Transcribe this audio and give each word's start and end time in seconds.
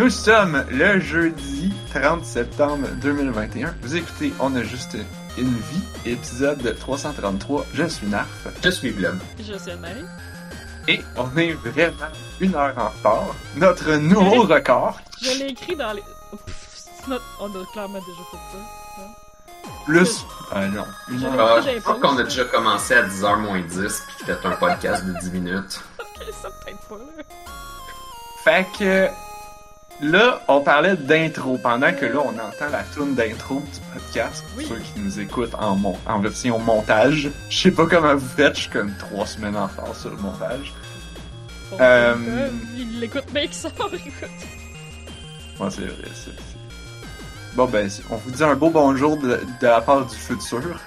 Nous 0.00 0.08
sommes 0.08 0.64
le 0.70 0.98
jeudi 0.98 1.74
30 1.92 2.24
septembre 2.24 2.88
2021. 3.02 3.74
Vous 3.82 3.96
écoutez 3.96 4.32
On 4.40 4.56
a 4.56 4.62
juste 4.62 4.96
une 5.36 5.52
vie, 5.54 5.82
épisode 6.06 6.74
333. 6.80 7.66
Je 7.74 7.84
suis 7.84 8.06
Narf. 8.06 8.26
Je 8.64 8.70
suis 8.70 8.92
Blob. 8.92 9.18
Je 9.38 9.52
suis 9.58 9.70
Anne-Marie. 9.70 10.06
Et 10.88 11.00
on 11.18 11.36
est 11.36 11.52
vraiment 11.52 12.06
une 12.40 12.54
heure 12.54 12.72
en 12.78 12.88
retard. 12.88 13.34
Notre 13.56 13.92
nouveau 13.96 14.42
record. 14.46 14.98
Je 15.20 15.38
l'ai 15.38 15.48
écrit 15.50 15.76
dans 15.76 15.92
les. 15.92 16.00
Pff, 16.46 16.84
notre- 17.06 17.24
On 17.38 17.48
a 17.48 17.66
clairement 17.70 17.98
déjà 17.98 18.22
fait 18.30 18.36
ça. 18.52 19.84
Plus. 19.84 20.24
Ah 20.50 20.66
non. 20.68 20.84
Une 21.10 21.18
Je- 21.20 21.26
heure. 21.26 21.58
Ah, 21.58 21.60
je 21.60 21.78
crois 21.80 22.00
qu'on 22.00 22.16
a 22.16 22.22
déjà 22.24 22.44
commencé 22.46 22.94
à 22.94 23.02
10h 23.06 23.38
moins 23.40 23.60
10 23.60 24.02
puis 24.16 24.24
fait 24.24 24.46
un 24.46 24.52
podcast 24.52 25.04
de 25.04 25.12
10 25.20 25.30
minutes. 25.30 25.82
Ok, 26.00 26.26
ça 26.42 26.48
peut-être 26.64 26.80
pas, 26.88 26.96
là. 26.96 27.22
Fait 28.44 28.66
que. 28.78 29.08
Là, 30.02 30.40
on 30.48 30.60
parlait 30.62 30.96
d'intro. 30.96 31.58
Pendant 31.58 31.92
que 31.92 32.06
là, 32.06 32.20
on 32.24 32.30
entend 32.30 32.70
la 32.72 32.82
tune 32.94 33.14
d'intro 33.14 33.56
du 33.60 33.80
podcast. 33.92 34.42
Pour 34.48 34.58
Oui. 34.58 34.66
ceux 34.68 34.78
qui 34.78 35.00
nous 35.00 35.20
écoutent 35.20 35.54
en, 35.58 35.76
mon- 35.76 35.98
en 36.06 36.20
version 36.20 36.58
montage. 36.58 37.30
Je 37.50 37.58
sais 37.58 37.70
pas 37.70 37.86
comment 37.86 38.14
vous 38.14 38.28
faites. 38.28 38.56
Je 38.56 38.62
suis 38.62 38.70
comme 38.70 38.92
trois 38.98 39.26
semaines 39.26 39.56
en 39.56 39.66
retard 39.66 39.94
sur 39.94 40.10
le 40.10 40.16
montage. 40.16 40.72
Bon, 41.70 41.76
Euh, 41.80 42.14
euh, 42.28 42.48
Il 42.78 43.00
l'écoute 43.00 43.26
bien 43.32 43.42
qu'il 43.42 43.54
sort, 43.54 43.72
écoute. 43.92 44.30
Ouais, 45.60 45.68
c'est 45.70 45.82
vrai, 45.82 46.08
c'est- 46.14 46.30
Bon, 47.54 47.66
ben, 47.66 47.88
on 48.10 48.16
vous 48.16 48.30
dit 48.30 48.42
un 48.44 48.54
beau 48.54 48.70
bonjour 48.70 49.16
de, 49.18 49.28
de 49.60 49.66
la 49.66 49.80
part 49.80 50.06
du 50.06 50.16
futur. 50.16 50.80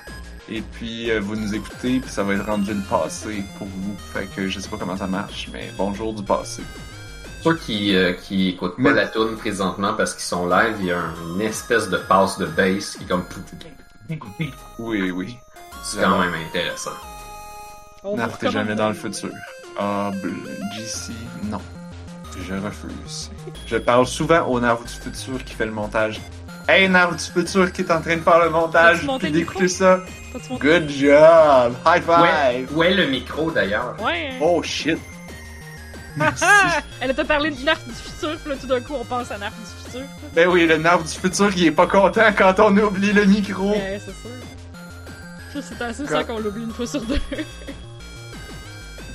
Et 0.50 0.62
puis, 0.62 1.12
euh, 1.12 1.20
vous 1.22 1.36
nous 1.36 1.54
écoutez, 1.54 2.00
puis 2.00 2.10
ça 2.10 2.24
va 2.24 2.34
être 2.34 2.46
rendu 2.46 2.74
le 2.74 2.82
passé 2.90 3.44
pour 3.58 3.68
vous. 3.68 3.96
Fait 4.14 4.26
que 4.26 4.48
je 4.48 4.60
sais 4.60 4.70
pas 4.70 4.78
comment 4.78 4.98
ça 4.98 5.08
marche, 5.08 5.50
mais 5.54 5.72
bonjour 5.78 6.14
du 6.14 6.24
passé. 6.24 6.64
Ceux 7.44 7.56
qui, 7.56 7.96
euh, 7.96 8.14
qui 8.14 8.50
écoutent 8.50 8.76
pas 8.78 8.82
Mais- 8.82 8.94
la 8.94 9.08
tune 9.08 9.36
présentement 9.38 9.94
parce 9.96 10.14
qu'ils 10.14 10.24
sont 10.24 10.48
live, 10.48 10.76
il 10.80 10.86
y 10.88 10.92
a 10.92 11.00
un- 11.00 11.14
une 11.36 11.42
espèce 11.42 11.90
de 11.90 11.98
passe 11.98 12.38
de 12.38 12.46
bass 12.46 12.96
qui 12.98 13.04
est 13.04 13.08
comme... 13.08 13.26
Oui, 14.80 15.12
oui. 15.12 15.38
C'est 15.84 16.02
quand 16.02 16.20
même 16.20 16.34
intéressant. 16.48 16.92
T'es 18.40 18.52
jamais 18.52 18.76
dans 18.76 18.90
le 18.90 18.94
futur. 18.94 19.30
Ah, 19.78 20.12
bl- 20.14 20.76
GC, 20.78 21.12
non. 21.46 21.60
Je 22.40 22.54
refuse. 22.56 23.32
Je 23.68 23.78
parle 23.78 24.06
souvent 24.08 24.46
au 24.48 24.60
Narv 24.60 24.84
du 24.84 24.90
futur 24.92 25.44
qui 25.44 25.54
fait 25.54 25.66
le 25.66 25.72
montage. 25.72 26.20
Hey, 26.68 26.88
Narv 26.90 27.16
du 27.16 27.24
futur 27.24 27.72
qui 27.72 27.82
est 27.82 27.92
en 27.92 28.02
train 28.02 28.16
de 28.18 28.22
faire 28.22 28.40
le 28.44 28.50
montage, 28.50 29.06
puis 29.20 29.32
d'écouter 29.32 29.68
ça. 29.68 30.00
Good 30.60 30.90
job! 30.90 31.74
High 31.86 32.04
Ouais, 32.08 32.66
five! 32.68 32.76
où 32.78 32.84
est 32.84 32.94
le 32.94 33.08
micro 33.08 33.52
d'ailleurs? 33.52 33.96
Ouais. 34.02 34.32
Oh 34.42 34.62
shit! 34.64 34.98
Merci. 36.18 36.44
Elle 37.02 37.14
t'a 37.16 37.26
parlé 37.26 37.52
de 37.52 37.64
Narf 37.64 37.84
du 37.86 37.94
futur, 37.94 38.38
puis 38.40 38.50
là 38.52 38.56
tout 38.60 38.68
d'un 38.68 38.82
coup 38.82 38.94
on 39.00 39.04
pense 39.06 39.32
à 39.32 39.38
Narf 39.38 39.54
du 39.58 39.84
futur. 39.92 40.08
Ben 40.36 40.48
oui, 40.50 40.66
le 40.68 40.78
Narv 40.78 41.04
du 41.04 41.10
futur, 41.20 41.52
il 41.56 41.66
est 41.68 41.72
pas 41.72 41.88
content 41.88 42.32
quand 42.38 42.54
on 42.60 42.76
oublie 42.78 43.14
le 43.14 43.26
micro. 43.26 43.72
Ouais, 43.72 44.00
c'est 44.04 44.12
sûr. 44.12 44.30
Ça, 45.54 45.60
c'est 45.62 45.84
assez 45.84 46.06
ça 46.08 46.24
qu'on 46.24 46.40
l'oublie 46.40 46.64
une 46.64 46.72
fois 46.72 46.88
sur 46.88 47.02
deux. 47.02 47.20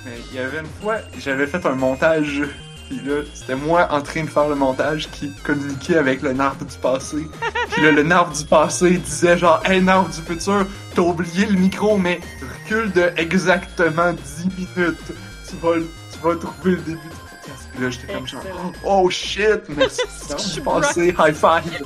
Mais 0.05 0.13
il 0.31 0.37
y 0.37 0.41
avait 0.41 0.61
une 0.61 0.67
fois, 0.83 0.99
j'avais 1.19 1.47
fait 1.47 1.65
un 1.67 1.75
montage, 1.75 2.43
pis 2.89 3.01
là, 3.05 3.23
c'était 3.35 3.57
moi 3.57 3.89
en 3.91 4.01
train 4.01 4.23
de 4.25 4.31
faire 4.31 4.49
le 4.49 4.55
montage 4.55 5.09
qui 5.11 5.33
communiquait 5.43 5.97
avec 5.99 6.23
le 6.23 6.33
Narv 6.33 6.57
du 6.65 6.77
passé. 6.79 7.29
Pis 7.75 7.81
là, 7.83 7.91
le 7.91 8.03
Narv 8.05 8.37
du 8.37 8.45
passé 8.47 8.97
disait 8.99 9.37
genre, 9.37 9.61
Hey 9.67 9.83
Narv 9.83 10.09
du 10.15 10.23
futur, 10.23 10.67
t'as 10.95 11.03
oublié 11.03 11.47
le 11.47 11.59
micro, 11.59 11.99
mais 11.99 12.21
recule 12.65 12.93
de 12.93 13.13
exactement 13.17 14.13
10 14.13 14.45
minutes. 14.77 15.13
Tu 15.49 15.57
vas, 15.61 15.77
le- 15.77 15.91
tu 16.21 16.29
vas 16.29 16.37
trouver 16.37 16.71
le 16.73 16.77
début 16.79 17.01
du 17.01 17.09
podcast. 17.09 17.69
Pis 17.75 17.83
là, 17.83 17.91
j'étais 17.91 18.13
comme 18.13 18.27
genre. 18.27 18.43
Oh 18.85 19.11
shit, 19.11 19.61
merci, 19.77 20.03
Je 20.31 20.37
Narv 20.37 20.39
suis 20.43 20.61
passé, 20.61 21.15
high 21.19 21.35
five! 21.35 21.83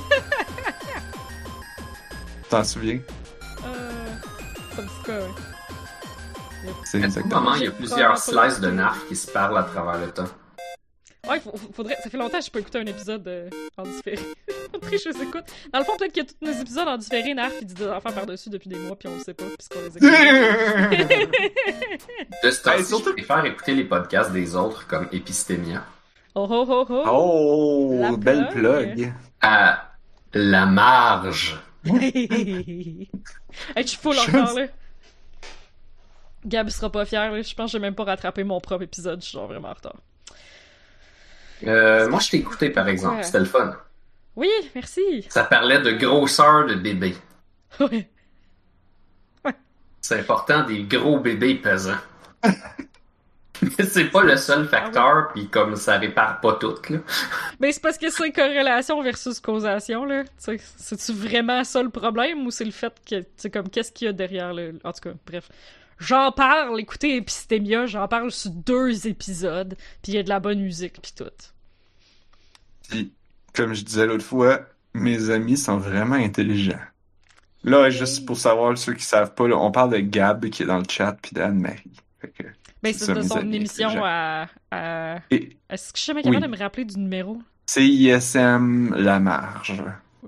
T'en 2.49 2.63
souviens? 2.63 2.99
Euh. 3.65 3.91
En 4.73 4.81
tout 4.81 5.03
cas, 5.05 5.11
ouais. 5.19 6.71
C'est 6.85 6.97
À 6.97 7.01
tout 7.01 7.05
exactement. 7.07 7.41
moment, 7.41 7.55
il 7.55 7.63
y 7.63 7.67
a 7.67 7.71
plusieurs 7.71 8.17
slices 8.17 8.59
de 8.59 8.71
narf 8.71 8.97
qui 9.07 9.15
se 9.15 9.29
parlent 9.29 9.57
à 9.57 9.63
travers 9.63 9.97
le 9.99 10.07
temps. 10.11 10.27
Ouais, 11.29 11.39
faudrait. 11.73 11.95
Ça 12.03 12.09
fait 12.09 12.17
longtemps 12.17 12.37
que 12.39 12.43
j'ai 12.43 12.51
pas 12.51 12.59
écouté 12.59 12.79
un 12.79 12.85
épisode 12.85 13.25
euh, 13.27 13.49
en 13.77 13.83
différé. 13.83 14.19
Après, 14.75 14.97
je 14.97 15.07
les 15.09 15.21
écoute. 15.23 15.45
Dans 15.71 15.79
le 15.79 15.85
fond, 15.85 15.93
peut-être 15.97 16.11
qu'il 16.11 16.23
y 16.23 16.25
a 16.25 16.29
tous 16.29 16.45
nos 16.45 16.51
épisodes 16.61 16.87
en 16.87 16.97
différé, 16.97 17.33
Narf, 17.33 17.53
il 17.61 17.67
dit 17.67 17.73
des 17.75 17.87
affaires 17.87 18.13
par-dessus 18.13 18.49
depuis 18.49 18.67
des 18.69 18.77
mois, 18.77 18.97
puis 18.97 19.07
on 19.07 19.13
le 19.15 19.21
sait 19.21 19.33
pas, 19.33 19.45
puisqu'on 19.57 19.79
les 19.79 19.97
écoute. 19.97 20.01
De 22.43 22.51
ce 22.51 22.61
temps-ci, 22.61 22.85
surtout- 22.85 23.09
je 23.11 23.23
préfère 23.23 23.45
écouter 23.45 23.73
les 23.73 23.85
podcasts 23.85 24.33
des 24.33 24.55
autres 24.55 24.85
comme 24.87 25.07
Epistémia. 25.13 25.85
oh 26.35 26.45
oh 26.49 26.65
oh 26.67 26.85
oh! 26.89 27.03
Oh, 27.07 27.97
La 28.01 28.11
belle 28.17 28.49
plug. 28.49 28.93
plug. 28.95 29.13
À 29.41 29.91
la 30.33 30.65
marge. 30.65 31.57
hey, 31.85 33.07
je 33.77 33.83
suis 33.85 33.97
full 33.97 34.15
Je- 34.15 34.29
encore, 34.37 34.53
là. 34.59 34.65
Gab 36.45 36.67
sera 36.69 36.91
pas 36.91 37.05
fier, 37.05 37.31
là. 37.31 37.41
Je 37.41 37.53
pense 37.55 37.71
que 37.71 37.77
j'ai 37.77 37.79
même 37.81 37.95
pas 37.95 38.03
rattrapé 38.03 38.43
mon 38.43 38.59
propre 38.59 38.83
épisode, 38.83 39.21
je 39.21 39.27
suis 39.29 39.37
genre 39.37 39.47
vraiment 39.47 39.69
en 39.69 39.73
retard. 39.73 39.95
Euh, 41.67 42.09
moi, 42.09 42.19
je 42.19 42.29
t'ai 42.31 42.37
écouté, 42.37 42.69
par 42.69 42.87
exemple. 42.87 43.17
Ouais. 43.17 43.23
C'était 43.23 43.39
le 43.39 43.45
fun. 43.45 43.75
Oui, 44.35 44.49
merci! 44.73 45.25
Ça 45.29 45.43
parlait 45.43 45.81
de 45.81 45.91
grosseur 45.91 46.65
de 46.65 46.75
bébé. 46.75 47.15
Ouais. 47.79 48.07
C'est 50.01 50.19
important 50.19 50.63
des 50.63 50.83
gros 50.83 51.19
bébés 51.19 51.55
pesants. 51.55 51.97
Mais 52.43 53.85
c'est 53.85 54.09
pas 54.09 54.23
le 54.23 54.35
seul 54.35 54.67
facteur, 54.67 55.29
puis 55.33 55.47
comme 55.47 55.75
ça 55.75 55.97
répare 55.97 56.41
pas 56.41 56.53
tout, 56.53 56.75
là. 56.89 56.97
Mais 57.59 57.71
c'est 57.71 57.81
parce 57.81 57.97
que 57.97 58.09
c'est 58.09 58.31
corrélation 58.31 59.01
versus 59.01 59.39
causation, 59.39 60.03
là. 60.03 60.23
C'est-tu 60.37 61.13
vraiment 61.13 61.63
ça 61.63 61.81
le 61.81 61.89
problème 61.89 62.45
ou 62.45 62.51
c'est 62.51 62.65
le 62.65 62.71
fait 62.71 62.93
que, 63.09 63.21
tu 63.21 63.25
sais, 63.37 63.49
comme, 63.49 63.69
qu'est-ce 63.69 63.91
qu'il 63.91 64.07
y 64.07 64.09
a 64.09 64.13
derrière 64.13 64.53
le. 64.53 64.79
En 64.83 64.91
tout 64.91 65.09
cas, 65.09 65.15
bref. 65.25 65.49
J'en 65.99 66.33
parle, 66.33 66.81
écoutez 66.81 67.15
Epistémia, 67.15 67.85
j'en 67.85 68.07
parle 68.09 68.31
sur 68.31 68.51
deux 68.51 69.07
épisodes, 69.07 69.75
puis 70.01 70.11
il 70.11 70.15
y 70.15 70.17
a 70.17 70.23
de 70.23 70.29
la 70.29 70.41
bonne 70.41 70.59
musique, 70.59 71.01
puis 71.01 71.13
tout. 71.15 71.52
Puis, 72.89 73.11
comme 73.53 73.73
je 73.73 73.83
disais 73.83 74.05
l'autre 74.05 74.25
fois, 74.25 74.61
mes 74.93 75.29
amis 75.29 75.57
sont 75.57 75.77
vraiment 75.77 76.15
intelligents. 76.15 76.79
Là, 77.63 77.89
juste 77.89 78.25
pour 78.25 78.37
savoir 78.37 78.77
ceux 78.77 78.93
qui 78.93 79.03
savent 79.05 79.33
pas, 79.33 79.47
là, 79.47 79.57
on 79.57 79.71
parle 79.71 79.91
de 79.91 79.99
Gab 79.99 80.45
qui 80.49 80.63
est 80.63 80.65
dans 80.65 80.77
le 80.79 80.83
chat 80.89 81.15
puis 81.21 81.31
d'Anne-Marie. 81.33 81.91
Ben, 82.81 82.93
C'est 82.93 83.13
de 83.13 83.21
son 83.21 83.37
amis 83.37 83.55
émission 83.57 83.89
à. 84.03 84.47
à... 84.71 85.19
Et 85.31 85.57
Est-ce 85.69 85.93
que 85.93 85.97
je 85.97 86.03
suis 86.03 86.07
jamais 86.09 86.21
capable 86.21 86.41
Oui. 86.43 86.43
de 86.43 86.47
me 86.51 86.57
rappeler 86.57 86.85
du 86.85 86.97
numéro? 86.99 87.37
c'est 87.65 87.85
ISM 87.87 88.93
La 88.95 89.19
Marge. 89.21 89.81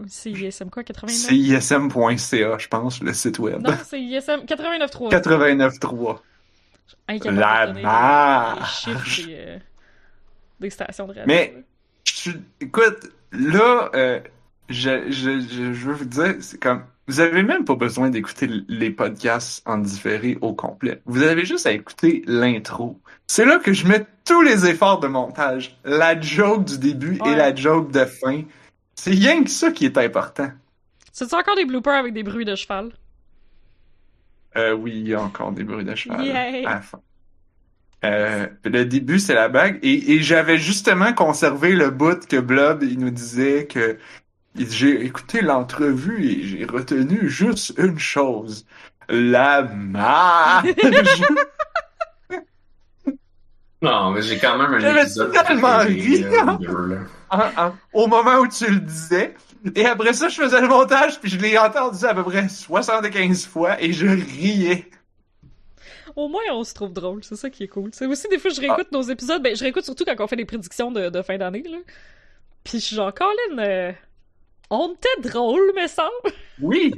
C'est 0.08 0.32
ISM 0.32 0.70
quoi, 0.70 0.84
89? 0.84 1.14
C'est 1.16 1.36
ism.ca, 1.36 2.58
je 2.58 2.68
pense, 2.70 3.02
le 3.02 3.14
site 3.14 3.40
web. 3.40 3.62
Non, 3.62 3.74
c'est 3.84 4.02
ISM 4.02 4.42
89.3. 4.46 5.10
89.3. 5.12 6.20
Incapable 7.08 7.80
La 7.80 7.82
marge. 7.82 8.86
Des 8.86 8.94
chiffres 9.10 9.28
des, 9.28 9.36
euh, 9.38 9.58
des 10.62 10.70
stations 10.70 11.06
de 11.08 11.12
radio. 11.14 11.24
Mais- 11.28 11.54
suis- 12.32 12.42
Écoute, 12.62 13.10
là, 13.32 13.90
euh, 13.96 14.20
je, 14.70 15.10
je, 15.12 15.40
je, 15.42 15.74
je 15.74 15.88
veux 15.90 15.94
vous 15.94 16.06
dire, 16.06 16.36
c'est 16.40 16.60
comme, 16.60 16.84
vous 17.08 17.20
avez 17.20 17.44
même 17.44 17.66
pas 17.66 17.76
besoin 17.76 18.10
d'écouter 18.10 18.50
les 18.68 18.90
podcasts 18.90 19.62
en 19.68 19.78
différé 19.78 20.38
au 20.42 20.54
complet. 20.54 21.02
Vous 21.06 21.22
avez 21.24 21.46
juste 21.46 21.68
à 21.68 21.72
écouter 21.72 22.24
l'intro. 22.26 23.00
C'est 23.28 23.46
là 23.46 23.60
que 23.60 23.74
je 23.74 23.88
mets 23.88 24.06
tous 24.26 24.42
les 24.42 24.66
efforts 24.68 25.00
de 25.00 25.08
montage. 25.08 25.78
La 25.84 26.20
joke 26.20 26.66
du 26.66 26.80
début 26.80 27.20
et 27.26 27.36
la 27.36 27.54
joke 27.54 27.92
de 27.92 28.06
fin. 28.06 28.42
C'est 28.96 29.12
rien 29.12 29.44
que 29.44 29.50
ça 29.50 29.72
qui 29.72 29.86
est 29.86 29.98
important. 29.98 30.50
C'est-tu 31.12 31.36
encore 31.36 31.56
des 31.56 31.66
bloopers 31.66 31.94
avec 31.96 32.14
des 32.14 32.24
bruits 32.24 32.46
de 32.46 32.56
cheval? 32.56 32.92
Euh, 34.58 34.74
oui, 34.74 34.94
il 34.96 35.08
y 35.10 35.14
a 35.14 35.22
encore 35.22 35.52
des 35.52 35.64
bruits 35.64 35.84
de 35.86 35.94
cheval 35.96 36.22
à 36.66 36.74
la 36.76 36.82
fin. 36.82 37.00
Euh, 38.04 38.46
le 38.64 38.86
début, 38.86 39.20
c'est 39.20 39.34
la 39.34 39.48
bague. 39.50 39.80
Et, 39.82 40.14
et 40.14 40.22
j'avais 40.22 40.58
justement 40.58 41.14
conservé 41.14 41.74
le 41.76 41.90
bout 41.90 42.28
que 42.28 42.38
Blob, 42.38 42.84
il 42.84 43.00
nous 43.00 43.10
disait 43.10 43.66
que 43.66 43.98
j'ai 44.56 45.04
écouté 45.06 45.42
l'entrevue 45.42 46.24
et 46.26 46.44
j'ai 46.44 46.66
retenu 46.66 47.30
juste 47.30 47.74
une 47.78 47.98
chose. 48.00 48.66
La 49.10 49.64
marge! 49.64 50.74
Non, 53.82 54.12
mais 54.12 54.22
j'ai 54.24 54.38
quand 54.40 54.58
même 54.58 54.74
un 54.74 54.96
épisode 55.02 55.32
tellement 55.46 55.78
ri. 55.80 56.24
euh, 56.24 56.88
là. 56.88 56.98
En- 57.30 57.66
en- 57.68 57.76
au 57.94 58.08
moment 58.08 58.38
où 58.40 58.48
tu 58.48 58.66
le 58.68 58.80
disais. 58.80 59.36
Et 59.76 59.86
après 59.86 60.14
ça, 60.14 60.28
je 60.30 60.42
faisais 60.42 60.62
le 60.62 60.68
montage, 60.68 61.20
puis 61.20 61.30
je 61.30 61.38
l'ai 61.38 61.58
entendu 61.58 62.04
à 62.06 62.14
peu 62.16 62.24
près 62.24 62.48
75 62.48 63.46
fois, 63.46 63.80
et 63.82 63.94
je 63.94 64.08
riais. 64.08 64.90
Au 66.16 66.28
moins, 66.28 66.42
on 66.52 66.64
se 66.64 66.74
trouve 66.74 66.94
drôle, 66.94 67.24
c'est 67.24 67.36
ça 67.36 67.50
qui 67.50 67.64
est 67.64 67.68
cool. 67.68 67.90
C'est 67.94 68.06
aussi 68.06 68.28
des 68.30 68.40
fois, 68.40 68.52
je 68.52 68.62
réécoute 68.62 68.92
nos 68.92 69.02
épisodes, 69.02 69.42
ben, 69.42 69.56
je 69.56 69.64
réécoute 69.64 69.86
surtout 69.86 70.06
quand 70.06 70.16
on 70.20 70.28
fait 70.28 70.36
des 70.36 70.46
prédictions 70.46 70.92
de, 70.92 71.10
de 71.10 71.22
fin 71.22 71.38
d'année, 71.38 71.64
là. 71.64 71.78
Puis 72.64 72.80
je 72.80 72.86
suis 72.86 72.96
genre, 72.96 73.14
Colin, 73.14 73.60
euh, 73.60 73.92
on 74.70 74.94
était 74.94 75.30
drôle, 75.30 75.72
mais 75.76 75.88
semble. 75.88 76.10
Oui! 76.62 76.94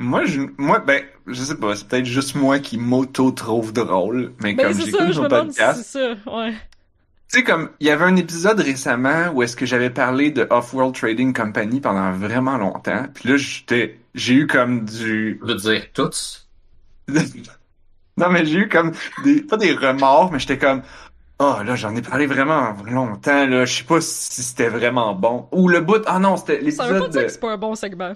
Moi, 0.00 0.24
je, 0.26 0.42
moi, 0.58 0.78
ben, 0.78 1.02
je 1.26 1.42
sais 1.42 1.56
pas, 1.56 1.74
c'est 1.74 1.88
peut-être 1.88 2.06
juste 2.06 2.36
moi 2.36 2.60
qui 2.60 2.78
m'auto-trouve 2.78 3.72
drôle, 3.72 4.32
mais 4.40 4.54
Ben, 4.54 4.66
comme 4.66 4.74
c'est 4.74 4.86
j'écoute 4.86 5.00
ça, 5.00 5.10
je 5.10 5.16
nos 5.16 5.24
me 5.24 5.28
demande 5.28 5.52
si 5.52 5.58
podcasts, 5.58 5.82
c'est 5.82 5.98
ça, 5.98 6.32
ouais. 6.32 6.52
Tu 6.52 7.38
sais, 7.38 7.44
comme, 7.44 7.70
il 7.80 7.88
y 7.88 7.90
avait 7.90 8.04
un 8.04 8.16
épisode 8.16 8.60
récemment 8.60 9.30
où 9.34 9.42
est-ce 9.42 9.56
que 9.56 9.66
j'avais 9.66 9.90
parlé 9.90 10.30
de 10.30 10.46
Off-World 10.48 10.94
Trading 10.94 11.34
Company 11.34 11.80
pendant 11.80 12.12
vraiment 12.12 12.56
longtemps. 12.56 13.06
Puis 13.12 13.28
là, 13.28 13.36
j'étais, 13.36 13.98
j'ai 14.14 14.34
eu 14.34 14.46
comme 14.46 14.84
du... 14.84 15.38
Je 15.42 15.46
veux 15.46 15.56
dire, 15.56 15.92
tous? 15.92 16.48
non, 18.18 18.28
mais 18.30 18.44
j'ai 18.44 18.58
eu 18.58 18.68
comme 18.68 18.92
des, 19.24 19.42
pas 19.42 19.56
des 19.56 19.72
remords, 19.72 20.30
mais 20.32 20.38
j'étais 20.38 20.58
comme, 20.58 20.82
oh 21.38 21.56
là, 21.64 21.76
j'en 21.76 21.94
ai 21.96 22.02
parlé 22.02 22.26
vraiment 22.26 22.74
longtemps, 22.84 23.46
là. 23.46 23.64
Je 23.64 23.78
sais 23.78 23.84
pas 23.84 24.00
si 24.00 24.42
c'était 24.42 24.68
vraiment 24.68 25.14
bon. 25.14 25.48
Ou 25.52 25.68
le 25.68 25.80
bout, 25.80 26.02
ah 26.06 26.18
non, 26.18 26.36
c'était 26.36 26.70
Ça 26.70 26.86
veut 26.86 26.90
pas 26.90 26.94
l'épisode 26.94 27.10
dire 27.10 27.20
de... 27.20 27.26
que 27.26 27.32
c'est 27.32 27.40
pas 27.40 27.52
un 27.52 27.58
bon 27.58 27.74
segment. 27.74 28.12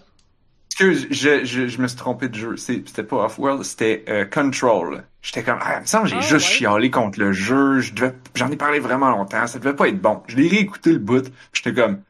Excuse, 0.70 1.06
je, 1.10 1.44
je, 1.44 1.66
je 1.66 1.82
me 1.82 1.86
suis 1.86 1.98
trompé 1.98 2.28
de 2.30 2.34
jeu. 2.34 2.56
C'était 2.56 3.02
pas 3.02 3.26
Off-World, 3.26 3.62
c'était 3.62 4.04
euh, 4.08 4.24
Control. 4.24 5.04
J'étais 5.20 5.42
comme, 5.42 5.58
ah, 5.60 5.74
il 5.76 5.82
me 5.82 5.86
semble 5.86 6.04
que 6.04 6.10
j'ai 6.10 6.16
Ah, 6.16 6.20
juste 6.20 6.48
ouais. 6.48 6.54
chialé 6.54 6.90
contre 6.90 7.20
le 7.20 7.32
jeu. 7.32 7.80
Je 7.80 7.92
J'en 8.34 8.50
ai 8.50 8.56
parlé 8.56 8.80
vraiment 8.80 9.10
longtemps. 9.10 9.46
Ça 9.46 9.58
devait 9.58 9.76
pas 9.76 9.88
être 9.88 10.00
bon. 10.00 10.22
Je 10.28 10.36
l'ai 10.36 10.48
réécouté 10.48 10.92
le 10.92 10.98
bout. 10.98 11.30
J'étais 11.52 11.74
comme, 11.74 12.00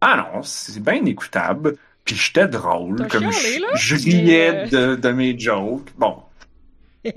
ah 0.00 0.28
non, 0.34 0.42
c'est 0.44 0.80
bien 0.80 1.04
écoutable. 1.04 1.74
Puis 2.04 2.14
j'étais 2.14 2.46
drôle. 2.46 3.08
Comme 3.08 3.32
chialé, 3.32 3.64
je, 3.74 3.96
riais 3.96 4.68
de, 4.68 4.94
de 4.94 5.08
mes 5.10 5.36
jokes. 5.36 5.90
Bon, 5.98 6.22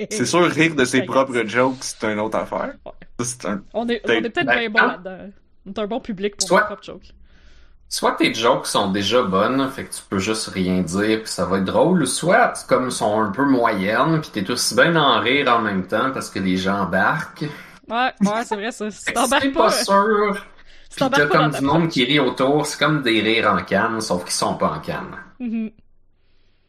c'est 0.09 0.25
sûr, 0.25 0.41
rire 0.49 0.75
de 0.75 0.85
ses 0.85 1.03
propres 1.03 1.43
jokes, 1.45 1.77
c'est 1.81 2.03
une 2.11 2.19
autre 2.19 2.37
affaire. 2.37 2.73
Un... 3.45 3.61
On 3.73 3.87
est, 3.87 3.99
peut-être 4.01 4.45
ben, 4.45 4.59
bien 4.59 4.69
bon 4.69 4.79
quand- 4.79 4.87
là-dedans. 4.87 5.17
On 5.67 5.71
est 5.71 5.79
un 5.79 5.87
bon 5.87 5.99
public 5.99 6.35
pour 6.37 6.47
Soit- 6.47 6.61
nos 6.61 6.65
propres 6.67 6.83
jokes. 6.83 7.13
Soit 7.87 8.13
tes 8.13 8.33
jokes 8.33 8.65
sont 8.65 8.91
déjà 8.91 9.21
bonnes, 9.21 9.69
fait 9.69 9.85
que 9.85 9.93
tu 9.93 10.01
peux 10.09 10.17
juste 10.17 10.47
rien 10.47 10.81
dire 10.81 11.19
puis 11.21 11.27
ça 11.31 11.45
va 11.45 11.59
être 11.59 11.65
drôle, 11.65 12.07
soit 12.07 12.65
comme 12.67 12.89
sont 12.89 13.21
un 13.21 13.29
peu 13.31 13.45
moyennes 13.45 14.21
puis 14.21 14.31
t'es 14.33 14.49
aussi 14.51 14.75
bien 14.75 14.95
en 14.95 15.19
rire 15.19 15.47
en 15.55 15.61
même 15.61 15.85
temps 15.87 16.11
parce 16.11 16.29
que 16.31 16.39
les 16.39 16.57
gens 16.57 16.79
embarquent. 16.81 17.45
Ouais, 17.87 18.11
ouais, 18.21 18.43
c'est 18.43 18.55
vrai, 18.55 18.71
ça. 18.71 18.89
Si 18.89 19.13
t'embarques 19.13 19.43
t'es 19.43 19.51
pas, 19.51 19.65
pas 19.67 19.71
sûr, 19.71 20.45
si 20.89 20.95
pis 20.97 21.09
t'as 21.11 21.27
comme 21.27 21.51
du 21.51 21.61
monde 21.61 21.87
qui 21.87 22.03
rit 22.03 22.19
autour, 22.19 22.65
c'est 22.65 22.79
comme 22.79 23.03
des 23.03 23.21
rires 23.21 23.51
en 23.53 23.63
canne, 23.63 24.01
sauf 24.01 24.23
qu'ils 24.23 24.33
sont 24.33 24.55
pas 24.55 24.71
en 24.71 24.79
canne. 24.79 25.15
Mhm. 25.39 25.69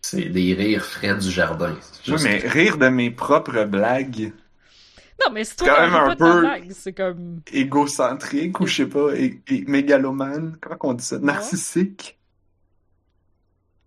C'est 0.08 0.28
des 0.28 0.54
rires 0.54 0.84
frais 0.84 1.16
du 1.16 1.30
jardin. 1.30 1.74
C'est 1.80 2.06
juste- 2.12 2.24
mais 2.24 2.38
rire 2.38 2.78
de 2.78 2.88
mes 2.88 3.10
propres 3.10 3.64
blagues 3.64 4.32
Non, 5.24 5.32
mais 5.32 5.44
si 5.44 5.56
toi, 5.56 5.68
Quand 5.68 5.80
même 5.80 5.94
un 5.94 6.04
pas 6.06 6.14
de 6.14 6.18
ta 6.20 6.58
peu- 6.58 6.74
c'est 6.74 6.92
comme... 6.92 7.40
égocentriques 7.52 8.60
ou 8.60 8.66
je 8.66 8.76
sais 8.76 8.86
pas, 8.88 9.14
et, 9.16 9.40
et 9.48 9.64
mégalomane. 9.66 10.58
Comment 10.60 10.76
on 10.82 10.94
dit 10.94 11.04
ça? 11.04 11.18
Narcissique? 11.18 12.18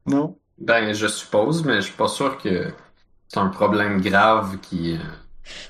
Non? 0.05 0.37
Ben, 0.57 0.93
je 0.93 1.07
suppose, 1.07 1.63
mais 1.63 1.75
je 1.75 1.87
suis 1.87 1.93
pas 1.97 2.07
sûr 2.07 2.37
que 2.37 2.73
c'est 3.27 3.39
un 3.39 3.47
problème 3.47 4.01
grave 4.01 4.59
qui 4.59 4.93
euh, 4.93 4.97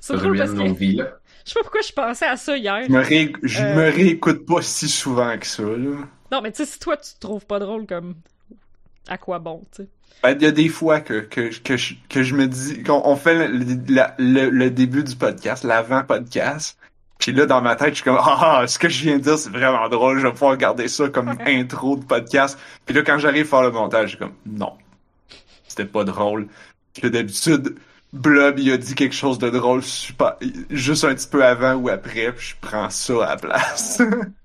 C'est 0.01 0.15
ruine 0.15 0.53
nos 0.53 0.73
vies, 0.73 0.95
là. 0.95 1.19
Je 1.45 1.51
sais 1.51 1.53
pas 1.55 1.61
pourquoi 1.63 1.81
je 1.81 1.93
pensais 1.93 2.25
à 2.27 2.37
ça 2.37 2.57
hier. 2.57 2.83
Je 2.85 2.91
me, 2.91 2.99
ré- 2.99 3.33
je 3.43 3.63
Euh. 3.63 3.75
me 3.75 3.91
réécoute 3.91 4.45
pas 4.45 4.61
si 4.61 4.89
souvent 4.89 5.37
que 5.37 5.45
ça, 5.45 5.63
là. 5.63 6.07
Non, 6.31 6.41
mais 6.41 6.51
tu 6.51 6.57
sais, 6.57 6.71
si 6.71 6.79
toi, 6.79 6.97
tu 6.97 7.13
te 7.13 7.19
trouves 7.19 7.45
pas 7.45 7.59
drôle, 7.59 7.85
comme... 7.87 8.15
À 9.07 9.17
quoi 9.17 9.39
bon, 9.39 9.63
tu 9.71 9.83
sais? 9.83 9.89
Ben, 10.23 10.35
il 10.37 10.41
y 10.41 10.45
a 10.45 10.51
des 10.51 10.67
fois 10.69 10.99
que, 10.99 11.21
que, 11.21 11.57
que, 11.61 11.77
je, 11.77 11.93
que 12.09 12.23
je 12.23 12.35
me 12.35 12.47
dis, 12.47 12.83
qu'on 12.83 13.01
on 13.05 13.15
fait 13.15 13.47
le, 13.47 13.77
la- 13.87 14.15
le, 14.17 14.49
le 14.49 14.69
début 14.69 15.03
du 15.03 15.15
podcast, 15.15 15.63
l'avant-podcast, 15.63 16.77
puis 17.19 17.31
là, 17.33 17.45
dans 17.45 17.61
ma 17.61 17.75
tête, 17.75 17.89
je 17.89 17.95
suis 17.95 18.03
comme, 18.03 18.19
ah, 18.19 18.63
ce 18.67 18.79
que 18.79 18.89
je 18.89 19.01
viens 19.03 19.17
de 19.17 19.23
dire, 19.23 19.37
c'est 19.37 19.49
vraiment 19.49 19.87
drôle, 19.89 20.19
je 20.19 20.25
vais 20.27 20.31
pouvoir 20.33 20.55
garder 20.57 20.87
ça 20.87 21.09
comme 21.09 21.33
intro 21.45 21.95
de 21.97 22.03
podcast. 22.05 22.57
Puis 22.85 22.95
là, 22.95 23.01
quand 23.03 23.17
j'arrive 23.17 23.45
à 23.45 23.49
faire 23.49 23.61
le 23.61 23.71
montage, 23.71 24.03
je 24.03 24.07
suis 24.09 24.17
comme, 24.17 24.33
non, 24.45 24.73
c'était 25.67 25.85
pas 25.85 26.03
drôle. 26.03 26.47
Puis 26.93 27.09
d'habitude, 27.11 27.75
Blob, 28.11 28.57
il 28.59 28.71
a 28.71 28.77
dit 28.77 28.95
quelque 28.95 29.15
chose 29.15 29.37
de 29.37 29.49
drôle 29.49 29.83
super, 29.83 30.35
juste 30.69 31.03
un 31.03 31.13
petit 31.13 31.27
peu 31.27 31.45
avant 31.45 31.75
ou 31.75 31.89
après, 31.89 32.31
puis 32.33 32.47
je 32.49 32.55
prends 32.59 32.89
ça 32.89 33.13
à 33.25 33.29
la 33.29 33.37
place. 33.37 34.01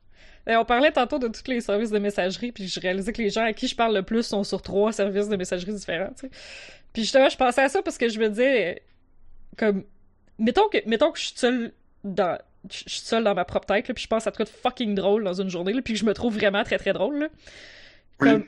Et 0.46 0.56
on 0.56 0.64
parlait 0.64 0.92
tantôt 0.92 1.18
de 1.18 1.28
tous 1.28 1.48
les 1.48 1.60
services 1.60 1.90
de 1.90 1.98
messagerie, 1.98 2.52
puis 2.52 2.68
je 2.68 2.78
réalisais 2.80 3.12
que 3.12 3.22
les 3.22 3.30
gens 3.30 3.44
à 3.44 3.52
qui 3.52 3.66
je 3.66 3.74
parle 3.74 3.94
le 3.94 4.02
plus 4.02 4.22
sont 4.22 4.44
sur 4.44 4.60
trois 4.60 4.92
services 4.92 5.28
de 5.28 5.36
messagerie 5.36 5.72
différents, 5.72 6.10
tu 6.18 6.28
sais. 6.28 6.30
Puis 6.92 7.02
justement, 7.02 7.28
je 7.28 7.36
pensais 7.36 7.62
à 7.62 7.68
ça 7.68 7.82
parce 7.82 7.98
que 7.98 8.08
je 8.08 8.18
me 8.20 8.28
disais, 8.28 8.82
comme, 9.56 9.84
mettons 10.38 10.68
que, 10.68 10.78
mettons 10.86 11.10
que 11.10 11.18
je 11.18 11.24
suis 11.24 11.36
seule 11.36 11.72
dans, 12.04 12.38
je 12.70 12.76
suis 12.76 13.00
seule 13.00 13.24
dans 13.24 13.34
ma 13.34 13.44
propre 13.44 13.66
tête, 13.66 13.88
là, 13.88 13.94
puis 13.94 14.02
je 14.04 14.08
pense 14.08 14.26
à 14.26 14.32
truc 14.32 14.46
de 14.46 14.52
fucking 14.52 14.94
drôle 14.94 15.24
dans 15.24 15.40
une 15.40 15.48
journée, 15.48 15.72
là, 15.72 15.82
puis 15.82 15.94
que 15.94 16.00
je 16.00 16.04
me 16.04 16.14
trouve 16.14 16.34
vraiment 16.34 16.62
très 16.62 16.78
très 16.78 16.92
drôle, 16.92 17.18
là. 17.18 17.28
Oui. 18.20 18.44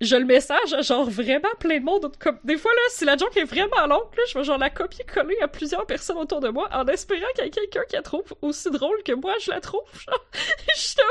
Je 0.00 0.14
le 0.14 0.24
message 0.24 0.72
à 0.72 0.82
genre 0.82 1.08
vraiment 1.10 1.48
plein 1.58 1.80
de 1.80 1.84
monde. 1.84 2.12
Comme, 2.20 2.38
des 2.44 2.56
fois, 2.56 2.70
là, 2.72 2.80
si 2.90 3.04
la 3.04 3.16
joke 3.16 3.36
est 3.36 3.44
vraiment 3.44 3.86
longue, 3.86 4.14
là, 4.16 4.22
je 4.28 4.38
vais 4.38 4.44
genre 4.44 4.58
la 4.58 4.70
copier-coller 4.70 5.38
à 5.42 5.48
plusieurs 5.48 5.86
personnes 5.86 6.18
autour 6.18 6.40
de 6.40 6.48
moi 6.48 6.68
en 6.72 6.86
espérant 6.86 7.26
qu'il 7.34 7.44
y 7.44 7.48
ait 7.48 7.50
quelqu'un 7.50 7.82
qui 7.88 7.96
la 7.96 8.02
trouve 8.02 8.24
aussi 8.40 8.70
drôle 8.70 9.02
que 9.04 9.12
moi 9.12 9.34
je 9.40 9.50
la 9.50 9.60
trouve. 9.60 9.82
Genre, 10.06 10.24
je 10.76 10.80
suis 10.80 10.96
là, 10.98 11.04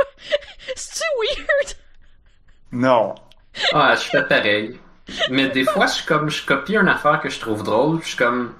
c'est-tu 0.76 1.04
weird? 1.20 1.78
non. 2.72 3.16
Ah, 3.74 3.96
je 3.96 4.02
fais 4.04 4.24
pareil. 4.24 4.80
Mais 5.30 5.48
des 5.50 5.64
fois, 5.64 5.88
je 5.88 5.94
suis 5.96 6.06
comme, 6.06 6.30
je 6.30 6.46
copie 6.46 6.76
une 6.76 6.88
affaire 6.88 7.20
que 7.22 7.30
je 7.30 7.40
trouve 7.40 7.64
drôle, 7.64 8.00
puis 8.00 8.12
je 8.12 8.16
suis 8.16 8.24
comme, 8.24 8.54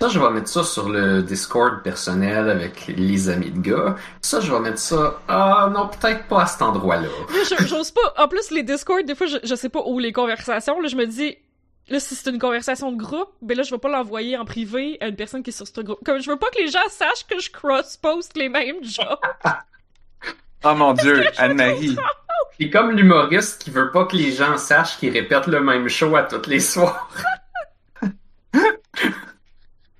ça, 0.00 0.08
je 0.08 0.18
vais 0.18 0.30
mettre 0.30 0.48
ça 0.48 0.62
sur 0.62 0.88
le 0.88 1.22
Discord 1.22 1.82
personnel 1.82 2.48
avec 2.50 2.86
les 2.86 3.28
amis 3.28 3.50
de 3.50 3.58
gars. 3.58 3.96
Ça, 4.20 4.40
je 4.40 4.52
vais 4.52 4.60
mettre 4.60 4.78
ça, 4.78 5.20
ah, 5.26 5.70
non, 5.72 5.88
peut-être 5.88 6.28
pas 6.28 6.42
à 6.42 6.46
cet 6.46 6.62
endroit-là. 6.62 7.08
J'ose 7.66 7.90
pas. 7.90 8.14
En 8.16 8.28
plus, 8.28 8.50
les 8.50 8.62
Discord, 8.62 9.04
des 9.04 9.14
fois, 9.14 9.26
je, 9.26 9.38
je 9.42 9.54
sais 9.54 9.68
pas 9.68 9.82
où 9.84 9.98
les 9.98 10.12
conversations. 10.12 10.80
Là, 10.80 10.88
je 10.88 10.96
me 10.96 11.06
dis, 11.06 11.36
là, 11.88 11.98
si 11.98 12.14
c'est 12.14 12.30
une 12.30 12.38
conversation 12.38 12.92
de 12.92 12.96
groupe, 12.96 13.30
ben 13.42 13.56
là, 13.56 13.64
je 13.64 13.70
vais 13.72 13.78
pas 13.78 13.88
l'envoyer 13.88 14.36
en 14.36 14.44
privé 14.44 14.98
à 15.00 15.08
une 15.08 15.16
personne 15.16 15.42
qui 15.42 15.50
est 15.50 15.52
sur 15.52 15.66
ce 15.66 15.80
groupe. 15.80 15.98
Comme 16.04 16.20
je 16.20 16.30
veux 16.30 16.38
pas 16.38 16.50
que 16.50 16.60
les 16.60 16.68
gens 16.68 16.86
sachent 16.88 17.26
que 17.26 17.40
je 17.40 17.50
cross-post 17.50 18.36
les 18.36 18.48
mêmes 18.48 18.82
jokes. 18.82 19.20
Oh 20.64 20.74
mon 20.74 20.92
dieu, 20.92 21.24
Anne-Marie. 21.36 21.96
Puis 22.58 22.68
comme 22.68 22.90
l'humoriste 22.90 23.62
qui 23.62 23.70
veut 23.70 23.92
pas 23.92 24.06
que 24.06 24.16
les 24.16 24.32
gens 24.32 24.56
sachent 24.56 24.98
qu'il 24.98 25.12
répète 25.12 25.46
le 25.46 25.60
même 25.60 25.88
show 25.88 26.16
à 26.16 26.24
tous 26.24 26.50
les 26.50 26.58
soirs. 26.58 27.08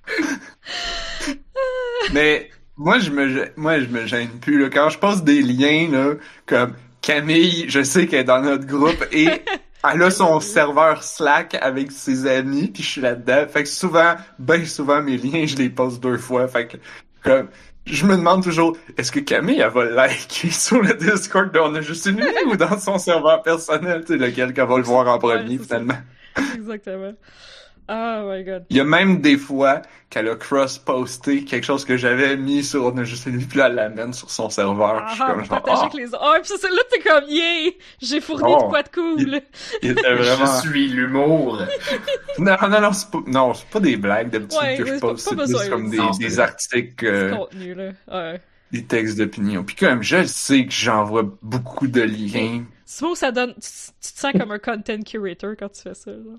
Mais 2.13 2.49
moi 2.77 2.99
je 2.99 3.11
me 3.11 3.47
moi 3.57 3.79
je 3.79 3.85
me 3.87 4.05
gêne 4.05 4.29
plus 4.41 4.59
là. 4.61 4.69
quand 4.69 4.89
je 4.89 4.97
poste 4.99 5.23
des 5.23 5.41
liens 5.41 5.89
là 5.91 6.13
comme 6.45 6.73
Camille, 7.01 7.65
je 7.69 7.81
sais 7.83 8.07
qu'elle 8.07 8.21
est 8.21 8.25
dans 8.25 8.41
notre 8.41 8.65
groupe 8.65 9.05
et 9.11 9.29
elle 9.93 10.01
a 10.03 10.11
son 10.11 10.39
serveur 10.39 11.03
Slack 11.03 11.55
avec 11.61 11.91
ses 11.91 12.27
amis 12.27 12.67
puis 12.67 12.83
je 12.83 12.89
suis 12.89 13.01
là-dedans. 13.01 13.45
Fait 13.47 13.63
que 13.63 13.69
souvent, 13.69 14.15
ben 14.37 14.65
souvent 14.65 15.01
mes 15.01 15.17
liens 15.17 15.45
je 15.45 15.55
les 15.55 15.69
poste 15.69 16.01
deux 16.01 16.17
fois. 16.17 16.47
Fait 16.47 16.67
que 16.67 16.77
comme 17.23 17.47
je 17.85 18.05
me 18.05 18.15
demande 18.17 18.43
toujours 18.43 18.77
est-ce 18.97 19.11
que 19.11 19.19
Camille 19.19 19.59
elle 19.59 19.71
va 19.71 19.85
liker 19.85 20.49
sur 20.51 20.81
le 20.81 20.93
Discord 20.93 21.51
de 21.51 21.59
On 21.59 21.73
a 21.75 21.81
juste 21.81 22.05
une 22.05 22.23
ou 22.47 22.55
dans 22.55 22.79
son 22.79 22.97
serveur 22.97 23.41
personnel, 23.43 24.03
tu 24.05 24.13
sais 24.13 24.19
lequel 24.25 24.53
qu'elle 24.53 24.67
va 24.67 24.77
le 24.77 24.83
voir 24.83 25.07
en 25.07 25.19
Ouais, 25.25 25.37
premier 25.37 25.57
ça. 25.57 25.63
finalement? 25.63 25.97
Exactement. 26.55 27.13
Oh 27.91 28.31
my 28.31 28.43
god. 28.43 28.65
Il 28.69 28.77
y 28.77 28.79
a 28.79 28.83
même 28.83 29.19
des 29.19 29.37
fois 29.37 29.81
qu'elle 30.11 30.27
a 30.29 30.35
cross-posté 30.35 31.43
quelque 31.43 31.63
chose 31.65 31.85
que 31.85 31.97
j'avais 31.97 32.37
mis 32.37 32.63
sur 32.63 32.85
On 32.85 32.97
a 32.97 33.03
juste 33.03 33.25
une 33.25 33.37
vie, 33.37 33.45
puis 33.45 33.57
là, 33.59 33.67
elle 33.67 33.75
l'amène 33.75 34.13
sur 34.13 34.29
son 34.29 34.49
serveur. 34.49 35.05
puis 35.05 35.09
je 35.09 35.13
suis 35.15 35.23
Ah, 35.25 35.31
comme 35.31 35.39
genre, 35.39 35.49
partager 35.49 35.77
ah, 35.77 35.81
avec 35.85 35.93
les 35.95 36.07
autres. 36.07 36.21
Oh, 36.23 36.39
pis 36.41 36.47
ça, 36.49 36.55
c'est 36.59 36.69
là, 36.69 36.81
t'es 36.91 36.99
comme, 36.99 37.23
yeah! 37.29 37.71
J'ai 38.01 38.21
fourni 38.21 38.43
Oh. 38.55 38.63
de 38.63 38.69
quoi 38.69 38.83
de 38.83 38.89
cool! 38.89 39.41
il 39.81 39.91
était 39.91 40.13
vraiment... 40.15 40.45
Je 40.61 40.67
suis 40.69 40.87
l'humour. 40.87 41.61
Non, 42.39 42.55
non, 42.69 42.79
non, 42.81 42.93
c'est 42.93 43.09
pas, 43.11 43.19
non, 43.27 43.53
c'est 43.53 43.67
pas 43.67 43.79
des 43.79 43.97
blagues 43.97 44.29
d'habitude 44.29 44.59
Ouais, 44.61 44.77
que 44.77 44.85
je 44.85 44.99
poste. 44.99 45.27
C'est 45.29 45.35
plus 45.35 45.69
comme 45.69 45.89
des, 45.89 45.97
non, 45.97 46.11
des 46.11 46.29
c'est- 46.29 46.39
articles, 46.39 47.05
euh, 47.05 47.35
Contenu, 47.35 47.73
là. 47.73 47.89
Ouais. 48.07 48.41
des 48.71 48.85
textes 48.85 49.17
d'opinion. 49.17 49.63
Puis 49.63 49.75
comme 49.75 50.01
je 50.03 50.23
sais 50.23 50.65
que 50.65 50.71
j'envoie 50.71 51.23
beaucoup 51.41 51.87
de 51.87 52.01
liens, 52.01 52.63
C'est 52.85 53.03
beau, 53.03 53.15
ça 53.15 53.31
donne. 53.31 53.53
Tu, 53.55 53.61
tu 54.01 54.13
te 54.13 54.19
sens 54.19 54.31
comme 54.39 54.51
un 54.51 54.59
content 54.59 55.01
curator 55.01 55.55
quand 55.59 55.69
tu 55.69 55.81
fais 55.81 55.93
ça, 55.93 56.11
genre. 56.11 56.37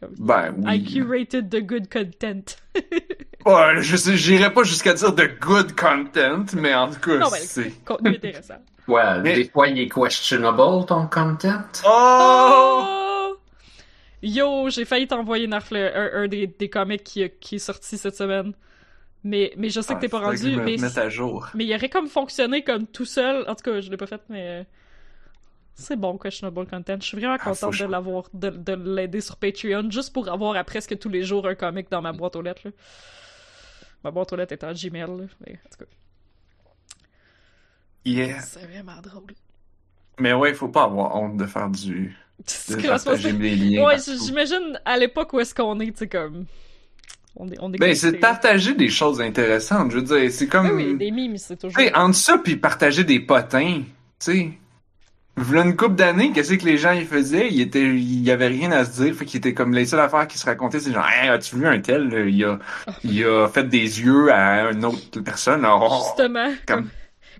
Comme, 0.00 0.14
ben 0.18 0.54
I 0.66 0.82
curated 0.82 1.50
the 1.50 1.60
good 1.64 1.88
content. 1.92 2.56
Ouais, 3.46 3.80
je 3.80 3.96
sais, 3.96 4.18
j'irai 4.18 4.52
pas 4.52 4.64
jusqu'à 4.64 4.92
dire 4.92 5.14
de 5.14 5.24
good 5.40 5.74
content, 5.74 6.44
mais 6.54 6.74
en 6.74 6.90
tout 6.90 7.00
cas, 7.00 7.16
Non, 7.16 7.30
ben, 7.30 7.38
c'est... 7.40 7.70
contenu 7.86 8.10
intéressant. 8.10 8.58
Ouais, 8.88 9.20
Mais- 9.22 9.34
des 9.34 9.44
fois, 9.48 9.68
il 9.68 9.78
est 9.78 9.88
questionable, 9.88 10.84
ton 10.86 11.06
content. 11.06 11.62
Oh! 11.86 12.82
Oh! 12.84 13.36
Yo, 14.22 14.68
j'ai 14.68 14.84
failli 14.84 15.06
t'envoyer 15.06 15.46
Narf, 15.46 15.72
un, 15.72 16.10
un 16.14 16.28
des, 16.28 16.48
des 16.48 16.68
comics 16.68 17.02
qui, 17.02 17.30
qui 17.40 17.54
est 17.54 17.58
sorti 17.58 17.96
cette 17.96 18.16
semaine. 18.16 18.52
Mais, 19.24 19.52
mais 19.56 19.70
je 19.70 19.80
sais 19.80 19.94
que 19.94 20.00
t'es 20.00 20.08
pas 20.08 20.18
Ah, 20.18 20.32
faudrait 20.32 20.36
que 20.36 20.42
je 20.42 20.48
rendu. 20.48 20.60
me 20.60 20.64
Mais, 20.64 20.76
mette 20.76 20.98
à 20.98 21.08
jour. 21.08 21.48
mais 21.54 21.64
il 21.64 21.74
aurait 21.74 21.88
comme 21.88 22.08
fonctionné 22.08 22.62
comme 22.62 22.86
tout 22.86 23.04
seul. 23.06 23.44
En 23.48 23.54
tout 23.54 23.62
cas, 23.64 23.80
je 23.80 23.90
l'ai 23.90 23.96
pas 23.96 24.06
fait, 24.06 24.20
mais. 24.28 24.66
C'est 25.80 25.96
bon, 25.96 26.18
questionable 26.18 26.66
content. 26.66 26.96
Je 27.00 27.06
suis 27.06 27.16
vraiment 27.18 27.36
Ah, 27.40 27.44
contente 27.44 27.78
de 27.78 27.84
l'avoir, 27.86 28.24
de, 28.34 28.50
de 28.50 28.72
l'aider 28.74 29.20
sur 29.20 29.36
Patreon, 29.36 29.90
juste 29.90 30.12
pour 30.12 30.28
avoir 30.28 30.54
à 30.56 30.62
presque 30.64 30.98
tous 30.98 31.08
les 31.08 31.22
jours 31.24 31.46
un 31.48 31.54
comic 31.54 31.90
dans 31.90 32.02
ma 32.02 32.12
boîte 32.12 32.36
aux 32.36 32.42
lettres. 32.42 32.62
Là. 32.66 32.70
Ma 34.04 34.10
boîte 34.10 34.32
aux 34.32 34.36
lettres 34.36 34.52
est 34.52 34.64
en 34.64 34.72
Gmail, 34.72 35.00
là. 35.00 35.24
Mais, 35.46 35.52
en 35.52 35.68
tout 35.70 35.84
cas, 35.84 35.90
Yeah. 38.04 38.40
c'est 38.40 38.66
vraiment 38.66 39.00
drôle. 39.02 39.32
Mais 40.18 40.32
ouais, 40.32 40.54
faut 40.54 40.68
pas 40.68 40.84
avoir 40.84 41.14
honte 41.16 41.36
de 41.36 41.46
faire 41.46 41.68
du... 41.68 42.16
C'est 42.46 42.80
de 42.80 42.86
partager 42.88 43.32
des 43.34 43.54
liens 43.54 43.84
Ouais, 43.84 43.96
j'imagine 43.98 44.80
à 44.86 44.96
l'époque 44.96 45.32
où 45.34 45.40
est-ce 45.40 45.54
qu'on 45.54 45.78
est, 45.80 45.92
tu 45.92 45.98
sais, 45.98 46.08
comme. 46.08 46.46
On 47.36 47.46
est, 47.48 47.56
on 47.60 47.70
est 47.72 47.78
Ben, 47.78 47.94
c'est 47.94 48.14
partager 48.14 48.74
des 48.74 48.88
choses 48.88 49.20
intéressantes. 49.20 49.90
Je 49.92 49.98
veux 49.98 50.02
dire, 50.02 50.32
c'est 50.32 50.48
comme. 50.48 50.68
Ben 50.68 50.74
oui, 50.74 50.96
des 50.96 51.10
mimes, 51.10 51.36
c'est 51.36 51.56
toujours. 51.56 51.76
Tu 51.78 51.84
sais, 51.84 51.94
entre 51.94 52.14
ça 52.16 52.38
puis 52.38 52.56
partager 52.56 53.04
des 53.04 53.20
potins, 53.20 53.82
tu 53.82 53.86
sais. 54.18 54.50
V'là 55.40 55.62
une 55.64 55.74
couple 55.76 55.94
d'années, 55.94 56.32
qu'est-ce 56.32 56.52
que 56.54 56.64
les 56.66 56.76
gens 56.76 56.92
y 56.92 57.04
faisaient? 57.04 57.48
Il 57.48 58.22
y 58.22 58.30
avait 58.30 58.48
rien 58.48 58.70
à 58.72 58.84
se 58.84 59.02
dire, 59.02 59.14
fait 59.14 59.24
qu'il 59.24 59.38
était 59.38 59.54
comme 59.54 59.72
les 59.72 59.86
seules 59.86 60.00
affaires 60.00 60.28
qui 60.28 60.36
se 60.38 60.44
racontaient, 60.44 60.80
c'est 60.80 60.92
genre, 60.92 61.06
hey, 61.08 61.28
as-tu 61.30 61.56
vu 61.56 61.66
un 61.66 61.80
tel? 61.80 62.08
là? 62.08 62.20
Il 62.26 62.44
a, 62.44 62.58
il 63.04 63.24
a 63.24 63.48
fait 63.48 63.64
des 63.68 64.00
yeux 64.02 64.30
à 64.32 64.70
une 64.70 64.84
autre 64.84 65.20
personne. 65.20 65.66
Oh. 65.66 65.88
Justement. 66.04 66.52
comme- 66.66 66.82
comme- 66.82 66.90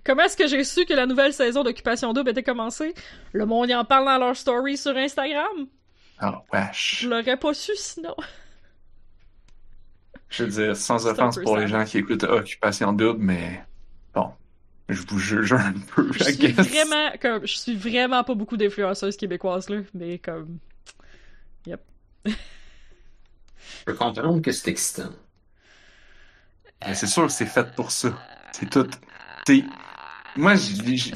Comment 0.03 0.23
est-ce 0.23 0.35
que 0.35 0.47
j'ai 0.47 0.63
su 0.63 0.83
que 0.85 0.93
la 0.95 1.05
nouvelle 1.05 1.31
saison 1.31 1.61
d'Occupation 1.63 2.11
Double 2.11 2.31
était 2.31 2.41
commencée? 2.41 2.95
Le 3.33 3.45
monde 3.45 3.69
y 3.69 3.75
en 3.75 3.85
parle 3.85 4.05
dans 4.05 4.17
leur 4.17 4.35
story 4.35 4.75
sur 4.75 4.97
Instagram. 4.97 5.67
Oh, 6.23 6.27
wesh. 6.51 7.01
Je 7.01 7.09
l'aurais 7.09 7.37
pas 7.37 7.53
su 7.53 7.73
sinon. 7.75 8.15
Je 10.29 10.43
veux 10.45 10.49
dire, 10.49 10.75
sans 10.75 11.05
offense 11.05 11.37
pour 11.37 11.55
ça. 11.55 11.61
les 11.61 11.67
gens 11.67 11.83
qui 11.85 11.99
écoutent 11.99 12.23
Occupation 12.23 12.93
Double, 12.93 13.19
mais 13.21 13.63
je 14.93 15.01
vous 15.07 15.19
juge 15.19 15.53
un 15.53 15.73
peu, 15.95 16.11
Je 16.13 16.29
I 16.29 16.33
suis 16.33 16.53
guess. 16.53 16.53
vraiment, 16.53 17.11
comme, 17.21 17.45
je 17.45 17.55
suis 17.57 17.75
vraiment 17.75 18.23
pas 18.23 18.35
beaucoup 18.35 18.57
d'influenceuses 18.57 19.17
québécoises, 19.17 19.69
là, 19.69 19.81
mais 19.93 20.19
comme, 20.19 20.57
Je 21.65 21.75
peux 23.85 23.93
comprendre 23.93 24.41
que 24.41 24.51
c'est 24.51 24.69
excitant. 24.69 25.09
Mais 26.87 26.95
c'est 26.95 27.07
sûr 27.07 27.27
que 27.27 27.31
c'est 27.31 27.45
fait 27.45 27.73
pour 27.75 27.91
ça. 27.91 28.17
C'est 28.51 28.69
tout. 28.69 28.87
T'sais, 29.45 29.63
moi, 30.35 30.53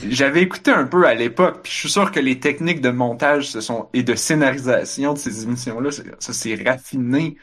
j'avais 0.09 0.41
écouté 0.43 0.71
un 0.71 0.85
peu 0.85 1.05
à 1.07 1.13
l'époque, 1.13 1.61
puis 1.63 1.71
je 1.71 1.77
suis 1.79 1.89
sûr 1.89 2.11
que 2.11 2.19
les 2.19 2.39
techniques 2.39 2.81
de 2.81 2.89
montage 2.89 3.49
sont 3.59 3.89
et 3.93 4.03
de 4.03 4.15
scénarisation 4.15 5.13
de 5.13 5.17
ces 5.19 5.43
émissions-là, 5.43 5.91
c'est- 5.91 6.21
ça 6.21 6.33
s'est 6.33 6.55
raffiné. 6.65 7.37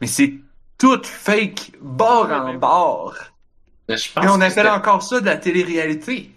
Mais 0.00 0.06
c'est 0.06 0.34
tout 0.78 1.02
fake, 1.04 1.72
bord 1.80 2.28
Ouais, 2.28 2.32
en 2.32 2.54
bord. 2.54 3.14
Mais 3.88 3.96
je 3.96 4.12
pense 4.12 4.24
Et 4.24 4.28
on 4.28 4.38
que 4.38 4.44
appelle 4.44 4.68
encore 4.68 5.02
ça 5.02 5.20
de 5.20 5.26
la 5.26 5.36
télé-réalité. 5.36 6.30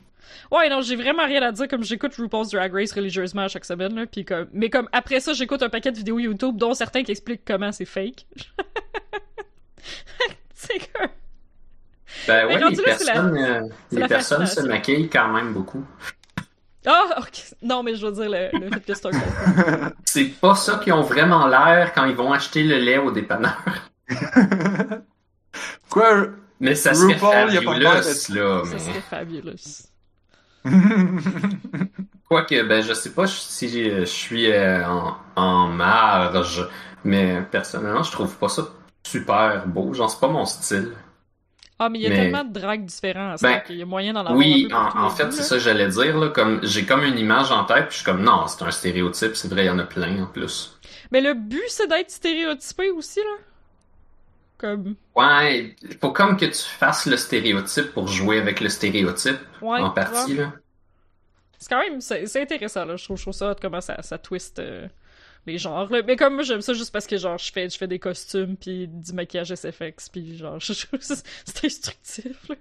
Ouais, 0.51 0.69
non, 0.69 0.81
j'ai 0.81 0.95
vraiment 0.95 1.25
rien 1.25 1.41
à 1.43 1.51
dire, 1.51 1.67
comme 1.67 1.83
j'écoute 1.83 2.15
RuPaul's 2.15 2.49
Drag 2.51 2.73
Race 2.73 2.93
religieusement 2.93 3.43
à 3.43 3.47
chaque 3.49 3.65
semaine, 3.65 3.93
là, 3.95 4.05
pis 4.05 4.23
comme, 4.23 4.47
mais 4.53 4.69
comme, 4.69 4.87
après 4.93 5.19
ça, 5.19 5.33
j'écoute 5.33 5.61
un 5.61 5.69
paquet 5.69 5.91
de 5.91 5.97
vidéos 5.97 6.19
YouTube, 6.19 6.55
dont 6.57 6.73
certains 6.73 7.03
qui 7.03 7.11
expliquent 7.11 7.43
comment 7.45 7.71
c'est 7.73 7.85
fake. 7.85 8.25
c'est 10.53 10.79
comme, 10.93 11.09
Ben 12.27 12.47
ouais, 12.47 12.57
les 12.57 12.75
la- 12.75 12.83
personnes, 12.83 13.37
euh, 13.37 13.61
c'est 13.89 13.95
les 13.95 14.01
la 14.01 14.07
personnes 14.07 14.45
se 14.45 14.61
maquillent 14.61 15.09
quand 15.09 15.27
même 15.33 15.53
beaucoup. 15.53 15.83
ah, 16.85 17.05
ok, 17.19 17.43
non, 17.61 17.83
mais 17.83 17.95
je 17.95 18.05
veux 18.05 18.13
dire 18.13 18.29
le, 18.29 18.57
le 18.59 18.69
fait 18.71 18.79
que 18.85 18.93
c'est 18.93 19.05
un. 19.07 19.91
C'est 20.05 20.25
pas 20.39 20.55
ça 20.55 20.79
qu'ils 20.81 20.93
ont 20.93 21.01
vraiment 21.01 21.45
l'air 21.47 21.91
quand 21.93 22.05
ils 22.05 22.15
vont 22.15 22.31
acheter 22.31 22.63
le 22.63 22.77
lait 22.77 22.97
au 22.97 23.11
dépanneur. 23.11 23.57
Quoi? 25.89 26.27
Mais 26.59 26.75
ça 26.75 26.93
serait 26.93 27.13
RuPaul, 27.13 27.53
y 27.53 27.57
a 27.57 27.61
pas 27.61 27.75
de- 27.77 27.83
là, 27.83 28.01
Ça 28.01 28.13
serait 28.79 29.01
fabulous. 29.01 29.85
Quoique, 32.27 32.61
ben, 32.63 32.81
je 32.83 32.93
sais 32.93 33.11
pas 33.11 33.25
si 33.27 33.69
je 33.69 34.03
suis 34.05 34.51
euh, 34.51 34.85
en, 34.85 35.15
en 35.35 35.67
marge, 35.67 36.67
mais 37.05 37.41
personnellement, 37.51 38.03
je 38.03 38.11
trouve 38.11 38.35
pas 38.37 38.49
ça 38.49 38.67
super 39.05 39.65
beau. 39.67 39.93
Genre, 39.93 40.09
c'est 40.09 40.19
pas 40.19 40.27
mon 40.27 40.45
style. 40.45 40.91
Ah, 41.79 41.89
mais 41.89 41.99
il 41.99 42.01
y 42.01 42.05
a 42.07 42.09
Mais- 42.09 42.15
tellement 42.15 42.43
de 42.43 42.59
drags 42.59 42.83
différents 42.85 43.35
Ben, 43.41 43.61
qu'il 43.61 43.77
y 43.77 43.81
a 43.83 43.85
moyen 43.85 44.11
d'en 44.13 44.21
avoir 44.21 44.35
Oui, 44.35 44.67
un 44.71 44.89
peu 44.91 44.97
en, 44.99 45.03
en 45.05 45.09
fait, 45.11 45.31
c'est 45.31 45.43
ça 45.43 45.55
que 45.57 45.61
j'allais 45.61 45.87
dire, 45.87 46.17
là. 46.17 46.29
Comme, 46.29 46.59
j'ai 46.63 46.85
comme 46.85 47.03
une 47.03 47.19
image 47.19 47.51
en 47.51 47.63
tête, 47.65 47.85
puis 47.89 47.91
je 47.91 47.95
suis 47.97 48.05
comme, 48.05 48.23
non, 48.23 48.47
c'est 48.47 48.63
un 48.63 48.71
stéréotype, 48.71 49.35
c'est 49.35 49.47
vrai, 49.47 49.63
il 49.65 49.67
y 49.67 49.69
en 49.69 49.77
a 49.79 49.83
plein, 49.83 50.23
en 50.23 50.25
plus. 50.25 50.77
Mais 51.11 51.21
le 51.21 51.33
but, 51.35 51.61
c'est 51.69 51.87
d'être 51.87 52.09
stéréotypé 52.11 52.89
aussi, 52.89 53.19
là. 53.19 53.43
Comme, 54.57 54.95
Ouais, 55.15 55.75
faut 56.01 56.11
comme 56.11 56.35
que 56.37 56.45
tu 56.45 56.63
fasses 56.63 57.05
le 57.05 57.15
stéréotype 57.17 57.93
pour 57.93 58.07
jouer 58.07 58.39
avec 58.39 58.59
le 58.59 58.69
stéréotype, 58.69 59.37
ouais. 59.61 59.79
en 59.79 59.91
partie, 59.91 60.33
là. 60.35 60.53
C'est 61.59 61.69
quand 61.69 61.79
même, 61.79 62.01
c'est 62.01 62.41
intéressant, 62.41 62.85
là. 62.85 62.95
Je 62.95 63.03
trouve, 63.03 63.17
je 63.17 63.23
trouve 63.23 63.33
ça 63.33 63.55
comment 63.61 63.81
ça, 63.81 64.01
ça 64.01 64.17
twist 64.17 64.59
euh, 64.59 64.87
les 65.45 65.57
genres, 65.57 65.91
là. 65.91 66.01
Mais 66.05 66.15
comme 66.15 66.35
moi, 66.35 66.43
j'aime 66.43 66.61
ça 66.61 66.73
juste 66.73 66.91
parce 66.91 67.05
que, 67.07 67.17
genre, 67.17 67.37
je 67.37 67.51
fais, 67.51 67.69
je 67.69 67.77
fais 67.77 67.87
des 67.87 67.99
costumes, 67.99 68.55
puis 68.57 68.87
du 68.87 69.13
maquillage 69.13 69.53
SFX, 69.53 70.09
puis 70.09 70.37
genre, 70.37 70.59
je 70.59 70.73
trouve 70.85 70.99
c'est 71.01 71.65
instructif, 71.65 72.49
là. 72.49 72.55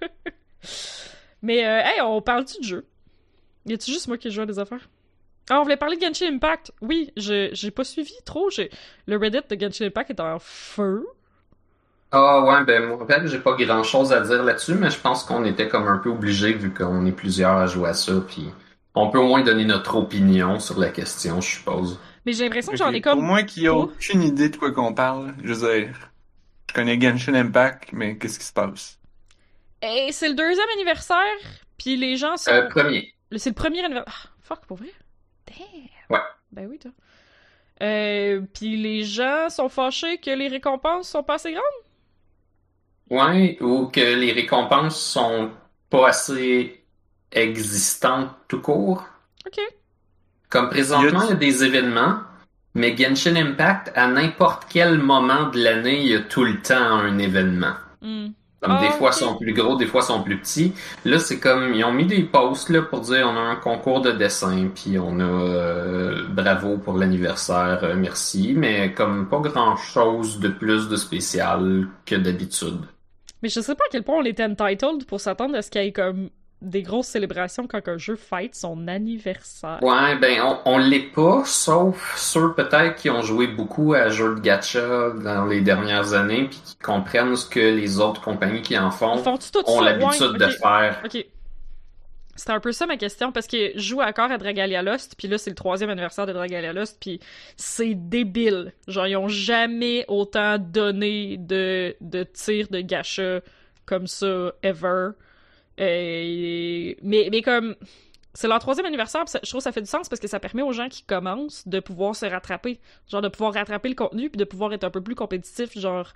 Mais, 1.43 1.67
euh, 1.67 1.81
hey, 1.85 2.01
on 2.01 2.21
parle-tu 2.23 2.59
de 2.61 2.65
jeu? 2.65 2.87
Y 3.67 3.75
a-tu 3.75 3.91
juste 3.91 4.09
moi 4.09 4.17
qui 4.19 4.31
joue 4.31 4.43
à 4.43 4.47
des 4.47 4.59
affaires? 4.59 4.89
Ah, 5.51 5.61
on 5.61 5.63
voulait 5.63 5.77
parler 5.77 5.97
de 5.97 6.03
Genshin 6.03 6.27
Impact. 6.35 6.73
Oui, 6.81 7.13
je- 7.17 7.51
j'ai 7.53 7.71
pas 7.71 7.85
suivi 7.85 8.15
trop. 8.25 8.51
j'ai- 8.51 8.71
Le 9.07 9.17
Reddit 9.17 9.39
de 9.49 9.61
Genshin 9.61 9.85
Impact 9.87 10.11
est 10.11 10.21
en 10.21 10.39
feu. 10.41 11.07
Ah 12.13 12.41
ouais, 12.45 12.65
ben 12.65 12.87
moi, 12.87 13.03
en 13.03 13.07
fait, 13.07 13.27
j'ai 13.27 13.39
pas 13.41 13.55
grand 13.57 13.83
chose 13.83 14.13
à 14.13 14.21
dire 14.21 14.43
là-dessus, 14.43 14.75
mais 14.75 14.91
je 14.91 14.99
pense 15.01 15.25
qu'on 15.25 15.45
était 15.45 15.69
comme 15.69 15.89
un 15.89 15.99
peu 15.99 16.11
obligés 16.11 16.53
vu 16.53 16.73
qu'on 16.73 17.05
est 17.07 17.13
plusieurs 17.13 17.57
à 17.59 17.67
jouer 17.67 17.91
à 17.91 17.95
ça, 17.95 18.13
puis 18.27 18.55
on 18.95 19.11
peut 19.11 19.19
au 19.19 19.27
moins 19.29 19.43
donner 19.43 19.65
notre 19.65 19.97
opinion 19.97 20.59
sur 20.61 20.79
la 20.79 20.91
question, 20.91 21.41
je 21.41 21.49
suppose. 21.59 22.01
Mais 22.25 22.33
j'ai 22.33 22.45
l'impression 22.45 22.73
que 22.73 22.79
j'en 22.79 22.93
ai 22.93 23.01
Pour 23.09 23.21
comme. 23.21 23.21
moi 23.23 23.43
qui 23.43 23.67
a 23.69 23.75
pas. 23.75 23.77
aucune 23.77 24.23
idée 24.23 24.49
de 24.49 24.57
quoi 24.57 24.73
qu'on 24.73 24.95
parle, 24.95 25.35
je 25.43 25.53
veux 25.55 25.69
dire, 25.81 26.13
je 26.69 26.75
connais 26.75 27.01
Genshin 27.01 27.35
Impact, 27.35 27.93
mais 27.93 28.19
qu'est-ce 28.19 28.39
qui 28.39 28.45
se 28.47 28.53
passe? 28.53 29.01
Et 29.83 30.11
c'est 30.13 30.29
le 30.29 30.35
deuxième 30.35 30.69
anniversaire, 30.75 31.19
puis 31.79 31.97
les 31.97 32.17
gens 32.17 32.37
sont. 32.37 32.51
Euh, 32.51 32.69
premier. 32.69 33.15
C'est 33.37 33.51
le 33.51 33.55
premier 33.55 33.85
anniversaire. 33.85 34.29
Ah, 34.29 34.37
fuck, 34.43 34.67
pour 34.67 34.77
vrai? 34.79 34.93
Damn! 35.47 35.89
Ouais. 36.11 36.21
Ben 36.53 36.67
oui, 36.69 36.79
toi. 36.79 36.91
Euh, 37.83 38.43
puis 38.55 38.77
les 38.77 39.05
gens 39.05 39.51
sont 39.51 39.69
fâchés 39.69 40.19
que 40.19 40.31
les 40.31 40.49
récompenses 40.49 41.09
sont 41.11 41.23
pas 41.23 41.35
assez 41.35 41.53
grandes? 41.53 41.63
Ouais, 43.11 43.57
ou 43.61 43.87
que 43.87 44.01
les 44.01 44.33
récompenses 44.33 45.01
sont 45.01 45.51
pas 45.91 46.09
assez 46.09 46.83
existantes 47.33 48.31
tout 48.49 48.61
court. 48.61 49.05
Ok. 49.47 49.61
Comme 50.49 50.71
présentement, 50.71 51.23
il 51.25 51.31
y 51.31 51.33
a 51.33 51.37
des 51.37 51.65
événements, 51.65 52.19
mais 52.75 52.97
Genshin 52.97 53.37
Impact, 53.37 53.93
à 53.95 54.07
n'importe 54.09 54.67
quel 54.69 54.99
moment 54.99 55.49
de 55.51 55.59
l'année, 55.63 56.03
il 56.03 56.09
y 56.09 56.15
a 56.15 56.21
tout 56.21 56.45
le 56.45 56.61
temps 56.61 56.75
un 56.77 57.19
événement. 57.19 57.75
Hmm. 58.03 58.29
Comme 58.61 58.79
Ah, 58.79 58.81
des 58.81 58.91
fois 58.91 59.11
ok. 59.11 59.15
sont 59.15 59.37
plus 59.37 59.53
gros, 59.53 59.77
des 59.77 59.87
fois 59.87 60.03
sont 60.03 60.23
plus 60.23 60.39
petits. 60.39 60.73
Là, 61.05 61.19
c'est 61.19 61.39
comme 61.39 61.75
ils 61.75 61.85
ont 61.85 61.93
mis 61.93 62.07
des 62.07 62.23
posts 62.23 62.71
là 62.71 62.83
pour 62.83 63.01
dire 63.01 63.29
on 63.31 63.37
a 63.37 63.41
un 63.41 63.57
concours 63.57 64.01
de 64.01 64.13
dessin, 64.13 64.69
puis 64.75 64.99
on 64.99 65.21
a 65.21 65.25
euh, 65.25 66.27
bravo 66.29 66.79
pour 66.79 66.97
l'anniversaire, 66.97 67.81
euh, 67.83 67.95
merci, 67.97 68.55
mais 68.57 68.93
comme 68.95 69.29
pas 69.29 69.41
grand 69.41 69.77
chose 69.77 70.41
de 70.41 70.49
plus 70.49 70.89
de 70.89 70.97
spécial 70.97 71.87
que 72.07 72.15
d'habitude. 72.17 72.81
Mais 73.43 73.49
je 73.49 73.61
sais 73.61 73.75
pas 73.75 73.85
à 73.85 73.89
quel 73.91 74.03
point 74.03 74.17
on 74.19 74.25
était 74.25 74.45
entitled 74.45 75.07
pour 75.07 75.21
s'attendre 75.21 75.55
à 75.57 75.63
ce 75.63 75.71
qu'il 75.71 75.83
y 75.83 75.87
ait 75.87 75.93
comme 75.93 76.31
des 76.63 76.83
grosses 76.83 77.09
célébrations 77.09 77.67
quand 77.67 77.87
un 77.87 77.99
jeu 77.99 78.17
fête 78.17 78.55
son 78.55 78.89
anniversaire. 78.89 79.79
Ouais, 79.83 80.17
ben 80.19 80.41
on, 80.43 80.59
on 80.65 80.79
l'est 80.79 81.13
pas, 81.13 81.43
sauf 81.45 82.15
ceux 82.17 82.55
peut-être 82.55 82.97
qui 82.97 83.11
ont 83.11 83.21
joué 83.23 83.47
beaucoup 83.47 83.93
à 83.95 84.09
jeux 84.09 84.35
de 84.37 84.41
gacha 84.41 85.11
dans 85.11 85.45
les 85.45 85.61
dernières 85.61 86.15
années, 86.15 86.49
puis 86.49 86.61
qui 86.65 86.77
comprennent 86.77 87.37
ce 87.37 87.47
que 87.49 87.61
les 87.61 88.01
autres 88.01 88.23
compagnies 88.23 88.63
qui 88.63 88.79
en 88.79 88.91
font 88.91 89.23
ont 89.67 89.81
l'habitude 89.81 90.33
Ouais, 90.33 90.39
de 90.39 90.49
faire. 90.49 91.03
C'était 92.37 92.53
un 92.53 92.61
peu 92.61 92.73
ça 92.73 92.87
ma 92.87 92.97
question, 92.97 93.33
parce 93.33 93.49
je 93.51 93.73
joue 93.77 94.01
encore 94.01 94.31
à 94.31 94.39
Dragalia 94.39 94.83
Lost, 94.83 95.15
puis 95.17 95.27
là, 95.27 95.39
c'est 95.39 95.51
le 95.51 95.57
troisième 95.57 95.91
anniversaire 95.91 96.27
de 96.27 96.33
Dragalia 96.33 96.73
Lost, 96.73 96.99
puis 97.01 97.19
c'est 97.57 97.95
débile. 97.95 98.73
Genre, 98.87 99.07
ils 99.07 99.17
ont 99.17 99.29
jamais 99.29 100.05
autant 100.09 100.59
donné 100.59 101.39
de, 101.39 101.97
de 102.01 102.23
tirs 102.25 102.69
de 102.69 102.81
gacha 102.81 103.41
comme 103.87 104.07
ça, 104.07 104.53
ever. 104.63 105.11
Euh, 105.81 106.95
mais, 107.03 107.43
comme... 107.43 107.75
C'est 108.35 108.49
leur 108.49 108.59
troisième 108.59 108.85
anniversaire, 108.85 109.25
je 109.43 109.49
trouve 109.49 109.63
ça 109.63 109.73
fait 109.73 109.81
du 109.81 109.89
sens 109.89 110.11
parce 110.11 110.21
que 110.21 110.29
ça 110.29 110.39
permet 110.39 110.61
aux 110.61 110.73
gens 110.73 110.91
qui 110.91 111.05
commencent 111.05 111.67
de 111.67 111.81
pouvoir 111.81 112.15
se 112.15 112.27
rattraper. 112.27 112.81
Genre, 113.09 113.23
de 113.23 113.29
pouvoir 113.29 113.55
rattraper 113.55 113.89
le 113.89 113.95
contenu, 113.95 114.29
puis 114.29 114.37
de 114.37 114.45
pouvoir 114.45 114.75
être 114.75 114.85
un 114.85 114.91
peu 114.91 115.01
plus 115.01 115.15
compétitif, 115.15 115.79
genre, 115.79 116.13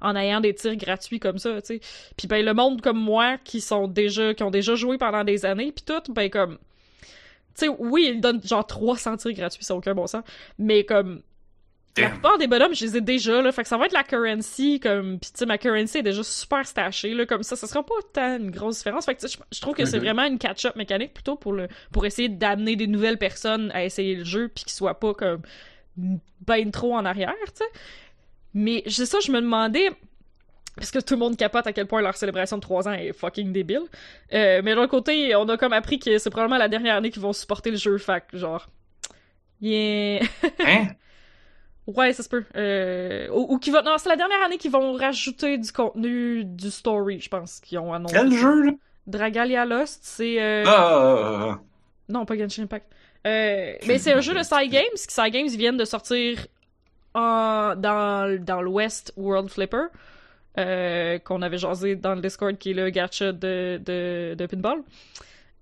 en 0.00 0.16
ayant 0.16 0.40
des 0.40 0.54
tirs 0.54 0.76
gratuits 0.76 1.20
comme 1.20 1.38
ça, 1.38 1.60
tu 1.60 1.66
sais. 1.66 1.80
Puis 2.16 2.28
ben 2.28 2.44
le 2.44 2.54
monde 2.54 2.80
comme 2.80 2.98
moi 2.98 3.38
qui 3.38 3.60
sont 3.60 3.88
déjà 3.88 4.34
qui 4.34 4.42
ont 4.42 4.50
déjà 4.50 4.74
joué 4.74 4.98
pendant 4.98 5.24
des 5.24 5.44
années 5.44 5.72
puis 5.72 5.84
tout, 5.84 6.12
ben 6.12 6.30
comme 6.30 6.58
tu 7.54 7.66
sais 7.66 7.68
oui, 7.68 8.12
ils 8.14 8.20
donnent 8.20 8.42
genre 8.42 8.66
300 8.66 9.16
tirs 9.18 9.32
gratuits, 9.32 9.64
ça 9.64 9.74
aucun 9.74 9.94
bon 9.94 10.06
sens, 10.06 10.22
mais 10.58 10.84
comme 10.84 11.22
la 11.96 12.10
plupart 12.10 12.38
des 12.38 12.46
bonhommes, 12.46 12.74
je 12.74 12.84
les 12.84 12.96
ai 12.96 13.00
déjà 13.00 13.42
là, 13.42 13.50
fait 13.50 13.62
que 13.62 13.68
ça 13.68 13.76
va 13.76 13.86
être 13.86 13.92
la 13.92 14.04
currency 14.04 14.78
comme 14.80 15.18
puis 15.18 15.30
tu 15.32 15.38
sais 15.38 15.46
ma 15.46 15.58
currency 15.58 15.98
est 15.98 16.02
déjà 16.02 16.22
super 16.22 16.66
stashée 16.66 17.14
là 17.14 17.26
comme 17.26 17.42
ça, 17.42 17.56
ça 17.56 17.66
sera 17.66 17.84
pas 17.84 17.94
tant 18.12 18.36
une 18.38 18.50
grosse 18.50 18.78
différence. 18.78 19.04
Fait 19.04 19.14
que 19.14 19.26
je, 19.26 19.60
trouve 19.60 19.74
que 19.74 19.84
c'est 19.84 19.98
vraiment 19.98 20.24
une 20.24 20.38
catch-up 20.38 20.76
mécanique 20.76 21.14
plutôt 21.14 21.36
pour 21.36 21.52
le 21.52 21.68
pour 21.92 22.06
essayer 22.06 22.28
d'amener 22.28 22.76
des 22.76 22.86
nouvelles 22.86 23.18
personnes 23.18 23.70
à 23.72 23.84
essayer 23.84 24.14
le 24.14 24.24
jeu 24.24 24.48
puis 24.48 24.64
qu'ils 24.64 24.74
soient 24.74 25.00
pas 25.00 25.14
comme 25.14 25.42
ben 26.46 26.70
trop 26.70 26.94
en 26.94 27.04
arrière, 27.04 27.34
tu 27.46 27.56
sais. 27.56 27.64
Mais 28.58 28.82
c'est 28.88 29.06
ça, 29.06 29.18
je 29.20 29.30
me 29.30 29.40
demandais, 29.40 29.92
parce 30.74 30.90
que 30.90 30.98
tout 30.98 31.14
le 31.14 31.20
monde 31.20 31.36
capote 31.36 31.64
à 31.68 31.72
quel 31.72 31.86
point 31.86 32.02
leur 32.02 32.16
célébration 32.16 32.56
de 32.56 32.62
3 32.62 32.88
ans 32.88 32.92
est 32.92 33.12
fucking 33.12 33.52
débile. 33.52 33.82
Euh, 34.32 34.62
mais 34.64 34.74
l'autre 34.74 34.90
côté, 34.90 35.34
on 35.36 35.48
a 35.48 35.56
comme 35.56 35.72
appris 35.72 36.00
que 36.00 36.18
c'est 36.18 36.30
probablement 36.30 36.58
la 36.58 36.68
dernière 36.68 36.96
année 36.96 37.10
qu'ils 37.10 37.22
vont 37.22 37.32
supporter 37.32 37.70
le 37.70 37.76
jeu, 37.76 37.98
que 37.98 38.36
genre. 38.36 38.68
Yeah. 39.60 40.20
Hein? 40.66 40.88
Ouais, 41.86 42.12
ça 42.12 42.22
se 42.24 42.28
peut. 42.28 42.44
Euh, 42.56 43.28
ou, 43.30 43.54
ou 43.54 43.58
qui 43.58 43.70
va... 43.70 43.80
Non, 43.82 43.94
c'est 43.96 44.08
la 44.10 44.16
dernière 44.16 44.42
année 44.44 44.58
qu'ils 44.58 44.72
vont 44.72 44.92
rajouter 44.92 45.56
du 45.56 45.72
contenu 45.72 46.44
du 46.44 46.70
story, 46.70 47.20
je 47.20 47.28
pense, 47.30 47.60
qu'ils 47.60 47.78
ont 47.78 47.92
annoncé. 47.94 48.14
Quel 48.14 48.32
jeu, 48.32 48.62
là? 48.64 48.72
Dragalia 49.06 49.64
Lost, 49.64 50.00
c'est... 50.02 50.36
euh, 50.38 50.64
Ah! 50.66 51.60
Non, 52.08 52.26
pas 52.26 52.36
Genshin 52.36 52.64
Impact. 52.64 52.86
Euh, 53.26 53.72
mais 53.86 53.98
c'est 53.98 54.12
un 54.12 54.20
jeu 54.20 54.34
de 54.34 54.42
Cygames, 54.42 54.82
qui 54.94 55.14
Cygames 55.14 55.48
viennent 55.48 55.76
de 55.78 55.84
sortir 55.84 56.46
en, 57.18 57.74
dans, 57.76 58.38
dans 58.44 58.62
l'Ouest 58.62 59.12
World 59.16 59.50
Flipper, 59.50 59.86
euh, 60.58 61.18
qu'on 61.20 61.42
avait 61.42 61.58
jasé 61.58 61.96
dans 61.96 62.14
le 62.14 62.20
Discord, 62.20 62.56
qui 62.58 62.70
est 62.70 62.74
le 62.74 62.90
gacha 62.90 63.32
de, 63.32 63.80
de, 63.84 64.34
de 64.36 64.46
Pinball. 64.46 64.78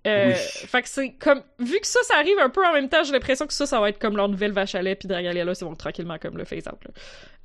Euh, 0.06 0.26
Oui. 0.28 0.34
Fait 0.68 0.82
que 0.82 0.88
c'est 0.88 1.10
comme. 1.14 1.42
Vu 1.58 1.80
que 1.80 1.86
ça, 1.86 1.98
ça 2.04 2.14
arrive 2.16 2.38
un 2.40 2.48
peu 2.50 2.64
en 2.64 2.72
même 2.72 2.88
temps, 2.88 3.02
j'ai 3.02 3.12
l'impression 3.12 3.46
que 3.46 3.52
ça, 3.52 3.66
ça 3.66 3.80
va 3.80 3.88
être 3.88 3.98
comme 3.98 4.16
leur 4.16 4.28
nouvelle 4.28 4.52
vache 4.52 4.74
à 4.76 4.82
lait, 4.82 4.94
puis 4.94 5.08
Dragalia 5.08 5.44
Lost, 5.44 5.62
ils 5.62 5.64
vont 5.64 5.74
tranquillement 5.74 6.18
comme 6.18 6.36
le 6.38 6.44
phase-out. 6.44 6.78
là. 6.84 6.90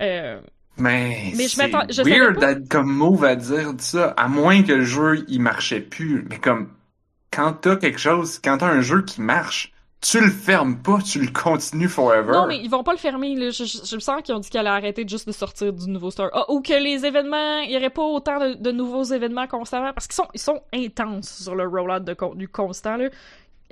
Euh, 0.03 0.39
Mais, 0.77 1.31
Mais 1.35 1.47
c'est 1.47 1.71
je 1.89 2.01
weird 2.03 2.39
pas. 2.39 2.55
comme 2.69 2.89
move 2.91 3.23
à 3.25 3.35
dire 3.35 3.73
ça, 3.79 4.09
à 4.11 4.27
moins 4.27 4.63
que 4.63 4.73
le 4.73 4.83
jeu 4.83 5.25
il 5.27 5.41
marchait 5.41 5.81
plus. 5.81 6.25
Mais 6.29 6.37
comme 6.39 6.69
quand 7.31 7.53
t'as 7.53 7.77
quelque 7.77 7.99
chose, 7.99 8.39
quand 8.43 8.59
t'as 8.59 8.67
un 8.67 8.81
jeu 8.81 9.01
qui 9.03 9.21
marche, 9.21 9.73
tu 10.01 10.19
le 10.19 10.31
fermes 10.31 10.81
pas, 10.81 10.97
tu 10.99 11.19
le 11.19 11.31
continues 11.31 11.87
forever. 11.87 12.31
Non, 12.31 12.47
mais 12.47 12.57
ils 12.57 12.69
vont 12.69 12.83
pas 12.83 12.91
le 12.91 12.97
fermer. 12.97 13.35
Là. 13.35 13.51
Je, 13.51 13.65
je, 13.65 13.99
sens 13.99 14.21
qu'ils 14.23 14.33
ont 14.33 14.39
dit 14.39 14.49
qu'elle 14.49 14.65
allait 14.65 14.85
arrêter 14.85 15.05
juste 15.07 15.27
de 15.27 15.31
sortir 15.31 15.71
du 15.71 15.87
nouveau 15.89 16.09
store. 16.09 16.29
Ah, 16.33 16.45
ou 16.49 16.61
que 16.61 16.73
les 16.73 17.05
événements, 17.05 17.59
il 17.59 17.71
y 17.71 17.77
aurait 17.77 17.91
pas 17.91 18.01
autant 18.01 18.39
de, 18.39 18.71
nouveaux 18.71 19.03
événements 19.03 19.45
constamment. 19.45 19.93
Parce 19.93 20.07
qu'ils 20.07 20.15
sont, 20.15 20.27
ils 20.33 20.39
sont 20.39 20.61
intenses 20.73 21.43
sur 21.43 21.53
le 21.53 21.67
rollout 21.67 21.99
de 21.99 22.13
contenu 22.13 22.47
constant. 22.47 22.97
Là. 22.97 23.09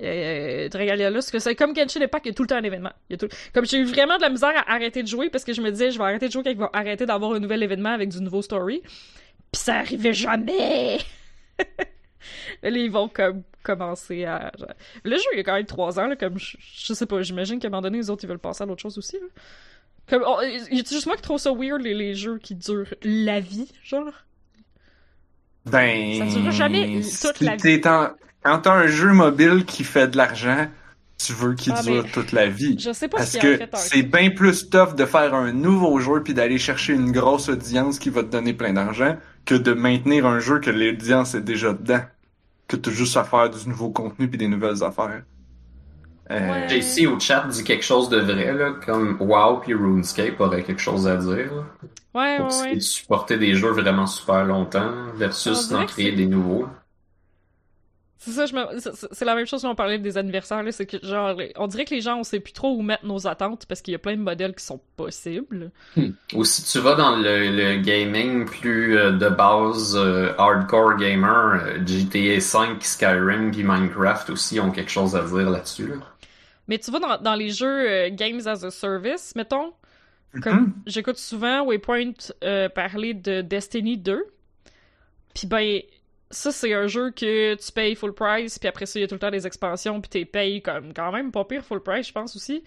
Euh, 0.01 0.69
là, 0.71 1.11
parce 1.11 1.31
que 1.31 1.39
c'est 1.39 1.55
comme 1.55 1.75
Genshin 1.75 1.99
il 1.99 2.27
y 2.27 2.29
a 2.29 2.33
tout 2.33 2.43
le 2.43 2.47
temps 2.47 2.55
un 2.55 2.63
événement. 2.63 2.93
Comme 3.53 3.65
j'ai 3.65 3.79
eu 3.79 3.85
vraiment 3.85 4.17
de 4.17 4.21
la 4.21 4.29
misère 4.29 4.53
à 4.55 4.71
arrêter 4.73 5.03
de 5.03 5.07
jouer 5.07 5.29
parce 5.29 5.43
que 5.43 5.51
je 5.51 5.61
me 5.61 5.71
disais, 5.71 5.91
je 5.91 5.97
vais 5.97 6.05
arrêter 6.05 6.27
de 6.27 6.31
jouer 6.31 6.43
quand 6.43 6.51
ils 6.51 6.57
vont 6.57 6.69
arrêter 6.71 7.05
d'avoir 7.05 7.33
un 7.33 7.39
nouvel 7.39 7.63
événement 7.63 7.89
avec 7.89 8.09
du 8.09 8.21
nouveau 8.21 8.41
story. 8.41 8.81
Puis 9.51 9.61
ça 9.61 9.77
arrivait 9.77 10.13
jamais! 10.13 10.99
Là, 12.63 12.69
ils 12.69 12.91
vont 12.91 13.09
comme 13.09 13.43
commencer 13.63 14.25
à. 14.25 14.51
Le 15.03 15.15
jeu, 15.17 15.23
il 15.33 15.37
y 15.37 15.39
a 15.39 15.43
quand 15.43 15.55
même 15.55 15.65
trois 15.65 15.99
ans, 15.99 16.07
là, 16.07 16.15
comme 16.15 16.37
je, 16.39 16.57
je 16.59 16.93
sais 16.93 17.05
pas, 17.05 17.21
j'imagine 17.21 17.59
qu'à 17.59 17.67
un 17.67 17.71
moment 17.71 17.81
donné, 17.81 17.97
les 17.97 18.09
autres, 18.09 18.23
ils 18.23 18.27
veulent 18.27 18.39
passer 18.39 18.63
à 18.63 18.65
l'autre 18.65 18.81
chose 18.81 18.97
aussi. 18.97 19.17
Là. 19.17 19.27
Comme, 20.09 20.23
oh, 20.25 20.41
y 20.41 20.79
a 20.79 20.83
juste 20.83 21.05
moi 21.05 21.15
qui 21.15 21.21
trouve 21.21 21.37
ça 21.39 21.51
weird, 21.51 21.81
les, 21.81 21.93
les 21.93 22.15
jeux 22.15 22.37
qui 22.39 22.55
durent 22.55 22.93
la 23.03 23.39
vie, 23.39 23.71
genre? 23.83 24.11
Ben, 25.65 26.17
Ça 26.19 26.25
durera 26.25 26.51
jamais 26.51 27.01
toute 27.21 27.41
la 27.41 27.55
vie. 27.55 27.81
en- 27.85 28.09
Quand 28.43 28.59
t'as 28.59 28.73
un 28.73 28.87
jeu 28.87 29.11
mobile 29.11 29.65
qui 29.65 29.83
fait 29.83 30.07
de 30.07 30.17
l'argent, 30.17 30.67
tu 31.23 31.33
veux 31.33 31.53
qu'il 31.53 31.73
Ah, 31.75 31.83
dure 31.83 32.03
mais- 32.03 32.09
toute 32.11 32.31
la 32.31 32.47
vie. 32.47 32.77
Je 32.79 32.93
sais 32.93 33.07
pas 33.09 33.17
Parce 33.17 33.37
que 33.37 33.59
c'est 33.75 34.03
bien 34.03 34.29
plus 34.31 34.69
tough 34.69 34.95
de 34.95 35.05
faire 35.05 35.33
un 35.35 35.51
nouveau 35.51 35.99
jeu 35.99 36.23
puis 36.23 36.33
d'aller 36.33 36.57
chercher 36.57 36.93
une 36.93 37.11
grosse 37.11 37.49
audience 37.49 37.99
qui 37.99 38.09
va 38.09 38.23
te 38.23 38.29
donner 38.29 38.53
plein 38.53 38.73
d'argent 38.73 39.17
que 39.45 39.55
de 39.55 39.73
maintenir 39.73 40.25
un 40.25 40.39
jeu 40.39 40.59
que 40.59 40.69
l'audience 40.71 41.35
est 41.35 41.41
déjà 41.41 41.73
dedans. 41.73 42.01
Que 42.69 42.77
t'as 42.77 42.91
juste 42.91 43.17
à 43.17 43.25
faire 43.25 43.49
du 43.49 43.67
nouveau 43.67 43.89
contenu 43.89 44.29
puis 44.29 44.37
des 44.37 44.47
nouvelles 44.47 44.81
affaires. 44.83 45.23
Euh, 46.31 46.51
Ouais. 46.51 46.69
JC 46.69 47.07
au 47.07 47.19
chat 47.19 47.47
dit 47.47 47.63
quelque 47.63 47.83
chose 47.83 48.07
de 48.09 48.19
vrai, 48.19 48.53
là, 48.53 48.73
comme 48.85 49.17
WoW 49.19 49.61
puis 49.61 49.73
RuneScape 49.73 50.39
aurait 50.39 50.63
quelque 50.63 50.79
chose 50.81 51.07
à 51.07 51.17
dire. 51.17 51.51
là, 51.53 51.63
Ouais, 52.13 52.37
pour 52.37 52.47
ouais, 52.47 52.61
ouais. 52.61 52.75
de 52.75 52.79
supporter 52.79 53.37
des 53.37 53.55
jeux 53.55 53.71
vraiment 53.71 54.05
super 54.07 54.45
longtemps 54.45 54.91
On 55.13 55.17
versus 55.17 55.67
dirait 55.69 55.79
d'en 55.81 55.85
créer 55.87 56.11
des 56.11 56.27
nouveaux. 56.27 56.67
C'est 58.21 58.31
ça, 58.31 58.45
je 58.45 58.53
me... 58.53 58.79
c'est- 58.79 59.23
la 59.23 59.33
même 59.33 59.45
chose 59.45 59.61
qu'on 59.61 59.75
parlait 59.75 59.97
des 59.97 60.17
anniversaires, 60.17 60.61
là, 60.61 60.73
c'est 60.73 60.85
que 60.85 60.97
genre, 61.01 61.37
on 61.55 61.67
dirait 61.67 61.85
que 61.85 61.95
les 61.95 62.01
gens, 62.01 62.17
on 62.19 62.23
sait 62.23 62.41
plus 62.41 62.51
trop 62.51 62.75
où 62.75 62.81
mettre 62.81 63.05
nos 63.05 63.27
attentes 63.27 63.65
parce 63.65 63.81
qu'il 63.81 63.93
y 63.93 63.95
a 63.95 63.97
plein 63.97 64.17
de 64.17 64.21
modèles 64.21 64.53
qui 64.53 64.65
sont 64.65 64.81
possibles. 64.97 65.71
Ou 66.33 66.43
si 66.43 66.63
tu 66.65 66.79
vas 66.79 66.95
dans 66.95 67.15
le, 67.15 67.49
le 67.49 67.77
gaming 67.81 68.43
plus 68.45 68.97
euh, 68.97 69.11
de 69.13 69.29
base 69.29 69.95
euh, 69.95 70.33
hardcore 70.37 70.97
gamer, 70.97 71.61
euh, 71.63 71.85
GTA 71.85 72.41
5, 72.41 72.83
Skyrim 72.83 73.51
puis 73.51 73.63
Minecraft 73.63 74.29
aussi 74.31 74.59
ont 74.59 74.71
quelque 74.71 74.91
chose 74.91 75.15
à 75.15 75.21
dire 75.23 75.49
là-dessus. 75.49 75.87
là. 75.87 75.95
Mais 76.67 76.77
tu 76.77 76.91
vois, 76.91 76.99
dans, 76.99 77.17
dans 77.21 77.35
les 77.35 77.51
jeux 77.51 78.09
Games 78.09 78.41
as 78.45 78.65
a 78.65 78.69
Service, 78.69 79.33
mettons, 79.37 79.71
Mhm. 80.33 80.41
comme 80.41 80.73
j'écoute 80.85 81.17
souvent 81.17 81.63
Waypoint 81.63 82.11
parler 82.75 83.13
de 83.15 83.41
Destiny 83.41 83.97
2. 83.97 84.23
Puis 85.33 85.47
ben, 85.47 85.79
ça 86.31 86.51
c'est 86.51 86.73
un 86.73 86.87
jeu 86.87 87.11
que 87.11 87.55
tu 87.55 87.71
payes 87.71 87.95
full 87.95 88.13
price, 88.13 88.59
puis 88.59 88.67
après 88.67 88.85
ça 88.85 88.99
il 88.99 89.01
y 89.01 89.05
a 89.05 89.07
tout 89.07 89.15
le 89.15 89.19
temps 89.19 89.31
des 89.31 89.47
expansions, 89.47 89.99
puis 90.01 90.09
t'es 90.09 90.25
payé 90.25 90.61
comme 90.61 90.93
quand 90.93 91.11
même 91.11 91.31
pas 91.31 91.43
pire 91.45 91.63
full 91.63 91.81
price, 91.81 92.07
je 92.07 92.13
pense 92.13 92.35
aussi. 92.35 92.63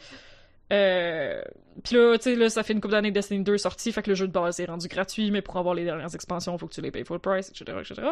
Euh... 0.72 1.42
Puis 1.84 1.96
là, 1.96 2.16
tu 2.16 2.24
sais, 2.24 2.34
là, 2.34 2.48
ça 2.48 2.62
fait 2.62 2.72
une 2.72 2.80
couple 2.80 2.92
d'années 2.92 3.10
que 3.10 3.14
Destiny 3.14 3.44
2 3.44 3.54
est 3.54 3.58
sorti, 3.58 3.92
fait 3.92 4.02
que 4.02 4.10
le 4.10 4.14
jeu 4.14 4.26
de 4.26 4.32
base 4.32 4.58
est 4.60 4.64
rendu 4.64 4.88
gratuit, 4.88 5.30
mais 5.30 5.42
pour 5.42 5.56
avoir 5.56 5.74
les 5.74 5.84
dernières 5.84 6.14
expansions, 6.14 6.56
faut 6.58 6.66
que 6.66 6.74
tu 6.74 6.80
les 6.80 6.90
payes 6.90 7.04
full 7.04 7.18
price, 7.18 7.50
etc., 7.50 7.78
etc. 7.80 8.08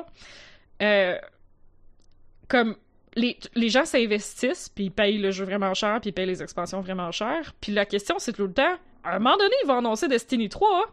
Euh... 0.82 1.18
Comme 2.48 2.76
les, 3.14 3.38
les 3.54 3.68
gens 3.68 3.84
s'investissent, 3.84 4.68
puis 4.68 4.84
ils 4.84 4.90
payent 4.90 5.18
le 5.18 5.30
jeu 5.30 5.44
vraiment 5.44 5.74
cher, 5.74 6.00
puis 6.00 6.10
ils 6.10 6.12
payent 6.12 6.26
les 6.26 6.42
expansions 6.42 6.80
vraiment 6.80 7.10
cher. 7.12 7.54
Puis 7.60 7.72
la 7.72 7.86
question, 7.86 8.18
c'est 8.18 8.32
tout 8.32 8.46
le 8.46 8.52
temps, 8.52 8.76
à 9.04 9.16
un 9.16 9.18
moment 9.18 9.36
donné, 9.36 9.54
ils 9.62 9.66
vont 9.66 9.78
annoncer 9.78 10.08
Destiny 10.08 10.48
3, 10.48 10.86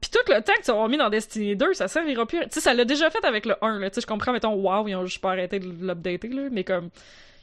puis 0.00 0.10
tout 0.10 0.32
le 0.32 0.40
temps 0.42 0.52
que 0.58 0.64
tu 0.64 0.72
vas 0.72 0.88
mis 0.88 0.98
dans 0.98 1.10
Destiny 1.10 1.56
2, 1.56 1.74
ça 1.74 1.88
servira 1.88 2.26
plus. 2.26 2.40
Tu 2.40 2.46
sais, 2.50 2.60
ça 2.60 2.74
l'a 2.74 2.84
déjà 2.84 3.10
fait 3.10 3.24
avec 3.24 3.46
le 3.46 3.56
1, 3.62 3.78
là. 3.78 3.90
Tu 3.90 3.96
sais, 3.96 4.00
je 4.02 4.06
comprends, 4.06 4.32
mettons, 4.32 4.54
wow, 4.54 4.86
ils 4.88 4.94
ont 4.94 5.06
juste 5.06 5.20
pas 5.20 5.32
arrêté 5.32 5.58
de 5.58 5.66
l'updater, 5.66 6.28
là, 6.28 6.48
mais 6.50 6.64
comme... 6.64 6.90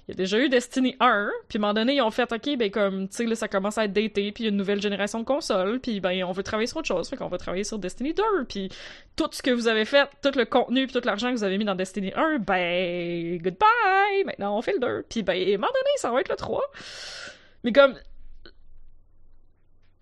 Il 0.05 0.11
y 0.11 0.15
a 0.15 0.17
déjà 0.17 0.37
eu 0.37 0.49
Destiny 0.49 0.97
1, 0.99 1.31
puis 1.47 1.57
à 1.57 1.59
un 1.59 1.61
moment 1.61 1.73
donné, 1.73 1.95
ils 1.95 2.01
ont 2.01 2.11
fait, 2.11 2.29
OK, 2.29 2.57
ben 2.57 2.69
comme, 2.69 3.07
tu 3.07 3.15
sais, 3.15 3.25
là, 3.25 3.35
ça 3.35 3.47
commence 3.47 3.77
à 3.77 3.85
être 3.85 3.93
daté, 3.93 4.33
puis 4.33 4.49
une 4.49 4.57
nouvelle 4.57 4.81
génération 4.81 5.19
de 5.19 5.23
consoles, 5.23 5.79
puis 5.79 6.01
ben, 6.01 6.25
on 6.25 6.33
veut 6.33 6.43
travailler 6.43 6.67
sur 6.67 6.75
autre 6.75 6.89
chose, 6.89 7.07
fait 7.07 7.15
qu'on 7.15 7.29
va 7.29 7.37
travailler 7.37 7.63
sur 7.63 7.79
Destiny 7.79 8.13
2, 8.13 8.21
puis 8.49 8.67
tout 9.15 9.29
ce 9.31 9.41
que 9.41 9.51
vous 9.51 9.69
avez 9.69 9.85
fait, 9.85 10.09
tout 10.21 10.37
le 10.37 10.43
contenu, 10.43 10.87
puis 10.87 10.99
tout 10.99 11.05
l'argent 11.05 11.29
que 11.29 11.37
vous 11.37 11.45
avez 11.45 11.57
mis 11.57 11.63
dans 11.63 11.75
Destiny 11.75 12.11
1, 12.17 12.39
ben, 12.39 13.37
goodbye! 13.41 14.25
Maintenant, 14.25 14.57
on 14.57 14.61
fait 14.61 14.73
le 14.73 14.79
2. 14.79 15.05
Puis 15.09 15.23
ben, 15.23 15.35
à 15.35 15.35
un 15.35 15.51
moment 15.53 15.67
donné, 15.67 15.89
ça 15.95 16.11
va 16.11 16.19
être 16.19 16.27
le 16.27 16.35
3. 16.35 16.61
Mais 17.63 17.71
comme... 17.71 17.95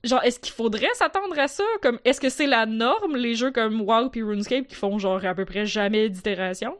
Genre, 0.04 0.24
est-ce 0.24 0.40
qu'il 0.40 0.54
faudrait 0.54 0.94
s'attendre 0.94 1.38
à 1.38 1.48
ça? 1.48 1.64
Comme, 1.82 2.00
est-ce 2.06 2.20
que 2.20 2.30
c'est 2.30 2.48
la 2.48 2.66
norme, 2.66 3.16
les 3.16 3.36
jeux 3.36 3.52
comme 3.52 3.82
WoW 3.82 4.10
puis 4.10 4.24
RuneScape 4.24 4.68
qui 4.68 4.76
font 4.76 4.98
genre 4.98 5.24
à 5.24 5.36
peu 5.36 5.46
près 5.46 5.66
jamais 5.66 6.10
d'itération? 6.10 6.76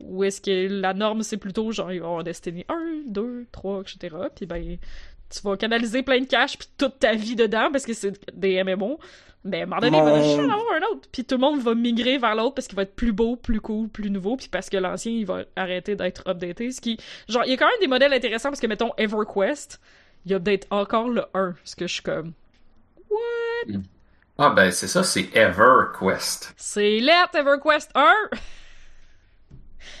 Ou 0.00 0.24
est-ce 0.24 0.40
que 0.40 0.68
la 0.68 0.94
norme, 0.94 1.22
c'est 1.22 1.36
plutôt 1.36 1.72
genre, 1.72 1.88
avoir 1.88 2.24
Destiny 2.24 2.64
1, 2.68 3.02
2, 3.06 3.46
3, 3.52 3.82
etc. 3.82 4.16
Puis 4.34 4.46
ben, 4.46 4.76
tu 5.30 5.40
vas 5.42 5.56
canaliser 5.56 6.02
plein 6.02 6.20
de 6.20 6.26
cash 6.26 6.58
puis 6.58 6.68
toute 6.76 6.98
ta 6.98 7.14
vie 7.14 7.36
dedans 7.36 7.70
parce 7.72 7.86
que 7.86 7.94
c'est 7.94 8.12
des 8.36 8.62
MMO. 8.62 8.98
Mais 9.44 9.60
à 9.60 9.62
un 9.62 9.66
moment 9.66 9.80
donné, 9.80 9.98
il 9.98 10.04
va 10.04 10.22
juste 10.22 10.38
en 10.38 10.44
avoir 10.44 10.74
un 10.74 10.92
autre. 10.92 11.08
Puis 11.10 11.24
tout 11.24 11.34
le 11.36 11.40
monde 11.40 11.60
va 11.60 11.74
migrer 11.74 12.18
vers 12.18 12.34
l'autre 12.34 12.54
parce 12.54 12.68
qu'il 12.68 12.76
va 12.76 12.82
être 12.82 12.94
plus 12.94 13.12
beau, 13.12 13.36
plus 13.36 13.60
cool, 13.60 13.88
plus 13.88 14.10
nouveau. 14.10 14.36
Puis 14.36 14.48
parce 14.48 14.68
que 14.68 14.76
l'ancien, 14.76 15.12
il 15.12 15.26
va 15.26 15.44
arrêter 15.56 15.96
d'être 15.96 16.28
updaté. 16.28 16.70
Ce 16.70 16.80
qui... 16.80 16.98
Genre, 17.28 17.42
il 17.44 17.50
y 17.50 17.54
a 17.54 17.56
quand 17.56 17.66
même 17.66 17.80
des 17.80 17.88
modèles 17.88 18.12
intéressants 18.12 18.50
parce 18.50 18.60
que, 18.60 18.66
mettons, 18.66 18.92
EverQuest, 18.98 19.80
il 20.26 20.34
update 20.34 20.66
encore 20.70 21.08
le 21.08 21.24
1. 21.34 21.54
Ce 21.64 21.74
que 21.74 21.86
je 21.86 21.94
suis 21.94 22.02
comme... 22.02 22.34
What? 23.12 23.80
Ah 24.38 24.50
ben 24.50 24.70
c'est 24.70 24.88
ça, 24.88 25.02
c'est 25.04 25.28
EverQuest. 25.36 26.54
C'est 26.56 26.98
let 27.00 27.26
EverQuest 27.34 27.90
1! 27.94 28.12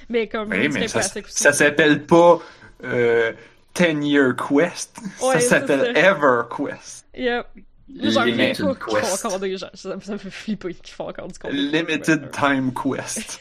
mais 0.08 0.28
comme... 0.28 0.50
Oui, 0.50 0.68
mais 0.68 0.88
ça, 0.88 1.02
ça 1.02 1.52
s'appelle 1.52 2.04
pas 2.06 2.38
euh, 2.84 3.32
10 3.74 4.06
Year 4.06 4.34
Quest. 4.36 4.98
Ouais, 5.22 5.40
ça 5.40 5.60
s'appelle 5.60 5.94
ça. 5.94 6.00
Ever 6.10 6.42
Quest. 6.54 7.06
Yep. 7.14 7.46
J'en 7.94 8.20
reviens 8.20 8.34
Limited 8.52 8.64
pas 8.66 8.74
qu'ils 8.74 8.82
font 8.96 9.00
Quest. 9.00 9.24
encore 9.26 9.40
des 9.40 9.56
gens. 9.56 9.70
Ça, 9.74 9.96
me- 9.96 10.00
ça 10.00 10.12
me 10.12 10.18
fait 10.18 10.30
flipper 10.30 10.74
qu'ils 10.74 10.94
font 10.94 11.08
encore 11.08 11.28
du 11.28 11.38
contenu. 11.38 11.58
Limited 11.58 12.30
Time 12.30 12.72
Quest. 12.74 13.40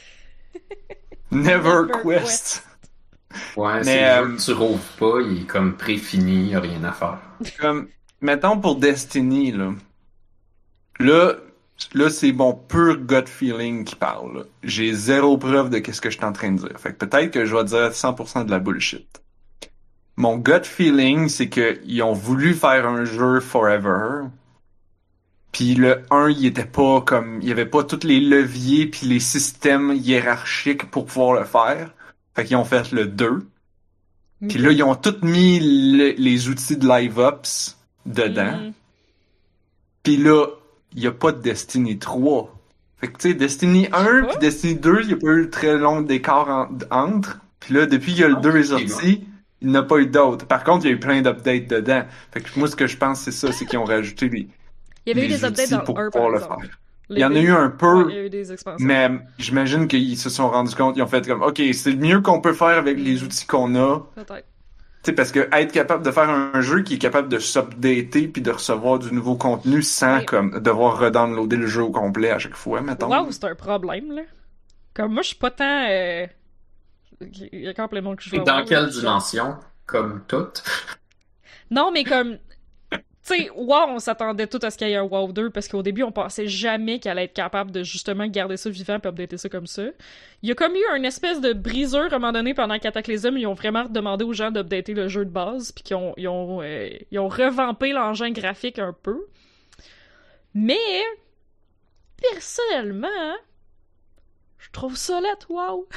Never 1.32 1.84
Never 1.88 1.92
Quest. 2.04 2.64
Ouais, 3.56 3.76
Mais, 3.78 3.84
c'est 3.86 4.04
euh, 4.10 4.26
le 4.26 4.32
jeu 4.32 4.36
que 4.38 4.42
tu 4.42 4.52
rouvres 4.54 4.84
pas, 5.00 5.22
il 5.22 5.42
est 5.44 5.46
comme 5.46 5.78
préfini, 5.78 6.50
y 6.50 6.56
a 6.56 6.60
rien 6.60 6.84
à 6.84 6.92
faire. 6.92 7.18
Comme, 7.60 7.88
mettons 8.22 8.60
pour 8.60 8.76
Destiny, 8.78 9.52
là. 9.52 9.74
Là, 11.00 11.36
là 11.94 12.10
c'est 12.10 12.32
mon 12.32 12.54
pur 12.54 12.98
gut 12.98 13.28
feeling 13.28 13.84
qui 13.84 13.96
parle. 13.96 14.46
J'ai 14.64 14.94
zéro 14.94 15.38
preuve 15.38 15.70
de 15.70 15.80
qu'est-ce 15.80 16.02
que 16.02 16.10
je 16.10 16.18
suis 16.18 16.26
en 16.26 16.34
train 16.34 16.52
de 16.52 16.60
dire. 16.60 16.80
Fait 16.80 16.94
que 16.94 17.06
peut-être 17.06 17.32
que 17.32 17.46
je 17.46 17.56
vais 17.56 17.64
dire 17.66 17.92
100% 17.94 18.46
de 18.46 18.52
la 18.52 18.60
bullshit. 18.60 19.22
Mon 20.18 20.38
gut 20.38 20.64
feeling, 20.64 21.30
c'est 21.30 21.50
que 21.50 21.80
ils 21.86 22.04
ont 22.04 22.14
voulu 22.14 22.54
faire 22.54 22.88
un 22.88 23.06
jeu 23.06 23.40
forever. 23.40 24.28
Puis 25.52 25.76
le 25.76 26.04
1, 26.12 26.30
il 26.30 26.46
était 26.46 26.66
pas 26.66 27.02
comme 27.02 27.40
il 27.42 27.48
y 27.50 27.52
avait 27.52 27.66
pas 27.66 27.84
tous 27.84 28.06
les 28.06 28.20
leviers 28.20 28.86
puis 28.88 29.08
les 29.08 29.20
systèmes 29.20 29.92
hiérarchiques 29.94 30.90
pour 30.92 31.06
pouvoir 31.06 31.34
le 31.40 31.46
faire. 31.46 31.94
Fait 32.36 32.46
qu'ils 32.46 32.56
ont 32.58 32.66
fait 32.66 32.92
le 32.92 33.06
2. 33.06 33.48
Puis 34.48 34.60
là, 34.60 34.72
ils 34.72 34.84
ont 34.84 34.96
tout 34.96 35.16
mis 35.24 35.60
le- 35.60 36.16
les 36.18 36.50
outils 36.50 36.78
de 36.78 36.88
live 36.88 37.18
ops 37.20 37.81
dedans. 38.06 38.58
Mhm. 38.58 38.74
Puis 40.04 40.18
là, 40.18 40.46
il 40.96 41.04
y 41.04 41.08
a 41.08 41.12
pas 41.12 41.32
de 41.32 41.42
Destiny 41.42 42.00
3. 42.00 42.56
Fait 43.00 43.08
que 43.08 43.18
tu 43.18 43.30
sais, 43.30 43.34
Destiny 43.34 43.88
1 43.92 44.22
pas. 44.22 44.28
puis 44.30 44.38
Destiny 44.40 44.76
2, 44.76 45.00
il 45.04 45.10
y 45.10 45.14
a 45.14 45.18
pas 45.18 45.28
eu 45.34 45.50
très 45.50 45.78
long 45.78 46.02
d'écart 46.02 46.50
en- 46.50 46.70
entre. 46.96 47.40
Puis 47.60 47.74
là, 47.74 47.86
depuis 47.86 48.16
que 48.16 48.24
le 48.24 48.36
Ah, 48.38 48.42
2 48.42 48.58
est 48.58 48.72
ok, 48.74 48.90
sorti, 48.90 49.28
Il 49.64 49.68
n'y 49.70 49.78
en 49.78 49.82
a 49.82 49.84
pas 49.84 49.98
eu 50.00 50.08
d'autres. 50.08 50.48
Par 50.48 50.64
contre, 50.64 50.86
il 50.86 50.90
y 50.90 50.92
a 50.92 50.96
eu 50.96 51.00
plein 51.00 51.22
d'updates 51.22 51.68
dedans. 51.68 52.02
Fait 52.32 52.42
que 52.42 52.48
moi, 52.58 52.68
ce 52.68 52.76
que 52.76 52.88
je 52.88 52.98
pense, 52.98 53.22
c'est 53.22 53.32
ça, 53.32 53.52
c'est 53.52 53.66
qu'ils 53.68 53.78
ont 53.78 53.84
rajouté 53.84 54.28
les, 54.28 54.48
Il 55.06 55.10
y 55.10 55.12
avait 55.12 55.28
eu 55.28 55.30
les 55.30 55.36
des 55.38 55.46
updates 55.46 55.66
outils 55.66 55.72
dans 55.76 55.84
pour 55.84 56.00
le 56.00 56.06
1, 56.06 56.10
pouvoir 56.10 56.30
par 56.30 56.30
le 56.32 56.38
exemple. 56.44 56.66
faire. 56.66 56.78
Il 57.12 57.20
y 57.20 57.26
en 57.26 57.36
a 57.36 57.40
eu 57.40 57.52
un 57.52 57.66
Ouais, 57.68 57.74
peu, 57.78 58.08
il 58.10 58.16
y 58.16 58.20
a 58.20 58.26
eu 58.26 58.30
des 58.32 58.48
mais 58.80 59.12
j'imagine 59.38 59.88
qu'ils 59.88 60.18
se 60.18 60.30
sont 60.32 60.50
rendus 60.50 60.74
compte, 60.74 60.98
ils 60.98 61.04
ont 61.04 61.08
fait 61.08 61.28
comme, 61.28 61.44
OK, 61.44 61.62
c'est 61.74 61.92
le 61.92 61.98
mieux 61.98 62.22
qu'on 62.22 62.42
peut 62.42 62.54
faire 62.54 62.78
avec 62.78 62.98
les 62.98 63.22
outils 63.22 63.46
qu'on 63.46 63.76
a. 63.76 64.00
Peut-être. 64.16 64.48
Tu 65.04 65.10
sais, 65.10 65.14
parce 65.14 65.32
que 65.32 65.50
être 65.52 65.72
capable 65.72 66.04
de 66.06 66.12
faire 66.12 66.30
un 66.30 66.62
jeu 66.62 66.84
qui 66.84 66.96
est 66.96 66.98
capable 67.00 67.28
de 67.28 67.40
s'updater 67.40 68.28
puis 68.28 68.42
de 68.44 68.52
recevoir 68.52 69.00
du 69.00 69.12
nouveau 69.14 69.36
contenu 69.36 69.82
sans 69.82 70.20
Ouais. 70.20 70.26
comme 70.26 70.60
devoir 70.60 71.00
redownloader 71.00 71.58
le 71.58 71.68
jeu 71.68 71.82
au 71.84 71.92
complet 71.92 72.30
à 72.30 72.38
chaque 72.40 72.56
fois, 72.56 72.82
mettons. 72.82 73.10
Wow, 73.10 73.32
c'est 73.32 73.46
un 73.46 73.56
problème, 73.56 74.12
là. 74.12 74.22
Comme 74.94 75.14
moi, 75.14 75.24
je 75.24 75.30
suis 75.30 75.38
pas 75.38 75.52
tant. 75.52 75.88
euh, 75.90 76.28
Il 77.22 77.62
y 77.62 77.68
a 77.68 77.72
encore 77.72 77.90
plein 77.90 78.00
de 78.02 78.06
monde 78.06 78.18
que 78.18 78.24
je 78.24 78.30
vois. 78.30 78.44
Dans 78.44 78.64
quelle 78.66 78.86
là. 78.86 78.90
dimension? 78.90 79.58
Comme 79.86 80.24
toutes. 80.28 80.64
Non, 81.72 81.92
mais 81.92 82.04
comme. 82.04 82.38
Tu 83.24 83.36
sais, 83.36 83.50
WoW, 83.52 83.86
on 83.90 84.00
s'attendait 84.00 84.48
tout 84.48 84.58
à 84.64 84.72
ce 84.72 84.78
qu'il 84.78 84.88
y 84.88 84.92
ait 84.92 84.96
un 84.96 85.04
WoW 85.04 85.32
2 85.32 85.50
parce 85.52 85.68
qu'au 85.68 85.84
début, 85.84 86.02
on 86.02 86.12
pensait 86.12 86.48
jamais 86.48 87.00
qu'elle 87.00 87.12
allait 87.14 87.26
être 87.26 87.34
capable 87.34 87.70
de 87.70 87.84
justement 87.84 88.26
garder 88.26 88.58
ça 88.58 88.70
vivant 88.72 88.98
et 88.98 89.08
updater 89.08 89.38
ça 89.38 89.48
comme 89.48 89.68
ça. 89.68 89.84
Il 90.42 90.50
y 90.50 90.52
a 90.52 90.56
comme 90.56 90.76
eu 90.76 90.84
une 90.96 91.06
espèce 91.06 91.40
de 91.40 91.54
briseur 91.54 92.12
à 92.12 92.16
un 92.16 92.20
moment 92.20 92.32
donné 92.32 92.56
pendant 92.56 92.80
Cataclysm. 92.80 93.38
Ils 93.38 93.46
ont 93.46 93.54
vraiment 93.54 93.86
demandé 93.86 94.26
aux 94.26 94.34
gens 94.34 94.50
d'updater 94.50 94.96
le 94.96 95.08
jeu 95.08 95.24
de 95.24 95.30
base 95.30 95.72
puis 95.72 95.84
qu'ils 95.84 95.98
ont, 95.98 96.16
ils 96.18 96.28
ont, 96.28 96.64
euh, 96.64 96.90
ont 97.16 97.30
revampé 97.30 97.94
l'engin 97.94 98.32
graphique 98.32 98.80
un 98.80 98.94
peu. 98.94 99.28
Mais, 100.56 101.04
personnellement, 102.18 103.08
je 104.58 104.70
trouve 104.72 104.96
ça 104.96 105.22
lettre, 105.22 105.52
wow! 105.52 105.88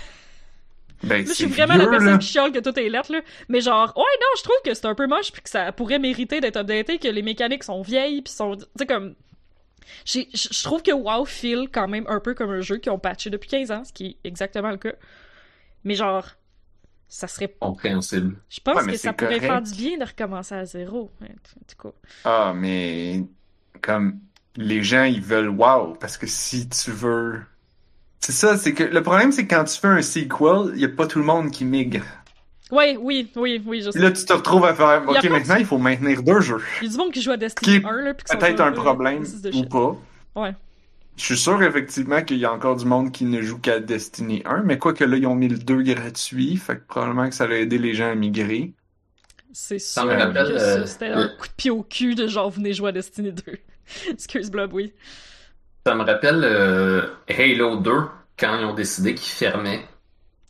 Ben, 1.04 1.24
Là, 1.26 1.32
je 1.32 1.32
suis 1.32 1.46
vraiment 1.46 1.76
la 1.76 1.86
vieux, 1.86 1.90
personne 1.90 2.12
là. 2.12 2.18
qui 2.18 2.26
chiale 2.28 2.52
que 2.52 2.58
tout 2.60 2.78
est 2.78 2.88
lettre, 2.88 3.12
là. 3.12 3.20
Mais 3.48 3.60
genre, 3.60 3.92
ouais, 3.96 4.02
non, 4.20 4.26
je 4.38 4.42
trouve 4.42 4.56
que 4.64 4.74
c'est 4.74 4.86
un 4.86 4.94
peu 4.94 5.06
moche, 5.06 5.32
puis 5.32 5.42
que 5.42 5.50
ça 5.50 5.72
pourrait 5.72 5.98
mériter 5.98 6.40
d'être 6.40 6.56
updaté, 6.56 6.98
que 6.98 7.08
les 7.08 7.22
mécaniques 7.22 7.64
sont 7.64 7.82
vieilles, 7.82 8.22
puis 8.22 8.32
sont. 8.32 8.56
Tu 8.56 8.64
sais, 8.78 8.86
comme. 8.86 9.14
Je 10.06 10.62
trouve 10.62 10.82
que 10.82 10.92
WoW 10.92 11.24
feel 11.26 11.68
quand 11.70 11.88
même 11.88 12.06
un 12.08 12.20
peu 12.20 12.34
comme 12.34 12.50
un 12.50 12.60
jeu 12.62 12.78
qu'ils 12.78 12.92
ont 12.92 12.98
patché 12.98 13.30
depuis 13.30 13.48
15 13.50 13.70
ans, 13.70 13.84
ce 13.84 13.92
qui 13.92 14.06
est 14.24 14.28
exactement 14.28 14.70
le 14.70 14.78
cas. 14.78 14.94
Mais 15.84 15.94
genre, 15.94 16.26
ça 17.08 17.26
serait. 17.28 17.54
Compréhensible. 17.60 18.36
Je 18.48 18.60
pense 18.60 18.82
Ouais, 18.82 18.92
que 18.92 18.96
ça 18.98 19.12
pourrait 19.12 19.40
correct. 19.40 19.46
faire 19.46 19.62
du 19.62 19.74
bien 19.74 19.98
de 19.98 20.04
recommencer 20.04 20.54
à 20.54 20.64
zéro. 20.64 21.10
Cas. 21.82 21.88
Ah, 22.24 22.52
mais 22.56 23.22
comme 23.82 24.20
les 24.56 24.82
gens, 24.82 25.04
ils 25.04 25.20
veulent 25.20 25.48
wow, 25.50 25.94
parce 25.94 26.16
que 26.16 26.26
si 26.26 26.68
tu 26.68 26.90
veux... 26.90 27.42
C'est 28.24 28.32
ça, 28.32 28.56
c'est 28.56 28.72
que 28.72 28.84
le 28.84 29.02
problème, 29.02 29.32
c'est 29.32 29.46
que 29.46 29.54
quand 29.54 29.64
tu 29.64 29.78
fais 29.78 29.86
un 29.86 30.00
sequel, 30.00 30.72
il 30.72 30.78
n'y 30.78 30.84
a 30.86 30.88
pas 30.88 31.06
tout 31.06 31.18
le 31.18 31.26
monde 31.26 31.50
qui 31.50 31.66
migre. 31.66 32.02
Ouais, 32.72 32.96
oui, 32.98 33.30
oui, 33.36 33.62
oui, 33.66 33.82
je 33.82 33.90
sais. 33.90 33.98
Là, 33.98 34.10
tu 34.12 34.24
te 34.24 34.32
retrouves 34.32 34.64
à 34.64 34.72
faire, 34.72 35.04
OK, 35.06 35.22
maintenant, 35.24 35.56
il 35.56 35.66
faut 35.66 35.76
maintenir 35.76 36.22
deux 36.22 36.40
jeux. 36.40 36.62
Il 36.80 36.86
y 36.86 36.88
a 36.88 36.92
du 36.92 36.96
monde 36.96 37.12
qui 37.12 37.20
joue 37.20 37.32
à 37.32 37.36
Destiny 37.36 37.80
Qui 37.80 37.84
est 37.84 37.86
1, 37.86 38.00
là, 38.00 38.14
puis 38.14 38.24
Peut-être 38.38 38.60
un 38.62 38.72
problème 38.72 39.26
ou 39.52 39.64
pas. 39.64 39.98
Ouais. 40.36 40.54
Je 41.18 41.22
suis 41.22 41.36
sûr, 41.36 41.62
effectivement, 41.62 42.22
qu'il 42.22 42.38
y 42.38 42.46
a 42.46 42.52
encore 42.54 42.76
du 42.76 42.86
monde 42.86 43.12
qui 43.12 43.26
ne 43.26 43.42
joue 43.42 43.58
qu'à 43.58 43.78
Destiny 43.78 44.40
1, 44.46 44.62
mais 44.62 44.78
quoi 44.78 44.94
que 44.94 45.04
là, 45.04 45.18
ils 45.18 45.26
ont 45.26 45.34
mis 45.34 45.48
le 45.48 45.58
2 45.58 45.82
gratuit, 45.82 46.56
fait 46.56 46.76
que 46.76 46.86
probablement 46.88 47.28
que 47.28 47.34
ça 47.34 47.44
a 47.44 47.50
aidé 47.50 47.76
les 47.76 47.92
gens 47.92 48.10
à 48.10 48.14
migrer. 48.14 48.72
C'est 49.52 49.78
Ça 49.78 50.00
sûr 50.00 50.10
me 50.10 50.16
rappelle, 50.16 50.48
que 50.50 50.58
ça, 50.58 50.64
euh, 50.64 50.86
c'était 50.86 51.08
un 51.08 51.28
coup 51.28 51.46
de 51.46 51.52
pied 51.58 51.70
au 51.70 51.82
cul 51.82 52.14
de 52.14 52.26
genre, 52.26 52.48
venez 52.48 52.72
jouer 52.72 52.88
à 52.88 52.92
Destiny 52.92 53.32
2. 53.32 53.42
Excuse 54.08 54.50
Blob, 54.50 54.72
oui. 54.72 54.94
Ça 55.86 55.94
me 55.94 56.02
rappelle 56.02 56.42
euh, 56.44 57.02
Halo 57.28 57.76
2, 57.76 57.92
quand 58.38 58.58
ils 58.58 58.64
ont 58.64 58.72
décidé 58.72 59.14
qu'ils 59.14 59.34
fermaient 59.34 59.86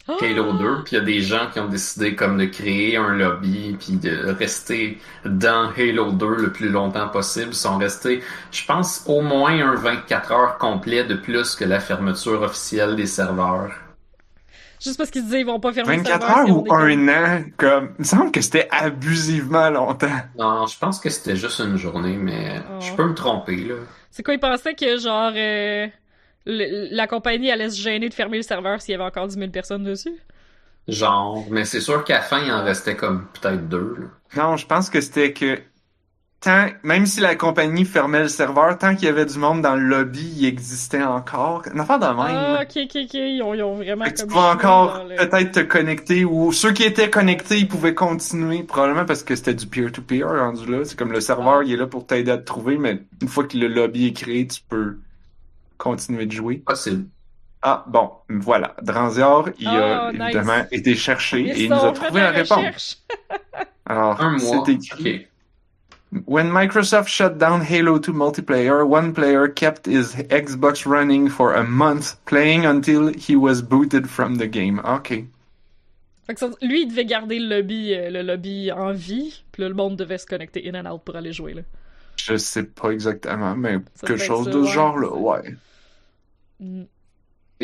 Halo 0.07 0.53
2, 0.53 0.85
puis 0.85 0.93
il 0.93 0.99
y 0.99 1.01
a 1.01 1.05
des 1.05 1.23
gens 1.23 1.51
qui 1.53 1.59
ont 1.59 1.67
décidé 1.67 2.15
comme 2.15 2.39
de 2.39 2.45
créer 2.45 2.97
un 2.97 3.17
lobby, 3.17 3.77
puis 3.81 3.97
de 3.97 4.29
rester 4.39 5.01
dans 5.25 5.73
Halo 5.77 6.13
2 6.13 6.37
le 6.37 6.53
plus 6.53 6.69
longtemps 6.69 7.09
possible. 7.09 7.49
Ils 7.49 7.57
sont 7.57 7.79
restés, 7.79 8.23
je 8.53 8.65
pense, 8.65 9.03
au 9.09 9.23
moins 9.23 9.61
un 9.61 9.75
24 9.75 10.31
heures 10.31 10.59
complet 10.59 11.03
de 11.03 11.15
plus 11.15 11.57
que 11.57 11.65
la 11.65 11.81
fermeture 11.81 12.43
officielle 12.43 12.95
des 12.95 13.07
serveurs. 13.07 13.73
Juste 14.85 14.99
parce 14.99 15.11
qu'ils 15.11 15.25
disaient 15.25 15.41
ils 15.41 15.47
vont 15.47 15.59
pas 15.61 15.73
fermer 15.73 15.97
le 15.97 16.03
24 16.03 16.27
serveur, 16.27 16.39
heures 16.49 16.57
ou 16.57 16.73
un 16.75 17.09
an, 17.09 17.45
comme, 17.57 17.95
il 17.99 18.01
me 18.01 18.05
semble 18.05 18.31
que 18.31 18.41
c'était 18.41 18.69
abusivement 18.71 19.71
longtemps. 19.71 20.07
Non, 20.39 20.67
je 20.67 20.79
pense 20.79 21.01
que 21.01 21.09
c'était 21.11 21.37
juste 21.37 21.59
une 21.61 21.77
journée, 21.77 22.17
mais 22.17 22.61
Oh. 22.71 22.81
je 22.81 22.93
peux 22.95 23.07
me 23.07 23.15
tromper, 23.15 23.57
là. 23.57 23.75
C'est 24.11 24.23
quoi, 24.23 24.35
ils 24.35 24.41
pensaient 24.41 24.75
que 24.75 24.99
genre 24.99 25.33
euh, 25.35 25.87
le- 26.47 26.95
la 26.95 27.07
compagnie 27.07 27.51
allait 27.51 27.71
se 27.71 27.81
gêner 27.81 28.09
de 28.09 28.15
fermer 28.15 28.37
le 28.37 28.43
serveur 28.43 28.81
s'il 28.83 28.93
y 28.93 28.95
avait 28.95 29.05
encore 29.05 29.27
10 29.27 29.39
000 29.39 29.51
personnes 29.51 29.85
dessus? 29.85 30.15
Genre, 30.87 31.47
mais 31.51 31.65
c'est 31.65 31.81
sûr 31.81 32.05
qu'à 32.05 32.17
la 32.17 32.21
fin, 32.21 32.45
il 32.45 32.53
en 32.53 32.63
restait 32.63 32.95
comme 32.95 33.27
peut-être 33.41 33.69
deux, 33.69 33.97
là. 33.99 34.07
Non, 34.43 34.57
je 34.59 34.67
pense 34.67 34.91
que 34.91 35.01
c'était 35.01 35.33
que 35.33 35.59
tant, 36.45 36.67
même 36.83 37.07
si 37.07 37.21
la 37.21 37.35
compagnie 37.35 37.85
fermait 37.85 38.21
le 38.23 38.29
serveur, 38.29 38.77
tant 38.79 38.95
qu'il 38.95 39.07
y 39.07 39.09
avait 39.09 39.25
du 39.27 39.39
monde 39.39 39.63
dans 39.63 39.75
le 39.75 39.83
lobby, 39.83 40.33
il 40.37 40.45
existait 40.47 41.03
encore. 41.03 41.63
Une 41.73 41.81
affaire 41.81 41.99
de 41.99 42.07
même. 42.07 42.17
Ah, 42.19 42.61
ok, 42.63 42.71
ok, 42.85 42.91
ok, 43.05 43.15
ils 43.15 43.43
ont, 43.43 43.55
ils 43.55 43.63
ont 43.63 43.77
vraiment 43.77 44.05
tu 44.05 44.27
pouvais 44.27 44.41
encore 44.41 45.05
le- 45.09 45.17
peut-être 45.17 45.53
te 45.53 45.61
connecter 45.61 46.25
ou 46.25 46.53
ceux 46.53 46.73
qui 46.73 46.83
étaient 46.85 47.11
connectés, 47.11 47.59
ils 47.59 47.69
pouvaient 47.69 47.95
continuer, 47.95 48.63
probablement 48.63 49.05
parce 49.05 49.23
que 49.23 49.35
c'était 49.35 49.55
du 49.55 49.67
peer-to-peer 49.67 50.27
rendu 50.29 50.71
là. 50.71 50.85
C'est 50.85 50.99
comme 50.99 51.13
le 51.13 51.21
serveur, 51.21 51.63
il 51.63 51.73
est 51.73 51.77
là 51.77 51.87
pour 51.87 52.07
t'aider 52.07 52.31
à 52.31 52.39
te 52.39 52.45
trouver, 52.45 52.79
mais 52.79 53.01
une 53.23 53.29
fois 53.29 53.45
que 53.45 53.57
le 53.57 53.67
lobby 53.69 54.07
est 54.09 54.13
créé, 54.13 54.47
tu 54.47 54.61
peux 54.69 54.99
continuer 55.79 56.27
de 56.27 56.33
jouer. 56.33 56.59
Possible. 56.59 57.07
Ah, 57.63 57.85
bon, 57.89 58.11
voilà. 58.29 58.77
Dranzior, 58.83 59.49
il 59.59 59.67
a 59.69 60.09
Ah, 60.09 60.13
nice. 60.13 60.21
évidemment 60.23 60.67
été 60.71 60.95
cherché 60.95 61.41
Ils 61.41 61.49
et 61.51 61.65
il 61.65 61.71
nous 61.71 61.85
a 61.85 61.93
trouvé 61.93 62.21
la 62.21 62.31
réponse. 62.31 63.03
Alors, 63.87 64.21
Un 64.21 64.39
mois. 64.39 64.63
c'est 64.67 64.73
écrit. 64.73 65.15
Ok. 65.17 65.29
When 66.27 66.51
Microsoft 66.53 67.09
shut 67.09 67.39
down 67.39 67.61
Halo 67.61 67.99
2 67.99 68.13
multiplayer, 68.13 68.87
one 68.87 69.13
player 69.13 69.49
kept 69.49 69.87
his 69.87 70.15
Xbox 70.15 70.87
running 70.87 71.29
for 71.29 71.53
a 71.55 71.65
month, 71.65 72.25
playing 72.25 72.65
until 72.65 73.09
he 73.09 73.35
was 73.35 73.63
booted 73.63 74.09
from 74.09 74.37
the 74.37 74.47
game. 74.47 74.79
Ok. 74.85 75.25
Fait 76.27 76.35
que 76.35 76.45
lui, 76.67 76.83
il 76.83 76.89
devait 76.89 77.05
garder 77.05 77.39
le 77.39 77.57
lobby, 77.57 77.95
euh, 77.95 78.11
le 78.11 78.23
lobby 78.23 78.71
en 78.73 78.93
vie, 78.93 79.43
puis 79.53 79.63
là, 79.63 79.69
le 79.69 79.75
monde 79.75 79.97
devait 79.97 80.19
se 80.19 80.27
connecter 80.27 80.69
in 80.69 80.75
and 80.75 80.91
out 80.91 81.03
pour 81.05 81.17
aller 81.17 81.33
jouer, 81.33 81.53
là. 81.55 81.63
Je 82.17 82.37
sais 82.37 82.65
pas 82.65 82.91
exactement, 82.91 83.57
mais 83.57 83.79
Ça 83.95 84.07
quelque 84.07 84.23
chose 84.23 84.47
ça, 84.47 84.51
de 84.51 84.63
ce 84.63 84.67
ouais. 84.67 84.73
genre-là, 84.73 85.13
ouais. 85.15 85.55
Mm. 86.61 86.85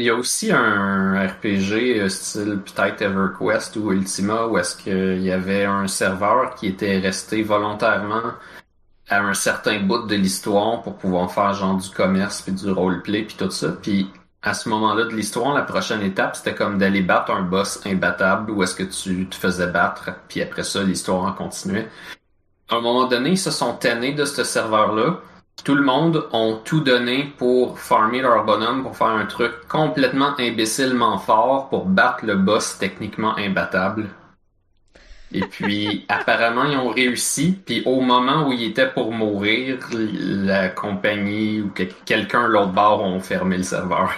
Il 0.00 0.04
y 0.04 0.10
a 0.10 0.14
aussi 0.14 0.50
un 0.50 1.12
RPG 1.12 2.00
euh, 2.00 2.08
style 2.08 2.60
peut-être 2.64 3.02
EverQuest 3.02 3.76
ou 3.76 3.92
Ultima 3.92 4.46
où 4.46 4.56
est-ce 4.56 4.74
qu'il 4.74 5.20
y 5.20 5.30
avait 5.30 5.66
un 5.66 5.86
serveur 5.88 6.54
qui 6.54 6.68
était 6.68 6.98
resté 7.00 7.42
volontairement 7.42 8.32
à 9.10 9.20
un 9.20 9.34
certain 9.34 9.78
bout 9.80 10.06
de 10.06 10.14
l'histoire 10.14 10.80
pour 10.80 10.96
pouvoir 10.96 11.30
faire 11.30 11.52
genre 11.52 11.76
du 11.76 11.90
commerce 11.90 12.40
puis 12.40 12.52
du 12.52 12.70
roleplay 12.70 13.24
puis 13.24 13.36
tout 13.36 13.50
ça. 13.50 13.72
Puis 13.72 14.10
à 14.40 14.54
ce 14.54 14.70
moment-là 14.70 15.04
de 15.04 15.14
l'histoire, 15.14 15.52
la 15.52 15.64
prochaine 15.64 16.00
étape 16.00 16.34
c'était 16.34 16.54
comme 16.54 16.78
d'aller 16.78 17.02
battre 17.02 17.32
un 17.32 17.42
boss 17.42 17.84
imbattable 17.84 18.52
où 18.52 18.62
est-ce 18.62 18.76
que 18.76 18.84
tu 18.84 19.26
te 19.26 19.34
faisais 19.34 19.66
battre 19.66 20.12
puis 20.28 20.40
après 20.40 20.64
ça 20.64 20.82
l'histoire 20.82 21.24
en 21.24 21.32
continuait. 21.32 21.90
À 22.70 22.76
un 22.76 22.80
moment 22.80 23.06
donné, 23.06 23.32
ils 23.32 23.38
se 23.38 23.50
sont 23.50 23.74
tannés 23.74 24.14
de 24.14 24.24
ce 24.24 24.44
serveur-là. 24.44 25.20
Tout 25.64 25.75
le 25.75 25.83
monde 25.83 26.29
ont 26.33 26.57
tout 26.64 26.81
donné 26.81 27.33
pour 27.38 27.79
farmer 27.79 28.20
leur 28.20 28.44
bonhomme 28.44 28.83
pour 28.83 28.96
faire 28.96 29.07
un 29.09 29.27
truc 29.27 29.53
complètement 29.68 30.35
imbécilement 30.38 31.18
fort 31.18 31.68
pour 31.70 31.87
battre 31.87 32.27
le 32.27 32.37
boss 32.37 32.77
techniquement 32.79 33.37
imbattable. 33.37 34.11
Et 35.33 35.44
puis, 35.44 36.05
apparemment, 36.09 36.64
ils 36.64 36.77
ont 36.77 36.90
réussi. 36.90 37.53
Puis, 37.66 37.83
au 37.87 38.01
moment 38.01 38.49
où 38.49 38.53
ils 38.53 38.64
étaient 38.64 38.90
pour 38.92 39.12
mourir, 39.12 39.79
la 39.92 40.68
compagnie 40.68 41.61
ou 41.62 41.70
que- 41.70 41.83
quelqu'un 42.05 42.46
l'autre 42.49 42.73
bord 42.73 43.03
ont 43.03 43.20
fermé 43.20 43.57
le 43.57 43.62
serveur. 43.64 44.12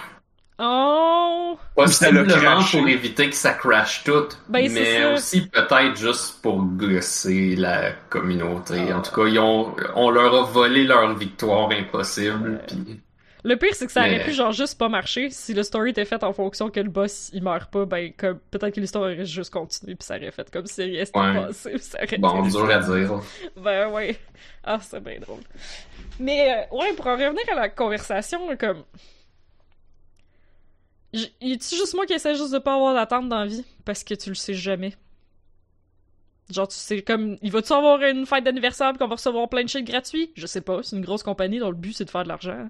Oh! 0.65 1.57
Possiblement 1.75 2.63
pour 2.71 2.87
éviter 2.87 3.29
que 3.29 3.35
ça 3.35 3.53
crash 3.53 4.03
tout, 4.03 4.27
Ben, 4.47 4.69
c'est 4.69 4.73
mais 4.73 5.13
aussi 5.13 5.47
peut-être 5.47 5.97
juste 5.97 6.41
pour 6.41 6.61
gosser 6.63 7.55
la 7.55 7.91
communauté. 8.09 8.75
Ah. 8.91 8.97
En 8.97 9.01
tout 9.01 9.11
cas, 9.11 9.27
ils 9.27 9.39
ont, 9.39 9.75
on 9.95 10.09
leur 10.09 10.33
a 10.35 10.43
volé 10.43 10.83
leur 10.83 11.15
victoire 11.15 11.69
impossible. 11.71 12.61
Puis 12.67 13.01
Le 13.43 13.57
pire, 13.57 13.73
c'est 13.73 13.87
que 13.87 13.91
ça 13.91 14.01
aurait 14.01 14.23
pu 14.23 14.31
genre 14.31 14.51
juste 14.53 14.77
pas 14.77 14.87
marcher. 14.87 15.29
Si 15.31 15.53
le 15.53 15.63
story 15.63 15.89
était 15.89 16.05
fait 16.05 16.23
en 16.23 16.31
fonction 16.31 16.69
que 16.69 16.79
le 16.79 16.89
boss 16.89 17.29
il 17.33 17.43
meurt 17.43 17.69
pas, 17.71 17.85
ben 17.85 18.13
comme 18.15 18.39
peut-être 18.51 18.75
que 18.75 18.79
l'histoire 18.79 19.03
aurait 19.05 19.25
juste 19.25 19.51
continué 19.51 19.95
puis 19.95 20.05
ça 20.05 20.15
aurait 20.17 20.31
fait 20.31 20.49
comme 20.51 20.65
si 20.67 20.83
rien 20.83 21.03
s'était 21.05 21.19
Ouais. 21.19 21.33
passé. 21.47 21.77
Ça 21.79 21.97
aurait 22.03 22.17
bon, 22.19 22.43
été- 22.45 22.51
dur 22.55 22.69
à 22.69 22.79
dire. 22.79 23.19
Ben 23.57 23.89
ouais. 23.89 24.17
Ah, 24.63 24.77
c'est 24.81 25.03
bien 25.03 25.19
drôle. 25.19 25.41
Mais 26.19 26.65
euh, 26.71 26.75
ouais, 26.77 26.93
pour 26.93 27.07
en 27.07 27.13
revenir 27.13 27.43
à 27.51 27.55
la 27.55 27.69
conversation, 27.69 28.39
comme. 28.57 28.83
Y 31.13 31.53
a-tu 31.53 31.75
juste 31.75 31.93
moi 31.93 32.05
qui 32.05 32.13
essaie 32.13 32.35
juste 32.35 32.51
de 32.53 32.57
pas 32.59 32.73
avoir 32.75 32.93
d'attente 32.95 33.29
dans 33.29 33.39
la 33.39 33.45
vie? 33.45 33.63
Parce 33.85 34.03
que 34.03 34.13
tu 34.15 34.29
le 34.29 34.35
sais 34.35 34.53
jamais. 34.53 34.93
Genre, 36.49 36.67
tu 36.67 36.75
sais, 36.75 37.01
comme, 37.01 37.37
il 37.41 37.51
va-tu 37.51 37.71
avoir 37.71 38.01
une 38.01 38.25
fête 38.25 38.43
d'anniversaire 38.43 38.91
pis 38.91 38.97
qu'on 38.99 39.07
va 39.07 39.15
recevoir 39.15 39.47
plein 39.47 39.63
de 39.63 39.69
shit 39.69 39.85
gratuit? 39.85 40.31
Je 40.35 40.45
sais 40.45 40.59
pas, 40.61 40.81
c'est 40.83 40.95
une 40.95 41.01
grosse 41.03 41.23
compagnie 41.23 41.59
dont 41.59 41.69
le 41.69 41.75
but 41.75 41.93
c'est 41.93 42.05
de 42.05 42.09
faire 42.09 42.23
de 42.23 42.27
l'argent. 42.27 42.69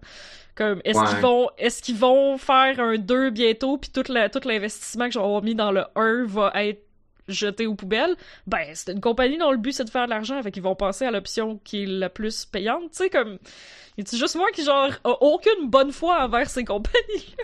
Comme, 0.56 0.80
est-ce 0.86 1.00
Ouais. 1.00 1.08
qu'ils 1.08 1.18
vont, 1.18 1.50
est-ce 1.58 1.82
qu'ils 1.82 1.96
vont 1.96 2.38
faire 2.38 2.80
un 2.80 2.98
2 2.98 3.32
bientôt 3.32 3.78
pis 3.78 3.90
tout, 3.90 4.04
la- 4.10 4.30
tout 4.30 4.42
l'investissement 4.48 5.06
que 5.06 5.12
j'aurai 5.14 5.42
mis 5.42 5.56
dans 5.56 5.72
le 5.72 5.86
1 5.96 6.26
va 6.26 6.52
être 6.66 6.84
jeter 7.30 7.66
aux 7.68 7.74
poubelles, 7.76 8.16
ben 8.48 8.60
c'est 8.74 8.92
une 8.92 9.00
compagnie 9.00 9.38
dont 9.38 9.50
le 9.52 9.58
but 9.58 9.72
c'est 9.72 9.86
de 9.86 9.90
faire 9.90 10.06
de 10.06 10.10
l'argent, 10.10 10.44
fait 10.44 10.52
qu'ils 10.52 10.62
vont 10.62 10.76
passer 10.76 11.06
à 11.06 11.12
l'option 11.12 11.58
qui 11.64 11.84
est 11.84 11.86
la 11.86 12.10
plus 12.10 12.44
payante, 12.46 12.92
tu 12.92 12.98
sais 12.98 13.10
comme 13.10 13.40
c'est 13.98 14.18
juste 14.18 14.36
moi 14.36 14.52
qui 14.52 14.64
genre 14.66 14.90
a 15.06 15.10
aucune 15.24 15.70
bonne 15.70 15.94
foi 15.94 16.22
envers 16.26 16.50
ces 16.50 16.66
compagnies. 16.66 17.36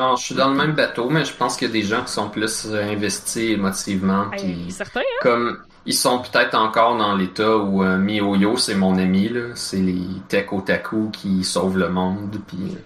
Non, 0.00 0.14
je 0.14 0.26
suis 0.26 0.34
dans 0.36 0.48
le 0.50 0.54
même 0.54 0.74
bateau, 0.74 1.10
mais 1.10 1.24
je 1.24 1.34
pense 1.34 1.56
qu'il 1.56 1.66
y 1.66 1.70
a 1.70 1.72
des 1.72 1.82
gens 1.82 2.04
qui 2.04 2.12
sont 2.12 2.30
plus 2.30 2.66
euh, 2.66 2.84
investis 2.84 3.50
émotivement. 3.50 4.30
Hey, 4.32 4.66
Puis, 4.68 4.76
hein? 4.94 5.00
comme 5.22 5.58
ils 5.86 5.94
sont 5.94 6.20
peut-être 6.20 6.54
encore 6.54 6.96
dans 6.96 7.16
l'état 7.16 7.56
où 7.56 7.82
euh, 7.82 7.98
MiYoYo, 7.98 8.56
c'est 8.56 8.76
mon 8.76 8.96
ami, 8.96 9.28
là. 9.28 9.56
C'est 9.56 9.78
les 9.78 10.06
tech 10.28 10.52
otaku 10.52 11.10
qui 11.10 11.42
sauvent 11.42 11.78
le 11.78 11.88
monde. 11.88 12.38
Puis, 12.46 12.58
euh, 12.76 12.78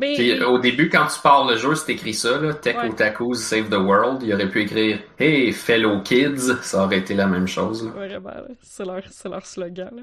Mais 0.00 0.42
au 0.42 0.58
début, 0.58 0.88
quand 0.88 1.06
tu 1.06 1.20
pars 1.20 1.46
le 1.46 1.56
jeu, 1.56 1.74
c'est 1.74 1.92
écrit 1.92 2.14
ça, 2.14 2.38
là. 2.40 2.54
Tech 2.54 2.76
Ouais. 2.76 3.34
save 3.34 3.68
the 3.68 3.74
world. 3.74 4.22
Il 4.22 4.32
aurait 4.34 4.48
pu 4.48 4.62
écrire 4.62 4.98
Hey, 5.18 5.52
fellow 5.52 6.00
kids. 6.00 6.54
Ça 6.62 6.84
aurait 6.84 6.98
été 6.98 7.14
la 7.14 7.26
même 7.26 7.46
chose. 7.46 7.84
là. 7.84 7.90
Vraiment, 7.90 8.30
là. 8.30 8.44
c'est 8.62 8.84
leur, 8.84 9.02
c'est 9.10 9.28
leur 9.28 9.44
slogan. 9.44 9.90
Là. 9.94 10.02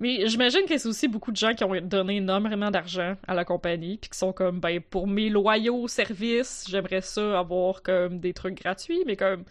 Mais 0.00 0.26
j'imagine 0.26 0.62
que 0.68 0.76
c'est 0.76 0.88
aussi 0.88 1.08
beaucoup 1.08 1.30
de 1.32 1.36
gens 1.36 1.54
qui 1.54 1.64
ont 1.64 1.72
donné 1.82 2.16
énormément 2.16 2.70
d'argent 2.70 3.14
à 3.26 3.34
la 3.34 3.44
compagnie, 3.44 3.98
puis 3.98 4.10
qui 4.10 4.18
sont 4.18 4.32
comme, 4.32 4.60
ben, 4.60 4.80
pour 4.80 5.06
mes 5.06 5.28
loyaux 5.30 5.86
services, 5.88 6.66
j'aimerais 6.68 7.00
ça 7.00 7.38
avoir 7.38 7.82
comme 7.82 8.18
des 8.18 8.32
trucs 8.32 8.60
gratuits, 8.60 9.02
mais 9.06 9.16
comme, 9.16 9.44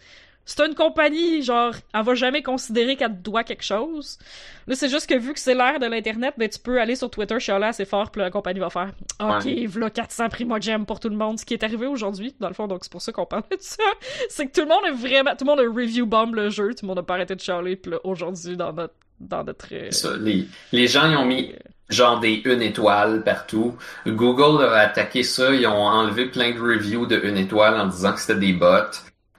c'est 0.46 0.64
une 0.64 0.74
compagnie, 0.74 1.42
genre, 1.42 1.74
elle 1.92 2.02
va 2.04 2.14
jamais 2.14 2.42
considérer 2.42 2.96
qu'elle 2.96 3.10
te 3.10 3.22
doit 3.22 3.44
quelque 3.44 3.64
chose. 3.64 4.18
Là, 4.66 4.74
c'est 4.74 4.88
juste 4.88 5.06
que 5.08 5.14
vu 5.18 5.34
que 5.34 5.38
c'est 5.40 5.54
l'ère 5.54 5.78
de 5.78 5.86
l'Internet, 5.86 6.34
ben, 6.38 6.48
tu 6.48 6.58
peux 6.58 6.80
aller 6.80 6.96
sur 6.96 7.10
Twitter, 7.10 7.38
chialer 7.38 7.66
assez 7.66 7.84
fort, 7.84 8.10
puis 8.10 8.20
la 8.22 8.30
compagnie 8.30 8.60
va 8.60 8.70
faire, 8.70 8.92
OK, 9.20 9.44
Ouais. 9.44 9.66
v'là 9.66 9.90
400 9.90 10.28
primogem 10.28 10.86
pour 10.86 11.00
tout 11.00 11.08
le 11.08 11.16
monde, 11.16 11.38
ce 11.38 11.44
qui 11.44 11.54
est 11.54 11.62
arrivé 11.64 11.86
aujourd'hui, 11.86 12.34
dans 12.40 12.48
le 12.48 12.54
fond, 12.54 12.66
donc 12.66 12.80
c'est 12.82 12.90
pour 12.92 13.02
ça 13.02 13.12
qu'on 13.12 13.26
parlait 13.26 13.44
de 13.50 13.56
ça. 13.60 13.82
c'est 14.30 14.46
que 14.46 14.52
tout 14.52 14.62
le 14.62 14.68
monde 14.68 14.84
est 14.88 14.92
vraiment, 14.92 15.32
tout 15.32 15.44
le 15.44 15.50
monde 15.50 15.60
a 15.60 15.62
review 15.62 16.06
bomb 16.06 16.32
le 16.34 16.48
jeu, 16.48 16.70
tout 16.74 16.84
le 16.84 16.88
monde 16.88 16.98
a 17.00 17.02
pas 17.02 17.14
arrêté 17.14 17.34
de 17.34 17.40
chialer, 17.40 17.76
puis 17.76 17.90
là, 17.90 17.98
aujourd'hui, 18.04 18.56
dans 18.56 18.72
notre, 18.72 18.94
dans 19.20 19.44
notre, 19.44 19.66
euh, 19.72 19.90
Ça, 19.90 20.16
les, 20.16 20.46
les 20.72 20.86
gens, 20.86 21.10
ils 21.10 21.16
ont 21.16 21.24
mis 21.26 21.52
genre 21.88 22.18
des 22.18 22.42
une 22.44 22.62
étoile 22.62 23.22
partout. 23.22 23.76
Google 24.06 24.64
a 24.64 24.78
attaqué 24.78 25.22
ça, 25.22 25.54
ils 25.54 25.66
ont 25.66 25.86
enlevé 25.86 26.26
plein 26.26 26.50
de 26.52 26.60
reviews 26.60 27.06
de 27.06 27.20
une 27.22 27.36
étoile 27.36 27.80
en 27.80 27.86
disant 27.86 28.12
que 28.12 28.20
c'était 28.20 28.38
des 28.40 28.52
bots. 28.52 28.66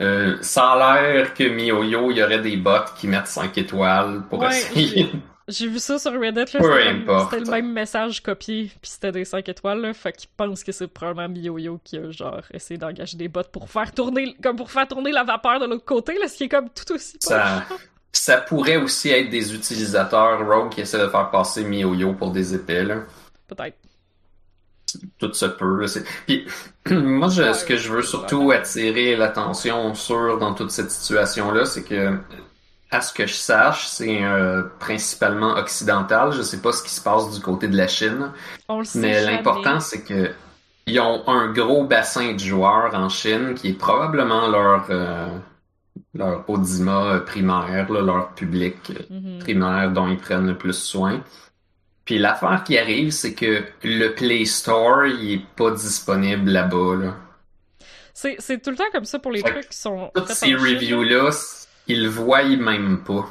Euh, 0.01 0.37
ça 0.41 0.71
a 0.71 1.01
l'air 1.01 1.33
que 1.33 1.43
MiYoYo, 1.43 2.11
il 2.11 2.17
y 2.17 2.23
aurait 2.23 2.39
des 2.41 2.55
bots 2.57 2.71
qui 2.97 3.07
mettent 3.07 3.27
5 3.27 3.57
étoiles 3.57 4.23
pour 4.29 4.39
Ouais, 4.39 4.49
essayer. 4.49 5.11
J'ai 5.47 5.67
vu 5.67 5.79
ça 5.79 5.97
sur 5.97 6.11
Reddit, 6.11 6.39
là, 6.39 6.45
c'était 6.45 6.61
comme- 6.61 6.77
importe. 7.01 7.31
c'était 7.31 7.45
le 7.45 7.51
même 7.51 7.71
message 7.71 8.21
copié, 8.21 8.65
puis 8.81 8.91
c'était 8.91 9.13
des 9.13 9.23
5 9.23 9.47
étoiles, 9.47 9.79
là, 9.81 9.93
fait 9.93 10.11
qu'ils 10.11 10.29
pensent 10.35 10.61
que 10.63 10.73
c'est 10.73 10.87
probablement 10.87 11.29
MiYoYo 11.29 11.79
qui 11.83 11.97
a, 11.97 12.11
genre, 12.11 12.41
essayé 12.53 12.77
d'engager 12.77 13.15
des 13.17 13.29
bots 13.29 13.41
pour 13.51 13.69
faire 13.69 13.91
tourner, 13.93 14.35
comme 14.43 14.57
pour 14.57 14.69
faire 14.69 14.87
tourner 14.87 15.11
la 15.11 15.23
vapeur 15.23 15.59
de 15.61 15.65
l'autre 15.65 15.85
côté, 15.85 16.19
là, 16.19 16.27
ce 16.27 16.35
qui 16.35 16.43
est 16.43 16.49
comme 16.49 16.67
tout 16.69 16.91
aussi. 16.93 17.15
Ça, 17.21 17.63
ça 18.11 18.37
pourrait 18.41 18.75
aussi 18.77 19.09
être 19.09 19.29
des 19.29 19.55
utilisateurs 19.55 20.45
rogue 20.45 20.69
qui 20.69 20.81
essaient 20.81 20.99
de 20.99 21.07
faire 21.07 21.29
passer 21.31 21.63
MiYoYo 21.63 22.13
pour 22.13 22.31
des 22.31 22.53
épais, 22.53 22.83
là. 22.83 22.97
Peut-être. 23.47 23.77
Tout 25.19 25.33
se 25.33 25.45
peut. 25.45 25.81
là, 25.81 25.87
Puis 26.25 26.45
moi, 26.91 27.29
je- 27.29 27.53
ce 27.53 27.65
que 27.65 27.77
je 27.77 27.91
veux 27.91 28.01
surtout 28.03 28.51
attirer 28.51 29.15
l'attention 29.15 29.93
sur 29.93 30.37
dans 30.37 30.53
toute 30.53 30.71
cette 30.71 30.91
situation-là, 30.91 31.65
c'est 31.65 31.83
que, 31.83 32.17
à 32.91 33.01
ce 33.01 33.13
que 33.13 33.25
je 33.27 33.33
sache, 33.33 33.87
c'est 33.87 34.23
euh, 34.23 34.63
principalement 34.79 35.55
occidental. 35.57 36.31
Je 36.31 36.41
sais 36.41 36.61
pas 36.61 36.71
ce 36.71 36.83
qui 36.83 36.89
se 36.91 37.01
passe 37.01 37.29
du 37.33 37.41
côté 37.41 37.67
de 37.67 37.75
la 37.75 37.87
Chine, 37.87 38.31
On 38.69 38.79
le 38.79 38.85
sait 38.85 38.99
mais 38.99 39.23
l'important, 39.25 39.79
c'est 39.79 40.03
que 40.03 40.31
ils 40.89 40.99
ont 41.01 41.27
un 41.27 41.51
gros 41.51 41.83
bassin 41.83 42.31
de 42.33 42.39
joueurs 42.39 42.95
en 42.95 43.09
Chine 43.09 43.55
qui 43.55 43.69
est 43.69 43.73
probablement 43.73 44.47
leur 44.47 44.85
euh, 44.89 45.27
leur 46.13 46.49
audima 46.49 47.19
primaire, 47.25 47.91
là, 47.91 48.01
leur 48.01 48.29
public 48.29 48.93
Mhm. 49.09 49.39
primaire 49.39 49.91
dont 49.91 50.07
ils 50.07 50.17
prennent 50.17 50.47
le 50.47 50.57
plus 50.57 50.73
soin. 50.77 51.21
Puis 52.07 52.17
l'affaire 52.17 52.63
qui 52.63 52.77
arrive, 52.77 53.11
c'est 53.11 53.33
que 53.33 53.65
le 53.83 54.07
Play 54.15 54.45
Store, 54.45 55.07
il 55.07 55.33
est 55.33 55.45
pas 55.57 55.71
disponible 55.71 56.49
là-bas. 56.49 56.95
Là. 56.95 57.15
C'est, 58.13 58.37
c'est 58.39 58.61
tout 58.61 58.69
le 58.69 58.77
temps 58.77 58.89
comme 58.93 59.03
ça 59.03 59.19
pour 59.19 59.33
les 59.33 59.41
Fait 59.41 59.51
trucs 59.51 59.69
qui 59.69 59.77
sont 59.77 60.09
Toutes 60.15 60.29
ces 60.29 60.55
reviews-là, 60.55 61.31
ils 61.85 62.03
le 62.03 62.09
voient 62.09 62.45
même 62.45 63.03
pas. 63.03 63.29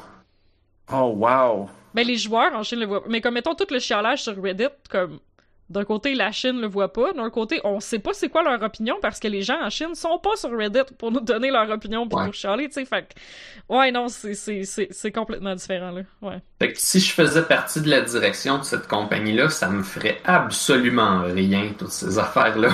Oh, 0.93 1.11
wow. 1.17 1.67
Ben, 1.95 2.05
les 2.05 2.17
joueurs 2.17 2.53
en 2.53 2.61
Chine 2.61 2.79
le 2.79 2.85
voient 2.85 3.01
pas. 3.01 3.09
Mais 3.09 3.19
comme, 3.19 3.33
mettons, 3.33 3.55
tout 3.55 3.65
le 3.71 3.79
chialage 3.79 4.21
sur 4.21 4.39
Reddit, 4.39 4.67
comme, 4.91 5.19
d'un 5.69 5.83
côté, 5.83 6.13
la 6.15 6.31
Chine 6.31 6.61
le 6.61 6.67
voit 6.67 6.93
pas, 6.93 7.11
d'un 7.11 7.29
côté, 7.29 7.59
on 7.65 7.79
sait 7.81 7.99
pas 7.99 8.13
c'est 8.13 8.29
quoi 8.29 8.41
leur 8.41 8.61
opinion 8.61 8.95
parce 9.01 9.19
que 9.19 9.27
les 9.27 9.41
gens 9.41 9.61
en 9.61 9.69
Chine 9.69 9.95
sont 9.95 10.17
pas 10.17 10.35
sur 10.37 10.49
Reddit 10.57 10.93
pour 10.97 11.11
nous 11.11 11.19
donner 11.19 11.51
leur 11.51 11.69
opinion 11.69 12.07
pis 12.07 12.15
Ouais. 12.15 12.23
pour 12.25 12.33
chialer, 12.33 12.67
tu 12.67 12.73
sais. 12.75 12.85
Fait 12.85 13.01
que, 13.03 13.73
ouais, 13.75 13.91
non, 13.91 14.07
c'est, 14.07 15.11
complètement 15.11 15.55
différent, 15.55 15.91
là. 15.91 16.01
Ouais. 16.21 16.39
Fait 16.59 16.71
que 16.71 16.79
si 16.79 16.99
je 17.01 17.11
faisais 17.11 17.43
partie 17.43 17.81
de 17.81 17.89
la 17.89 18.01
direction 18.01 18.57
de 18.59 18.63
cette 18.63 18.87
compagnie-là, 18.87 19.49
ça 19.49 19.67
me 19.69 19.83
ferait 19.83 20.19
absolument 20.23 21.23
rien, 21.23 21.73
toutes 21.77 21.91
ces 21.91 22.17
affaires-là. 22.17 22.69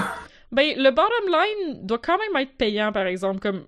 Ben, 0.52 0.74
le 0.78 0.92
bottom 0.92 1.28
line 1.32 1.86
doit 1.86 1.98
quand 1.98 2.18
même 2.20 2.42
être 2.44 2.56
payant, 2.58 2.92
par 2.92 3.08
exemple, 3.08 3.40
comme, 3.40 3.64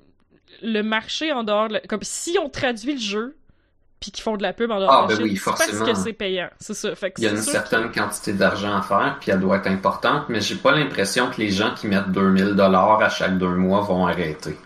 le 0.61 0.81
marché 0.83 1.31
en 1.31 1.43
dehors, 1.43 1.67
de 1.67 1.73
la- 1.73 1.79
comme, 1.81 2.03
si 2.03 2.38
on 2.39 2.47
traduit 2.49 2.93
le 2.93 2.99
jeu, 2.99 3.35
puis 4.05 4.11
qu'ils 4.11 4.23
font 4.23 4.37
de 4.37 4.43
la 4.43 4.53
pub 4.53 4.69
en 4.69 4.79
dehors 4.79 4.91
Ah, 4.91 5.05
ben 5.07 5.17
oui, 5.23 5.39
parce 5.43 5.57
forcément. 5.65 5.85
que 5.85 5.95
c'est 5.95 6.13
payant. 6.13 6.49
C'est 6.59 6.75
ça. 6.75 6.95
Fait 6.95 7.09
que 7.09 7.19
Il 7.19 7.23
y 7.23 7.27
a 7.27 7.31
une 7.31 7.37
certaine 7.37 7.91
quantité 7.91 8.33
d'argent 8.33 8.75
à 8.77 8.81
faire, 8.83 9.17
puis 9.19 9.31
elle 9.31 9.39
doit 9.39 9.57
être 9.57 9.67
importante, 9.67 10.29
mais 10.29 10.41
j'ai 10.41 10.55
pas 10.55 10.71
l'impression 10.73 11.29
que 11.31 11.41
les 11.41 11.49
gens 11.49 11.73
qui 11.73 11.87
mettent 11.87 12.11
2000 12.11 12.53
dollars 12.55 13.01
à 13.01 13.09
chaque 13.09 13.37
deux 13.39 13.55
mois 13.55 13.81
vont 13.81 14.05
arrêter. 14.05 14.57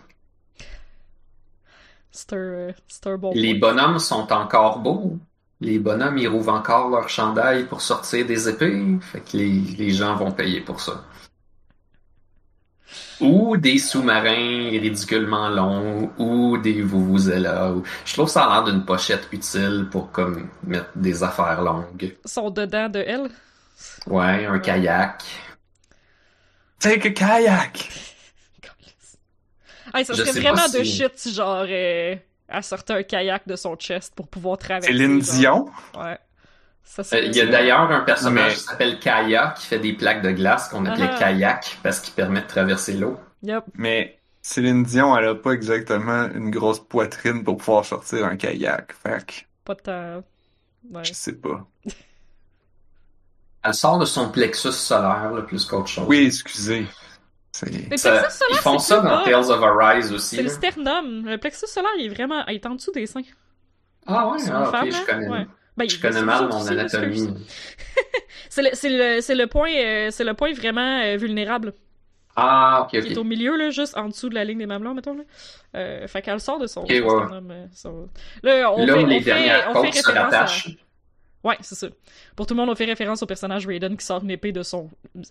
C'est 2.11 2.33
un, 2.33 2.73
un 3.05 3.17
bon 3.17 3.31
Les 3.33 3.55
point. 3.55 3.59
bonhommes 3.59 3.99
sont 3.99 4.31
encore 4.33 4.79
beaux. 4.79 5.17
Les 5.61 5.79
bonhommes, 5.79 6.17
ils 6.17 6.27
rouvrent 6.27 6.53
encore 6.53 6.89
leur 6.89 7.09
chandail 7.09 7.65
pour 7.65 7.81
sortir 7.81 8.25
des 8.25 8.47
épées. 8.49 8.97
Fait 9.01 9.21
que 9.21 9.37
les, 9.37 9.49
les 9.77 9.89
gens 9.91 10.15
vont 10.15 10.31
payer 10.31 10.61
pour 10.61 10.81
ça. 10.81 11.03
Ou 13.21 13.57
des 13.57 13.77
sous-marins 13.77 14.69
ridiculement 14.71 15.49
longs, 15.49 16.11
ou 16.17 16.57
des 16.57 16.81
vuvuzelas. 16.81 17.71
ou- 17.73 17.83
Je 18.05 18.13
trouve 18.13 18.29
ça 18.29 18.45
a 18.45 18.61
l'air 18.61 18.63
d'une 18.71 18.85
pochette 18.85 19.27
utile 19.31 19.87
pour 19.91 20.11
comme 20.11 20.49
mettre 20.63 20.89
des 20.95 21.21
affaires 21.23 21.61
longues. 21.61 22.15
sont 22.25 22.49
dedans 22.49 22.87
de 22.89 22.99
elle? 22.99 23.29
Ouais, 24.07 24.45
un 24.45 24.59
kayak. 24.59 25.23
Take 26.79 27.07
a 27.09 27.11
kayak! 27.11 27.89
Hey, 29.93 30.05
ça 30.05 30.13
Je 30.13 30.23
serait 30.23 30.39
vraiment 30.39 30.67
de 30.69 30.83
shit 30.83 31.13
si 31.15 31.33
genre 31.33 31.65
euh, 31.67 32.15
elle 32.47 32.63
sortait 32.63 32.93
un 32.93 33.01
kayak 33.03 33.47
de 33.47 33.55
son 33.55 33.75
chest 33.75 34.13
pour 34.15 34.27
pouvoir 34.27 34.59
traverser. 34.59 34.91
Céline 34.91 35.19
genre. 35.23 35.33
Dion? 35.35 35.65
Ouais. 35.99 36.17
Euh, 36.99 37.19
Il 37.23 37.35
y 37.35 37.41
a 37.41 37.45
d'ailleurs 37.45 37.91
un 37.91 38.01
personnage 38.01 38.51
Mais- 38.51 38.53
qui 38.55 38.59
s'appelle 38.63 38.99
Kaya 38.99 39.53
qui 39.57 39.65
fait 39.67 39.79
des 39.79 39.93
plaques 39.93 40.21
de 40.21 40.31
glace 40.31 40.69
qu'on 40.69 40.85
appelait 40.85 41.09
Ah. 41.13 41.17
kayak 41.19 41.77
parce 41.83 41.99
qu'il 41.99 42.13
permet 42.13 42.41
de 42.41 42.47
traverser 42.47 42.93
l'eau. 42.93 43.17
Yep. 43.43 43.63
Mais 43.75 44.19
Céline 44.41 44.83
Dion, 44.83 45.15
elle 45.15 45.27
a 45.27 45.35
pas 45.35 45.51
exactement 45.51 46.27
une 46.33 46.49
grosse 46.49 46.79
poitrine 46.79 47.43
pour 47.43 47.57
pouvoir 47.57 47.85
sortir 47.85 48.25
un 48.25 48.35
kayak. 48.37 48.93
Fait 48.93 49.25
que, 49.25 49.33
Pas 49.65 49.75
de 49.75 49.79
temps. 49.81 50.23
Ouais. 50.91 51.03
je 51.03 51.13
sais 51.13 51.33
pas. 51.35 51.67
Elle 53.63 53.73
sort 53.73 53.99
de 53.99 54.05
son 54.05 54.29
plexus 54.31 54.71
solaire 54.71 55.31
là, 55.31 55.41
plus 55.43 55.65
qu'autre 55.65 55.87
chose. 55.89 56.05
Oui, 56.07 56.25
excusez. 56.25 56.87
C'est... 57.51 57.89
Le 57.89 57.97
Ça- 57.97 58.11
plexus 58.19 58.37
solaire, 58.39 58.57
ils 58.57 58.63
font 58.63 58.79
c'est 58.79 58.93
ça 58.95 59.01
dans 59.01 59.09
bas. 59.09 59.21
Tales 59.25 59.51
of 59.51 59.61
Arise 59.63 60.11
aussi. 60.13 60.37
C'est 60.37 60.43
le 60.43 60.49
sternum. 60.49 61.25
Le 61.25 61.37
plexus 61.37 61.67
solaire, 61.67 61.91
il 61.99 62.05
est 62.05 62.13
vraiment. 62.13 62.45
Il 62.47 62.55
est 62.55 62.65
en 62.65 62.75
dessous 62.75 62.91
des 62.91 63.05
seins. 63.05 63.21
Ah 64.07 64.29
ouais, 64.29 64.37
ah, 64.41 64.47
une 64.47 64.63
ok, 64.65 64.71
femme, 64.71 64.91
je 64.91 65.05
connais. 65.05 65.27
Ouais. 65.29 65.47
Ben, 65.79 65.89
Je 65.89 65.99
connais 65.99 66.19
c'est 66.19 66.25
mal 66.25 66.47
mon 66.47 66.57
aussi, 66.57 66.69
anatomie. 66.71 67.33
C'est 68.49 68.61
le, 68.61 68.69
le, 68.71 69.35
le 69.35 69.47
point, 69.47 69.71
euh, 69.73 70.09
c'est 70.11 70.23
le 70.23 70.33
point 70.33 70.53
vraiment 70.53 71.01
euh, 71.01 71.17
vulnérable. 71.17 71.73
Ah, 72.35 72.81
ok, 72.83 72.89
Qui 72.91 72.97
est 72.97 73.11
ok. 73.11 73.17
au 73.17 73.23
milieu, 73.23 73.57
là, 73.57 73.69
juste 73.69 73.97
en 73.97 74.07
dessous 74.07 74.29
de 74.29 74.35
la 74.35 74.43
ligne 74.45 74.59
des 74.59 74.65
mamelons, 74.65 74.93
mettons, 74.93 75.15
là. 75.15 75.23
Euh, 75.75 76.07
fait 76.07 76.21
qu'elle 76.21 76.39
sort 76.39 76.59
de 76.59 76.67
son, 76.67 76.81
Ok, 76.81 76.87
son 76.87 76.93
ouais. 76.93 76.99
sternum, 76.99 77.51
euh, 77.51 77.65
son- 77.73 78.09
Là, 78.43 78.71
on 78.71 78.85
Là 78.85 78.93
fait, 78.93 79.03
où 79.03 79.07
les 79.07 79.17
on 79.17 79.21
fait, 79.21 79.31
on 79.67 79.73
fait 79.83 79.89
référence 79.89 80.33
à... 80.33 80.45
Ouais, 81.43 81.55
c'est 81.61 81.75
ça. 81.75 81.87
Pour 82.35 82.45
tout 82.45 82.53
le 82.53 82.59
monde, 82.59 82.69
on 82.69 82.75
fait 82.75 82.85
référence 82.85 83.23
au 83.23 83.25
personnage 83.25 83.65
Raiden 83.65 83.95
qui 83.95 84.05
sort 84.05 84.21
une 84.21 84.31
épée 84.31 84.51
de 84.51 84.61
son... 84.61 84.89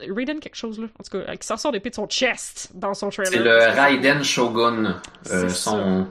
Raiden 0.08 0.40
quelque 0.40 0.56
chose, 0.56 0.78
là? 0.78 0.86
En 0.98 1.02
tout 1.02 1.18
cas, 1.22 1.36
qui 1.36 1.46
sort 1.46 1.58
son 1.58 1.72
épée 1.72 1.90
de 1.90 1.94
son 1.94 2.06
chest 2.06 2.70
dans 2.74 2.94
son 2.94 3.10
trailer. 3.10 3.32
C'est 3.32 3.38
le 3.38 3.80
Raiden 3.80 4.24
Shogun. 4.24 5.00
Euh, 5.30 5.48
son, 5.50 6.06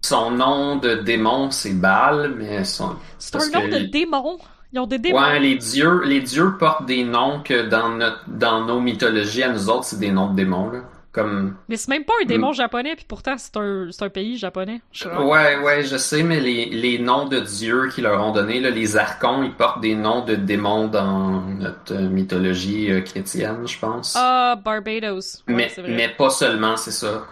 son 0.00 0.30
nom 0.30 0.76
de 0.76 0.94
démon, 0.94 1.50
c'est 1.50 1.74
Baal, 1.74 2.34
mais 2.38 2.64
son... 2.64 2.96
C'est 3.18 3.36
un 3.36 3.50
nom 3.50 3.68
que 3.68 3.78
de 3.78 3.86
démon? 3.86 4.38
Ils 4.72 4.80
ont 4.80 4.86
des 4.86 4.98
démons. 4.98 5.20
Ouais, 5.20 5.38
les 5.38 5.56
dieux, 5.56 6.02
les 6.04 6.20
dieux 6.20 6.56
portent 6.58 6.86
des 6.86 7.04
noms 7.04 7.42
que 7.42 7.68
dans 7.68 7.90
notre, 7.90 8.24
dans 8.28 8.64
nos 8.64 8.80
mythologies, 8.80 9.42
à 9.42 9.52
nous 9.52 9.68
autres, 9.68 9.84
c'est 9.84 9.98
des 9.98 10.10
noms 10.10 10.30
de 10.30 10.36
démons, 10.36 10.70
là. 10.70 10.80
Comme, 11.12 11.56
Mais 11.68 11.76
c'est 11.76 11.88
même 11.88 12.04
pas 12.06 12.14
un 12.22 12.24
Mm. 12.24 12.28
démon 12.28 12.52
japonais, 12.52 12.96
puis 12.96 13.04
pourtant, 13.06 13.34
c'est 13.36 13.54
un, 13.58 13.88
c'est 13.90 14.02
un 14.02 14.08
pays 14.08 14.38
japonais. 14.38 14.80
Ouais, 15.04 15.58
ouais, 15.58 15.84
je 15.84 15.98
sais, 15.98 16.22
mais 16.22 16.40
les, 16.40 16.66
les 16.70 16.98
noms 16.98 17.26
de 17.26 17.38
dieux 17.38 17.88
qu'ils 17.90 18.04
leur 18.04 18.24
ont 18.24 18.32
donnés, 18.32 18.60
les 18.60 18.96
archons, 18.96 19.42
ils 19.42 19.54
portent 19.54 19.82
des 19.82 19.94
noms 19.94 20.24
de 20.24 20.34
démons 20.34 20.88
dans 20.88 21.42
notre 21.42 21.94
mythologie 21.94 22.90
euh, 22.90 23.02
chrétienne, 23.02 23.68
je 23.68 23.78
pense. 23.78 24.14
Ah, 24.16 24.56
Barbados. 24.64 25.42
Ouais, 25.48 25.54
mais, 25.54 25.68
vrai. 25.68 25.88
mais 25.90 26.08
pas 26.08 26.30
seulement, 26.30 26.78
c'est 26.78 26.92
ça. 26.92 27.26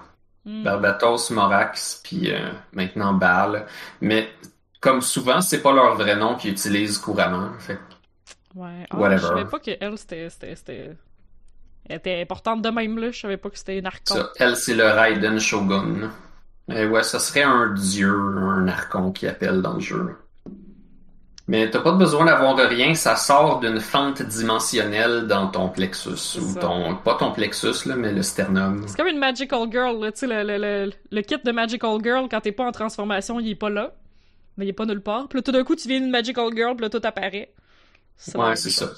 Hmm. 0.45 0.63
Barbatos, 0.63 1.31
Morax, 1.31 2.01
puis 2.05 2.31
euh, 2.33 2.51
maintenant 2.73 3.15
Bal. 3.15 3.67
Mais 4.03 4.29
comme 4.81 5.01
souvent, 5.01 5.41
c'est 5.41 5.63
pas 5.63 5.73
leur 5.73 5.95
vrai 5.97 6.17
nom 6.17 6.35
qu'ils 6.37 6.53
utilisent 6.53 6.99
couramment. 6.99 7.51
Fait 7.59 7.79
Ouais. 8.55 8.87
Ah, 8.91 8.97
Whatever. 8.99 9.21
je 9.23 9.27
savais 9.27 9.45
pas 9.47 9.59
que 9.59 9.71
elle, 9.81 9.97
c'était... 9.97 10.97
Elle 11.89 11.97
était 11.97 12.21
importante 12.21 12.63
de 12.63 12.69
même, 12.69 12.99
là. 12.99 13.11
Je 13.11 13.19
savais 13.21 13.37
pas 13.37 13.51
que 13.51 13.59
c'était 13.59 13.79
une 13.79 13.87
archon. 13.87 14.15
ça, 14.15 14.31
elle, 14.39 14.57
c'est 14.57 14.75
le 14.75 14.85
Raiden 14.85 15.39
Shogun. 15.41 16.11
Et 16.73 16.87
ouais, 16.87 17.03
ça 17.03 17.19
serait 17.19 17.43
un 17.43 17.73
dieu, 17.75 18.13
un 18.13 18.69
archon 18.69 19.11
qui 19.11 19.27
appelle 19.27 19.61
dans 19.61 19.75
le 19.75 19.81
jeu. 19.81 20.17
Mais 21.49 21.69
t'as 21.69 21.81
pas 21.81 21.91
besoin 21.91 22.27
d'avoir 22.27 22.57
rien, 22.57 22.95
ça 22.95 23.17
sort 23.17 23.59
d'une 23.59 23.81
fente 23.81 24.23
dimensionnelle 24.23 25.27
dans 25.27 25.49
ton 25.49 25.69
plexus. 25.69 26.39
Ou 26.39 26.55
ton. 26.61 26.95
Pas 26.95 27.17
ton 27.17 27.33
plexus, 27.33 27.89
là, 27.89 27.97
mais 27.97 28.13
le 28.13 28.23
sternum. 28.23 28.85
C'est 28.87 28.97
comme 28.97 29.09
une 29.09 29.19
Magical 29.19 29.67
Girl. 29.73 30.13
Tu 30.13 30.19
sais, 30.21 30.27
le, 30.29 30.45
le, 30.45 30.59
le, 30.59 30.93
le 31.11 31.23
kit 31.23 31.39
de 31.45 31.51
Magical 31.51 31.99
Girl, 32.05 32.29
quand 32.31 32.41
t'es 32.41 32.53
pas 32.53 32.67
en 32.67 32.71
transformation, 32.71 33.41
il 33.41 33.49
est 33.51 33.55
pas 33.57 33.71
là. 33.71 33.95
Mais 34.57 34.67
il 34.67 34.69
est 34.69 34.73
pas 34.75 34.87
nulle 34.87 35.01
part. 35.03 35.27
Puis 35.29 35.39
là, 35.39 35.43
tout 35.43 35.51
d'un 35.51 35.65
coup, 35.65 35.75
tu 35.75 35.89
viens 35.89 35.99
une 35.99 36.11
Magical 36.11 36.51
Girl, 36.55 36.77
puis 36.77 36.83
là, 36.83 36.91
tout 36.91 37.01
apparaît. 37.03 37.53
Ça 38.17 38.39
Ouais, 38.39 38.55
c'est 38.55 38.71
ça. 38.71 38.93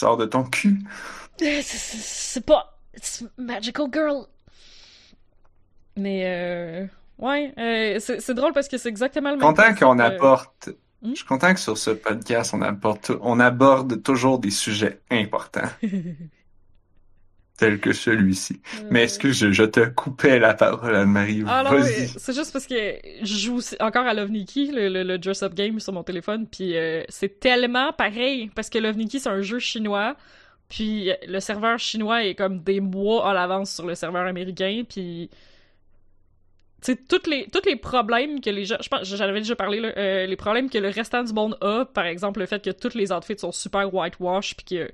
Sors 0.00 0.16
de 0.16 0.24
ton 0.24 0.44
cul. 0.44 0.78
C'est- 1.38 2.40
pas. 2.46 2.78
Magical 3.36 3.86
Girl. 3.92 4.24
Mais 5.98 6.22
euh. 6.24 6.86
Ouais, 7.18 7.52
euh, 7.58 7.98
c'est 8.00 8.32
drôle 8.32 8.54
parce 8.54 8.66
que 8.66 8.78
c'est 8.78 8.88
exactement 8.88 9.28
le 9.30 9.36
même. 9.36 9.46
Content 9.46 9.74
qu'on 9.74 9.98
euh, 9.98 10.04
apporte. 10.04 10.70
Hmm? 11.02 11.10
Je 11.10 11.16
suis 11.16 11.26
content 11.26 11.52
que 11.52 11.60
sur 11.60 11.76
ce 11.76 11.90
podcast, 11.90 12.54
on 12.54 12.62
apporte, 12.62 13.12
on 13.20 13.38
aborde 13.40 14.02
toujours 14.02 14.38
des 14.38 14.50
sujets 14.50 15.00
importants, 15.10 15.68
tels 17.60 17.78
que 17.78 17.92
celui-ci. 17.92 18.60
Mais 18.90 19.04
excuse, 19.04 19.38
je, 19.38 19.52
je 19.52 19.62
te 19.62 19.88
coupais 19.88 20.40
la 20.40 20.54
parole, 20.54 20.96
Anne-Marie? 20.96 21.44
Ah 21.46 21.62
non, 21.62 21.80
c'est 21.82 22.34
juste 22.34 22.52
parce 22.52 22.66
que 22.66 22.96
je 23.22 23.34
joue 23.36 23.60
encore 23.78 24.06
à 24.06 24.14
Love 24.14 24.30
Nikki, 24.30 24.72
le, 24.72 24.88
le, 24.88 25.04
le 25.04 25.18
Dress 25.18 25.44
Up 25.44 25.54
Game 25.54 25.78
sur 25.78 25.92
mon 25.92 26.02
téléphone, 26.02 26.46
puis 26.50 26.76
euh, 26.76 27.04
c'est 27.08 27.38
tellement 27.38 27.92
pareil, 27.92 28.50
parce 28.54 28.68
que 28.68 28.78
Love 28.78 28.96
Nikki, 28.96 29.20
c'est 29.20 29.28
un 29.28 29.42
jeu 29.42 29.60
chinois, 29.60 30.16
puis 30.68 31.10
le 31.28 31.38
serveur 31.38 31.78
chinois 31.78 32.24
est 32.24 32.34
comme 32.34 32.60
des 32.60 32.80
mois 32.80 33.30
à 33.30 33.34
l'avance 33.34 33.72
sur 33.72 33.86
le 33.86 33.94
serveur 33.94 34.26
américain, 34.26 34.82
puis... 34.88 35.30
Sais, 36.82 36.96
tous 36.96 37.28
les, 37.28 37.76
problèmes 37.76 38.40
que 38.40 38.48
les 38.48 38.64
gens... 38.64 38.78
Je 38.80 38.88
pense, 38.88 39.04
j'en 39.04 39.24
avais 39.24 39.40
déjà 39.40 39.54
parlé, 39.54 39.80
euh, 39.96 40.26
les 40.26 40.36
problèmes 40.36 40.70
que 40.70 40.78
le 40.78 40.88
restant 40.88 41.22
du 41.22 41.32
monde 41.32 41.58
a, 41.60 41.84
par 41.84 42.06
exemple, 42.06 42.40
le 42.40 42.46
fait 42.46 42.62
que 42.62 42.70
tous 42.70 42.94
les 42.94 43.12
outfits 43.12 43.38
sont 43.38 43.52
super 43.52 43.92
whitewash, 43.92 44.56
puis 44.56 44.64
que... 44.64 44.90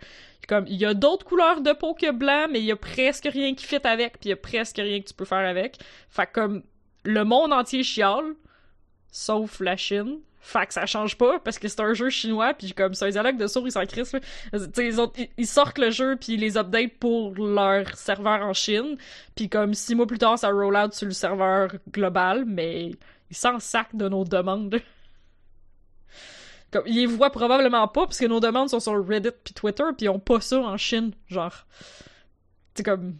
Comme, 0.48 0.66
il 0.68 0.76
y 0.76 0.84
a 0.84 0.94
d'autres 0.94 1.24
couleurs 1.24 1.60
de 1.60 1.72
peau 1.72 1.94
que 1.94 2.12
blanc, 2.12 2.46
mais 2.50 2.60
il 2.60 2.64
y 2.64 2.72
a 2.72 2.76
presque 2.76 3.28
rien 3.32 3.54
qui 3.54 3.66
fit 3.66 3.84
avec, 3.84 4.18
puis 4.18 4.26
il 4.26 4.30
y 4.30 4.32
a 4.32 4.36
presque 4.36 4.76
rien 4.76 5.00
que 5.00 5.06
tu 5.06 5.14
peux 5.14 5.24
faire 5.24 5.38
avec. 5.38 5.76
Fait 6.08 6.28
comme 6.32 6.62
le 7.04 7.24
monde 7.24 7.52
entier 7.52 7.82
chiale, 7.82 8.34
sauf 9.10 9.60
la 9.60 9.76
Chine. 9.76 10.20
Fait 10.48 10.64
que 10.64 10.72
ça 10.74 10.86
change 10.86 11.18
pas 11.18 11.40
parce 11.40 11.58
que 11.58 11.66
c'est 11.66 11.80
un 11.80 11.92
jeu 11.92 12.08
chinois 12.08 12.54
puis 12.54 12.72
comme 12.72 12.94
c'est 12.94 13.06
un 13.06 13.10
dialogue 13.10 13.36
de 13.36 13.48
sourds 13.48 13.66
ils 13.66 13.72
s'en 13.72 13.84
crissent. 13.84 14.12
là. 14.12 14.20
Tu 14.52 14.58
sais, 14.74 14.86
ils, 14.86 15.00
ont- 15.00 15.12
ils- 15.16 15.28
ils 15.38 15.46
sortent 15.46 15.78
le 15.78 15.90
jeu 15.90 16.14
puis 16.14 16.34
ils 16.34 16.40
les 16.40 16.56
update 16.56 16.98
pour 17.00 17.34
leur 17.34 17.96
serveur 17.96 18.42
en 18.42 18.52
Chine 18.52 18.96
puis 19.34 19.48
comme 19.48 19.74
six 19.74 19.96
mois 19.96 20.06
plus 20.06 20.18
tard 20.18 20.38
ça 20.38 20.48
roll 20.50 20.76
out 20.76 20.92
sur 20.94 21.06
le 21.06 21.12
serveur 21.12 21.72
global 21.90 22.44
mais 22.46 22.92
ils 23.28 23.36
s'en 23.36 23.58
sacent 23.58 23.86
de 23.94 24.08
nos 24.08 24.22
demandes. 24.24 24.80
Comme, 26.70 26.84
ils 26.86 26.94
les 26.96 27.06
voient 27.06 27.30
probablement 27.30 27.88
pas 27.88 28.04
parce 28.06 28.18
que 28.18 28.26
nos 28.26 28.38
demandes 28.40 28.68
sont 28.70 28.78
sur 28.80 29.04
Reddit 29.04 29.30
puis 29.42 29.52
Twitter 29.52 29.84
puis 29.96 30.06
ils 30.06 30.10
ont 30.10 30.20
pas 30.20 30.40
ça 30.40 30.58
en 30.60 30.76
Chine 30.76 31.10
genre. 31.26 31.66
C'est 32.76 32.84
comme 32.84 33.16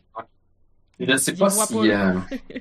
Je 1.00 1.16
sais 1.16 1.32
Ils 1.32 1.38
pas 1.38 1.50
si. 1.50 1.74
pas, 1.74 1.80
euh, 1.80 2.14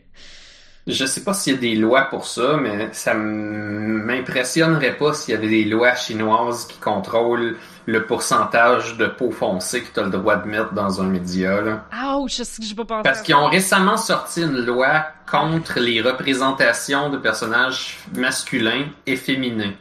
Je 0.87 1.05
sais 1.05 1.23
pas 1.23 1.33
s'il 1.33 1.53
y 1.53 1.57
a 1.57 1.59
des 1.59 1.75
lois 1.75 2.03
pour 2.03 2.27
ça, 2.27 2.57
mais 2.57 2.89
ça 2.91 3.15
m'impressionnerait 3.15 4.97
pas 4.97 5.13
s'il 5.13 5.33
y 5.33 5.37
avait 5.37 5.47
des 5.47 5.65
lois 5.65 5.95
chinoises 5.95 6.67
qui 6.67 6.77
contrôlent 6.77 7.57
le 7.87 8.05
pourcentage 8.05 8.95
de 8.97 9.07
peau 9.07 9.31
foncée 9.31 9.81
que 9.81 9.91
tu 9.91 9.99
as 9.99 10.03
le 10.03 10.11
droit 10.11 10.35
de 10.35 10.47
mettre 10.47 10.73
dans 10.73 11.01
un 11.01 11.05
média. 11.05 11.59
Là. 11.59 11.85
ouch, 12.17 12.37
je 12.37 12.43
sais 12.43 12.61
que 12.61 12.67
j'ai 12.67 12.75
pas 12.75 12.85
pensé. 12.85 13.01
Parce 13.03 13.21
qu'ils 13.23 13.33
ont 13.33 13.49
récemment 13.49 13.97
sorti 13.97 14.43
une 14.43 14.63
loi 14.63 15.07
contre 15.29 15.79
les 15.79 16.01
représentations 16.01 17.09
de 17.09 17.17
personnages 17.17 17.97
masculins 18.13 18.85
et 19.07 19.15
féminins. 19.15 19.73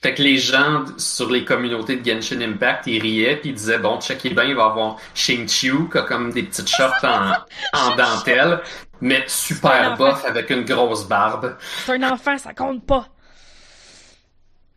Fait 0.00 0.14
que 0.14 0.22
les 0.22 0.38
gens 0.38 0.84
sur 0.96 1.28
les 1.28 1.44
communautés 1.44 1.96
de 1.96 2.08
Genshin 2.08 2.40
Impact, 2.40 2.86
ils 2.86 3.02
riaient 3.02 3.36
puis 3.36 3.50
ils 3.50 3.54
disaient 3.54 3.78
bon, 3.78 4.00
checkez 4.00 4.30
bien, 4.30 4.44
il 4.44 4.54
va 4.54 4.62
y 4.62 4.66
avoir 4.66 4.96
Shing-Chiu 5.14 5.90
qui 5.90 5.98
a 5.98 6.02
comme 6.02 6.32
des 6.32 6.44
petites 6.44 6.68
shorts 6.68 7.02
en, 7.02 7.32
en 7.72 7.96
dentelle, 7.96 8.60
mais 9.00 9.24
super 9.26 9.96
buff 9.96 10.24
avec 10.24 10.50
une 10.50 10.64
grosse 10.64 11.06
barbe. 11.06 11.56
C'est 11.84 11.92
un 11.92 12.12
enfant, 12.12 12.36
ça 12.38 12.54
compte 12.54 12.84
pas. 12.84 13.08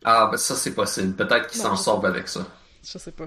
Ah, 0.04 0.28
ben 0.30 0.36
ça 0.36 0.54
c'est 0.54 0.74
possible. 0.74 1.14
Peut-être 1.14 1.48
qu'ils 1.48 1.62
Non, 1.62 1.70
s'en 1.70 1.76
sortent 1.76 2.04
avec 2.04 2.28
ça. 2.28 2.46
Je 2.84 2.98
sais 2.98 3.12
pas. 3.12 3.26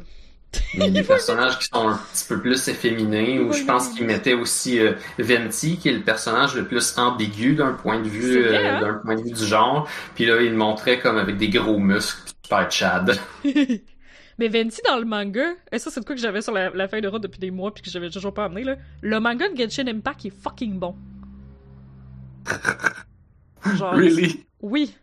Les 0.73 1.03
personnages 1.03 1.59
qui 1.59 1.65
sont 1.65 1.89
un 1.89 1.99
petit 2.13 2.25
peu 2.27 2.39
plus 2.39 2.67
efféminés, 2.69 3.39
ou 3.39 3.51
je 3.51 3.63
pense 3.63 3.87
y 3.91 3.95
qu'ils 3.95 4.05
mettaient 4.05 4.33
aussi 4.33 4.79
euh, 4.79 4.93
Venti, 5.19 5.77
qui 5.77 5.89
est 5.89 5.93
le 5.93 6.01
personnage 6.01 6.55
le 6.55 6.65
plus 6.65 6.97
ambigu 6.97 7.55
d'un 7.55 7.73
point 7.73 7.99
de 7.99 8.07
vue 8.07 8.45
euh, 8.45 8.57
hein? 8.57 8.79
d'un 8.79 8.93
point 8.95 9.15
de 9.15 9.21
vue 9.21 9.31
du 9.31 9.45
genre. 9.45 9.87
Puis 10.15 10.25
là, 10.25 10.41
il 10.41 10.51
le 10.51 10.57
montrait 10.57 10.99
comme 10.99 11.17
avec 11.17 11.37
des 11.37 11.49
gros 11.49 11.77
muscles, 11.77 12.31
super 12.43 12.71
chad. 12.71 13.19
Mais 14.37 14.47
Venti 14.49 14.81
dans 14.87 14.97
le 14.97 15.05
manga, 15.05 15.53
et 15.71 15.79
ça 15.79 15.89
c'est 15.89 16.01
de 16.01 16.05
quoi 16.05 16.15
que 16.15 16.21
j'avais 16.21 16.41
sur 16.41 16.51
la, 16.51 16.69
la 16.71 16.87
feuille 16.87 17.01
de 17.01 17.07
route 17.07 17.23
depuis 17.23 17.39
des 17.39 17.51
mois 17.51 17.73
puis 17.73 17.83
que 17.83 17.89
j'avais 17.89 18.09
toujours 18.09 18.33
pas 18.33 18.45
amené 18.45 18.63
là. 18.63 18.75
Le 19.01 19.19
manga 19.19 19.47
de 19.49 19.55
Genshin 19.55 19.87
Impact 19.87 20.25
est 20.25 20.29
fucking 20.29 20.77
bon. 20.77 20.95
Genre, 23.75 23.93
Really? 23.93 24.45
oui. 24.61 24.95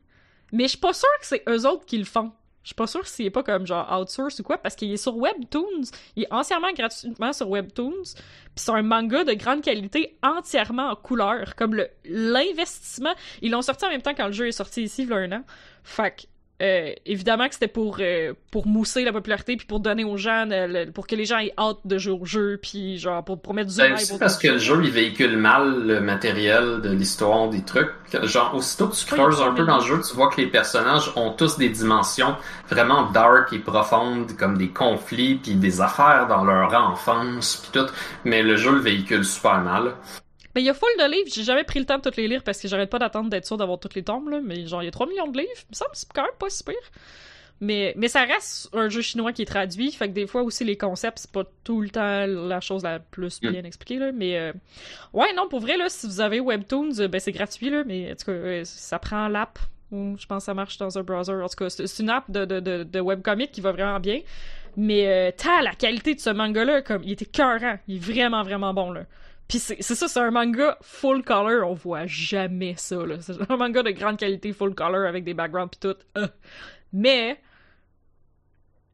Mais 0.53 0.64
je 0.64 0.71
suis 0.71 0.79
pas 0.79 0.92
sûre 0.92 1.09
que 1.21 1.27
c'est 1.27 1.42
eux 1.49 1.66
autres 1.66 1.87
qui 1.87 1.99
le 1.99 2.05
font. 2.05 2.31
Je 2.62 2.68
suis 2.68 2.75
pas 2.77 2.87
sûre 2.87 3.05
s'il 3.09 3.27
est 3.27 3.31
pas 3.31 3.42
comme 3.42 3.66
genre 3.66 3.90
outsource 4.01 4.38
ou 4.38 4.45
quoi 4.45 4.57
parce 4.59 4.77
qu'il 4.77 4.92
est 4.92 4.97
sur 4.97 5.16
Webtoons. 5.16 5.83
Il 6.14 6.25
est 6.25 6.33
entièrement 6.33 6.71
gratuitement 6.73 7.33
sur 7.33 7.51
Webtoons. 7.51 8.03
Puis 8.05 8.55
c'est 8.55 8.71
un 8.71 8.83
manga 8.83 9.25
de 9.25 9.33
grande 9.33 9.62
qualité 9.62 10.16
entièrement 10.23 10.90
en 10.90 10.95
couleur. 10.95 11.57
Comme 11.57 11.75
le 11.75 11.88
l'investissement. 12.05 13.14
Ils 13.40 13.51
l'ont 13.51 13.62
sorti 13.62 13.85
en 13.85 13.88
même 13.88 14.03
temps 14.03 14.14
quand 14.14 14.27
le 14.27 14.33
jeu 14.33 14.47
est 14.47 14.53
sorti 14.53 14.85
ici, 14.85 15.03
il 15.03 15.09
y 15.09 15.12
a 15.12 15.16
un 15.16 15.33
an. 15.33 15.42
Fait 15.83 16.12
que, 16.14 16.23
euh, 16.62 16.92
évidemment 17.07 17.48
que 17.48 17.55
c'était 17.55 17.66
pour, 17.68 17.96
euh, 18.01 18.35
pour 18.51 18.66
mousser 18.66 19.05
la 19.05 19.12
popularité 19.12 19.57
puis 19.57 19.66
pour 19.66 19.81
donner 19.81 20.05
aux 20.05 20.16
gens, 20.16 20.44
le- 20.48 20.90
pour 20.92 21.07
que 21.07 21.16
les 21.16 21.25
gens 21.25 21.38
aient 21.38 21.53
hâte 21.59 21.79
de 21.85 21.98
jouer 21.98 22.18
au 22.20 22.25
jeu 22.25 22.59
puis 22.62 22.98
genre 22.98 23.25
pour, 23.25 23.40
pour 23.40 23.53
mettre 23.55 23.70
du 23.70 23.77
Ben, 23.77 23.94
autour 23.94 24.18
parce 24.18 24.38
que 24.38 24.48
le 24.48 24.59
jeu, 24.59 24.81
il 24.85 24.90
véhicule 24.90 25.37
mal 25.37 25.87
le 25.87 26.01
matériel 26.01 26.81
de 26.81 26.90
l'histoire 26.90 27.48
des 27.48 27.62
trucs. 27.62 27.90
Genre, 28.25 28.55
aussitôt 28.55 28.88
que 28.88 28.94
tu 28.94 29.07
Oui, 29.12 29.18
creuses 29.18 29.40
un 29.42 29.53
peu 29.53 29.64
dans 29.64 29.79
le 29.79 29.85
jeu, 29.85 30.01
tu 30.09 30.14
vois 30.14 30.29
que 30.29 30.40
les 30.40 30.46
personnages 30.46 31.11
ont 31.16 31.31
tous 31.33 31.57
des 31.59 31.68
dimensions 31.70 32.37
vraiment 32.68 33.11
dark 33.11 33.53
et 33.53 33.59
profondes, 33.59 34.33
comme 34.38 34.57
des 34.59 34.68
conflits 34.68 35.37
puis 35.37 35.55
des 35.55 35.81
affaires 35.81 36.27
dans 36.29 36.44
leur 36.44 36.72
enfance 36.75 37.57
puis 37.62 37.81
tout. 37.81 37.90
Mais 38.25 38.42
le 38.42 38.57
jeu 38.57 38.72
le 38.72 38.81
véhicule 38.81 39.25
super 39.25 39.61
mal. 39.62 39.94
Mais 40.54 40.60
il 40.62 40.64
y 40.64 40.70
a 40.70 40.74
full 40.74 40.88
de 40.98 41.10
livres, 41.10 41.30
j'ai 41.32 41.44
jamais 41.44 41.64
pris 41.64 41.78
le 41.80 41.86
temps 41.86 41.96
de 41.98 42.02
toutes 42.02 42.16
les 42.16 42.28
lire 42.28 42.42
parce 42.42 42.60
que 42.60 42.68
j'arrête 42.68 42.90
pas 42.90 42.98
d'attendre 42.98 43.30
d'être 43.30 43.46
sûr 43.46 43.56
d'avoir 43.56 43.78
toutes 43.80 43.94
les 43.94 44.02
tombes, 44.02 44.28
là. 44.28 44.40
Mais 44.42 44.66
genre, 44.66 44.82
il 44.82 44.86
y 44.86 44.88
a 44.88 44.92
3 44.92 45.06
millions 45.06 45.26
de 45.28 45.38
livres, 45.38 45.50
il 45.54 45.70
me 45.70 45.74
semble 45.76 45.90
c'est 45.94 46.08
quand 46.12 46.22
même 46.22 46.30
pas 46.38 46.50
si 46.50 46.62
pire. 46.64 46.74
Mais, 47.60 47.94
mais 47.96 48.08
ça 48.08 48.22
reste 48.24 48.68
un 48.72 48.88
jeu 48.88 49.02
chinois 49.02 49.32
qui 49.32 49.42
est 49.42 49.46
traduit, 49.46 49.92
fait 49.92 50.08
que 50.08 50.12
des 50.14 50.26
fois 50.26 50.42
aussi 50.42 50.64
les 50.64 50.76
concepts, 50.76 51.18
c'est 51.20 51.30
pas 51.30 51.44
tout 51.62 51.80
le 51.80 51.90
temps 51.90 52.26
la 52.26 52.60
chose 52.60 52.82
la 52.82 52.98
plus 52.98 53.40
Mm. 53.40 53.50
bien 53.50 53.62
expliquée, 53.64 53.98
là. 53.98 54.10
Mais 54.12 54.36
euh, 54.36 54.52
ouais, 55.12 55.32
non, 55.34 55.48
pour 55.48 55.60
vrai, 55.60 55.76
là, 55.76 55.88
si 55.88 56.06
vous 56.08 56.20
avez 56.20 56.40
Webtoons, 56.40 56.98
euh, 57.00 57.06
ben 57.08 57.20
c'est 57.20 57.30
gratuit, 57.30 57.70
là, 57.70 57.84
mais 57.86 58.10
en 58.10 58.16
tout 58.16 58.26
cas, 58.26 58.32
euh, 58.32 58.62
ça 58.64 58.98
prend 58.98 59.28
l'app. 59.28 59.58
Ou 59.92 60.16
je 60.18 60.26
pense 60.26 60.42
que 60.42 60.46
ça 60.46 60.54
marche 60.54 60.76
dans 60.78 60.98
un 60.98 61.02
browser. 61.02 61.34
En 61.34 61.48
tout 61.48 61.54
cas, 61.56 61.68
c'est 61.70 61.98
une 62.02 62.08
app 62.10 62.28
de, 62.30 62.44
de, 62.46 62.60
de, 62.60 62.82
de 62.82 63.00
webcomic 63.00 63.52
qui 63.52 63.60
va 63.60 63.72
vraiment 63.72 64.00
bien. 64.00 64.20
Mais 64.76 65.06
euh, 65.06 65.30
t'as 65.36 65.60
la 65.62 65.74
qualité 65.74 66.14
de 66.14 66.20
ce 66.20 66.30
manga-là, 66.30 66.80
comme 66.82 67.02
il 67.04 67.12
était 67.12 67.26
cœurant. 67.26 67.78
Il 67.86 67.96
est 67.96 67.98
vraiment, 67.98 68.42
vraiment 68.42 68.72
bon, 68.74 68.90
là. 68.90 69.02
Puis 69.52 69.58
c'est 69.58 69.82
ça, 69.94 70.08
c'est 70.08 70.18
un 70.18 70.30
manga 70.30 70.78
full 70.80 71.22
color, 71.22 71.68
on 71.70 71.74
voit 71.74 72.06
jamais 72.06 72.74
ça, 72.78 72.96
là. 73.04 73.16
C'est 73.20 73.34
un 73.50 73.56
manga 73.58 73.82
de 73.82 73.90
grande 73.90 74.16
qualité 74.16 74.50
full 74.54 74.74
color 74.74 75.06
avec 75.06 75.24
des 75.24 75.34
backgrounds 75.34 75.68
pis 75.72 75.78
tout. 75.78 75.94
Euh. 76.16 76.26
Mais, 76.94 77.38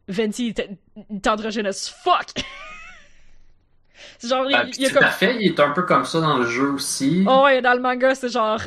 Venti 0.09 0.49
il 0.49 0.61
est- 0.61 1.91
fuck! 2.03 2.33
c'est 4.19 4.27
genre, 4.29 4.51
il, 4.51 4.57
Ben, 4.57 4.69
il 4.77 4.93
comme... 4.93 5.05
fait, 5.11 5.37
est 5.45 5.61
un 5.61 5.71
peu 5.71 5.83
comme 5.85 6.05
ça 6.05 6.21
dans 6.21 6.39
le 6.39 6.47
jeu 6.47 6.71
aussi. 6.73 7.25
Oh 7.29 7.43
ouais, 7.45 7.63
dans 7.63 7.75
le 7.75 7.81
manga, 7.81 8.17
c'est 8.17 8.29
genre... 8.29 8.61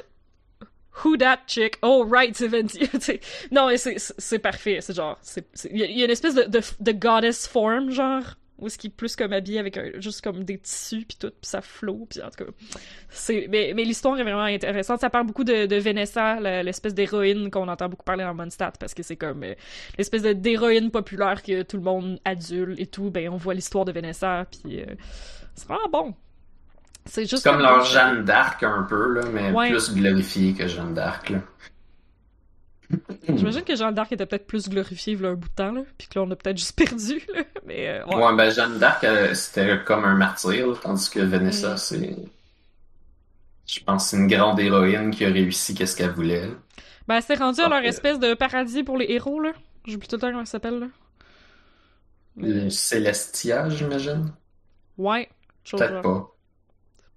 Who 1.03 1.17
that 1.17 1.39
chick? 1.47 1.77
Oh 1.81 2.05
right, 2.09 2.37
c'est 2.37 2.47
Venti. 2.47 2.89
Non, 3.51 3.67
mais 3.67 3.75
c'est 3.77 4.39
parfait. 4.39 4.79
C'est 4.79 4.95
genre... 4.95 5.19
Il 5.69 5.77
y, 5.77 5.83
a- 5.83 5.87
il 5.87 5.97
y 5.97 6.01
a 6.03 6.05
une 6.05 6.11
espèce 6.11 6.35
de, 6.35 6.43
de, 6.43 6.61
de 6.79 6.91
goddess 6.93 7.47
form, 7.47 7.91
genre, 7.91 8.23
où 8.61 8.69
ce 8.69 8.77
qui 8.77 8.87
est 8.87 8.91
plus 8.91 9.15
comme 9.15 9.33
habillé 9.33 9.59
avec 9.59 9.75
un- 9.77 9.99
juste 9.99 10.21
comme 10.21 10.43
des 10.45 10.57
tissus 10.59 11.05
puis 11.07 11.17
tout, 11.19 11.27
puis 11.29 11.49
ça 11.49 11.61
flot, 11.61 12.07
puis 12.09 12.21
en 12.21 12.29
tout 12.29 12.45
cas, 12.45 12.51
c'est 13.09 13.47
mais, 13.49 13.73
mais 13.75 13.83
l'histoire 13.83 14.17
est 14.19 14.23
vraiment 14.23 14.43
intéressante. 14.43 15.01
Ça 15.01 15.09
parle 15.09 15.25
beaucoup 15.27 15.43
de, 15.43 15.65
de 15.65 15.75
Vanessa, 15.77 16.39
l'espèce 16.63 16.93
d'héroïne 16.93 17.51
qu'on 17.51 17.67
entend 17.67 17.89
beaucoup 17.89 18.05
parler 18.05 18.23
dans 18.23 18.33
Mondstadt 18.33 18.77
parce 18.79 18.93
que 18.93 19.03
c'est 19.03 19.17
comme 19.17 19.43
euh, 19.43 19.53
l'espèce 19.97 20.21
d'héroïne 20.21 20.91
populaire 20.91 21.43
que 21.43 21.63
tout 21.63 21.77
le 21.77 21.83
monde 21.83 22.19
adulte 22.23 22.79
et 22.79 22.85
tout. 22.85 23.09
Ben 23.11 23.27
on 23.29 23.37
voit 23.37 23.53
l'histoire 23.53 23.83
de 23.85 23.91
Vanessa, 23.91 24.45
puis 24.51 24.81
euh, 24.81 24.85
c'est 25.55 25.67
vraiment 25.67 25.89
bon. 25.91 26.13
C'est 27.05 27.27
juste 27.27 27.43
comme 27.43 27.59
leur 27.59 27.83
Jeanne 27.83 28.23
d'Arc 28.25 28.61
un 28.61 28.83
peu, 28.83 29.13
là, 29.15 29.21
mais 29.33 29.51
Ouais. 29.51 29.69
plus 29.71 29.91
glorifiée 29.93 30.53
que 30.53 30.67
Jeanne 30.67 30.93
d'Arc. 30.93 31.33
Là. 32.91 33.15
J'imagine 33.35 33.63
que 33.63 33.75
Jeanne 33.75 33.93
d'Arc 33.93 34.11
était 34.11 34.25
peut-être 34.25 34.47
plus 34.47 34.69
glorifiée 34.69 35.13
il 35.13 35.21
y 35.21 35.25
a 35.25 35.29
un 35.29 35.33
bout 35.35 35.49
de 35.49 35.53
temps, 35.55 35.71
là, 35.71 35.81
puis 35.97 36.07
que 36.07 36.19
là, 36.19 36.25
on 36.27 36.31
a 36.31 36.35
peut-être 36.35 36.57
juste 36.57 36.75
perdu, 36.77 37.21
là. 37.33 37.43
Mais, 37.65 37.87
euh, 37.89 38.05
ouais. 38.05 38.15
Ouais, 38.15 38.35
ben 38.35 38.51
Jeanne 38.51 38.77
d'Arc, 38.79 39.03
euh, 39.03 39.33
c'était 39.33 39.83
comme 39.85 40.05
un 40.05 40.15
martyr, 40.15 40.67
là, 40.67 40.75
tandis 40.81 41.09
que 41.09 41.19
Vanessa, 41.19 41.73
Mm. 41.73 41.77
c'est. 41.77 42.15
Je 43.67 43.79
pense 43.85 44.07
c'est 44.09 44.17
une 44.17 44.27
grande 44.27 44.59
héroïne 44.59 45.11
qui 45.11 45.23
a 45.23 45.29
réussi 45.29 45.73
qu'est-ce 45.73 45.95
qu'elle 45.95 46.11
voulait. 46.11 46.49
Ben, 47.07 47.21
c'est 47.21 47.35
rendu 47.35 47.61
à 47.61 47.69
leur 47.69 47.83
espèce 47.83 48.19
de 48.19 48.33
paradis 48.33 48.83
pour 48.83 48.97
les 48.97 49.05
héros, 49.09 49.39
là. 49.39 49.51
J'oublie 49.85 50.07
tout 50.07 50.17
le 50.17 50.21
temps 50.21 50.31
comment 50.31 50.45
ça 50.45 50.51
s'appelle, 50.53 50.79
là. 50.79 50.87
Le 52.37 52.69
Célestia, 52.69 53.69
j'imagine? 53.69 54.31
Ouais. 54.97 55.29
Peut-être 55.69 56.01
pas. 56.01 56.31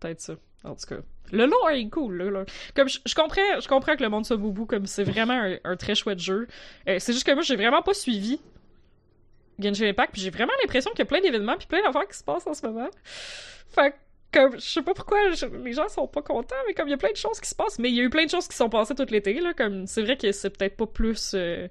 Peut-être 0.01 0.21
ça. 0.21 0.35
En 0.65 0.75
tout 0.75 0.87
cas. 0.89 0.97
Le 1.33 1.47
lore 1.47 1.71
est 1.71 1.89
cool, 1.89 2.17
là. 2.19 2.31
là. 2.31 2.45
Comme, 2.77 2.89
je, 2.89 2.99
je 3.05 3.15
comprends, 3.15 3.61
je 3.61 3.67
comprends 3.69 3.97
que 3.97 4.03
le 4.03 4.09
monde 4.09 4.25
soit 4.27 4.37
boubou, 4.37 4.67
comme 4.67 4.87
c'est 4.87 5.05
vraiment 5.05 5.35
un, 5.35 5.57
un 5.65 5.77
très 5.77 5.95
chouette 5.95 6.19
jeu. 6.19 6.47
Euh, 6.89 6.97
c'est 6.99 7.13
juste 7.13 7.27
que 7.27 7.33
moi, 7.33 7.43
j'ai 7.43 7.57
vraiment 7.57 7.83
pas 7.83 7.95
suivi 7.95 8.41
Genshin 9.59 9.87
Impact, 9.89 10.13
puis 10.13 10.23
j'ai 10.23 10.31
vraiment 10.31 10.53
l'impression 10.63 10.91
qu'il 10.91 11.01
y 11.01 11.03
a 11.03 11.07
plein 11.07 11.21
d'événements 11.21 11.57
puis 11.57 11.67
plein 11.67 11.83
d'affaires 11.83 12.09
qui 12.09 12.17
se 12.19 12.25
passent 12.25 12.47
en 12.47 12.55
ce 12.55 12.67
moment. 12.67 12.89
Fait 13.69 13.91
que, 13.93 13.97
comme, 14.41 14.55
je 14.61 14.67
sais 14.67 14.83
pas 14.83 14.95
pourquoi 14.95 15.31
je- 15.33 15.47
les 15.47 15.73
gens 15.73 15.89
sont 15.89 16.07
pas 16.09 16.23
contents, 16.23 16.57
mais 16.67 16.75
comme 16.75 16.89
il 16.89 16.93
y 16.93 16.95
a 16.95 16.99
plein 16.99 17.13
de 17.13 17.17
choses 17.17 17.41
qui 17.41 17.49
se 17.49 17.55
passent, 17.55 17.79
mais 17.79 17.89
il 17.91 17.95
y 17.95 18.01
a 18.01 18.05
eu 18.05 18.11
plein 18.11 18.25
de 18.25 18.31
choses 18.31 18.49
qui 18.49 18.57
sont 18.57 18.69
passées 18.69 18.95
tout 18.95 19.07
l'été, 19.09 19.39
là, 19.41 19.55
comme, 19.55 19.87
c'est 19.87 20.03
vrai 20.03 20.17
que 20.17 20.33
c'est 20.33 20.51
peut-être 20.51 20.77
pas 20.77 20.87
plus... 20.87 21.33
euh, 21.35 21.69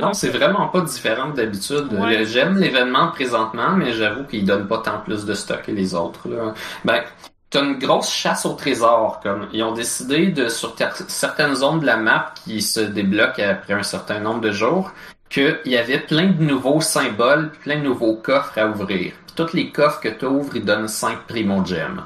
Non, 0.00 0.12
c'est 0.14 0.30
vraiment 0.30 0.68
pas 0.68 0.80
différent 0.82 1.28
d'habitude. 1.30 1.92
Ouais. 1.92 2.24
J'aime 2.24 2.56
l'événement 2.58 3.08
présentement, 3.08 3.72
mais 3.72 3.92
j'avoue 3.92 4.24
qu'il 4.24 4.44
donne 4.46 4.66
pas 4.68 4.78
tant 4.78 5.00
plus 5.00 5.24
de 5.26 5.34
stock 5.34 5.62
que 5.62 5.72
les 5.72 5.94
autres. 5.94 6.28
Là. 6.28 6.54
Ben, 6.84 7.02
t'as 7.50 7.62
une 7.64 7.78
grosse 7.78 8.10
chasse 8.10 8.46
au 8.46 8.54
trésor. 8.54 9.20
Comme 9.22 9.48
ils 9.52 9.62
ont 9.62 9.72
décidé 9.72 10.28
de 10.28 10.48
sur 10.48 10.74
certaines 11.08 11.54
zones 11.56 11.80
de 11.80 11.86
la 11.86 11.96
map 11.96 12.32
qui 12.44 12.62
se 12.62 12.80
débloquent 12.80 13.42
après 13.50 13.74
un 13.74 13.82
certain 13.82 14.20
nombre 14.20 14.40
de 14.40 14.52
jours, 14.52 14.92
qu'il 15.28 15.58
y 15.66 15.76
avait 15.76 16.00
plein 16.00 16.28
de 16.28 16.42
nouveaux 16.42 16.80
symboles, 16.80 17.52
plein 17.62 17.76
de 17.78 17.84
nouveaux 17.84 18.16
coffres 18.16 18.58
à 18.58 18.66
ouvrir. 18.66 19.12
Puis 19.26 19.34
tous 19.36 19.52
les 19.54 19.70
coffres 19.70 20.00
que 20.00 20.08
tu 20.08 20.24
ouvres, 20.24 20.56
ils 20.56 20.64
donnent 20.64 20.88
5 20.88 21.26
primo 21.28 21.64
gems. 21.64 22.02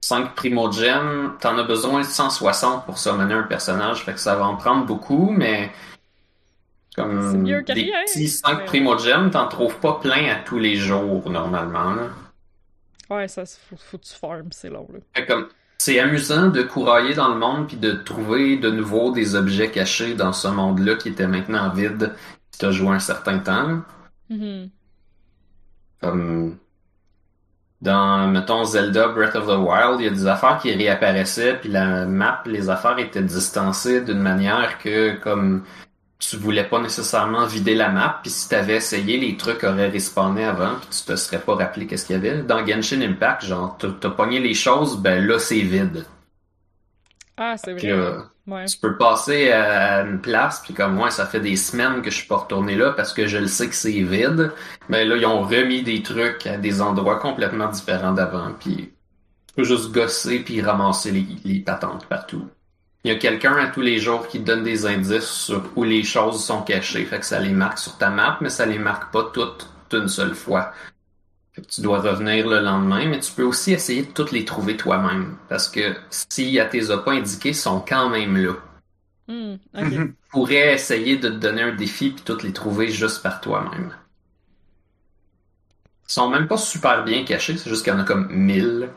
5 0.00 0.34
primo 0.34 0.70
gems, 0.72 1.34
t'en 1.40 1.58
as 1.58 1.64
besoin 1.64 2.00
de 2.00 2.06
160 2.06 2.86
pour 2.86 2.98
summoner 2.98 3.34
un 3.34 3.42
personnage, 3.42 4.04
fait 4.04 4.14
que 4.14 4.20
ça 4.20 4.34
va 4.36 4.46
en 4.46 4.56
prendre 4.56 4.86
beaucoup, 4.86 5.30
mais 5.30 5.70
comme 6.96 7.30
C'est 7.30 7.38
mieux 7.38 7.62
des 7.62 7.72
rien. 7.74 7.92
petits 8.06 8.28
5 8.28 8.58
Ouais. 8.58 8.64
primo 8.64 8.98
gems, 8.98 9.30
t'en 9.30 9.46
trouves 9.48 9.76
pas 9.76 9.98
plein 10.00 10.30
à 10.30 10.36
tous 10.44 10.58
les 10.58 10.76
jours 10.76 11.28
normalement. 11.30 11.94
Là. 11.94 12.02
Ouais, 13.10 13.28
ça, 13.28 13.44
faut, 13.46 13.76
faut 13.76 13.98
que 13.98 14.04
tu 14.04 14.14
farmes, 14.14 14.48
c'est 14.50 14.68
long, 14.68 14.86
là. 14.92 14.98
Fait 15.14 15.26
comme 15.26 15.48
c'est 15.78 16.00
amusant 16.00 16.48
de 16.48 16.62
courailler 16.62 17.14
dans 17.14 17.28
le 17.28 17.38
monde 17.38 17.68
puis 17.68 17.76
de 17.76 17.92
trouver 17.92 18.56
de 18.56 18.68
nouveau 18.70 19.12
des 19.12 19.36
objets 19.36 19.70
cachés 19.70 20.14
dans 20.14 20.32
ce 20.32 20.48
monde-là 20.48 20.96
qui 20.96 21.08
était 21.10 21.28
maintenant 21.28 21.70
vide. 21.70 22.14
Si 22.50 22.58
t'as 22.58 22.72
joué 22.72 22.88
un 22.88 22.98
certain 22.98 23.38
temps. 23.38 23.82
Mhm. 24.28 24.70
Comme 26.00 26.58
dans, 27.80 28.26
mettons, 28.26 28.64
Zelda 28.64 29.08
Breath 29.08 29.36
of 29.36 29.46
the 29.46 29.56
Wild, 29.56 30.00
il 30.00 30.04
y 30.04 30.08
a 30.08 30.10
des 30.10 30.26
affaires 30.26 30.58
qui 30.58 30.72
réapparaissaient, 30.72 31.58
puis 31.60 31.68
la 31.68 32.06
map, 32.06 32.42
les 32.44 32.70
affaires 32.70 32.98
étaient 32.98 33.22
distancées 33.22 34.00
d'une 34.00 34.18
manière 34.18 34.78
que, 34.78 35.14
comme, 35.20 35.62
tu 36.18 36.36
voulais 36.36 36.64
pas 36.64 36.80
nécessairement 36.80 37.46
vider 37.46 37.74
la 37.74 37.90
map, 37.90 38.20
puis 38.22 38.30
si 38.30 38.48
t'avais 38.48 38.76
essayé, 38.76 39.18
les 39.18 39.36
trucs 39.36 39.62
auraient 39.62 39.88
respawné 39.88 40.44
avant, 40.44 40.76
puis 40.80 40.88
tu 40.90 41.04
te 41.04 41.16
serais 41.16 41.40
pas 41.40 41.54
rappelé 41.54 41.86
qu'est-ce 41.86 42.06
qu'il 42.06 42.16
y 42.16 42.18
avait. 42.18 42.42
Dans 42.42 42.66
Genshin 42.66 43.00
Impact, 43.02 43.44
genre, 43.44 43.78
t'as 43.78 44.10
pogné 44.10 44.40
les 44.40 44.54
choses, 44.54 44.98
ben 44.98 45.24
là, 45.24 45.38
c'est 45.38 45.60
vide. 45.60 46.06
Ah, 47.36 47.56
c'est 47.56 47.72
vrai. 47.72 48.24
Ouais. 48.48 48.64
tu 48.64 48.78
peux 48.78 48.96
passer 48.96 49.52
à 49.52 50.00
une 50.00 50.20
place, 50.20 50.60
puis 50.64 50.72
comme 50.72 50.94
moi, 50.94 51.10
ça 51.10 51.26
fait 51.26 51.40
des 51.40 51.54
semaines 51.56 52.00
que 52.00 52.10
je 52.10 52.16
suis 52.16 52.26
pas 52.26 52.38
retourné 52.38 52.76
là 52.76 52.92
parce 52.92 53.12
que 53.12 53.26
je 53.26 53.36
le 53.36 53.46
sais 53.46 53.68
que 53.68 53.74
c'est 53.74 53.90
vide. 54.02 54.52
Mais 54.88 55.04
là, 55.04 55.16
ils 55.16 55.26
ont 55.26 55.42
remis 55.42 55.82
des 55.82 56.02
trucs 56.02 56.46
à 56.46 56.56
des 56.56 56.80
endroits 56.80 57.18
complètement 57.18 57.68
différents 57.68 58.12
d'avant, 58.12 58.52
puis 58.58 58.94
tu 59.48 59.54
peux 59.54 59.64
juste 59.64 59.92
gosser 59.92 60.40
puis 60.40 60.62
ramasser 60.62 61.12
les, 61.12 61.26
les 61.44 61.60
patentes 61.60 62.06
partout. 62.06 62.48
Il 63.04 63.12
y 63.12 63.14
a 63.14 63.18
quelqu'un 63.18 63.56
à 63.56 63.68
tous 63.68 63.80
les 63.80 63.98
jours 63.98 64.26
qui 64.26 64.40
te 64.40 64.44
donne 64.44 64.64
des 64.64 64.86
indices 64.86 65.24
sur 65.24 65.62
où 65.76 65.84
les 65.84 66.02
choses 66.02 66.44
sont 66.44 66.62
cachées, 66.62 67.04
fait 67.04 67.20
que 67.20 67.26
ça 67.26 67.38
les 67.38 67.52
marque 67.52 67.78
sur 67.78 67.96
ta 67.96 68.10
map, 68.10 68.38
mais 68.40 68.50
ça 68.50 68.66
les 68.66 68.78
marque 68.78 69.12
pas 69.12 69.30
toutes 69.32 69.68
d'une 69.90 70.08
seule 70.08 70.34
fois. 70.34 70.72
Fait 71.52 71.62
que 71.62 71.68
tu 71.68 71.80
dois 71.80 72.00
revenir 72.00 72.46
le 72.46 72.60
lendemain, 72.60 73.06
mais 73.06 73.20
tu 73.20 73.32
peux 73.32 73.44
aussi 73.44 73.72
essayer 73.72 74.02
de 74.02 74.10
toutes 74.10 74.32
les 74.32 74.44
trouver 74.44 74.76
toi-même. 74.76 75.36
Parce 75.48 75.68
que 75.68 75.96
si 76.10 76.58
a 76.58 76.66
pas 76.66 77.12
indiquées, 77.12 77.50
ils 77.50 77.54
sont 77.54 77.80
quand 77.80 78.10
même 78.10 78.36
là. 78.36 78.54
Hmm. 79.28 79.56
Mhm. 79.74 79.90
Tu 79.90 80.14
pourrais 80.30 80.74
essayer 80.74 81.16
de 81.16 81.28
te 81.28 81.34
donner 81.34 81.62
un 81.62 81.74
défi 81.74 82.10
puis 82.10 82.22
toutes 82.24 82.42
les 82.42 82.52
trouver 82.52 82.88
juste 82.88 83.22
par 83.22 83.40
toi-même. 83.40 83.92
Ils 86.08 86.12
sont 86.12 86.30
même 86.30 86.48
pas 86.48 86.56
super 86.56 87.04
bien 87.04 87.24
cachés, 87.24 87.56
c'est 87.56 87.68
juste 87.68 87.84
qu'il 87.84 87.92
y 87.92 87.96
en 87.96 88.00
a 88.00 88.04
comme 88.04 88.28
1000. 88.32 88.88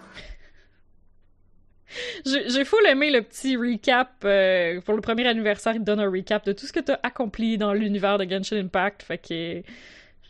J'ai 2.26 2.50
j'ai 2.50 2.66
full 2.66 2.86
aimé 2.88 3.12
le 3.12 3.22
petit 3.22 3.56
recap 3.56 4.10
euh, 4.24 4.82
pour 4.82 4.96
le 4.96 5.02
premier 5.02 5.28
anniversaire. 5.28 5.74
Il 5.74 5.80
te 5.80 5.86
donne 5.86 6.00
un 6.00 6.10
recap 6.10 6.46
de 6.46 6.54
tout 6.54 6.66
ce 6.66 6.74
que 6.74 6.80
t'as 6.80 7.00
accompli 7.04 7.58
dans 7.58 7.74
l'univers 7.74 8.18
de 8.18 8.26
Genshin 8.30 8.58
Impact. 8.58 9.04
Fait 9.04 9.18
que 9.18 9.62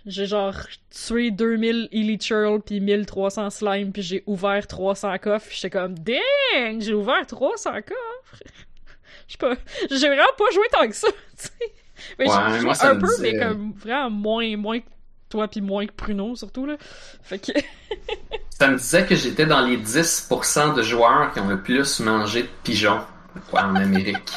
j'ai 0.05 0.25
genre 0.25 0.55
tué 0.89 1.31
2000 1.31 1.89
Elite 1.91 2.23
Churl 2.23 2.61
puis 2.61 2.79
1300 2.79 3.49
slime 3.49 3.91
puis 3.91 4.01
j'ai 4.01 4.23
ouvert 4.25 4.65
300 4.65 5.17
coffres. 5.19 5.49
J'étais 5.51 5.69
comme 5.69 5.97
dang, 5.97 6.79
j'ai 6.79 6.93
ouvert 6.93 7.25
300 7.25 7.71
coffres. 7.73 8.43
Je 9.27 9.33
sais 9.33 9.37
pas, 9.37 9.55
j'ai 9.89 10.07
vraiment 10.07 10.23
pas 10.37 10.51
joué 10.51 10.65
tant 10.73 10.85
que 10.87 10.95
ça. 10.95 11.07
tu 11.37 11.47
sais. 11.47 11.51
Mais 12.19 12.25
j'ai 12.25 12.59
joué 12.59 12.65
moi, 12.65 12.85
un 12.85 12.95
peu, 12.97 13.07
mais 13.21 13.37
comme 13.37 13.71
vraiment 13.73 14.09
moins 14.09 14.57
moins 14.57 14.79
toi 15.31 15.47
puis 15.47 15.61
moins 15.61 15.87
que 15.87 15.93
Pruno 15.93 16.35
surtout 16.35 16.65
là. 16.65 16.75
Fait 17.23 17.39
que 17.39 17.51
Ça 18.59 18.67
me 18.67 18.77
disait 18.77 19.05
que 19.07 19.15
j'étais 19.15 19.47
dans 19.47 19.61
les 19.61 19.77
10% 19.77 20.75
de 20.75 20.83
joueurs 20.83 21.33
qui 21.33 21.39
ont 21.39 21.47
le 21.47 21.61
plus 21.61 21.99
mangé 21.99 22.43
de 22.43 22.49
pigeons 22.63 23.01
en 23.53 23.75
Amérique. 23.75 24.31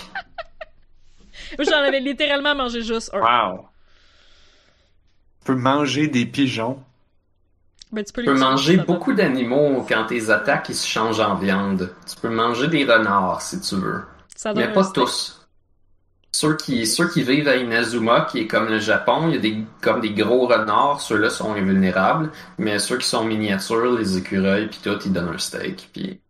j'en 1.58 1.76
avais 1.76 2.00
littéralement 2.00 2.54
mangé 2.54 2.82
juste 2.82 3.10
un. 3.12 3.20
Wow. 3.20 3.68
Tu 5.40 5.44
peux 5.44 5.56
manger 5.56 6.08
des 6.08 6.24
pigeons. 6.24 6.82
Ben, 7.92 8.02
tu 8.02 8.12
peux, 8.12 8.24
Tu 8.24 8.30
manger 8.30 8.78
beaucoup 8.78 9.12
d'animaux 9.12 9.84
quand 9.86 10.06
tes 10.06 10.30
attaques 10.30 10.70
ils 10.70 10.74
se 10.74 10.88
changent 10.88 11.20
en 11.20 11.34
viande. 11.34 11.94
Tu 12.08 12.16
peux 12.16 12.30
manger 12.30 12.68
des 12.68 12.84
renards 12.84 13.42
si 13.42 13.60
tu 13.60 13.76
veux. 13.76 14.02
Ça 14.34 14.52
Mais 14.54 14.72
pas 14.72 14.84
steak. 14.84 15.04
tous. 15.04 15.43
Ceux 16.36 16.56
qui, 16.56 16.84
ceux 16.84 17.08
qui 17.08 17.22
vivent 17.22 17.46
à 17.46 17.54
Inazuma, 17.54 18.22
qui 18.22 18.40
est 18.40 18.48
comme 18.48 18.66
le 18.68 18.80
Japon, 18.80 19.28
il 19.28 19.34
y 19.34 19.38
a 19.38 19.40
des, 19.40 19.56
comme 19.80 20.00
des 20.00 20.10
gros 20.10 20.48
renards, 20.48 21.00
ceux-là 21.00 21.30
sont 21.30 21.52
invulnérables. 21.52 22.32
Mais 22.58 22.80
ceux 22.80 22.98
qui 22.98 23.06
sont 23.06 23.24
miniatures, 23.24 23.96
les 23.96 24.18
écureuils, 24.18 24.66
puis 24.68 24.80
tout, 24.82 24.98
ils 25.06 25.12
donnent 25.12 25.28
un 25.32 25.38
steak. 25.38 25.90
Puis, 25.92 26.20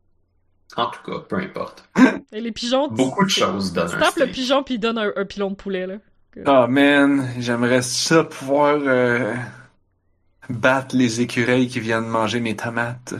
en 0.76 0.86
tout 0.90 1.00
cas, 1.10 1.20
peu 1.26 1.36
importe. 1.36 1.88
Et 2.32 2.42
les 2.42 2.52
pigeons. 2.52 2.88
tu- 2.88 2.94
Beaucoup 2.96 3.24
de 3.24 3.30
choses 3.30 3.72
donnent 3.72 3.88
Tu 3.88 3.96
un 3.96 3.98
tapes 4.00 4.16
le 4.16 4.22
steak. 4.24 4.32
pigeon 4.34 4.62
puis 4.62 4.74
il 4.74 4.78
donne 4.78 4.98
un, 4.98 5.10
un 5.16 5.24
pilon 5.24 5.50
de 5.50 5.56
poulet, 5.56 5.86
là. 5.86 5.94
Oh 6.46 6.66
man, 6.68 7.26
j'aimerais 7.38 7.80
ça 7.80 8.24
pouvoir 8.24 8.76
euh, 8.84 9.34
battre 10.50 10.96
les 10.96 11.20
écureuils 11.22 11.68
qui 11.68 11.80
viennent 11.80 12.08
manger 12.08 12.40
mes 12.40 12.56
tomates. 12.56 13.14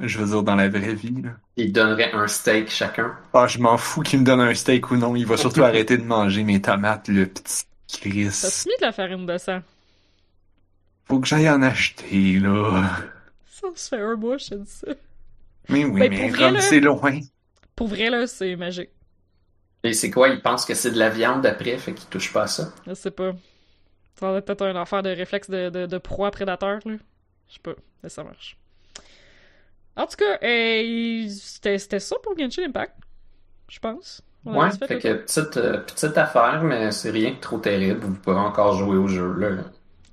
Je 0.00 0.18
veux 0.18 0.26
dire, 0.26 0.42
dans 0.42 0.56
la 0.56 0.68
vraie 0.68 0.94
vie. 0.94 1.22
Là. 1.22 1.30
Ils 1.56 1.72
donneraient 1.72 2.12
un 2.12 2.28
steak 2.28 2.68
chacun? 2.70 3.16
Ah, 3.34 3.46
je 3.46 3.58
m'en 3.58 3.76
fous 3.78 4.02
qu'il 4.02 4.20
me 4.20 4.24
donne 4.24 4.40
un 4.40 4.54
steak 4.54 4.90
ou 4.90 4.96
non. 4.96 5.16
Il 5.16 5.26
va 5.26 5.36
surtout 5.36 5.62
arrêter 5.64 5.96
de 5.98 6.04
manger 6.04 6.44
mes 6.44 6.60
tomates, 6.60 7.08
le 7.08 7.26
petit 7.26 7.64
Chris. 7.88 8.30
T'as-tu 8.40 8.68
mis 8.68 8.76
de 8.78 8.82
la 8.84 8.92
farine 8.92 9.24
de 9.26 9.38
sang? 9.38 9.62
Faut 11.04 11.20
que 11.20 11.28
j'aille 11.28 11.48
en 11.48 11.62
acheter, 11.62 12.40
là. 12.40 12.96
Ça 13.46 13.68
se 13.76 13.88
fait 13.88 14.00
un 14.00 14.16
mois, 14.16 14.36
je 14.38 14.48
te 14.48 14.54
dis 14.56 14.70
ça. 14.70 14.88
Mais 15.68 15.84
oui, 15.84 16.06
Ben, 16.08 16.08
mais 16.08 16.28
vrai, 16.28 16.52
comme 16.52 16.60
c'est 16.60 16.78
loin. 16.80 17.18
Pour 17.76 17.88
vrai, 17.88 18.10
là, 18.10 18.26
c'est 18.26 18.56
magique. 18.56 18.90
Et 19.84 19.92
c'est 19.92 20.10
quoi? 20.10 20.28
Ils 20.28 20.42
pensent 20.42 20.64
que 20.64 20.74
c'est 20.74 20.90
de 20.90 20.98
la 20.98 21.08
viande 21.08 21.46
après, 21.46 21.78
fait 21.78 21.94
qu'ils 21.94 22.08
touchent 22.08 22.32
pas 22.32 22.42
à 22.42 22.46
ça? 22.48 22.72
Je 22.86 22.94
sais 22.94 23.10
pas. 23.10 23.32
Ça 24.16 24.32
va 24.32 24.38
être 24.38 24.46
peut-être 24.46 24.62
un 24.66 24.76
affaire 24.80 25.02
de 25.04 25.10
réflexe 25.10 25.50
de, 25.50 25.70
de, 25.70 25.86
de 25.86 25.98
proie 25.98 26.30
prédateur, 26.32 26.80
là. 26.86 26.96
Je 27.48 27.54
sais 27.54 27.60
pas, 27.62 27.74
mais 28.02 28.08
ça 28.10 28.24
marche. 28.24 28.58
En 29.96 30.06
tout 30.06 30.16
cas, 30.16 30.38
euh, 30.42 31.26
c'était 31.28 31.78
c'était 31.78 32.00
ça 32.00 32.16
pour 32.22 32.36
Genshin 32.38 32.64
Impact. 32.64 32.94
Je 33.68 33.78
pense. 33.78 34.22
On 34.44 34.58
Ouais, 34.60 34.70
fait 34.70 34.98
que 34.98 35.14
petite, 35.14 35.56
euh, 35.56 35.78
petite 35.78 36.18
affaire, 36.18 36.62
mais 36.64 36.90
c'est 36.90 37.10
rien 37.10 37.30
de 37.30 37.36
trop 37.36 37.58
terrible. 37.58 38.00
Vous 38.00 38.14
pouvez 38.14 38.36
encore 38.36 38.74
jouer 38.74 38.96
au 38.96 39.06
jeu, 39.06 39.32
là. 39.34 39.48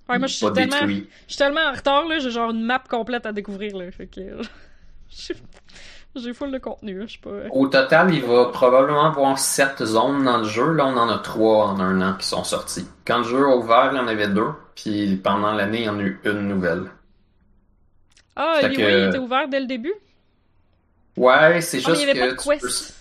Ouais, 0.08 0.18
moi, 0.20 0.28
je 0.28 0.34
suis 0.36 0.54
tellement, 0.54 0.88
je 0.88 1.04
suis 1.28 1.38
tellement 1.38 1.62
en 1.68 1.74
retard, 1.74 2.06
là, 2.08 2.20
j'ai 2.20 2.32
genre 2.32 2.52
une 2.52 2.64
map 2.64 2.84
complète 2.90 3.26
à 3.26 3.32
découvrir, 3.32 3.76
là. 3.78 3.92
Fait 3.92 4.08
que. 4.08 4.22
j'ai- 6.16 6.34
full 6.34 6.52
de 6.52 6.58
contenu, 6.60 7.04
je 7.08 7.14
sais 7.14 7.20
pas. 7.22 7.50
Au 7.52 7.68
total, 7.68 8.14
il 8.14 8.24
va 8.24 8.46
probablement 8.46 9.06
avoir 9.06 9.38
7 9.40 9.84
zones 9.84 10.24
dans 10.24 10.38
le 10.40 10.44
jeu. 10.44 10.74
Là, 10.74 10.86
on 10.88 10.98
en 10.98 11.10
a 11.10 11.18
3 11.20 11.68
en 11.68 11.80
un 11.80 12.02
an 12.02 12.16
qui 12.18 12.28
sont 12.28 12.44
sorties. 12.44 12.88
Quand 13.06 13.20
le 13.20 13.24
jeu 13.24 13.46
a 13.46 13.56
ouvert, 13.56 13.90
il 13.94 13.98
y 13.98 14.00
en 14.00 14.08
avait 14.08 14.28
deux. 14.28 14.50
Puis 14.76 15.16
pendant 15.18 15.54
l'année, 15.54 15.80
il 15.80 15.86
y 15.86 15.90
en 15.90 16.00
a 16.00 16.04
eu 16.04 16.20
une 16.26 16.48
nouvelle. 16.48 16.92
Ah, 18.42 18.60
oui, 18.64 18.70
il 18.78 19.08
était 19.10 19.18
ouvert 19.18 19.48
dès 19.50 19.60
le 19.60 19.66
début? 19.66 19.94
Ouais, 21.18 21.60
c'est 21.60 21.78
mais 21.78 21.84
juste 21.84 22.02
il 22.02 22.08
y 22.08 22.12
avait 22.12 22.14
que 22.14 22.36
pas 22.36 22.56
de 22.56 22.60
tu 22.60 22.60
peux- 22.62 22.68
quest. 22.68 22.96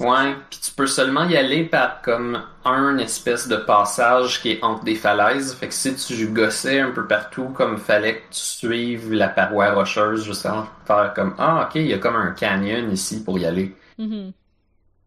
Ouais, 0.00 0.34
puis 0.48 0.60
tu 0.62 0.70
peux 0.72 0.86
seulement 0.86 1.24
y 1.28 1.36
aller 1.36 1.64
par 1.64 2.02
comme 2.02 2.40
un 2.64 2.98
espèce 2.98 3.48
de 3.48 3.56
passage 3.56 4.40
qui 4.40 4.52
est 4.52 4.62
entre 4.62 4.84
des 4.84 4.94
falaises. 4.94 5.54
Fait 5.54 5.68
que 5.68 5.74
si 5.74 5.94
tu 5.96 6.28
gossais 6.28 6.78
un 6.80 6.90
peu 6.92 7.06
partout, 7.06 7.46
comme 7.48 7.78
fallait 7.78 8.16
que 8.20 8.22
tu 8.30 8.40
suives 8.40 9.12
la 9.12 9.28
paroi 9.28 9.72
rocheuse 9.72 10.24
juste 10.24 10.46
avant 10.46 10.66
faire 10.86 11.12
comme 11.14 11.34
Ah, 11.38 11.66
ok, 11.68 11.76
il 11.76 11.86
y 11.88 11.94
a 11.94 11.98
comme 11.98 12.14
un 12.16 12.30
canyon 12.30 12.90
ici 12.92 13.24
pour 13.24 13.38
y 13.40 13.46
aller. 13.46 13.74
Mhm. 13.98 14.32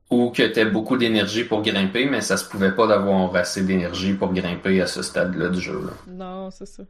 Ou 0.09 0.29
que 0.31 0.43
t'aies 0.43 0.65
beaucoup 0.65 0.97
d'énergie 0.97 1.45
pour 1.45 1.61
grimper, 1.61 2.05
mais 2.05 2.19
ça 2.19 2.35
se 2.35 2.43
pouvait 2.49 2.73
pas 2.73 2.85
d'avoir 2.85 3.33
assez 3.33 3.63
d'énergie 3.63 4.13
pour 4.13 4.33
grimper 4.33 4.81
à 4.81 4.87
ce 4.87 5.01
stade-là 5.03 5.47
du 5.47 5.61
jeu. 5.61 5.81
là. 5.85 5.93
Non, 6.07 6.51
c'est 6.51 6.65
ça. 6.65 6.83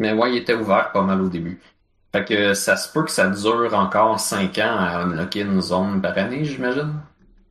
Mais 0.00 0.14
ouais, 0.14 0.32
il 0.32 0.38
était 0.38 0.54
ouvert 0.54 0.92
pas 0.92 1.02
mal 1.02 1.20
au 1.20 1.28
début. 1.28 1.60
Fait 2.10 2.24
que 2.24 2.54
ça 2.54 2.76
se 2.76 2.90
peut 2.90 3.04
que 3.04 3.10
ça 3.10 3.28
dure 3.28 3.72
encore 3.74 4.18
5 4.18 4.56
ans 4.58 4.76
à 4.78 5.02
unlocker 5.02 5.42
une 5.42 5.60
zone 5.60 6.00
par 6.00 6.16
année, 6.16 6.42
j'imagine? 6.44 6.94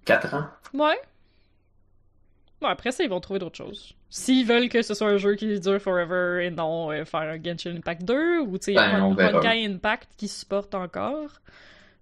4 0.03 0.33
ans? 0.33 0.45
Ouais. 0.73 0.99
Bon, 2.59 2.67
après 2.67 2.91
ça, 2.91 3.03
ils 3.03 3.09
vont 3.09 3.19
trouver 3.21 3.39
d'autres 3.39 3.55
choses. 3.55 3.93
S'ils 4.09 4.45
veulent 4.47 4.67
que 4.67 4.81
ce 4.81 4.95
soit 4.95 5.07
un 5.09 5.17
jeu 5.17 5.35
qui 5.35 5.59
dure 5.59 5.79
forever 5.79 6.43
et 6.45 6.49
non 6.49 6.91
euh, 6.91 7.05
faire 7.05 7.21
un 7.21 7.41
Genshin 7.41 7.75
Impact 7.77 8.03
2, 8.03 8.39
ou 8.39 8.57
tu 8.57 8.65
sais, 8.65 8.73
Ben, 8.73 8.95
un 8.95 9.13
verra. 9.13 9.37
Honkai 9.37 9.65
Impact 9.65 10.09
qui 10.17 10.27
supporte 10.27 10.73
encore. 10.73 11.29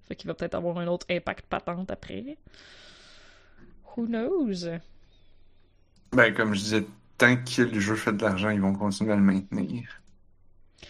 Fait 0.08 0.16
qu'il 0.16 0.28
va 0.28 0.34
peut-être 0.34 0.56
avoir 0.56 0.78
un 0.78 0.88
autre 0.88 1.06
Impact 1.12 1.46
patente 1.48 1.92
après. 1.92 2.38
Who 3.98 4.08
knows? 4.08 4.64
Ben, 6.14 6.34
comme 6.34 6.54
je 6.56 6.60
disais, 6.62 6.86
tant 7.18 7.36
que 7.36 7.62
le 7.64 7.80
jeu 7.82 7.96
fait 7.96 8.14
de 8.14 8.24
l'argent, 8.24 8.50
ils 8.50 8.62
vont 8.62 8.74
continuer 8.74 9.12
à 9.12 9.16
le 9.18 9.22
maintenir. 9.22 9.84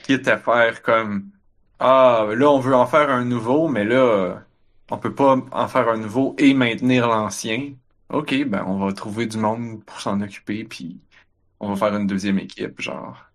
Quitte 0.03 0.27
à 0.27 0.37
faire 0.37 0.81
comme 0.81 1.31
Ah, 1.79 2.27
là, 2.35 2.49
on 2.51 2.59
veut 2.59 2.75
en 2.75 2.85
faire 2.87 3.09
un 3.09 3.25
nouveau, 3.25 3.67
mais 3.67 3.83
là, 3.85 4.43
on 4.89 4.97
peut 4.97 5.13
pas 5.15 5.37
en 5.51 5.67
faire 5.67 5.89
un 5.89 5.97
nouveau 5.97 6.35
et 6.37 6.53
maintenir 6.53 7.07
l'ancien. 7.07 7.75
Ok, 8.09 8.33
ben, 8.45 8.63
on 8.67 8.77
va 8.79 8.93
trouver 8.93 9.25
du 9.27 9.37
monde 9.37 9.83
pour 9.85 9.99
s'en 10.01 10.21
occuper, 10.21 10.63
puis 10.65 11.01
on 11.59 11.69
va 11.73 11.75
faire 11.77 11.97
une 11.97 12.07
deuxième 12.07 12.39
équipe, 12.39 12.81
genre. 12.81 13.25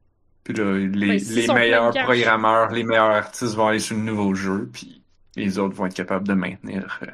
Puis 0.45 0.55
là, 0.55 0.75
les, 0.79 1.21
les 1.21 1.49
meilleurs 1.49 1.97
programmeurs, 1.99 2.71
les 2.73 2.85
meilleurs 2.85 3.11
artistes 3.11 3.55
vont 3.55 3.69
aller 3.69 3.81
sur 3.81 3.97
le 3.97 4.03
nouveau 4.05 4.35
jeu, 4.35 4.71
puis 4.73 5.05
les 5.37 5.59
autres 5.59 5.75
vont 5.77 5.87
être 5.87 5.95
capables 5.95 6.29
de 6.29 6.35
maintenir. 6.35 7.01
euh, 7.05 7.09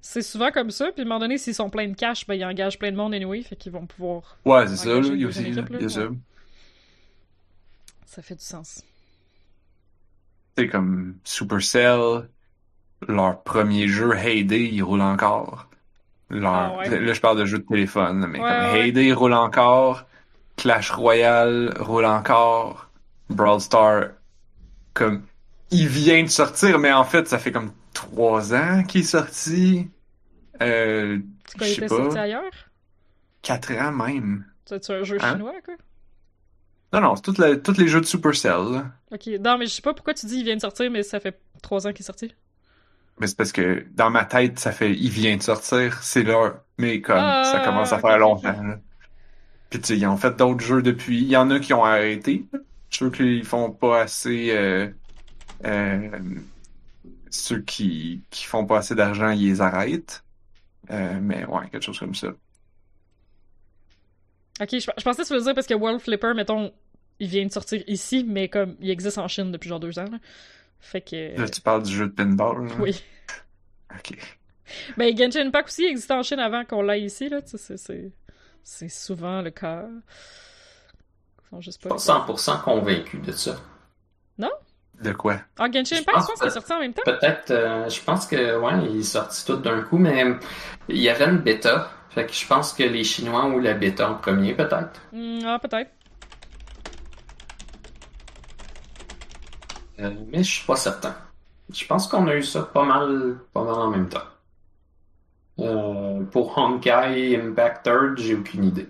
C'est 0.00 0.22
souvent 0.22 0.52
comme 0.52 0.70
ça, 0.70 0.92
puis 0.92 1.00
à 1.02 1.04
un 1.04 1.08
moment 1.08 1.18
donné, 1.18 1.36
s'ils 1.36 1.54
sont 1.54 1.68
pleins 1.70 1.88
de 1.88 1.94
cash, 1.96 2.26
ben 2.28 2.34
ils 2.34 2.44
engagent 2.44 2.78
plein 2.78 2.92
de 2.92 2.96
monde 2.96 3.12
anyway, 3.12 3.42
fait 3.42 3.56
qu'ils 3.56 3.72
vont 3.72 3.86
pouvoir. 3.86 4.38
Ouais, 4.44 4.66
c'est 4.68 4.76
ça, 4.76 4.90
il 4.98 5.20
y 5.20 5.24
a 5.24 5.28
aussi, 5.28 5.42
équipe, 5.46 5.68
là, 5.70 5.80
y 5.80 5.84
a 5.84 5.88
ça. 5.88 6.02
ouais. 6.02 6.08
Ça 6.08 6.14
fait 8.06 8.36
du 8.36 8.44
sens. 8.44 8.82
C'est 10.56 10.68
comme 10.68 11.18
Supercell, 11.24 12.28
leur 13.08 13.42
premier 13.44 13.88
jeu, 13.88 14.14
Heyday, 14.16 14.70
il 14.72 14.82
roule 14.82 15.02
encore. 15.02 15.68
Leur... 16.30 16.52
Ah 16.54 16.76
ouais. 16.78 17.00
Là, 17.00 17.12
je 17.14 17.20
parle 17.20 17.38
de 17.40 17.46
jeux 17.46 17.60
de 17.60 17.64
téléphone, 17.66 18.26
mais 18.28 18.40
Ouais, 18.40 18.48
comme 18.48 18.64
ouais. 18.64 18.88
Heyday 18.88 19.12
roule 19.14 19.34
encore, 19.34 20.06
Clash 20.56 20.90
Royale 20.92 21.74
roule 21.80 22.06
encore, 22.06 22.90
Brawl 23.30 23.60
Star, 23.60 24.10
comme, 24.94 25.26
il 25.70 25.88
vient 25.88 26.22
de 26.24 26.28
sortir, 26.28 26.78
mais 26.78 26.92
en 26.92 27.04
fait, 27.04 27.28
ça 27.28 27.38
fait 27.38 27.52
comme 27.52 27.72
trois 27.94 28.54
ans 28.54 28.84
qu'il 28.84 29.02
est 29.02 29.04
sorti. 29.04 29.90
Euh, 30.62 31.20
C'est 31.46 31.56
quoi, 31.58 31.68
il 31.68 31.72
était 31.74 31.88
sorti 31.88 32.16
pas, 32.16 32.22
ailleurs? 32.22 32.70
quatre 33.42 33.72
ans 33.72 33.92
même. 33.92 34.44
C'est 34.66 34.90
un 34.90 35.02
jeu 35.04 35.18
Hein? 35.18 35.30
chinois, 35.30 35.60
quoi? 35.64 35.76
Non, 36.94 37.00
non, 37.00 37.16
c'est 37.16 37.62
tous 37.62 37.78
les, 37.78 37.88
jeux 37.88 38.00
de 38.00 38.06
Supercell, 38.06 38.72
là. 38.72 38.92
Ok, 39.12 39.26
non, 39.40 39.58
mais 39.58 39.66
je 39.66 39.72
sais 39.72 39.82
pas 39.82 39.94
pourquoi 39.94 40.14
tu 40.14 40.26
dis 40.26 40.38
il 40.38 40.44
vient 40.44 40.54
de 40.54 40.60
sortir, 40.60 40.90
mais 40.90 41.02
ça 41.02 41.18
fait 41.18 41.40
trois 41.60 41.86
ans 41.86 41.92
qu'il 41.92 42.02
est 42.02 42.06
sorti. 42.06 42.32
Mais 43.18 43.26
c'est 43.26 43.36
parce 43.36 43.52
que 43.52 43.84
dans 43.94 44.10
ma 44.10 44.24
tête, 44.24 44.58
ça 44.58 44.72
fait 44.72 44.92
il 44.92 45.10
vient 45.10 45.36
de 45.36 45.42
sortir, 45.42 46.02
c'est 46.02 46.22
là. 46.22 46.62
Mais 46.78 47.00
comme 47.00 47.16
Ah, 47.18 47.44
ça 47.44 47.60
commence 47.60 47.92
à 47.92 47.98
faire 47.98 48.18
longtemps. 48.18 48.62
là. 48.62 48.78
Puis 49.70 49.80
tu 49.80 49.86
sais, 49.88 49.98
ils 49.98 50.06
ont 50.06 50.16
fait 50.16 50.36
d'autres 50.36 50.64
jeux 50.64 50.82
depuis. 50.82 51.20
Il 51.22 51.28
y 51.28 51.36
en 51.36 51.50
a 51.50 51.58
qui 51.60 51.72
ont 51.74 51.84
arrêté. 51.84 52.44
Ceux 52.90 53.10
qui 53.10 53.42
font 53.42 53.72
pas 53.72 54.02
assez 54.02 54.50
euh, 54.52 54.88
euh, 55.64 56.10
ceux 57.30 57.60
qui, 57.60 58.22
qui 58.30 58.44
font 58.44 58.66
pas 58.66 58.78
assez 58.78 58.94
d'argent, 58.94 59.30
ils 59.30 59.48
les 59.48 59.60
arrêtent. 59.60 60.24
Euh, 60.90 61.18
mais 61.20 61.44
ouais, 61.46 61.68
quelque 61.70 61.82
chose 61.82 61.98
comme 61.98 62.14
ça. 62.14 62.28
Ok, 64.60 64.68
je, 64.72 64.78
je 64.78 65.02
pensais 65.02 65.22
que 65.22 65.26
tu 65.26 65.32
voulais 65.32 65.44
dire 65.44 65.54
parce 65.54 65.66
que 65.66 65.74
World 65.74 66.00
Flipper, 66.00 66.32
mettons, 66.34 66.72
il 67.20 67.28
vient 67.28 67.46
de 67.46 67.52
sortir 67.52 67.82
ici, 67.86 68.24
mais 68.28 68.48
comme 68.48 68.76
il 68.80 68.90
existe 68.90 69.18
en 69.18 69.28
Chine 69.28 69.52
depuis 69.52 69.68
genre 69.68 69.80
deux 69.80 69.98
ans. 69.98 70.08
là. 70.10 70.18
Fait 70.80 71.00
que. 71.00 71.38
Là, 71.40 71.48
tu 71.48 71.60
parles 71.60 71.82
du 71.82 71.92
jeu 71.94 72.06
de 72.06 72.12
pinball. 72.12 72.66
là? 72.66 72.74
Oui. 72.78 73.02
Ok. 73.94 74.18
Ben, 74.96 75.16
Genshin 75.16 75.46
Impact 75.46 75.68
aussi 75.68 75.84
existait 75.84 76.14
en 76.14 76.22
Chine 76.22 76.40
avant 76.40 76.64
qu'on 76.64 76.82
l'aille 76.82 77.04
ici, 77.04 77.28
là. 77.28 77.42
tu 77.42 77.50
sais, 77.50 77.58
C'est, 77.58 77.76
c'est, 77.76 78.12
c'est 78.62 78.88
souvent 78.88 79.40
le 79.42 79.50
cas. 79.50 79.86
Ils 81.44 81.48
sont 81.50 81.60
juste 81.60 81.80
Je 81.82 81.88
pas. 81.88 81.98
suis 81.98 82.08
pas 82.12 82.26
100% 82.26 82.62
convaincu 82.62 83.18
de 83.18 83.32
ça. 83.32 83.56
De 85.02 85.12
quoi? 85.12 85.40
Ah, 85.58 85.66
Genshin 85.66 85.96
Je 85.96 86.00
Impact, 86.02 86.06
je 86.06 86.12
pense 86.12 86.26
pense 86.28 86.38
qu'il 86.38 86.46
est 86.46 86.50
sorti 86.52 86.72
en 86.72 86.78
même 86.78 86.94
temps. 86.94 87.02
Peut-être, 87.04 87.50
euh, 87.50 87.88
je 87.88 88.00
pense 88.00 88.26
que, 88.28 88.56
ouais, 88.60 88.72
il 88.90 89.00
est 89.00 89.02
sorti 89.02 89.44
tout 89.44 89.56
d'un 89.56 89.82
coup, 89.82 89.98
mais 89.98 90.24
il 90.88 90.98
y 90.98 91.08
avait 91.08 91.24
une 91.24 91.38
bêta. 91.38 91.90
Fait 92.10 92.24
que 92.26 92.32
je 92.32 92.46
pense 92.46 92.72
que 92.72 92.84
les 92.84 93.02
Chinois 93.02 93.44
ont 93.44 93.58
eu 93.58 93.60
la 93.60 93.74
bêta 93.74 94.08
en 94.08 94.14
premier, 94.14 94.54
peut-être. 94.54 95.02
Hmm, 95.10 95.40
ah, 95.46 95.58
peut-être. 95.60 95.90
Mais 99.98 100.42
je 100.42 100.50
suis 100.50 100.66
pas 100.66 100.76
certain. 100.76 101.16
Je 101.72 101.86
pense 101.86 102.06
qu'on 102.08 102.26
a 102.26 102.36
eu 102.36 102.42
ça 102.42 102.62
pas 102.62 102.84
mal, 102.84 103.38
pas 103.52 103.64
mal 103.64 103.74
en 103.74 103.90
même 103.90 104.08
temps. 104.08 104.20
Euh, 105.60 106.24
pour 106.24 106.58
Honkai 106.58 107.36
Impact 107.36 107.84
Third, 107.84 108.18
j'ai 108.18 108.34
aucune 108.34 108.64
idée. 108.64 108.88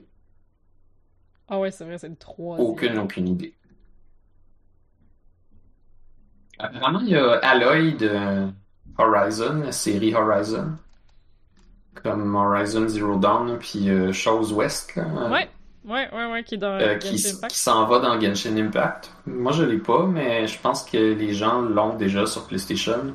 Ah 1.48 1.58
ouais, 1.58 1.70
c'est 1.70 1.84
vrai, 1.84 1.98
c'est 1.98 2.08
le 2.08 2.16
3. 2.16 2.58
Aucune, 2.58 2.98
aucune 2.98 3.28
idée. 3.28 3.54
Apparemment, 6.58 7.00
il 7.00 7.08
y 7.10 7.16
a 7.16 7.32
Aloy 7.42 7.92
de 7.92 8.48
Horizon, 8.96 9.62
la 9.64 9.72
série 9.72 10.14
Horizon. 10.14 10.76
Comme 12.02 12.34
Horizon 12.34 12.88
Zero 12.88 13.16
Dawn, 13.18 13.58
puis 13.58 13.88
euh, 13.90 14.12
Chose 14.12 14.52
West, 14.52 14.96
là, 14.96 15.04
euh, 15.04 15.30
Ouais, 15.30 15.48
ouais, 15.84 16.08
ouais, 16.12 16.32
ouais, 16.32 16.44
qui 16.44 16.58
dans 16.58 16.78
euh, 16.80 16.96
qui 16.96 17.18
s'en 17.18 17.86
va 17.86 17.98
dans 17.98 18.20
Genshin 18.20 18.56
Impact. 18.56 19.12
Moi, 19.26 19.52
je 19.52 19.62
l'ai 19.62 19.78
pas, 19.78 20.06
mais 20.06 20.46
je 20.46 20.58
pense 20.58 20.84
que 20.84 20.96
les 20.96 21.34
gens 21.34 21.60
l'ont 21.60 21.96
déjà 21.96 22.26
sur 22.26 22.46
PlayStation. 22.46 23.14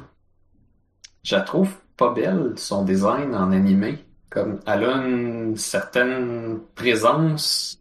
Je 1.23 1.35
la 1.35 1.41
trouve 1.41 1.73
pas 1.97 2.13
belle, 2.13 2.53
son 2.55 2.83
design 2.83 3.35
en 3.35 3.51
animé. 3.51 4.05
Comme, 4.29 4.59
elle 4.67 4.83
a 4.83 4.97
une 5.05 5.57
certaine 5.57 6.59
présence 6.75 7.79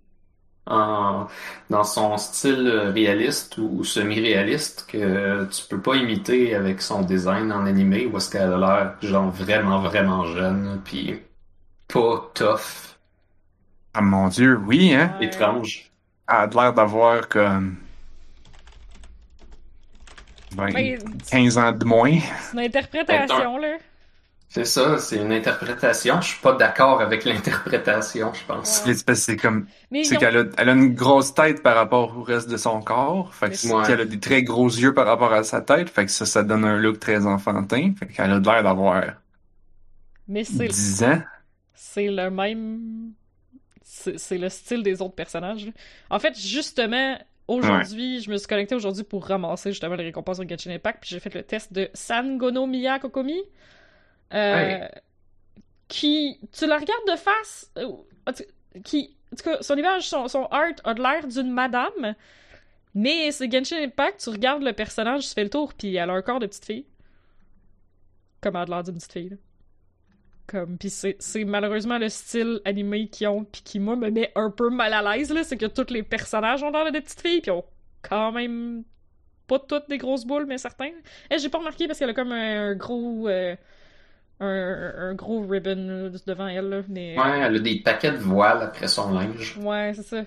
en, 0.66 1.26
dans 1.70 1.84
son 1.84 2.16
style 2.16 2.68
réaliste 2.94 3.58
ou 3.58 3.84
semi-réaliste 3.84 4.86
que 4.88 5.44
tu 5.46 5.64
peux 5.68 5.80
pas 5.80 5.96
imiter 5.96 6.54
avec 6.54 6.80
son 6.82 7.02
design 7.02 7.52
en 7.52 7.66
animé 7.66 8.06
où 8.06 8.16
est-ce 8.16 8.30
qu'elle 8.30 8.52
a 8.52 8.58
l'air 8.58 8.96
genre 9.02 9.30
vraiment 9.30 9.80
vraiment 9.80 10.24
jeune 10.26 10.80
puis 10.84 11.20
pas 11.88 12.30
tough, 12.34 12.87
Ah 13.94 14.00
mon 14.00 14.28
dieu, 14.28 14.56
oui, 14.66 14.94
hein? 14.94 15.16
Ouais. 15.18 15.26
étrange. 15.26 15.90
Elle 16.28 16.34
a 16.36 16.46
l'air 16.46 16.72
d'avoir 16.74 17.28
comme. 17.28 17.76
ben, 20.54 20.72
Ben, 20.72 20.98
15 21.30 21.58
ans 21.58 21.72
de 21.72 21.84
moins. 21.84 22.18
c'est 22.20 22.52
une 22.54 22.60
interprétation, 22.60 23.58
là. 23.58 23.76
C'est 24.50 24.64
ça, 24.64 24.96
c'est 24.98 25.16
une 25.16 25.32
interprétation. 25.32 26.22
Je 26.22 26.28
suis 26.28 26.40
pas 26.40 26.54
d'accord 26.54 27.02
avec 27.02 27.26
l'interprétation, 27.26 28.32
je 28.32 28.44
pense. 28.46 28.82
Ouais. 28.86 29.14
C'est 29.14 29.36
comme. 29.36 29.66
C'est 29.92 30.16
ont- 30.16 30.20
qu'elle 30.20 30.36
a, 30.38 30.44
elle 30.56 30.68
a 30.70 30.72
une 30.72 30.94
grosse 30.94 31.34
tête 31.34 31.62
par 31.62 31.76
rapport 31.76 32.16
au 32.16 32.22
reste 32.22 32.48
de 32.48 32.56
son 32.56 32.80
corps. 32.80 33.34
Fait 33.34 33.50
que 33.50 33.66
Ouais. 33.74 33.86
qu'elle 33.86 34.00
a 34.00 34.04
des 34.06 34.18
très 34.18 34.42
gros 34.42 34.68
yeux 34.68 34.94
par 34.94 35.06
rapport 35.06 35.34
à 35.34 35.44
sa 35.44 35.60
tête. 35.60 35.90
Fait 35.90 36.06
que 36.06 36.10
ça, 36.10 36.24
ça 36.24 36.42
donne 36.42 36.64
un 36.64 36.78
look 36.78 36.98
très 36.98 37.26
enfantin. 37.26 37.92
Fait 37.98 38.06
qu'elle 38.06 38.30
a 38.32 38.38
l'air 38.38 38.62
d'avoir 38.62 39.02
Mais 40.28 40.44
c'est 40.44 40.68
10 40.68 41.02
ans. 41.04 41.20
c'est 41.74 42.08
le 42.08 42.30
même. 42.30 43.07
C'est 44.16 44.38
le 44.38 44.48
style 44.48 44.82
des 44.82 45.00
autres 45.02 45.14
personnages. 45.14 45.66
là. 45.66 45.72
En 46.10 46.18
fait, 46.18 46.38
justement, 46.38 47.18
aujourd'hui, 47.46 48.20
je 48.20 48.30
me 48.30 48.36
suis 48.36 48.46
connecté 48.46 48.74
aujourd'hui 48.74 49.04
pour 49.04 49.26
ramasser 49.26 49.70
justement 49.72 49.94
les 49.96 50.04
récompenses 50.04 50.38
de 50.38 50.48
Genshin 50.48 50.70
Impact, 50.70 51.00
puis 51.00 51.10
j'ai 51.10 51.20
fait 51.20 51.34
le 51.34 51.42
test 51.42 51.72
de 51.72 51.88
Sangono 51.94 52.66
Miya 52.66 52.98
Kokomi. 52.98 53.40
Euh, 54.34 54.78
Ouais. 54.78 54.90
Qui. 55.88 56.38
Tu 56.52 56.66
la 56.66 56.76
regardes 56.78 57.08
de 57.10 57.16
face. 57.16 57.70
euh, 57.78 57.86
Qui 58.84 59.16
En 59.32 59.36
tout 59.36 59.44
cas, 59.44 59.62
son 59.62 59.76
image, 59.76 60.06
son, 60.08 60.28
son 60.28 60.44
art 60.46 60.72
a 60.84 60.92
l'air 60.94 61.26
d'une 61.26 61.50
madame, 61.50 62.14
mais 62.94 63.30
c'est 63.32 63.50
Genshin 63.50 63.82
Impact, 63.82 64.22
tu 64.22 64.30
regardes 64.30 64.62
le 64.62 64.72
personnage, 64.74 65.26
tu 65.26 65.34
fais 65.34 65.44
le 65.44 65.50
tour, 65.50 65.72
puis 65.74 65.96
elle 65.96 66.10
a 66.10 66.12
un 66.12 66.22
corps 66.22 66.40
de 66.40 66.46
petite 66.46 66.64
fille. 66.66 66.84
Comme 68.42 68.56
elle 68.56 68.62
a 68.62 68.66
l'air 68.66 68.82
d'une 68.84 68.96
petite 68.96 69.12
fille, 69.12 69.28
là. 69.30 69.36
Comme, 70.48 70.78
puis 70.78 70.90
c'est, 70.90 71.44
malheureusement 71.44 71.98
le 71.98 72.08
style 72.08 72.60
animé 72.64 73.08
qu'ils 73.08 73.28
ont, 73.28 73.44
puis 73.44 73.62
qui, 73.62 73.78
moi, 73.78 73.94
me 73.94 74.10
met 74.10 74.32
un 74.34 74.50
peu 74.50 74.70
mal 74.70 74.92
à 74.94 75.02
l'aise, 75.16 75.32
là, 75.32 75.44
c'est 75.44 75.56
que 75.58 75.66
tous 75.66 75.92
les 75.92 76.02
personnages 76.02 76.62
ont 76.64 76.70
l'air 76.70 76.86
de 76.86 76.90
des 76.90 77.00
petites 77.02 77.20
filles, 77.20 77.40
puis 77.42 77.52
ont 77.52 77.64
quand 78.02 78.32
même 78.32 78.82
pas 79.46 79.58
toutes 79.60 79.88
des 79.88 79.98
grosses 79.98 80.24
boules, 80.24 80.46
mais 80.46 80.58
certains. 80.58 80.90
Eh, 81.30 81.38
j'ai 81.38 81.48
pas 81.50 81.58
remarqué 81.58 81.86
parce 81.86 81.98
qu'elle 81.98 82.10
a 82.10 82.14
comme 82.14 82.32
un, 82.32 82.74
gros... 82.74 83.28
euh, 83.28 83.54
un, 84.40 85.10
un 85.10 85.14
gros 85.14 85.46
ribbon 85.46 86.10
devant 86.26 86.48
elle, 86.48 86.68
là, 86.68 86.82
mais... 86.88 87.18
Ouais, 87.18 87.40
elle 87.40 87.56
a 87.56 87.58
des 87.58 87.80
paquets 87.80 88.12
de 88.12 88.16
voiles 88.16 88.62
après 88.62 88.88
son 88.88 89.12
linge. 89.12 89.58
Ouais, 89.58 89.92
c'est 89.94 90.02
ça. 90.02 90.24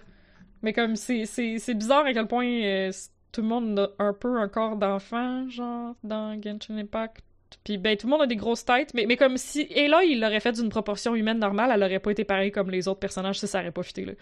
Mais 0.62 0.74
comme 0.74 0.96
c'est 0.96 1.26
c'est 1.26 1.58
c'est 1.58 1.74
bizarre 1.74 2.06
à 2.06 2.14
quel 2.14 2.28
point 2.28 2.46
euh, 2.46 2.92
tout 3.32 3.42
le 3.42 3.48
monde 3.48 3.80
a 3.80 4.04
un 4.04 4.14
peu 4.14 4.40
un 4.40 4.48
corps 4.48 4.76
d'enfant 4.78 5.50
genre 5.50 5.96
dans 6.04 6.40
Genshin 6.40 6.78
Impact. 6.78 7.24
Puis 7.64 7.78
ben 7.78 7.96
tout 7.98 8.08
le 8.08 8.12
monde 8.12 8.22
a 8.22 8.28
des 8.28 8.36
grosses 8.36 8.66
têtes, 8.66 8.94
mais 8.94 9.06
mais 9.06 9.18
comme 9.18 9.38
si 9.38 9.62
et 9.70 9.88
là 9.88 10.04
il 10.04 10.20
l'aurait 10.20 10.40
fait 10.40 10.52
d'une 10.54 10.70
proportion 10.70 11.16
humaine 11.16 11.40
normale, 11.40 11.72
elle 11.74 11.84
aurait 11.84 12.00
pas 12.00 12.12
été 12.12 12.24
pareille 12.24 12.52
comme 12.52 12.70
les 12.72 12.88
autres 12.88 13.00
personnages, 13.00 13.40
ça 13.40 13.48
ça 13.48 13.60
aurait 13.60 13.72
pas 13.72 13.84
fité 13.84 14.06
là. 14.06 14.14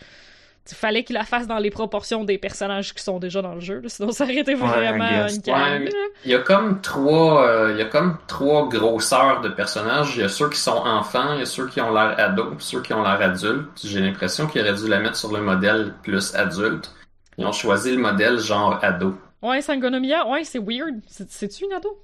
Il 0.72 0.76
fallait 0.76 1.04
qu'il 1.04 1.16
la 1.16 1.24
fasse 1.24 1.48
dans 1.48 1.58
les 1.58 1.72
proportions 1.72 2.24
des 2.26 2.38
personnages 2.38 2.94
qui 2.94 3.02
sont 3.02 3.18
déjà 3.18 3.42
dans 3.42 3.56
le 3.56 3.60
jeu, 3.60 3.80
là, 3.80 3.90
sinon 3.90 4.12
ça 4.12 4.26
aurait 4.26 4.36
été 4.38 4.54
Ouais, 4.54 4.68
vraiment 4.68 5.10
guess. 5.10 5.40
une 5.48 5.54
Ouais. 5.54 5.90
Il 6.26 6.32
y 6.32 6.36
a 6.36 6.40
comme 6.40 6.80
trois, 6.82 7.48
euh, 7.48 7.72
il 7.72 7.80
y 7.80 7.82
a 7.82 7.86
comme 7.86 8.18
trois 8.28 8.68
grosseurs 8.70 9.42
de 9.42 9.50
personnages. 9.50 10.12
Il 10.16 10.22
y 10.22 10.24
a 10.24 10.30
ceux 10.30 10.48
qui 10.50 10.60
sont 10.60 10.76
enfants, 10.78 11.34
il 11.34 11.40
y 11.40 11.42
a 11.42 11.46
ceux 11.46 11.66
qui 11.68 11.82
ont 11.82 11.92
l'air 11.92 12.14
ados, 12.20 12.56
puis 12.58 12.66
ceux 12.66 12.82
qui 12.84 12.94
ont 12.94 13.02
l'air 13.02 13.20
adultes. 13.20 13.70
J'ai 13.84 14.00
l'impression 14.02 14.46
qu'ils 14.46 14.62
auraient 14.62 14.74
dû 14.76 14.88
la 14.88 15.00
mettre 15.00 15.16
sur 15.16 15.32
le 15.34 15.42
modèle 15.42 15.94
plus 16.04 16.36
adulte. 16.36 16.92
Ils 17.40 17.46
ont 17.48 17.52
choisi 17.54 17.92
le 17.96 18.02
modèle 18.02 18.38
genre 18.38 18.78
ado. 18.84 19.16
Ouais, 19.42 19.62
Sangonomiya, 19.62 20.28
ouais, 20.28 20.44
c'est 20.44 20.60
weird. 20.60 21.00
C'est- 21.08 21.32
C'est-tu 21.32 21.64
une 21.66 21.74
ado? 21.74 21.98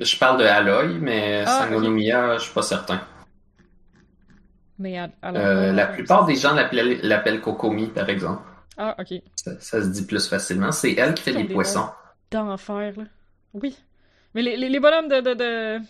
Je 0.00 0.16
parle 0.18 0.38
de 0.40 0.44
Aloy, 0.44 0.98
mais 0.98 1.44
Ah, 1.46 1.60
Sangonomiya, 1.60 2.38
je 2.38 2.44
suis 2.44 2.52
pas 2.54 2.62
certain. 2.62 3.00
Mais 4.78 4.98
à, 4.98 5.10
à 5.22 5.32
Euh, 5.34 5.72
la 5.72 5.86
plupart 5.86 6.24
des 6.24 6.36
gens 6.36 6.54
l'appellent 6.54 7.40
Kokomi, 7.40 7.88
par 7.88 8.08
exemple. 8.08 8.42
Ah, 8.78 8.96
ok. 8.98 9.20
Ça, 9.36 9.52
ça 9.60 9.82
se 9.82 9.88
dit 9.88 10.06
plus 10.06 10.26
facilement. 10.26 10.72
C'est 10.72 10.92
elle 10.94 11.14
qui 11.14 11.22
fait 11.22 11.32
les 11.32 11.44
poissons. 11.44 11.88
d'enfer, 12.30 12.92
là. 12.96 13.04
Oui. 13.52 13.76
Mais 14.34 14.42
les, 14.42 14.56
les, 14.56 14.68
les 14.68 14.80
bonhommes 14.80 15.08
de, 15.08 15.20
de, 15.20 15.34
de- 15.34 15.80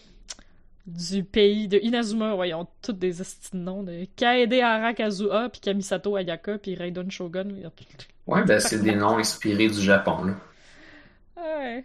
du 0.87 1.23
pays 1.23 1.69
de 1.69 1.79
Inazuma, 1.83 2.35
ouais, 2.35 2.49
ils 2.49 2.55
ont 2.55 2.67
tous 2.83 2.95
des 2.95 3.13
noms 3.53 3.83
de 3.83 4.07
Kaede 4.17 4.55
Arakazuha, 4.55 5.51
puis 5.51 5.61
Kamisato 5.61 6.17
Ayaka, 6.17 6.57
puis 6.59 6.75
Raiden 6.75 7.11
Shogun. 7.11 7.45
tout- 7.45 7.85
Ouais, 8.27 8.43
ben 8.45 8.59
c'est 8.67 8.81
des 8.83 8.95
noms 8.97 9.19
inspirés 9.19 9.69
du 9.69 9.81
Japon, 9.83 10.25
là. 10.25 10.33
Ouais. 11.37 11.85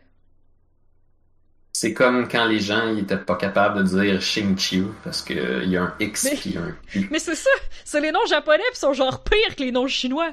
C'est 1.78 1.94
comme 1.94 2.30
quand 2.30 2.46
les 2.46 2.62
gens 2.62 2.88
ils 2.88 3.00
étaient 3.00 3.18
pas 3.18 3.36
capables 3.36 3.80
de 3.80 3.84
dire 3.84 4.22
Shinchiu 4.22 4.86
parce 5.04 5.22
que 5.22 5.34
euh, 5.34 5.64
il 5.66 5.72
y 5.72 5.76
a 5.76 5.84
un 5.84 5.96
X 6.00 6.24
Mais- 6.24 6.38
puis 6.38 6.58
un 6.58 6.74
Q. 6.88 7.10
Mais 7.12 7.20
c'est 7.20 7.36
ça! 7.36 7.50
C'est 7.84 8.00
les 8.00 8.14
noms 8.14 8.26
japonais, 8.28 8.64
pis 8.72 8.80
sont 8.80 8.94
genre 8.94 9.26
pires 9.26 9.58
que 9.58 9.62
les 9.62 9.74
noms 9.74 9.86
chinois. 9.86 10.32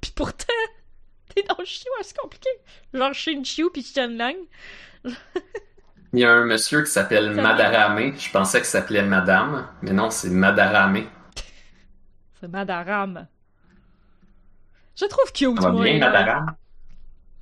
Puis 0.00 0.10
pourtant, 0.16 0.46
les 1.36 1.42
noms 1.42 1.62
chinois, 1.66 1.98
c'est 2.00 2.16
compliqué. 2.16 2.48
Genre 2.94 3.12
Shinchiu 3.12 3.68
puis 3.70 3.82
Qianlang. 3.82 4.36
Il 5.04 6.20
y 6.20 6.24
a 6.24 6.32
un 6.32 6.46
monsieur 6.46 6.82
qui 6.82 6.90
s'appelle 6.90 7.32
Madarame. 7.32 8.16
Je 8.18 8.30
pensais 8.30 8.60
qu'il 8.60 8.66
s'appelait 8.68 9.02
Madame, 9.02 9.68
mais 9.82 9.92
non, 9.92 10.08
c'est 10.08 10.30
Madarame. 10.30 11.10
C'est 12.40 12.48
Madaram. 12.48 13.28
Je 14.96 15.04
trouve 15.04 15.30
cute, 15.30 15.60
moi. 15.60 15.72
bien. 15.72 15.98
Madarame? 15.98 16.56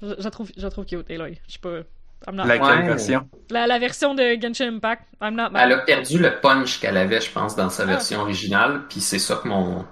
Je, 0.02 0.14
je 0.18 0.28
trouve, 0.28 0.50
je 0.56 0.66
trouve 0.66 0.86
cute, 0.86 1.08
Aloy. 1.08 1.40
Je 1.46 1.52
sais 1.52 1.58
pas. 1.60 1.82
I'm 2.28 2.34
not- 2.36 2.44
Laquelle 2.44 2.80
Ouais. 2.80 2.86
version? 2.86 3.28
La, 3.50 3.66
la 3.66 3.78
version 3.78 4.14
de 4.14 4.36
Genshin 4.40 4.68
Impact, 4.74 5.02
I'm 5.22 5.34
not 5.34 5.50
mad. 5.50 5.62
Elle 5.64 5.72
a 5.72 5.78
perdu 5.78 6.18
le 6.18 6.38
punch 6.40 6.78
qu'elle 6.80 6.96
avait, 6.96 7.20
je 7.20 7.30
pense, 7.30 7.56
dans 7.56 7.70
sa 7.70 7.84
Ah. 7.84 7.86
version 7.86 8.20
originale, 8.20 8.82
puis 8.88 9.00
c'est 9.00 9.18
ça 9.18 9.36
que 9.42 9.48
mon, 9.48 9.84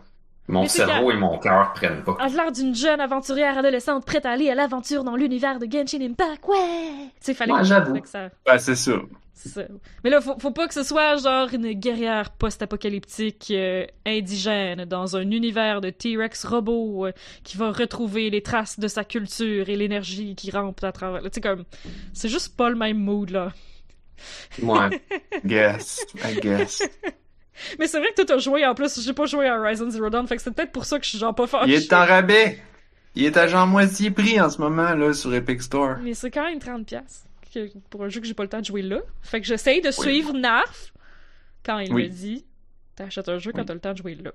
mon 0.46 0.62
Mais 0.62 0.68
cerveau 0.68 1.10
et 1.10 1.16
mon 1.16 1.38
cœur 1.38 1.72
prennent 1.74 2.02
pas. 2.04 2.16
Elle 2.20 2.38
a 2.38 2.44
l'air 2.44 2.52
d'une 2.52 2.74
jeune 2.74 3.00
aventurière 3.00 3.56
adolescente 3.58 4.04
prête 4.04 4.26
à 4.26 4.30
aller 4.32 4.50
à 4.50 4.54
l'aventure 4.54 5.04
dans 5.04 5.16
l'univers 5.16 5.58
de 5.58 5.66
Genshin 5.70 6.00
Impact, 6.02 6.46
ouais! 6.48 6.56
Tu 6.56 7.10
sais, 7.20 7.34
fallait 7.34 7.52
Ouais, 7.52 7.60
que- 7.60 7.64
j'avoue. 7.66 7.96
ça... 8.04 8.28
Ben, 8.46 8.58
c'est 8.58 8.74
ça. 8.76 8.92
Ça. 9.38 9.62
Mais 10.02 10.10
là, 10.10 10.20
faut, 10.20 10.38
faut 10.38 10.50
pas 10.50 10.66
que 10.66 10.74
ce 10.74 10.82
soit 10.82 11.16
genre 11.16 11.52
une 11.52 11.72
guerrière 11.72 12.30
post-apocalyptique 12.30 13.48
euh, 13.50 13.86
indigène 14.06 14.84
dans 14.84 15.16
un 15.16 15.30
univers 15.30 15.80
de 15.80 15.90
T-Rex 15.90 16.44
robot 16.44 17.06
euh, 17.06 17.12
qui 17.44 17.56
va 17.56 17.70
retrouver 17.70 18.30
les 18.30 18.42
traces 18.42 18.80
de 18.80 18.88
sa 18.88 19.04
culture 19.04 19.68
et 19.68 19.76
l'énergie 19.76 20.34
qui 20.34 20.50
rampe 20.50 20.82
à 20.82 20.92
travers... 20.92 21.22
Tu 21.22 21.28
sais, 21.34 21.40
comme... 21.40 21.64
C'est 22.12 22.28
juste 22.28 22.56
pas 22.56 22.70
le 22.70 22.76
même 22.76 22.98
mood, 22.98 23.30
là. 23.30 23.52
Ouais. 24.62 25.02
Guess. 25.44 26.06
I 26.24 26.40
guess. 26.40 26.82
Mais 27.78 27.86
c'est 27.86 27.98
vrai 27.98 28.08
que 28.10 28.14
toi, 28.14 28.24
t'as 28.24 28.38
joué, 28.38 28.64
en 28.64 28.74
plus, 28.74 29.00
j'ai 29.00 29.12
pas 29.12 29.26
joué 29.26 29.46
à 29.46 29.58
Horizon 29.58 29.90
Zero 29.90 30.10
Dawn, 30.10 30.26
fait 30.26 30.36
que 30.36 30.42
c'est 30.42 30.52
peut-être 30.52 30.72
pour 30.72 30.84
ça 30.84 30.98
que 30.98 31.04
je 31.04 31.10
suis 31.10 31.18
genre 31.18 31.34
pas 31.34 31.46
fâché. 31.46 31.70
Il 31.70 31.74
est 31.74 31.92
en 31.92 32.04
rabais. 32.04 32.58
Il 33.14 33.24
est 33.24 33.36
à 33.36 33.48
genre 33.48 33.66
moitié 33.66 34.10
prix 34.10 34.40
en 34.40 34.48
ce 34.48 34.60
moment, 34.60 34.94
là, 34.94 35.12
sur 35.12 35.34
Epic 35.34 35.62
Store. 35.62 35.96
Mais 36.02 36.14
c'est 36.14 36.30
quand 36.30 36.44
même 36.44 36.58
30$ 36.58 36.84
piastres 36.84 37.27
que- 37.52 37.78
pour 37.90 38.04
un 38.04 38.08
jeu 38.08 38.20
que 38.20 38.26
j'ai 38.26 38.34
pas 38.34 38.42
le 38.42 38.48
temps 38.48 38.60
de 38.60 38.64
jouer 38.66 38.82
là. 38.82 39.00
Fait 39.22 39.40
que 39.40 39.46
j'essaye 39.46 39.80
de 39.80 39.90
suivre 39.90 40.32
Narf 40.32 40.92
quand 41.64 41.78
il 41.78 41.92
Oui. 41.92 42.04
me 42.04 42.08
dit 42.08 42.44
t'achètes 42.96 43.28
un 43.28 43.38
jeu 43.38 43.52
quand 43.52 43.60
Oui. 43.60 43.66
t'as 43.66 43.74
le 43.74 43.80
temps 43.80 43.92
de 43.92 43.98
jouer 43.98 44.14
là. 44.16 44.32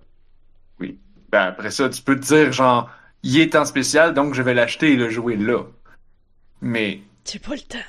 Ben, 0.79 1.39
après 1.47 1.71
ça, 1.71 1.89
tu 1.89 2.01
peux 2.03 2.15
te 2.19 2.25
dire, 2.25 2.51
genre, 2.51 2.91
il 3.23 3.39
est 3.39 3.55
en 3.55 3.65
spécial, 3.65 4.13
donc 4.13 4.35
je 4.35 4.41
vais 4.43 4.53
l'acheter 4.53 4.91
et 4.93 4.95
le 4.95 5.09
jouer 5.09 5.35
là. 5.35 5.63
Mais, 6.61 7.01
J'ai 7.25 7.39
pas 7.39 7.55
le 7.55 7.61
temps. 7.61 7.79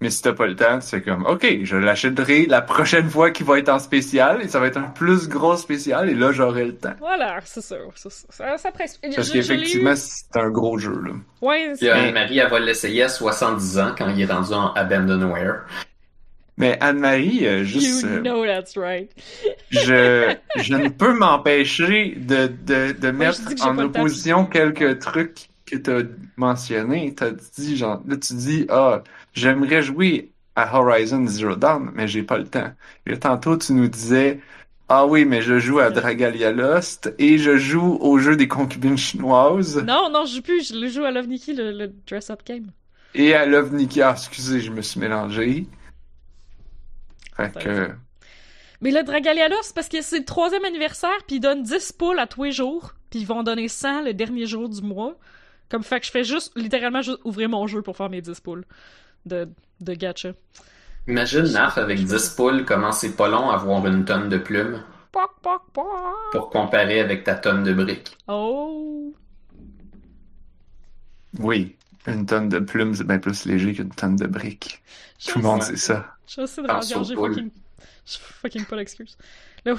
Mais 0.00 0.10
si 0.10 0.22
t'as 0.22 0.32
pas 0.32 0.46
le 0.46 0.54
temps, 0.54 0.80
c'est 0.80 1.02
comme, 1.02 1.26
ok, 1.26 1.44
je 1.64 1.76
l'achèterai 1.76 2.46
la 2.46 2.62
prochaine 2.62 3.10
fois 3.10 3.30
qu'il 3.32 3.46
va 3.46 3.58
être 3.58 3.68
en 3.68 3.78
spécial, 3.80 4.40
et 4.42 4.48
ça 4.48 4.60
va 4.60 4.68
être 4.68 4.76
un 4.76 4.82
plus 4.90 5.28
gros 5.28 5.56
spécial, 5.56 6.08
et 6.08 6.14
là, 6.14 6.30
j'aurai 6.30 6.66
le 6.66 6.76
temps. 6.76 6.94
Voilà, 7.00 7.38
c'est 7.44 7.60
ça. 7.60 7.76
c'est 7.96 8.10
ça. 8.10 8.26
Ça, 8.30 8.58
ça 8.58 8.70
presse. 8.70 8.98
Parce 8.98 9.30
qu'effectivement, 9.30 9.94
c'est 9.96 10.36
un 10.36 10.50
gros 10.50 10.78
jeu, 10.78 11.00
là. 11.04 11.12
Ouais, 11.42 11.72
Puis 11.76 11.88
euh, 11.88 11.94
c'est- 11.94 12.00
Anne-Marie, 12.08 12.38
elle 12.38 12.50
va 12.50 12.60
l'essayer 12.60 13.02
à 13.02 13.08
70 13.08 13.78
ans 13.80 13.94
quand 13.98 14.08
il 14.08 14.20
est 14.20 14.26
rendu 14.32 14.52
en 14.52 14.72
Abandonware. 14.74 15.64
Mais 16.56 16.76
Anne-Marie, 16.80 17.46
euh, 17.46 17.62
juste, 17.64 18.02
You 18.02 18.08
euh, 18.08 18.20
know 18.20 18.44
that's 18.44 18.76
right. 18.76 19.10
je, 19.70 20.34
je 20.56 20.74
ne 20.74 20.88
peux 20.88 21.16
m'empêcher 21.16 22.16
de, 22.16 22.48
de, 22.48 22.92
de 22.98 23.10
mettre 23.12 23.44
que 23.54 23.62
en 23.62 23.78
opposition 23.78 24.44
quelques 24.44 24.98
trucs 24.98 25.48
que 25.66 25.76
t'as 25.76 26.00
mentionnés. 26.36 27.14
T'as 27.14 27.30
dit, 27.56 27.76
genre, 27.76 28.02
là, 28.08 28.16
tu 28.16 28.34
dis, 28.34 28.66
ah, 28.70 29.02
j'aimerais 29.34 29.82
jouer 29.82 30.32
à 30.56 30.78
Horizon 30.78 31.26
Zero 31.26 31.56
Dawn, 31.56 31.90
mais 31.94 32.08
j'ai 32.08 32.22
pas 32.22 32.38
le 32.38 32.46
temps. 32.48 32.72
Et 33.06 33.18
tantôt, 33.18 33.56
tu 33.56 33.72
nous 33.72 33.88
disais, 33.88 34.40
ah 34.88 35.06
oui, 35.06 35.24
mais 35.24 35.42
je 35.42 35.58
joue 35.58 35.78
à 35.80 35.90
Dragalia 35.90 36.52
Lost 36.52 37.14
et 37.18 37.38
je 37.38 37.56
joue 37.56 37.96
au 38.00 38.18
jeu 38.18 38.36
des 38.36 38.48
concubines 38.48 38.98
chinoises 38.98 39.86
Non, 39.86 40.10
non, 40.10 40.24
je 40.24 40.36
joue 40.36 40.42
plus. 40.42 40.72
Je 40.72 40.88
joue 40.88 41.04
à 41.04 41.10
Love 41.10 41.28
Nikki, 41.28 41.54
le, 41.54 41.72
le 41.72 41.88
dress-up 42.06 42.42
game. 42.44 42.72
et 43.14 43.34
à 43.34 43.44
Love 43.46 43.74
Nikki. 43.74 44.00
Ah, 44.02 44.12
excusez, 44.16 44.60
je 44.60 44.70
me 44.72 44.82
suis 44.82 45.00
mélangé. 45.00 45.66
Fait 47.36 47.52
que, 47.58 47.90
Mais 48.80 48.90
le 48.90 49.02
Dragalia 49.02 49.48
c'est 49.62 49.74
parce 49.74 49.88
que 49.88 50.02
c'est 50.02 50.18
le 50.20 50.24
troisième 50.24 50.64
anniversaire, 50.64 51.10
puis 51.26 51.36
ils 51.36 51.40
donnent 51.40 51.62
10 51.62 51.92
poules 51.92 52.18
à 52.18 52.26
tous 52.26 52.44
les 52.44 52.52
jours, 52.52 52.94
puis 53.10 53.20
ils 53.20 53.26
vont 53.26 53.38
en 53.38 53.42
donner 53.42 53.68
100 53.68 54.02
le 54.02 54.14
dernier 54.14 54.46
jour 54.46 54.68
du 54.68 54.82
mois. 54.82 55.16
Comme 55.68 55.82
fait 55.82 56.00
que 56.00 56.06
je 56.06 56.10
fais 56.10 56.24
juste, 56.24 56.52
littéralement, 56.56 57.02
juste 57.02 57.18
ouvrir 57.24 57.48
mon 57.48 57.66
jeu 57.66 57.82
pour 57.82 57.96
faire 57.96 58.08
mes 58.10 58.22
10 58.22 58.40
poules 58.40 58.64
de, 59.28 59.48
de 59.80 59.94
gacha. 59.94 60.32
Imagine 61.06 61.52
Naf 61.52 61.78
avec 61.78 62.04
10 62.04 62.30
poules, 62.30 62.64
comment 62.64 62.92
c'est 62.92 63.16
pas 63.16 63.28
long 63.28 63.50
à 63.50 63.54
avoir 63.54 63.86
une 63.86 64.04
tonne 64.04 64.28
de 64.28 64.36
plumes 64.36 64.82
Poc, 65.12 65.30
poc, 65.42 65.62
poc. 65.72 65.86
pour 66.32 66.50
comparer 66.50 67.00
avec 67.00 67.24
ta 67.24 67.34
tonne 67.34 67.64
de 67.64 67.72
briques. 67.72 68.16
Oh! 68.26 69.14
oui, 71.38 71.76
une 72.06 72.26
tonne 72.26 72.48
de 72.48 72.58
plumes, 72.58 72.94
c'est 72.94 73.06
bien 73.06 73.18
plus 73.18 73.44
léger 73.46 73.74
qu'une 73.74 73.90
tonne 73.90 74.16
de 74.16 74.26
briques. 74.26 74.82
Je 75.18 75.32
Tout 75.32 75.38
le 75.38 75.44
monde 75.44 75.62
sait 75.62 75.76
ça. 75.76 76.14
Je 76.26 76.46
sais 76.46 76.62
de 76.62 76.68
j'ai 76.82 77.14
fucking... 77.14 77.50
Fucking 78.06 78.64
pas 78.64 78.76
ouais. 78.76 79.74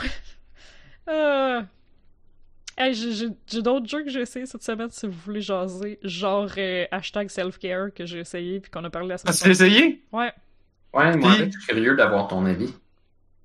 Euh... 1.09 1.61
Hey, 2.79 2.93
j'ai- 2.93 3.61
d'autres 3.61 3.87
jeux 3.89 4.03
que 4.03 4.09
j'ai 4.09 4.21
essayé 4.21 4.45
cette 4.45 4.63
semaine 4.63 4.89
si 4.89 5.05
vous 5.05 5.11
voulez 5.25 5.41
jaser. 5.41 5.99
Genre 6.01 6.49
euh, 6.57 6.85
hashtag 6.91 7.29
self-care 7.29 7.93
que 7.93 8.05
j'ai 8.05 8.19
essayé 8.19 8.59
puis 8.61 8.71
qu'on 8.71 8.83
a 8.85 8.89
parlé 8.89 9.09
la 9.09 9.17
semaine 9.17 9.33
As-tu 9.33 9.47
Ah, 9.47 9.51
essayé? 9.51 10.03
Ouais. 10.13 10.31
Ouais, 10.93 11.17
moi, 11.17 11.33
Puis- 11.35 11.51
je 11.51 11.59
suis 11.59 11.67
curieux 11.67 11.95
d'avoir 11.95 12.27
ton 12.29 12.45
avis. 12.45 12.73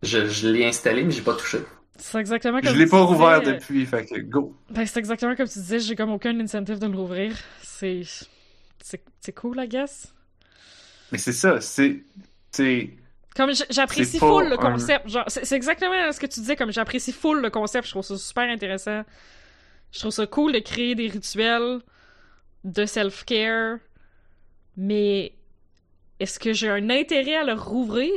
Je, 0.02 0.26
je 0.26 0.48
l'ai 0.48 0.64
installé, 0.66 1.02
mais 1.02 1.10
j'ai 1.10 1.22
pas 1.22 1.34
touché. 1.34 1.58
C'est 1.96 2.18
exactement 2.18 2.60
comme 2.60 2.72
Je 2.72 2.78
l'ai 2.78 2.84
tu 2.84 2.90
pas 2.90 3.00
disais, 3.02 3.12
rouvert 3.12 3.38
euh, 3.38 3.40
depuis, 3.54 3.86
fait 3.86 4.04
que 4.06 4.20
go. 4.20 4.56
Ben, 4.70 4.84
c'est 4.86 4.98
exactement 4.98 5.34
comme 5.34 5.46
tu 5.48 5.58
disais, 5.58 5.78
j'ai 5.80 5.96
comme 5.96 6.10
aucun 6.10 6.38
incentive 6.40 6.78
de 6.78 6.86
le 6.86 6.96
rouvrir. 6.96 7.36
C'est. 7.62 8.02
C'est 8.82 9.02
c'est 9.20 9.32
cool, 9.32 9.58
I 9.60 9.68
guess. 9.68 10.12
Mais 11.12 11.18
c'est 11.18 11.32
ça, 11.32 11.60
c'est. 11.60 12.02
C'est. 12.52 12.90
Comme 13.36 13.50
j'apprécie 13.70 14.18
full 14.18 14.44
le 14.48 14.54
un- 14.54 14.56
concept. 14.72 15.08
Genre, 15.08 15.24
c'est 15.26 15.56
exactement 15.56 16.12
ce 16.12 16.20
que 16.20 16.26
tu 16.26 16.40
disais. 16.40 16.54
Comme 16.56 16.72
j'apprécie 16.72 17.12
full 17.12 17.40
le 17.42 17.50
concept. 17.50 17.86
Je 17.86 17.90
trouve 17.90 18.04
ça 18.04 18.16
super 18.16 18.44
intéressant. 18.48 19.02
Je 19.90 19.98
trouve 19.98 20.12
ça 20.12 20.26
cool 20.26 20.52
de 20.52 20.60
créer 20.60 20.94
des 20.94 21.08
rituels 21.08 21.80
de 22.64 22.86
self-care. 22.86 23.78
Mais 24.76 25.34
est-ce 26.20 26.38
que 26.38 26.52
j'ai 26.52 26.68
un 26.68 26.90
intérêt 26.90 27.36
à 27.36 27.44
le 27.44 27.54
rouvrir? 27.54 28.12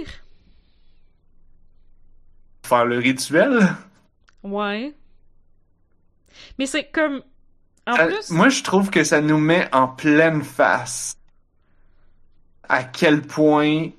Faire 2.65 2.86
le 2.86 2.97
rituel? 2.97 3.59
Ouais. 4.43 4.93
Mais 6.59 6.65
c'est 6.65 6.86
comme. 6.91 7.24
En 7.88 7.95
Ça- 7.95 8.05
plus. 8.07 8.30
Moi, 8.32 8.49
je 8.49 8.63
trouve 8.63 8.89
que 8.89 9.03
ça 9.03 9.22
nous 9.22 9.38
met 9.39 9.68
en 9.74 9.88
pleine 9.88 10.43
face 10.43 11.15
à 12.68 12.84
quel 12.84 13.22
point 13.22 13.89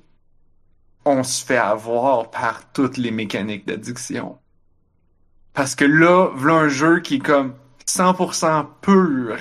on 1.05 1.23
se 1.23 1.43
fait 1.43 1.57
avoir 1.57 2.29
par 2.31 2.71
toutes 2.71 2.97
les 2.97 3.11
mécaniques 3.11 3.65
d'addiction. 3.67 4.37
Parce 5.53 5.75
que 5.75 5.85
là, 5.85 6.29
voilà 6.35 6.59
un 6.61 6.69
jeu 6.69 6.99
qui 6.99 7.15
est 7.15 7.19
comme 7.19 7.53
100% 7.87 8.65
pur. 8.81 9.37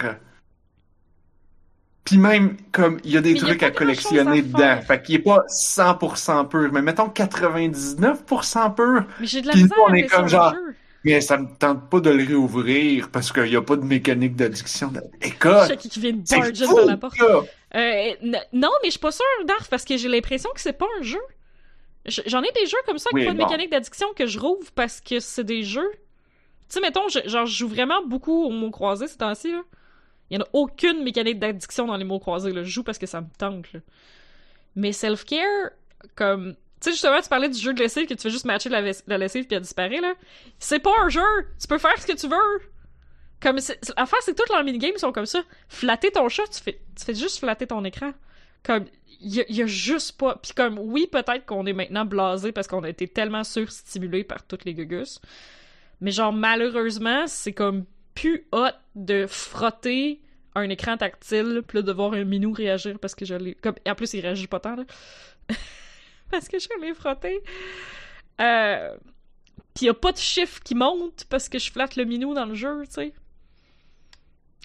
Puis 2.04 2.16
même, 2.16 2.56
comme, 2.72 2.98
il 3.04 3.10
y 3.10 3.18
a 3.18 3.20
des 3.20 3.34
Mais 3.34 3.42
a 3.42 3.46
trucs 3.46 3.62
à 3.62 3.70
collectionner 3.70 4.38
à 4.38 4.42
dedans. 4.42 4.80
Fait 4.86 5.02
qu'il 5.02 5.16
est 5.16 5.18
pas 5.18 5.44
100% 5.48 6.48
pur, 6.48 6.72
mais 6.72 6.80
mettons 6.80 7.08
99% 7.08 8.74
pur. 8.74 9.04
Mais 9.20 9.26
j'ai 9.26 9.42
de 9.42 9.46
la 9.48 9.52
Puis 9.52 9.64
nous, 9.64 9.70
on 9.86 9.92
est 9.92 10.06
comme 10.06 10.28
genre- 10.28 10.54
jeu. 10.54 10.74
Mais 11.04 11.20
ça 11.20 11.38
me 11.38 11.46
tente 11.58 11.88
pas 11.88 12.00
de 12.00 12.10
le 12.10 12.24
réouvrir 12.24 13.10
parce 13.10 13.30
qu'il 13.30 13.46
y 13.46 13.56
a 13.56 13.62
pas 13.62 13.76
de 13.76 13.84
mécanique 13.84 14.34
d'addiction. 14.34 14.92
Écoute, 15.22 15.76
qui 15.78 16.00
vient 16.00 16.12
de 16.12 16.26
fou, 16.26 16.74
dans 16.74 16.86
la 16.86 16.96
porte. 16.96 17.20
Euh, 17.74 18.10
non, 18.52 18.70
mais 18.82 18.86
je 18.86 18.90
suis 18.92 18.98
pas 18.98 19.12
sûre, 19.12 19.24
Darf, 19.46 19.68
parce 19.68 19.84
que 19.84 19.96
j'ai 19.96 20.08
l'impression 20.08 20.50
que 20.54 20.60
c'est 20.60 20.72
pas 20.72 20.86
un 20.98 21.02
jeu. 21.02 21.20
J'en 22.06 22.42
ai 22.42 22.50
des 22.52 22.66
jeux 22.66 22.78
comme 22.86 22.98
ça 22.98 23.10
qui 23.10 23.24
de 23.24 23.30
bon. 23.30 23.34
mécanique 23.36 23.70
d'addiction 23.70 24.06
que 24.14 24.26
je 24.26 24.38
rouvre 24.38 24.70
parce 24.72 25.00
que 25.00 25.20
c'est 25.20 25.44
des 25.44 25.62
jeux. 25.62 25.90
Tu 25.92 26.74
sais, 26.74 26.80
mettons, 26.80 27.08
je, 27.08 27.20
genre, 27.28 27.46
je 27.46 27.54
joue 27.56 27.68
vraiment 27.68 28.02
beaucoup 28.04 28.44
aux 28.44 28.50
mots 28.50 28.70
croisés 28.70 29.08
ces 29.08 29.16
temps-ci, 29.18 29.52
là. 29.52 29.62
Il 30.30 30.36
y 30.36 30.40
en 30.40 30.44
a 30.44 30.48
aucune 30.52 31.02
mécanique 31.02 31.38
d'addiction 31.38 31.86
dans 31.86 31.96
les 31.96 32.04
mots 32.04 32.18
croisés, 32.18 32.52
là. 32.52 32.62
Je 32.62 32.68
joue 32.70 32.82
parce 32.82 32.98
que 32.98 33.06
ça 33.06 33.20
me 33.22 33.26
tente, 33.38 33.72
là. 33.72 33.80
Mais 34.76 34.92
self-care, 34.92 35.70
comme... 36.14 36.54
Tu 36.80 36.84
sais, 36.84 36.90
justement, 36.92 37.20
tu 37.20 37.28
parlais 37.28 37.48
du 37.48 37.58
jeu 37.58 37.72
de 37.74 37.80
lessive 37.80 38.06
que 38.06 38.14
tu 38.14 38.20
fais 38.22 38.30
juste 38.30 38.44
matcher 38.44 38.68
la, 38.68 38.80
lessive 38.82 39.46
puis 39.46 39.56
elle 39.56 39.62
disparaît, 39.62 40.00
là. 40.00 40.14
C'est 40.58 40.78
pas 40.78 40.92
un 41.02 41.08
jeu! 41.08 41.22
Tu 41.60 41.66
peux 41.66 41.78
faire 41.78 41.98
ce 42.00 42.06
que 42.06 42.12
tu 42.16 42.28
veux! 42.28 42.60
Comme, 43.40 43.58
c'est- 43.58 43.78
c'est- 43.82 43.96
l'affaire, 43.96 44.20
c'est 44.22 44.32
que 44.32 44.36
toutes 44.36 44.50
leurs 44.50 44.62
minigames 44.64 44.96
sont 44.96 45.10
comme 45.12 45.26
ça. 45.26 45.40
Flatter 45.68 46.10
ton 46.10 46.28
chat, 46.28 46.46
tu 46.46 46.60
fais, 46.62 46.80
tu 46.96 47.04
fais 47.04 47.14
juste 47.14 47.38
flatter 47.38 47.66
ton 47.66 47.84
écran. 47.84 48.12
Comme, 48.62 48.84
a, 49.20 49.44
y 49.48 49.62
a 49.62 49.66
juste 49.66 50.18
pas. 50.18 50.36
Puis 50.36 50.52
comme, 50.52 50.78
oui, 50.78 51.08
peut-être 51.10 51.46
qu'on 51.46 51.66
est 51.66 51.72
maintenant 51.72 52.04
blasé 52.04 52.52
parce 52.52 52.68
qu'on 52.68 52.84
a 52.84 52.88
été 52.88 53.08
tellement 53.08 53.44
surstimulé 53.44 54.24
par 54.24 54.46
toutes 54.46 54.64
les 54.64 54.74
gugus. 54.74 55.20
Mais 56.00 56.10
genre, 56.10 56.32
malheureusement, 56.32 57.26
c'est 57.26 57.52
comme 57.52 57.84
plus 58.14 58.46
hot 58.52 58.70
de 58.94 59.26
frotter 59.26 60.20
un 60.54 60.68
écran 60.70 60.96
tactile, 60.96 61.62
puis 61.66 61.78
là, 61.78 61.82
de 61.82 61.92
voir 61.92 62.12
un 62.14 62.24
minou 62.24 62.52
réagir 62.52 62.98
parce 62.98 63.14
que 63.14 63.24
je 63.24 63.34
l'ai. 63.34 63.54
Comme, 63.54 63.74
en 63.86 63.94
plus, 63.94 64.12
il 64.14 64.20
réagit 64.20 64.46
pas 64.46 64.60
tant, 64.60 64.76
là. 64.76 64.84
parce 66.30 66.48
que 66.48 66.58
je 66.58 66.68
l'ai 66.80 66.94
frotté. 66.94 67.40
Euh. 68.40 68.96
Pis 69.74 69.84
y 69.84 69.88
a 69.88 69.94
pas 69.94 70.10
de 70.10 70.18
chiffre 70.18 70.60
qui 70.62 70.74
monte 70.74 71.24
parce 71.28 71.48
que 71.48 71.58
je 71.58 71.70
flatte 71.70 71.94
le 71.96 72.04
minou 72.04 72.34
dans 72.34 72.46
le 72.46 72.54
jeu, 72.54 72.82
tu 72.86 72.94
sais. 72.94 73.12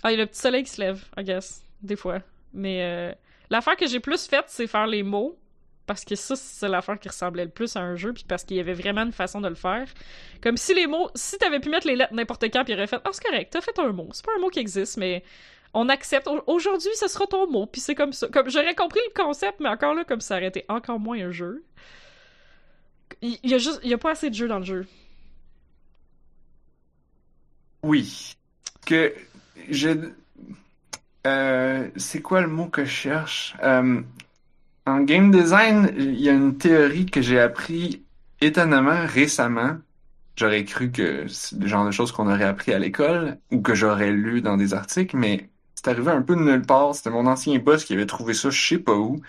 Ah, 0.01 0.11
y 0.11 0.15
a 0.15 0.17
le 0.17 0.25
petit 0.25 0.39
soleil 0.41 0.63
qui 0.63 0.71
se 0.71 0.81
lève, 0.81 1.03
I 1.17 1.23
guess, 1.23 1.63
des 1.81 1.95
fois. 1.95 2.19
Mais 2.53 2.81
euh, 2.81 3.13
l'affaire 3.49 3.75
que 3.75 3.87
j'ai 3.87 3.99
plus 3.99 4.27
faite, 4.27 4.45
c'est 4.47 4.67
faire 4.67 4.87
les 4.87 5.03
mots. 5.03 5.37
Parce 5.85 6.05
que 6.05 6.15
ça, 6.15 6.37
c'est 6.37 6.69
l'affaire 6.69 6.97
qui 6.97 7.09
ressemblait 7.09 7.43
le 7.43 7.51
plus 7.51 7.75
à 7.75 7.81
un 7.81 7.97
jeu, 7.97 8.13
puis 8.13 8.23
parce 8.25 8.45
qu'il 8.45 8.55
y 8.55 8.59
avait 8.61 8.73
vraiment 8.73 9.01
une 9.01 9.11
façon 9.11 9.41
de 9.41 9.49
le 9.49 9.55
faire. 9.55 9.85
Comme 10.41 10.55
si 10.55 10.73
les 10.73 10.87
mots, 10.87 11.09
si 11.13 11.37
t'avais 11.37 11.59
pu 11.59 11.67
mettre 11.67 11.87
les 11.87 11.97
lettres 11.97 12.13
n'importe 12.13 12.43
quand, 12.45 12.63
puis 12.63 12.71
il 12.71 12.77
aurait 12.77 12.87
fait, 12.87 13.01
ah, 13.03 13.09
c'est 13.11 13.21
correct, 13.21 13.51
t'as 13.51 13.59
fait 13.59 13.77
un 13.79 13.91
mot. 13.91 14.07
C'est 14.13 14.23
pas 14.25 14.31
un 14.37 14.39
mot 14.39 14.47
qui 14.47 14.59
existe, 14.59 14.95
mais 14.95 15.25
on 15.73 15.89
accepte. 15.89 16.27
Au- 16.27 16.41
Aujourd'hui, 16.47 16.91
ce 16.95 17.09
sera 17.09 17.27
ton 17.27 17.51
mot, 17.51 17.65
puis 17.65 17.81
c'est 17.81 17.95
comme 17.95 18.13
ça. 18.13 18.29
Comme 18.29 18.49
j'aurais 18.49 18.75
compris 18.75 19.01
le 19.13 19.23
concept, 19.23 19.59
mais 19.59 19.67
encore 19.67 19.93
là, 19.93 20.05
comme 20.05 20.21
ça 20.21 20.37
aurait 20.37 20.47
été 20.47 20.63
encore 20.69 21.01
moins 21.01 21.19
un 21.19 21.31
jeu. 21.31 21.65
Il 23.21 23.37
y 23.43 23.53
a 23.53 23.57
juste, 23.57 23.81
il 23.83 23.89
y 23.89 23.93
a 23.93 23.97
pas 23.97 24.11
assez 24.11 24.29
de 24.29 24.35
jeux 24.35 24.47
dans 24.47 24.59
le 24.59 24.65
jeu. 24.65 24.87
Oui. 27.83 28.35
Que 28.85 29.13
je. 29.69 29.89
Euh, 31.25 31.89
c'est 31.95 32.21
quoi 32.21 32.41
le 32.41 32.47
mot 32.47 32.67
que 32.67 32.85
je 32.85 32.91
cherche? 32.91 33.55
Euh, 33.63 34.01
en 34.85 34.99
game 35.01 35.31
design, 35.31 35.91
il 35.97 36.19
y 36.19 36.29
a 36.29 36.33
une 36.33 36.57
théorie 36.57 37.05
que 37.05 37.21
j'ai 37.21 37.39
appris 37.39 38.03
étonnamment 38.41 39.05
récemment. 39.05 39.77
J'aurais 40.35 40.65
cru 40.65 40.91
que 40.91 41.27
c'est 41.27 41.57
le 41.57 41.67
genre 41.67 41.85
de 41.85 41.91
choses 41.91 42.11
qu'on 42.11 42.29
aurait 42.29 42.43
appris 42.43 42.73
à 42.73 42.79
l'école 42.79 43.37
ou 43.51 43.61
que 43.61 43.75
j'aurais 43.75 44.11
lu 44.11 44.41
dans 44.41 44.57
des 44.57 44.73
articles, 44.73 45.15
mais 45.15 45.49
c'est 45.75 45.87
arrivé 45.89 46.11
un 46.11 46.21
peu 46.21 46.35
de 46.35 46.41
nulle 46.41 46.63
part. 46.63 46.95
C'était 46.95 47.11
mon 47.11 47.27
ancien 47.27 47.57
boss 47.59 47.85
qui 47.85 47.93
avait 47.93 48.05
trouvé 48.05 48.33
ça, 48.33 48.49
je 48.49 48.67
sais 48.67 48.79
pas 48.79 48.95
où. 48.95 49.21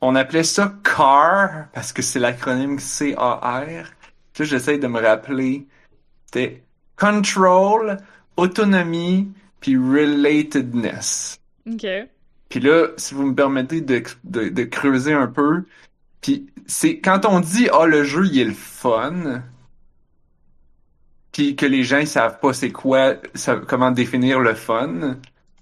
On 0.00 0.16
appelait 0.16 0.42
ça 0.42 0.74
CAR 0.82 1.66
parce 1.72 1.92
que 1.92 2.02
c'est 2.02 2.18
l'acronyme 2.18 2.78
C-A-R. 2.80 3.84
Là, 4.38 4.78
de 4.78 4.86
me 4.86 5.00
rappeler. 5.00 5.66
C'était 6.26 6.64
Control, 6.96 7.98
Autonomie, 8.36 9.30
puis 9.62 9.76
Relatedness. 9.78 11.40
Ok. 11.66 11.86
Puis 12.50 12.60
là, 12.60 12.88
si 12.98 13.14
vous 13.14 13.26
me 13.26 13.34
permettez 13.34 13.80
de, 13.80 14.02
de, 14.24 14.50
de 14.50 14.62
creuser 14.64 15.14
un 15.14 15.26
peu, 15.28 15.64
puis 16.20 16.48
c'est 16.66 17.00
quand 17.00 17.24
on 17.26 17.40
dit 17.40 17.68
ah 17.72 17.86
le 17.86 18.04
jeu 18.04 18.26
il 18.26 18.38
est 18.40 18.44
le 18.44 18.52
fun, 18.52 19.42
puis 21.32 21.56
que 21.56 21.66
les 21.66 21.82
gens 21.84 21.98
ils 21.98 22.06
savent 22.08 22.38
pas 22.40 22.52
c'est 22.52 22.70
quoi, 22.72 23.16
ça- 23.34 23.56
comment 23.66 23.90
définir 23.90 24.40
le 24.40 24.54
fun, 24.54 25.18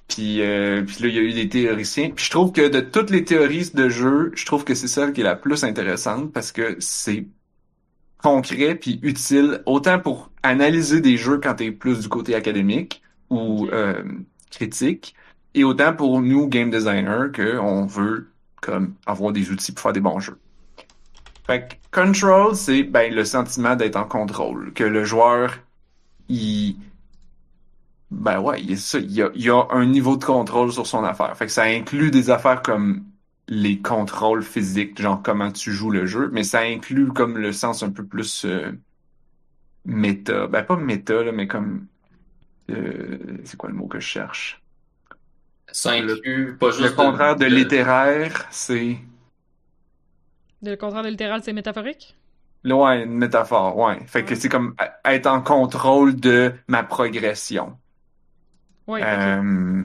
puis 0.09 0.43
euh, 0.43 0.83
puis 0.85 0.97
là 1.03 1.09
il 1.09 1.15
y 1.15 1.19
a 1.19 1.23
eu 1.23 1.33
des 1.33 1.49
théoriciens, 1.49 2.11
puis 2.11 2.25
je 2.25 2.31
trouve 2.31 2.53
que 2.53 2.69
de 2.69 2.81
toutes 2.81 3.11
les 3.11 3.25
théories 3.25 3.71
de 3.75 3.89
jeu, 3.89 4.33
je 4.35 4.45
trouve 4.47 4.65
que 4.65 4.75
c'est 4.75 4.89
celle 4.89 5.13
qui 5.13 5.21
est 5.21 5.25
la 5.25 5.37
plus 5.37 5.65
intéressante 5.65 6.33
parce 6.33 6.53
que 6.53 6.77
c'est 6.81 7.27
concret 8.19 8.75
puis 8.75 8.99
utile 9.03 9.63
autant 9.67 9.99
pour 10.01 10.31
analyser 10.43 11.01
des 11.01 11.17
jeux 11.17 11.39
quand 11.43 11.55
t'es 11.55 11.71
plus 11.73 12.01
du 12.01 12.09
côté 12.09 12.35
académique 12.35 13.03
ou 13.31 13.69
euh, 13.73 14.03
critique 14.51 15.15
et 15.55 15.65
autant 15.65 15.95
pour 15.95 16.21
nous 16.21 16.47
game 16.49 16.71
designers 16.71 17.31
que 17.33 17.59
on 17.59 17.87
veut 17.87 18.31
comme 18.61 18.95
avoir 19.07 19.33
des 19.33 19.51
outils 19.51 19.73
pour 19.73 19.83
faire 19.83 19.93
des 19.93 20.01
bons 20.01 20.21
jeux. 20.21 20.39
Fait 21.47 21.81
que 21.91 22.03
control 22.03 22.55
c'est 22.55 22.83
ben 22.83 23.13
le 23.13 23.25
sentiment 23.25 23.77
d'être 23.77 23.97
en 23.97 24.05
contrôle, 24.05 24.73
que 24.73 24.85
le 24.85 25.05
joueur 25.05 25.59
il 26.29 26.77
ben 28.11 28.41
ouais, 28.41 28.61
il, 28.63 28.77
ça, 28.79 28.99
il, 28.99 29.13
y 29.13 29.23
a, 29.23 29.31
il 29.35 29.43
y 29.43 29.51
a 29.51 29.67
un 29.71 29.87
niveau 29.87 30.17
de 30.17 30.25
contrôle 30.25 30.73
sur 30.73 30.87
son 30.87 31.05
affaire. 31.05 31.37
Fait 31.37 31.47
que 31.47 31.53
ça 31.53 31.63
inclut 31.65 32.11
des 32.11 32.31
affaires 32.31 32.63
comme 32.63 33.05
les 33.49 33.81
contrôles 33.81 34.43
physiques, 34.43 35.01
genre 35.01 35.21
comment 35.23 35.51
tu 35.53 35.73
joues 35.73 35.91
le 35.91 36.07
jeu, 36.07 36.31
mais 36.33 36.45
ça 36.45 36.61
inclut 36.61 37.09
comme 37.09 37.39
le 37.39 37.53
sens 37.53 37.83
un 37.83 37.91
peu 37.91 38.05
plus 38.05 38.45
euh, 38.45 38.73
méta. 39.85 40.47
Ben 40.47 40.63
pas 40.65 40.77
méta, 40.77 41.23
là, 41.23 41.33
mais 41.33 41.47
comme 41.49 41.87
euh, 42.71 43.39
c'est 43.45 43.57
quoi 43.57 43.69
le 43.71 43.75
mot 43.77 43.87
que 43.89 44.01
je 44.01 44.07
cherche? 44.07 44.63
Ça 45.73 45.93
inclut 45.93 46.57
pas 46.59 46.71
juste 46.71 46.81
Le 46.81 46.91
contraire 46.93 47.35
de 47.37 47.47
de- 47.47 47.47
littéraire, 47.47 48.47
c'est 48.51 48.99
Le 50.63 50.75
contraire 50.75 51.03
de 51.03 51.11
littéral, 51.11 51.43
c'est 51.45 51.53
métaphorique? 51.53 52.17
là, 52.65 52.77
ouais, 52.77 53.05
une 53.05 53.13
métaphore, 53.19 53.77
ouais. 53.77 54.05
Fait 54.07 54.25
que 54.25 54.35
Ouais. 54.35 54.35
c'est 54.35 54.49
comme 54.49 54.75
être 55.05 55.27
en 55.27 55.43
contrôle 55.43 56.17
de 56.19 56.55
ma 56.69 56.83
progression. 56.85 57.79
Ouais. 58.87 59.03
Euh, 59.03 59.83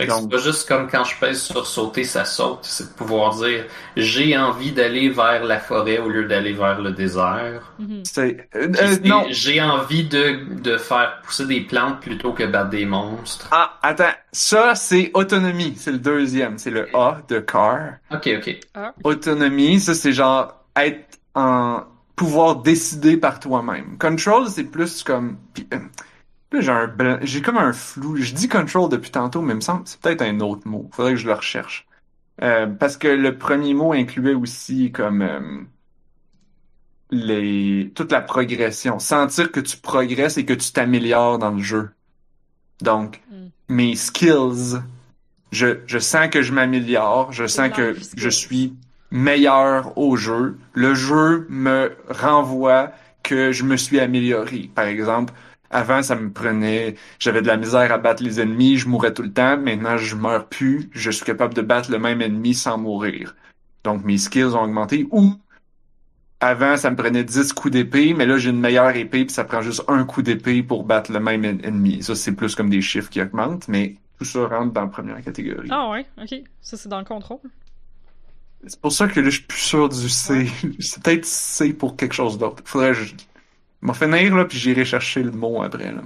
Fait 0.00 0.06
que 0.06 0.12
c'est 0.12 0.28
pas 0.30 0.38
juste 0.38 0.68
comme 0.68 0.88
quand 0.88 1.02
je 1.04 1.16
pèse 1.18 1.42
sur 1.42 1.66
sauter, 1.66 2.04
ça 2.04 2.24
saute. 2.24 2.60
C'est 2.62 2.90
de 2.90 2.94
pouvoir 2.96 3.34
dire 3.36 3.64
j'ai 3.96 4.36
envie 4.38 4.70
d'aller 4.72 5.08
vers 5.08 5.42
la 5.44 5.58
forêt 5.58 5.98
au 5.98 6.08
lieu 6.08 6.24
d'aller 6.26 6.52
vers 6.52 6.80
le 6.80 6.92
désert. 6.92 7.72
Mhm. 7.80 8.02
c'est 8.04 8.48
euh, 8.54 8.68
euh, 8.68 8.72
c'est- 8.74 9.04
non. 9.04 9.24
J'ai 9.30 9.60
envie 9.60 10.04
de, 10.04 10.60
de 10.62 10.78
faire 10.78 11.20
pousser 11.24 11.46
des 11.46 11.62
plantes 11.62 12.00
plutôt 12.00 12.32
que 12.32 12.44
battre 12.44 12.70
des 12.70 12.86
monstres. 12.86 13.48
Ah, 13.50 13.78
attends, 13.82 14.12
ça 14.32 14.74
c'est 14.76 15.10
autonomie, 15.14 15.74
c'est 15.76 15.92
le 15.92 15.98
deuxième, 15.98 16.58
c'est 16.58 16.70
le 16.70 16.94
A 16.96 17.20
de 17.28 17.40
car. 17.40 17.94
Ok, 18.12 18.28
ok. 18.38 18.56
Autonomie, 19.04 19.80
ça 19.80 19.94
c'est 19.94 20.12
genre 20.12 20.54
être 20.76 21.18
en 21.34 21.82
pouvoir 22.14 22.56
décider 22.56 23.16
par 23.16 23.40
toi-même. 23.40 23.96
Control, 23.98 24.48
c'est 24.48 24.64
plus 24.64 25.02
comme 25.02 25.38
puis, 25.54 25.66
euh, 25.74 25.78
j'ai 26.52 26.70
un 26.70 27.18
j'ai 27.22 27.42
comme 27.42 27.58
un 27.58 27.72
flou. 27.72 28.16
Je 28.16 28.32
dis 28.34 28.48
control 28.48 28.88
depuis 28.90 29.10
tantôt, 29.10 29.42
mais 29.42 29.52
il 29.52 29.56
me 29.56 29.60
semble 29.60 29.84
que 29.84 29.90
c'est 29.90 30.00
peut-être 30.00 30.22
un 30.22 30.40
autre 30.40 30.66
mot. 30.66 30.88
Faudrait 30.92 31.12
que 31.12 31.18
je 31.18 31.26
le 31.26 31.34
recherche. 31.34 31.86
Euh, 32.42 32.66
parce 32.66 32.96
que 32.96 33.08
le 33.08 33.36
premier 33.36 33.74
mot 33.74 33.92
incluait 33.92 34.34
aussi 34.34 34.92
comme 34.92 35.22
euh, 35.22 35.40
les 37.10 37.92
toute 37.94 38.12
la 38.12 38.20
progression, 38.20 38.98
sentir 38.98 39.50
que 39.50 39.60
tu 39.60 39.76
progresses 39.76 40.38
et 40.38 40.44
que 40.44 40.52
tu 40.54 40.72
t'améliores 40.72 41.38
dans 41.38 41.50
le 41.50 41.62
jeu. 41.62 41.90
Donc 42.80 43.20
Mm. 43.30 43.48
mes 43.68 43.96
skills, 43.96 44.80
je 45.52 45.78
je 45.86 45.98
sens 45.98 46.28
que 46.30 46.42
je 46.42 46.52
m'améliore, 46.52 47.32
je 47.32 47.46
sens 47.46 47.70
que 47.70 47.94
skills. 47.94 48.20
je 48.20 48.28
suis 48.28 48.74
meilleur 49.10 49.96
au 49.98 50.16
jeu. 50.16 50.58
Le 50.74 50.94
jeu 50.94 51.46
me 51.50 51.96
renvoie 52.08 52.92
que 53.22 53.52
je 53.52 53.64
me 53.64 53.76
suis 53.76 54.00
amélioré. 54.00 54.70
Par 54.74 54.86
exemple, 54.86 55.32
avant, 55.70 56.02
ça 56.02 56.14
me 56.16 56.30
prenait, 56.32 56.94
j'avais 57.18 57.42
de 57.42 57.46
la 57.46 57.56
misère 57.56 57.92
à 57.92 57.98
battre 57.98 58.22
les 58.22 58.40
ennemis, 58.40 58.76
je 58.78 58.88
mourais 58.88 59.12
tout 59.12 59.22
le 59.22 59.32
temps. 59.32 59.58
Maintenant, 59.58 59.96
je 59.98 60.16
meurs 60.16 60.48
plus, 60.48 60.88
je 60.92 61.10
suis 61.10 61.24
capable 61.24 61.54
de 61.54 61.62
battre 61.62 61.90
le 61.90 61.98
même 61.98 62.22
ennemi 62.22 62.54
sans 62.54 62.78
mourir. 62.78 63.36
Donc, 63.84 64.04
mes 64.04 64.18
skills 64.18 64.54
ont 64.54 64.62
augmenté. 64.64 65.06
Ou, 65.10 65.34
avant, 66.40 66.76
ça 66.76 66.90
me 66.90 66.96
prenait 66.96 67.24
10 67.24 67.52
coups 67.52 67.72
d'épée, 67.72 68.14
mais 68.14 68.24
là, 68.26 68.38
j'ai 68.38 68.50
une 68.50 68.60
meilleure 68.60 68.94
épée, 68.96 69.24
puis 69.24 69.34
ça 69.34 69.44
prend 69.44 69.60
juste 69.60 69.82
un 69.88 70.04
coup 70.04 70.22
d'épée 70.22 70.62
pour 70.62 70.84
battre 70.84 71.12
le 71.12 71.20
même 71.20 71.44
en- 71.44 71.64
ennemi. 71.66 72.02
Ça, 72.02 72.14
c'est 72.14 72.32
plus 72.32 72.54
comme 72.54 72.70
des 72.70 72.80
chiffres 72.80 73.10
qui 73.10 73.20
augmentent, 73.20 73.66
mais 73.68 73.96
tout 74.18 74.24
ça 74.24 74.46
rentre 74.46 74.72
dans 74.72 74.82
la 74.82 74.86
première 74.88 75.22
catégorie. 75.22 75.68
Ah 75.70 75.90
ouais, 75.90 76.06
ok. 76.20 76.42
Ça, 76.62 76.76
c'est 76.76 76.88
dans 76.88 76.98
le 76.98 77.04
contrôle. 77.04 77.38
C'est 78.66 78.80
pour 78.80 78.92
ça 78.92 79.06
que 79.06 79.20
là, 79.20 79.30
je 79.30 79.36
suis 79.36 79.44
plus 79.44 79.58
sûr 79.60 79.88
du 79.88 80.08
C. 80.08 80.48
C'est 80.80 81.02
peut-être 81.02 81.24
C 81.24 81.72
pour 81.72 81.96
quelque 81.96 82.14
chose 82.14 82.38
d'autre. 82.38 82.62
Faudrait 82.64 82.88
que 82.88 82.94
je 82.94 83.14
m'en 83.80 83.94
finir, 83.94 84.34
là, 84.34 84.44
puis 84.44 84.58
j'irai 84.58 84.84
chercher 84.84 85.22
le 85.22 85.30
mot 85.30 85.62
après, 85.62 85.92
là. 85.92 86.02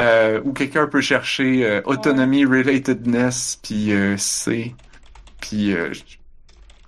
Euh, 0.00 0.40
ou 0.44 0.52
quelqu'un 0.52 0.88
peut 0.88 1.00
chercher 1.00 1.64
euh, 1.64 1.80
autonomy, 1.84 2.44
relatedness, 2.44 3.60
puis 3.62 3.92
euh, 3.92 4.16
C, 4.16 4.74
puis 5.40 5.72
euh, 5.72 5.92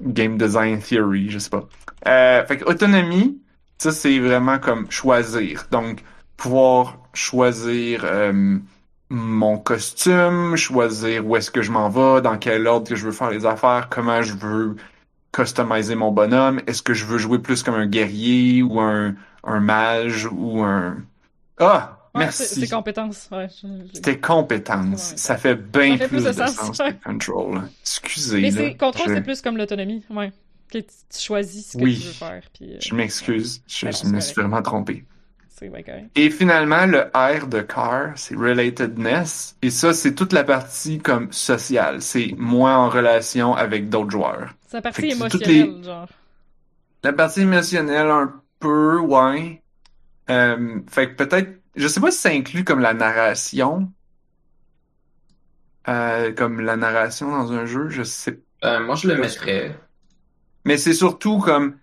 game 0.00 0.36
design 0.36 0.80
theory, 0.80 1.30
je 1.30 1.38
sais 1.38 1.50
pas. 1.50 1.68
Euh, 2.08 2.44
fait 2.46 2.58
que 2.58 2.64
autonomie, 2.64 3.40
ça 3.78 3.92
c'est 3.92 4.18
vraiment 4.18 4.58
comme 4.58 4.90
choisir. 4.90 5.68
Donc 5.70 6.02
pouvoir 6.36 6.98
choisir 7.14 8.04
mon 9.08 9.56
costume, 9.56 10.56
choisir 10.56 11.24
où 11.26 11.36
est-ce 11.36 11.50
que 11.50 11.62
je 11.62 11.70
m'en 11.70 11.88
vais, 11.88 12.20
dans 12.20 12.36
quel 12.38 12.66
ordre 12.66 12.88
que 12.88 12.96
je 12.96 13.04
veux 13.06 13.12
faire 13.12 13.30
les 13.30 13.46
affaires, 13.46 13.88
comment 13.88 14.20
je 14.22 14.34
veux 14.34 14.76
customiser 15.36 15.94
mon 15.94 16.12
bonhomme, 16.12 16.60
est-ce 16.66 16.82
que 16.82 16.94
je 16.94 17.04
veux 17.04 17.18
jouer 17.18 17.38
plus 17.38 17.62
comme 17.62 17.74
un 17.74 17.86
guerrier 17.86 18.62
ou 18.62 18.80
un, 18.80 19.14
un 19.44 19.60
mage 19.60 20.26
ou 20.32 20.62
un... 20.62 20.96
Ah! 21.58 21.92
Ouais, 22.14 22.24
merci. 22.24 22.60
C'est 22.60 22.68
compétence. 22.68 23.28
Ouais, 23.30 23.48
C'était 23.92 24.18
compétence. 24.18 25.10
Ouais, 25.10 25.16
ça 25.18 25.36
fait 25.36 25.54
bien 25.54 25.92
Ça 25.92 25.98
fait 25.98 26.08
plus, 26.08 26.24
de 26.24 26.28
de 26.28 26.32
sens, 26.32 26.54
sens 26.54 26.78
que 26.78 27.04
control. 27.04 27.62
Excusez. 27.82 28.40
Mais 28.40 28.50
là. 28.50 28.70
je, 28.96 29.02
c'est 29.06 29.20
plus 29.20 29.42
comme 29.42 29.58
l'autonomie. 29.58 30.02
Ouais. 30.08 30.32
Que 30.72 30.78
tu, 30.78 30.86
tu 31.10 31.20
choisis 31.20 31.72
ce 31.72 31.76
que 31.78 31.82
Oui. 31.82 31.98
tu 32.00 32.06
veux 32.06 32.12
faire. 32.14 32.42
Puis, 32.54 32.72
euh, 32.72 32.78
je 32.80 32.94
m'excuse. 32.94 33.62
Je, 33.66 33.86
je 33.90 34.06
me 34.06 34.20
suis 34.20 34.34
vraiment 34.34 34.62
trompé. 34.62 35.04
C'est. 35.58 36.10
Et 36.14 36.30
finalement, 36.30 36.84
le 36.86 37.10
R 37.14 37.46
de 37.46 37.60
car, 37.62 38.12
c'est 38.16 38.34
relatedness. 38.36 39.56
Et 39.62 39.70
ça, 39.70 39.94
c'est 39.94 40.14
toute 40.14 40.32
la 40.32 40.44
partie 40.44 40.98
comme 40.98 41.32
sociale. 41.32 42.02
C'est 42.02 42.34
moi 42.36 42.72
en 42.74 42.88
relation 42.90 43.54
avec 43.54 43.88
d'autres 43.88 44.10
joueurs. 44.10 44.54
C'est 44.66 44.76
la 44.76 44.82
partie 44.82 45.06
émotionnelle, 45.10 45.82
genre. 45.82 46.08
La 47.02 47.12
partie 47.12 47.40
émotionnelle, 47.40 48.06
un 48.08 48.34
peu, 48.58 48.98
ouais. 48.98 49.62
Euh, 50.28 50.80
fait 50.88 51.10
que 51.10 51.24
peut-être, 51.24 51.50
je 51.74 51.88
sais 51.88 52.00
pas 52.00 52.10
si 52.10 52.18
ça 52.18 52.30
inclut 52.30 52.64
comme 52.64 52.80
la 52.80 52.92
narration. 52.94 53.90
Euh, 55.88 56.32
comme 56.32 56.60
la 56.60 56.76
narration 56.76 57.30
dans 57.30 57.52
un 57.52 57.64
jeu, 57.64 57.88
je 57.90 58.02
sais 58.02 58.40
Euh, 58.64 58.84
moi, 58.84 58.96
je 58.96 59.06
le 59.06 59.16
mettrais. 59.16 59.78
Mais 60.64 60.78
c'est 60.78 60.94
surtout 60.94 61.38
comme, 61.38 61.76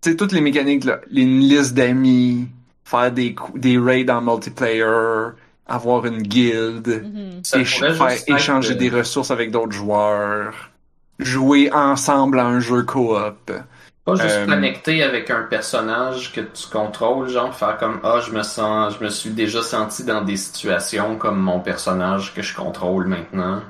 tu 0.00 0.10
sais, 0.10 0.16
toutes 0.16 0.32
les 0.32 0.40
mécaniques, 0.40 0.84
là, 0.84 1.00
les- 1.08 1.22
une 1.22 1.40
liste 1.40 1.74
d'amis, 1.74 2.48
faire 2.90 3.12
des, 3.12 3.34
des 3.54 3.78
raids 3.78 4.10
en 4.10 4.20
multiplayer, 4.22 5.32
avoir 5.66 6.06
une 6.06 6.22
guilde, 6.22 6.88
Mhm. 7.02 7.40
Éch- 7.52 7.86
faire 7.92 8.08
être, 8.10 8.28
échanger 8.28 8.74
euh, 8.74 8.76
des 8.76 8.90
ressources 8.90 9.30
avec 9.30 9.50
d'autres 9.50 9.72
joueurs, 9.72 10.70
jouer 11.18 11.70
ensemble 11.72 12.38
à 12.40 12.46
un 12.46 12.60
jeu 12.60 12.82
coop. 12.84 13.52
Pas 14.04 14.14
juste 14.16 14.42
Euh, 14.42 14.46
connecter 14.46 15.02
avec 15.02 15.30
un 15.30 15.42
personnage 15.42 16.32
que 16.32 16.40
tu 16.40 16.68
contrôles, 16.68 17.28
genre 17.28 17.54
faire 17.54 17.78
comme 17.78 18.00
ah 18.02 18.20
je 18.20 18.32
me 18.32 18.42
sens, 18.42 18.96
je 18.98 19.04
me 19.04 19.10
suis 19.10 19.30
déjà 19.30 19.62
senti 19.62 20.04
dans 20.04 20.22
des 20.22 20.36
situations 20.36 21.16
comme 21.16 21.38
mon 21.40 21.60
personnage 21.60 22.34
que 22.34 22.42
je 22.42 22.54
contrôle 22.54 23.06
maintenant. 23.06 23.62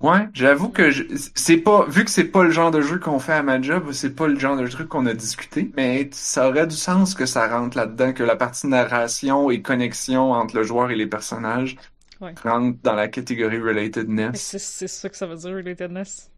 Ouais, 0.00 0.28
j'avoue 0.34 0.68
que 0.68 0.90
je- 0.90 1.04
c'est 1.34 1.56
pas, 1.56 1.86
vu 1.86 2.04
que 2.04 2.10
c'est 2.10 2.24
pas 2.26 2.42
le 2.44 2.50
genre 2.50 2.70
de 2.70 2.80
jeu 2.82 2.98
qu'on 2.98 3.18
fait 3.18 3.32
à 3.32 3.42
ma 3.42 3.60
job, 3.62 3.90
c'est 3.92 4.14
pas 4.14 4.26
le 4.26 4.38
genre 4.38 4.56
de 4.56 4.66
truc 4.68 4.88
qu'on 4.88 5.06
a 5.06 5.14
discuté, 5.14 5.70
mais 5.76 6.10
ça 6.12 6.48
aurait 6.48 6.66
du 6.66 6.76
sens 6.76 7.14
que 7.14 7.24
ça 7.26 7.48
rentre 7.48 7.76
là-dedans, 7.76 8.12
que 8.12 8.22
la 8.22 8.36
partie 8.36 8.66
narration 8.66 9.50
et 9.50 9.62
connexion 9.62 10.32
entre 10.32 10.56
le 10.56 10.62
joueur 10.62 10.90
et 10.90 10.96
les 10.96 11.06
personnages 11.06 11.76
Ouais. 12.20 12.38
rentre 12.44 12.78
dans 12.82 12.94
la 12.94 13.08
catégorie 13.08 13.60
relatedness. 13.60 14.36
C'est 14.36 14.58
c'est 14.58 14.86
ça 14.88 15.08
que 15.08 15.16
ça 15.16 15.26
veut 15.26 15.36
dire, 15.36 15.50
relatedness? 15.54 16.30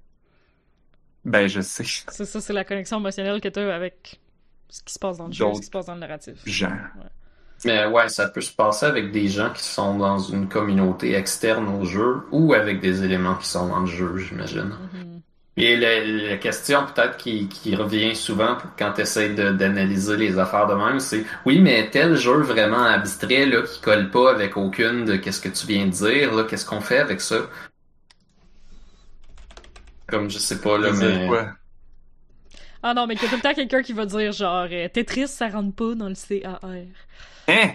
Ben, 1.25 1.47
je 1.49 1.61
sais. 1.61 1.85
C'est 2.09 2.25
ça, 2.25 2.41
c'est 2.41 2.53
la 2.53 2.65
connexion 2.65 2.99
émotionnelle 2.99 3.41
que 3.41 3.49
t'as 3.49 3.75
avec 3.75 4.21
ce 4.69 4.83
qui 4.83 4.93
se 4.95 4.99
passe 4.99 5.19
dans 5.19 5.27
le 5.29 5.33
jeu, 5.33 5.53
ce 5.55 5.61
qui 5.61 5.67
se 5.67 5.71
passe 5.71 5.87
dans 5.87 5.95
le 5.95 6.01
narratif. 6.01 6.39
Genre. 6.47 6.71
Mais 7.65 7.87
ouais, 7.87 8.09
ça 8.09 8.29
peut 8.29 8.41
se 8.41 8.53
passer 8.53 8.87
avec 8.87 9.13
des 9.13 9.29
gens 9.29 9.51
qui 9.51 9.63
sont 9.63 9.97
dans 9.97 10.19
une 10.19 10.49
communauté 10.49 11.15
externe 11.15 11.69
au 11.69 11.85
jeu 11.85 12.23
ou 12.31 12.55
avec 12.55 12.81
des 12.81 13.03
éléments 13.03 13.35
qui 13.37 13.49
sont 13.49 13.69
dans 13.69 13.81
le 13.81 13.87
jeu, 13.87 14.17
j'imagine. 14.19 14.73
Mhm. 14.93 15.23
Et 15.59 15.75
la, 15.75 16.05
la 16.05 16.37
question 16.37 16.85
peut-être 16.85 17.17
qui, 17.17 17.49
qui 17.49 17.75
revient 17.75 18.15
souvent 18.15 18.57
pour 18.57 18.71
quand 18.79 18.93
tu 18.93 19.01
essaies 19.01 19.31
d'analyser 19.31 20.19
les 20.19 20.39
affaires 20.39 20.67
de 20.67 20.75
même, 20.75 21.01
c'est 21.01 21.25
oui, 21.47 21.61
mais 21.61 21.89
tel 21.91 22.15
jeu 22.17 22.43
vraiment 22.43 22.85
abstrait 22.85 23.47
là, 23.47 23.63
qui 23.63 23.81
colle 23.81 24.11
pas 24.11 24.31
avec 24.33 24.59
aucune 24.59 25.07
de 25.07 25.17
qu'est-ce 25.17 25.41
que 25.41 25.49
tu 25.49 25.67
viens 25.67 25.87
de 25.87 25.93
dire, 25.93 26.35
là, 26.35 26.45
qu'est-ce 26.45 26.67
qu'on 26.67 26.83
fait 26.83 26.99
avec 26.99 27.23
ça? 27.23 27.37
Comme 30.07 30.29
je 30.29 30.39
sais 30.39 30.61
pas 30.61 30.77
là, 30.77 30.93
mais. 30.93 31.27
quoi. 31.27 31.49
Ah 32.83 32.93
non, 32.93 33.07
mais 33.07 33.17
qu'il 33.17 33.25
y 33.25 33.27
a 33.27 33.31
tout 33.31 33.37
le 33.37 33.43
temps 33.43 33.55
quelqu'un 33.55 33.83
qui 33.83 33.95
va 33.95 34.05
dire 34.05 34.33
genre 34.33 34.69
euh, 34.71 34.89
Tetris, 34.89 35.29
ça 35.29 35.49
rentre 35.49 35.75
pas 35.75 35.95
dans 35.95 36.09
le 36.09 36.15
CAR. 36.15 36.61
Hein? 37.49 37.71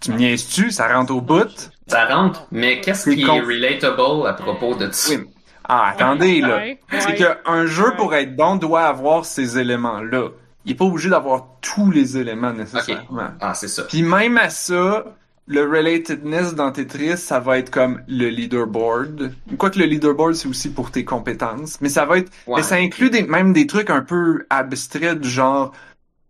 Tu 0.00 0.10
me 0.12 0.18
niaises-tu? 0.18 0.70
Ça 0.70 0.92
rentre 0.92 1.14
au 1.14 1.20
bout? 1.20 1.70
Ça 1.86 2.06
rentre, 2.06 2.46
mais 2.50 2.80
qu'est-ce 2.80 3.10
qui 3.10 3.22
est 3.22 3.26
relatable 3.26 4.26
à 4.26 4.32
propos 4.32 4.74
de 4.74 4.90
ça? 4.90 5.14
Oui. 5.14 5.20
Ah, 5.68 5.90
attendez, 5.90 6.40
là. 6.40 6.56
Ouais, 6.56 6.80
C'est 6.98 7.14
qu'un 7.14 7.66
jeu, 7.66 7.90
Ouais. 7.90 7.96
pour 7.96 8.14
être 8.14 8.34
bon, 8.34 8.56
doit 8.56 8.82
avoir 8.82 9.24
ces 9.24 9.58
éléments-là. 9.58 10.30
Il 10.64 10.72
est 10.72 10.74
pas 10.74 10.84
obligé 10.84 11.08
d'avoir 11.08 11.46
tous 11.60 11.90
les 11.90 12.18
éléments 12.18 12.52
nécessairement. 12.52 13.28
Ah, 13.40 13.54
c'est 13.54 13.68
ça. 13.68 13.84
Puis 13.84 14.02
même 14.02 14.38
à 14.38 14.50
ça, 14.50 15.04
le 15.46 15.62
relatedness 15.62 16.54
dans 16.54 16.72
Tetris, 16.72 17.16
ça 17.16 17.38
va 17.40 17.58
être 17.58 17.70
comme 17.70 18.02
le 18.08 18.28
leaderboard. 18.28 19.32
Quoique 19.58 19.78
le 19.78 19.86
leaderboard, 19.86 20.34
c'est 20.34 20.48
aussi 20.48 20.70
pour 20.72 20.90
tes 20.90 21.04
compétences. 21.04 21.80
Mais 21.80 21.88
ça 21.88 22.04
va 22.06 22.18
être... 22.18 22.30
Ouais. 22.46 22.56
Mais 22.56 22.62
ça 22.62 22.76
inclut 22.76 23.10
des, 23.10 23.22
même 23.22 23.52
des 23.52 23.66
trucs 23.66 23.90
un 23.90 24.02
peu 24.02 24.46
abstraits 24.50 25.18
du 25.20 25.28
genre... 25.28 25.72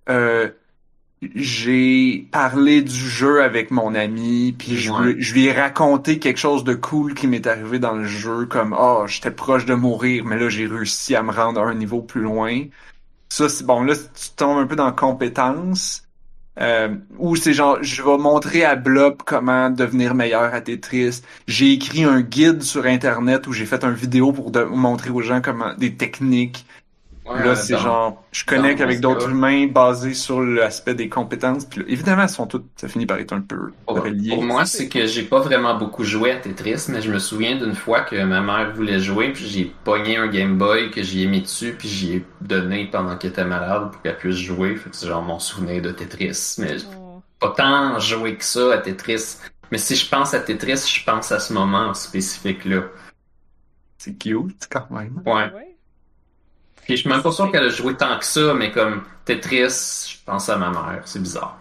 Euh, 0.08 0.50
j'ai 1.34 2.26
parlé 2.32 2.82
du 2.82 2.94
jeu 2.94 3.42
avec 3.42 3.70
mon 3.70 3.94
ami, 3.94 4.54
puis 4.58 4.76
je, 4.76 4.90
Ouais. 4.90 5.12
lui- 5.12 5.22
je 5.22 5.34
lui 5.34 5.44
ai 5.46 5.52
raconté 5.52 6.18
quelque 6.18 6.38
chose 6.38 6.64
de 6.64 6.74
cool 6.74 7.14
qui 7.14 7.26
m'est 7.26 7.46
arrivé 7.46 7.78
dans 7.78 7.94
le 7.94 8.04
jeu, 8.04 8.46
comme 8.46 8.76
«Oh, 8.78 9.04
j'étais 9.06 9.30
proche 9.30 9.64
de 9.64 9.74
mourir, 9.74 10.24
mais 10.24 10.38
là, 10.38 10.48
j'ai 10.48 10.66
réussi 10.66 11.14
à 11.14 11.22
me 11.22 11.30
rendre 11.32 11.60
à 11.60 11.64
un 11.66 11.74
niveau 11.74 12.02
plus 12.02 12.22
loin.» 12.22 12.64
Ça, 13.28 13.48
c'est 13.48 13.64
bon, 13.64 13.82
là, 13.82 13.94
tu 13.94 14.30
tombes 14.36 14.58
un 14.58 14.66
peu 14.66 14.76
dans 14.76 14.92
compétence. 14.92 16.02
Euh, 16.60 16.96
ou 17.18 17.34
c'est 17.34 17.54
genre, 17.54 17.78
je 17.80 18.02
vais 18.02 18.18
montrer 18.18 18.62
à 18.62 18.76
Blob 18.76 19.22
comment 19.24 19.70
devenir 19.70 20.14
meilleur 20.14 20.52
à 20.52 20.60
Tetris. 20.60 21.22
J'ai 21.46 21.72
écrit 21.72 22.04
un 22.04 22.20
guide 22.20 22.62
sur 22.62 22.84
Internet 22.84 23.46
où 23.46 23.54
j'ai 23.54 23.64
fait 23.64 23.82
une 23.84 23.94
vidéo 23.94 24.32
pour 24.32 24.50
de- 24.50 24.64
montrer 24.64 25.08
aux 25.08 25.22
gens 25.22 25.40
comment 25.40 25.72
des 25.74 25.94
techniques. 25.94 26.66
Ouais, 27.24 27.44
là, 27.44 27.54
c'est 27.54 27.78
genre, 27.78 28.24
je 28.32 28.44
connecte 28.44 28.78
dans 28.78 28.84
avec 28.84 29.00
d'autres 29.00 29.30
humains 29.30 29.68
basés 29.68 30.14
sur 30.14 30.40
l'aspect 30.40 30.94
des 30.94 31.08
compétences. 31.08 31.64
Puis 31.64 31.80
là, 31.80 31.86
évidemment, 31.88 32.22
elles 32.22 32.28
sont 32.28 32.48
toutes, 32.48 32.66
ça 32.76 32.88
finit 32.88 33.06
par 33.06 33.18
être 33.18 33.32
un 33.32 33.40
peu 33.40 33.72
Pour, 33.86 34.00
relié. 34.02 34.30
pour 34.30 34.42
moi, 34.42 34.66
c'est 34.66 34.88
que 34.88 35.06
j'ai 35.06 35.22
pas 35.22 35.38
vraiment 35.40 35.76
beaucoup 35.76 36.02
joué 36.02 36.32
à 36.32 36.36
Tetris, 36.36 36.86
mais 36.88 37.00
je 37.00 37.12
me 37.12 37.20
souviens 37.20 37.56
d'une 37.56 37.74
fois 37.76 38.00
que 38.00 38.20
ma 38.24 38.40
mère 38.40 38.72
voulait 38.74 38.98
jouer, 38.98 39.32
puis 39.32 39.46
j'ai 39.46 39.72
pogné 39.84 40.16
un 40.16 40.26
Game 40.26 40.58
Boy 40.58 40.90
que 40.90 41.02
j'y 41.02 41.22
ai 41.22 41.26
mis 41.26 41.42
dessus, 41.42 41.76
puis 41.78 41.88
j'y 41.88 42.14
ai 42.16 42.24
donné 42.40 42.88
pendant 42.90 43.16
qu'elle 43.16 43.30
était 43.30 43.44
malade 43.44 43.92
pour 43.92 44.02
qu'elle 44.02 44.16
puisse 44.16 44.36
jouer. 44.36 44.74
Fait 44.74 44.90
que 44.90 44.96
c'est 44.96 45.06
genre 45.06 45.22
mon 45.22 45.38
souvenir 45.38 45.80
de 45.80 45.92
Tetris. 45.92 46.56
Mais 46.58 46.76
Oh. 46.98 47.22
pas 47.38 47.50
tant 47.56 47.98
joué 48.00 48.36
que 48.36 48.44
ça 48.44 48.72
à 48.74 48.78
Tetris. 48.78 49.36
Mais 49.70 49.78
si 49.78 49.94
je 49.96 50.08
pense 50.08 50.34
à 50.34 50.40
Tetris, 50.40 50.84
je 50.92 51.04
pense 51.04 51.30
à 51.32 51.38
ce 51.38 51.52
moment 51.52 51.94
spécifique-là. 51.94 52.82
C'est 53.98 54.18
cute, 54.18 54.66
quand 54.70 54.90
même. 54.90 55.22
Ouais. 55.24 55.32
Ouais. 55.54 55.71
Puis 56.86 56.96
je 56.96 57.00
suis 57.02 57.10
même 57.10 57.22
pas 57.22 57.32
sûr 57.32 57.50
qu'elle 57.50 57.64
a 57.64 57.68
joué 57.68 57.96
tant 57.96 58.18
que 58.18 58.24
ça, 58.24 58.54
mais 58.54 58.70
comme 58.72 59.04
Tetris, 59.24 60.08
je 60.18 60.24
pense 60.24 60.48
à 60.48 60.56
ma 60.56 60.70
mère. 60.70 61.02
C'est 61.06 61.22
bizarre. 61.22 61.58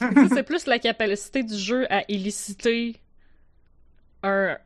C'est 0.32 0.42
plus 0.44 0.66
la 0.66 0.78
capacité 0.78 1.42
du 1.42 1.56
jeu 1.56 1.86
à 1.92 2.04
éliciter 2.08 3.00
un, 4.22 4.56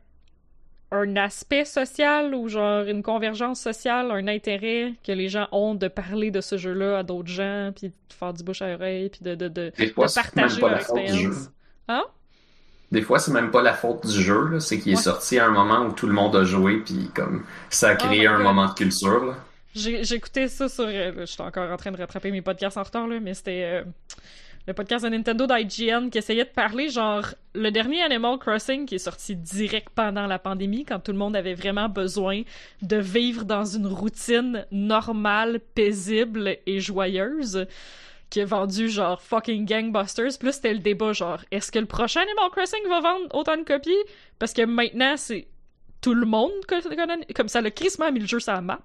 un 0.91 1.15
aspect 1.17 1.65
social 1.65 2.33
ou 2.35 2.49
genre 2.49 2.83
une 2.87 3.03
convergence 3.03 3.61
sociale, 3.61 4.11
un 4.11 4.27
intérêt 4.27 4.93
que 5.03 5.11
les 5.11 5.29
gens 5.29 5.47
ont 5.51 5.75
de 5.75 5.87
parler 5.87 6.31
de 6.31 6.41
ce 6.41 6.57
jeu-là 6.57 6.99
à 6.99 7.03
d'autres 7.03 7.29
gens, 7.31 7.71
puis 7.75 7.89
de 7.89 7.93
faire 8.13 8.33
du 8.33 8.43
bouche 8.43 8.61
à 8.61 8.73
oreille, 8.75 9.09
puis 9.09 9.21
de, 9.23 9.35
de, 9.35 9.47
de, 9.47 9.73
Des 9.77 9.87
fois, 9.93 10.07
de 10.07 10.11
c'est 10.11 10.35
même 10.35 10.57
partager 10.57 10.59
pas 10.59 10.69
leur 10.69 10.71
la 10.71 10.79
faute 10.79 11.05
du 11.05 11.15
jeu. 11.15 11.31
expérience. 11.31 11.49
Hein? 11.87 12.05
Des 12.91 13.01
fois, 13.01 13.19
c'est 13.19 13.31
même 13.31 13.51
pas 13.51 13.61
la 13.61 13.73
faute 13.73 14.05
du 14.05 14.21
jeu, 14.21 14.59
c'est 14.59 14.79
qu'il 14.79 14.93
est 14.93 14.95
sorti 14.95 15.39
à 15.39 15.47
un 15.47 15.51
moment 15.51 15.85
où 15.87 15.93
tout 15.93 16.07
le 16.07 16.13
monde 16.13 16.35
a 16.35 16.43
joué, 16.45 16.77
puis 16.81 17.11
comme 17.15 17.45
ça 17.69 17.89
a 17.89 17.95
Oh 17.97 17.97
créé 17.97 18.27
my 18.27 18.27
un 18.27 18.37
God. 18.37 18.41
moment 18.41 18.67
de 18.67 18.73
culture. 18.73 19.25
Là. 19.25 19.35
Écouté 19.75 20.47
ça 20.47 20.69
sur. 20.69 20.85
euh, 20.87 21.11
Je 21.21 21.25
suis 21.25 21.41
encore 21.41 21.71
en 21.71 21.77
train 21.77 21.91
de 21.91 21.97
rattraper 21.97 22.31
mes 22.31 22.41
podcasts 22.41 22.77
en 22.77 22.83
retard, 22.83 23.07
là, 23.07 23.19
mais 23.19 23.33
c'était 23.33 23.63
euh, 23.63 23.83
le 24.67 24.73
podcast 24.73 25.03
de 25.03 25.09
Nintendo 25.09 25.47
d'IGN 25.47 26.09
qui 26.09 26.19
essayait 26.19 26.45
de 26.45 26.49
parler, 26.49 26.89
genre, 26.89 27.25
le 27.55 27.71
dernier 27.71 28.01
Animal 28.03 28.37
Crossing 28.37 28.85
qui 28.85 28.95
est 28.95 28.99
sorti 28.99 29.35
direct 29.35 29.89
pendant 29.95 30.27
la 30.27 30.37
pandémie, 30.39 30.85
quand 30.85 30.99
tout 30.99 31.11
le 31.11 31.17
monde 31.17 31.35
avait 31.35 31.55
vraiment 31.55 31.89
besoin 31.89 32.43
de 32.81 32.97
vivre 32.97 33.45
dans 33.45 33.65
une 33.65 33.87
routine 33.87 34.65
normale, 34.71 35.59
paisible 35.73 36.57
et 36.67 36.79
joyeuse, 36.79 37.65
qui 38.29 38.41
a 38.41 38.45
vendu, 38.45 38.89
genre, 38.89 39.21
fucking 39.21 39.65
gangbusters. 39.65 40.37
Là, 40.41 40.51
c'était 40.51 40.73
le 40.73 40.79
débat, 40.79 41.13
genre, 41.13 41.41
est-ce 41.51 41.71
que 41.71 41.79
le 41.79 41.85
prochain 41.85 42.21
Animal 42.21 42.49
Crossing 42.51 42.87
va 42.89 42.99
vendre 43.01 43.27
autant 43.35 43.57
de 43.57 43.63
copies? 43.63 43.91
Parce 44.39 44.53
que 44.53 44.61
maintenant, 44.63 45.15
c'est 45.17 45.47
tout 46.03 46.13
le 46.13 46.25
monde 46.25 46.51
comme 46.67 47.47
ça 47.47 47.61
le 47.61 47.69
crissement 47.69 48.11
mis 48.11 48.19
le 48.19 48.27
jeu 48.27 48.39
sur 48.39 48.51
la 48.51 48.61
map 48.61 48.81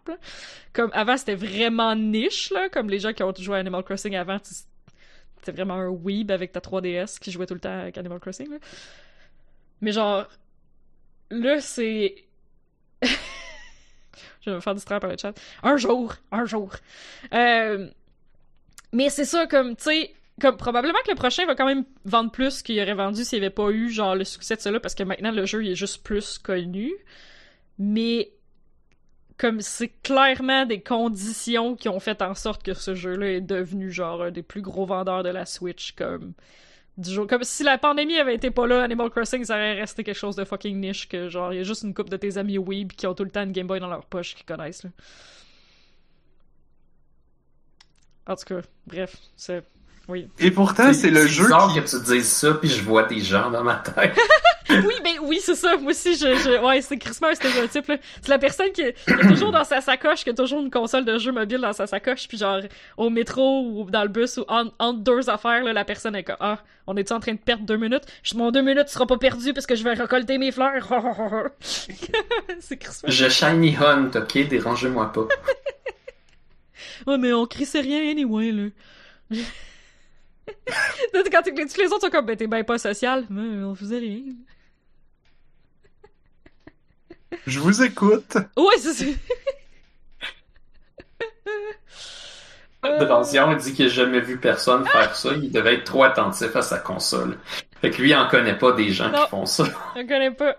comme 0.73 0.91
avant 0.95 1.17
c'était 1.17 1.35
vraiment 1.35 1.95
niche 1.95 2.51
là. 2.53 2.69
Comme 2.69 2.89
les 2.89 3.01
gens 3.01 3.13
qui 3.13 3.23
ont 3.23 3.35
joué 3.35 3.57
à 3.57 3.59
Animal 3.59 3.83
Crossing 3.83 4.15
avant 4.15 4.39
c'était 4.43 5.53
vraiment 5.53 5.75
un 5.75 5.89
weeb 5.89 6.31
avec 6.31 6.53
ta 6.53 6.61
3DS 6.61 7.19
qui 7.19 7.33
jouait 7.33 7.47
tout 7.47 7.55
le 7.55 7.61
temps 7.61 7.81
avec 7.81 7.99
Animal 7.99 8.21
Crossing 8.21 8.49
mais 9.81 9.93
genre 9.93 10.29
là 11.31 11.61
c'est 11.61 12.25
je 13.03 14.51
vais 14.51 14.57
me 14.57 14.61
faire 14.61 14.75
distraire 14.75 15.01
par 15.01 15.11
le 15.11 15.17
chat. 15.17 15.35
Un 15.63 15.77
jour 15.77 16.15
un 16.31 16.45
jour. 16.45 16.73
Euh, 17.35 17.89
mais 18.93 19.11
c'est 19.11 19.25
ça 19.25 19.47
comme 19.47 19.77
tu 19.77 19.85
sais 19.85 20.15
comme 20.41 20.57
probablement 20.57 20.99
que 21.05 21.11
le 21.11 21.17
prochain 21.17 21.47
va 21.47 21.55
quand 21.55 21.67
même 21.67 21.85
vendre 22.05 22.31
plus 22.31 22.63
qu'il 22.63 22.81
aurait 22.81 22.95
vendu 22.95 23.25
s'il 23.25 23.39
avait 23.39 23.51
pas 23.51 23.71
eu 23.71 23.91
genre 23.91 24.15
le 24.15 24.25
succès 24.25 24.57
de 24.57 24.61
cela 24.61 24.81
parce 24.81 24.95
que 24.95 25.03
maintenant 25.03 25.31
le 25.31 25.47
jeu 25.47 25.65
est 25.65 25.75
juste 25.75 26.03
plus 26.03 26.39
connu 26.39 26.93
mais 27.79 28.33
comme 29.37 29.61
c'est 29.61 29.93
clairement 30.03 30.67
des 30.67 30.81
conditions 30.81 31.77
qui 31.77 31.89
ont 31.89 32.01
fait 32.01 32.23
en 32.23 32.35
sorte 32.35 32.63
que 32.63 32.75
ce 32.75 32.95
jeu-là 32.95 33.33
est 33.35 33.41
devenu 33.41 33.91
genre 33.91 34.23
un 34.23 34.31
des 34.31 34.43
plus 34.43 34.63
gros 34.63 34.87
vendeurs 34.87 35.23
de 35.23 35.31
la 35.31 35.47
Switch 35.47 35.93
comme 35.93 36.33
du 36.97 37.11
jour 37.11 37.27
comme 37.27 37.45
si 37.45 37.63
la 37.63 37.79
pandémie 37.79 38.19
avait 38.19 38.35
été 38.35 38.51
pas 38.51 38.67
là 38.67 38.83
Animal 38.83 39.11
Crossing 39.11 39.45
ça 39.45 39.55
aurait 39.55 39.81
resté 39.81 40.05
quelque 40.05 40.17
chose 40.17 40.37
de 40.37 40.45
fucking 40.45 40.81
niche 40.81 41.09
que 41.09 41.29
genre 41.29 41.53
il 41.53 41.57
y 41.57 41.61
a 41.61 41.65
juste 41.65 41.83
une 41.83 41.95
couple 41.95 42.11
de 42.11 42.17
tes 42.17 42.37
amis 42.39 42.59
weeb 42.59 42.93
qui 42.93 43.07
ont 43.07 43.15
tout 43.15 43.25
le 43.25 43.31
temps 43.31 43.43
une 43.43 43.53
Game 43.53 43.67
Boy 43.67 43.81
dans 43.81 43.89
leur 43.89 44.07
poche 44.07 44.35
qui 44.35 44.45
connaissent 44.45 44.83
là. 44.83 44.91
En 48.29 48.37
tout 48.37 48.45
cas, 48.45 48.61
bref, 48.87 49.17
c'est 49.37 49.65
oui. 50.09 50.29
Et 50.39 50.51
pourtant, 50.51 50.93
c'est 50.93 51.11
le 51.11 51.27
jeu 51.27 51.45
bizarre 51.45 51.73
qui... 51.73 51.81
que 51.81 51.89
tu 51.89 52.01
dises 52.03 52.29
ça, 52.29 52.55
puis 52.55 52.69
je 52.69 52.83
vois 52.83 53.05
des 53.05 53.21
gens 53.21 53.51
dans 53.51 53.63
ma 53.63 53.77
tête. 53.77 54.17
Oui, 54.71 54.95
mais 55.03 55.19
oui, 55.23 55.41
c'est 55.43 55.55
ça. 55.55 55.79
Moi 55.79 55.93
aussi, 55.93 56.13
je, 56.13 56.27
je... 56.27 56.63
ouais, 56.63 56.83
c'est 56.83 56.99
crissement 56.99 57.29
un 57.29 57.31
là. 57.31 57.69
C'est 57.71 58.29
la 58.29 58.39
personne 58.39 58.71
qui, 58.71 58.83
qui 58.83 59.13
est 59.13 59.29
toujours 59.29 59.51
dans 59.51 59.65
sa 59.65 59.81
sacoche, 59.81 60.25
qui 60.25 60.29
a 60.29 60.35
toujours 60.35 60.61
une 60.61 60.71
console 60.71 61.07
de 61.07 61.17
jeu 61.19 61.33
mobile 61.33 61.59
dans 61.63 61.73
sa 61.73 61.87
sacoche, 61.87 62.29
puis 62.29 62.37
genre 62.37 62.61
au 62.99 63.09
métro 63.09 63.63
ou 63.63 63.91
dans 63.91 64.03
le 64.03 64.09
bus 64.09 64.37
ou 64.37 64.45
en- 64.47 64.71
entre 64.79 64.99
deux 65.01 65.31
affaires, 65.31 65.65
là, 65.65 65.73
la 65.73 65.87
personne 65.87 66.15
est 66.17 66.23
comme 66.23 66.37
ah, 66.41 66.59
on 66.87 66.99
est 66.99 67.13
en 67.13 67.19
train 67.19 67.33
de 67.33 67.39
perdre 67.39 67.65
deux 67.65 67.79
minutes? 67.79 68.03
Je 68.23 68.35
mon 68.37 68.51
deux 68.51 68.61
minutes 68.61 68.89
sera 68.89 69.07
pas 69.07 69.17
perdu 69.17 69.55
parce 69.55 69.65
que 69.65 69.75
je 69.75 69.83
vais 69.85 69.95
récolter 69.95 70.37
mes 70.37 70.53
fleurs. 70.53 70.87
c'est 71.61 72.77
crissement. 72.77 73.11
Je 73.11 73.29
shiny 73.31 73.75
hunt, 73.75 74.11
ok, 74.15 74.49
dérangez-moi 74.49 75.13
pas. 75.13 75.29
Ouais, 77.07 77.17
mais 77.17 77.33
on 77.33 77.47
crissait 77.47 77.81
rien 77.81 78.11
anyway 78.11 78.53
là. 78.53 79.37
Quand 81.31 81.43
tous 81.43 81.81
les 81.81 81.87
autres 81.93 82.01
sont 82.03 82.11
comme 82.11 82.27
ben 82.27 82.37
t'es 82.37 82.47
ben 82.47 82.65
pas 82.65 82.79
social, 82.79 83.27
mais 83.31 83.65
on 83.65 83.75
faisait 83.75 83.99
rien. 83.99 84.23
Je 87.47 87.61
vous 87.61 87.83
écoute. 87.83 88.37
Ouais, 88.57 88.79
c'est 88.79 88.95
ça. 88.95 89.05
Drazion 92.83 93.55
dit 93.57 93.75
qu'il 93.75 93.87
a 93.87 93.89
jamais 93.89 94.21
vu 94.21 94.39
personne 94.39 94.87
faire 94.87 95.15
ça, 95.17 95.33
il 95.33 95.51
devait 95.51 95.75
être 95.75 95.85
trop 95.85 96.05
attentif 96.05 96.55
à 96.55 96.63
sa 96.63 96.79
console. 96.79 97.39
Fait 97.81 97.91
que 97.91 98.01
lui, 98.01 98.11
il 98.11 98.15
en 98.15 98.29
connaît 98.29 98.57
pas 98.57 98.73
des 98.73 98.91
gens 98.91 99.11
Non. 99.11 99.25
qui 99.25 99.31
font 99.31 99.47
ça. 99.47 99.65
Je 99.97 100.03
connais 100.03 100.31
pas. 100.31 100.57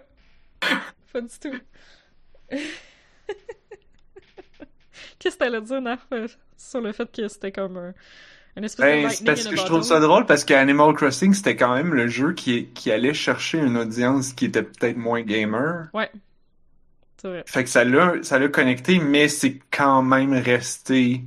Pas 1.14 1.22
du 1.22 1.40
tout. 1.42 1.58
Qu'est-ce 5.18 5.36
que 5.36 5.40
t'allais 5.40 5.62
dire, 5.62 5.82
Narf, 5.82 6.06
euh, 6.14 6.28
sur 6.58 6.82
le 6.82 6.92
fait 6.92 7.10
que 7.12 7.28
c'était 7.28 7.52
comme 7.52 7.78
un, 7.78 7.94
espèce 8.56 8.76
Ben, 8.78 9.26
parce 9.26 9.46
que 9.46 9.56
je 9.56 9.66
trouve 9.66 9.84
ça 9.84 10.00
drôle 10.00 10.26
parce 10.26 10.44
qu'Animal 10.44 10.94
Crossing, 10.94 11.34
c'était 11.34 11.56
quand 11.56 11.74
même 11.76 11.94
le 11.94 12.08
jeu 12.08 12.34
qui, 12.34 12.68
qui 12.68 12.92
allait 12.92 13.14
chercher 13.14 13.60
une 13.60 13.78
audience 13.78 14.34
qui 14.34 14.46
était 14.46 14.64
peut-être 14.64 14.98
moins 14.98 15.22
gamer. 15.22 15.88
Ouais. 15.94 16.10
C'est 17.22 17.28
vrai. 17.28 17.44
Fait 17.46 17.64
que 17.64 17.70
ça 17.70 17.84
l'a, 17.84 18.14
ça 18.22 18.40
l'a 18.40 18.48
connecté, 18.48 19.00
mais 19.00 19.28
c'est 19.28 19.60
quand 19.72 20.02
même 20.02 20.34
resté 20.34 21.24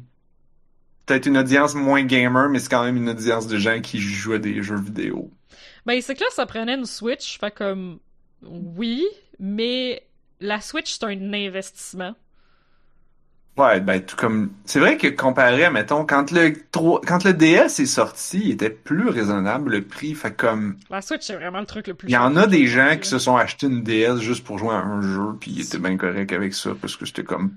peut-être 1.06 1.26
une 1.26 1.38
audience 1.38 1.74
moins 1.74 2.02
gamer, 2.02 2.48
mais 2.48 2.58
c'est 2.58 2.70
quand 2.70 2.84
même 2.84 2.96
une 2.96 3.08
audience 3.08 3.46
de 3.46 3.58
gens 3.58 3.80
qui 3.80 3.98
jouent 3.98 4.34
à 4.34 4.38
des 4.38 4.62
jeux 4.62 4.80
vidéo. 4.80 5.30
Ben, 5.84 6.00
c'est 6.00 6.14
que 6.14 6.20
là, 6.20 6.30
ça 6.30 6.46
prenait 6.46 6.74
une 6.74 6.86
Switch, 6.86 7.38
fait 7.38 7.52
comme, 7.52 7.98
oui, 8.42 9.04
mais 9.38 10.02
la 10.40 10.60
Switch, 10.60 10.92
c'est 10.92 11.04
un 11.04 11.32
investissement. 11.32 12.14
Ouais, 13.58 13.80
ben 13.80 14.00
tout 14.00 14.16
comme 14.16 14.50
c'est 14.64 14.80
vrai 14.80 14.96
que 14.96 15.08
comparé 15.08 15.64
à 15.64 15.70
mettons 15.70 16.06
quand 16.06 16.30
le 16.30 16.54
3 16.70 17.02
quand 17.06 17.24
le 17.24 17.34
DS 17.34 17.80
est 17.80 17.86
sorti, 17.86 18.40
il 18.44 18.50
était 18.52 18.70
plus 18.70 19.08
raisonnable 19.08 19.72
le 19.72 19.82
prix, 19.82 20.14
fait 20.14 20.34
comme 20.34 20.78
La 20.88 21.02
Switch, 21.02 21.22
c'est 21.22 21.36
vraiment 21.36 21.60
le 21.60 21.66
truc 21.66 21.86
le 21.86 21.94
plus 21.94 22.08
il 22.08 22.12
y 22.12 22.16
en 22.16 22.34
a 22.36 22.46
des 22.46 22.66
gens 22.66 22.96
qui 22.98 23.06
se 23.06 23.18
sont 23.18 23.36
achetés 23.36 23.66
une 23.66 23.82
DS 23.82 24.20
juste 24.20 24.42
pour 24.42 24.58
jouer 24.58 24.70
à 24.70 24.78
un 24.78 25.02
jeu, 25.02 25.36
puis 25.38 25.50
ils 25.50 25.66
étaient 25.66 25.78
bien 25.78 25.98
corrects 25.98 26.32
avec 26.32 26.54
ça 26.54 26.70
parce 26.80 26.96
que 26.96 27.04
c'était 27.04 27.24
comme 27.24 27.56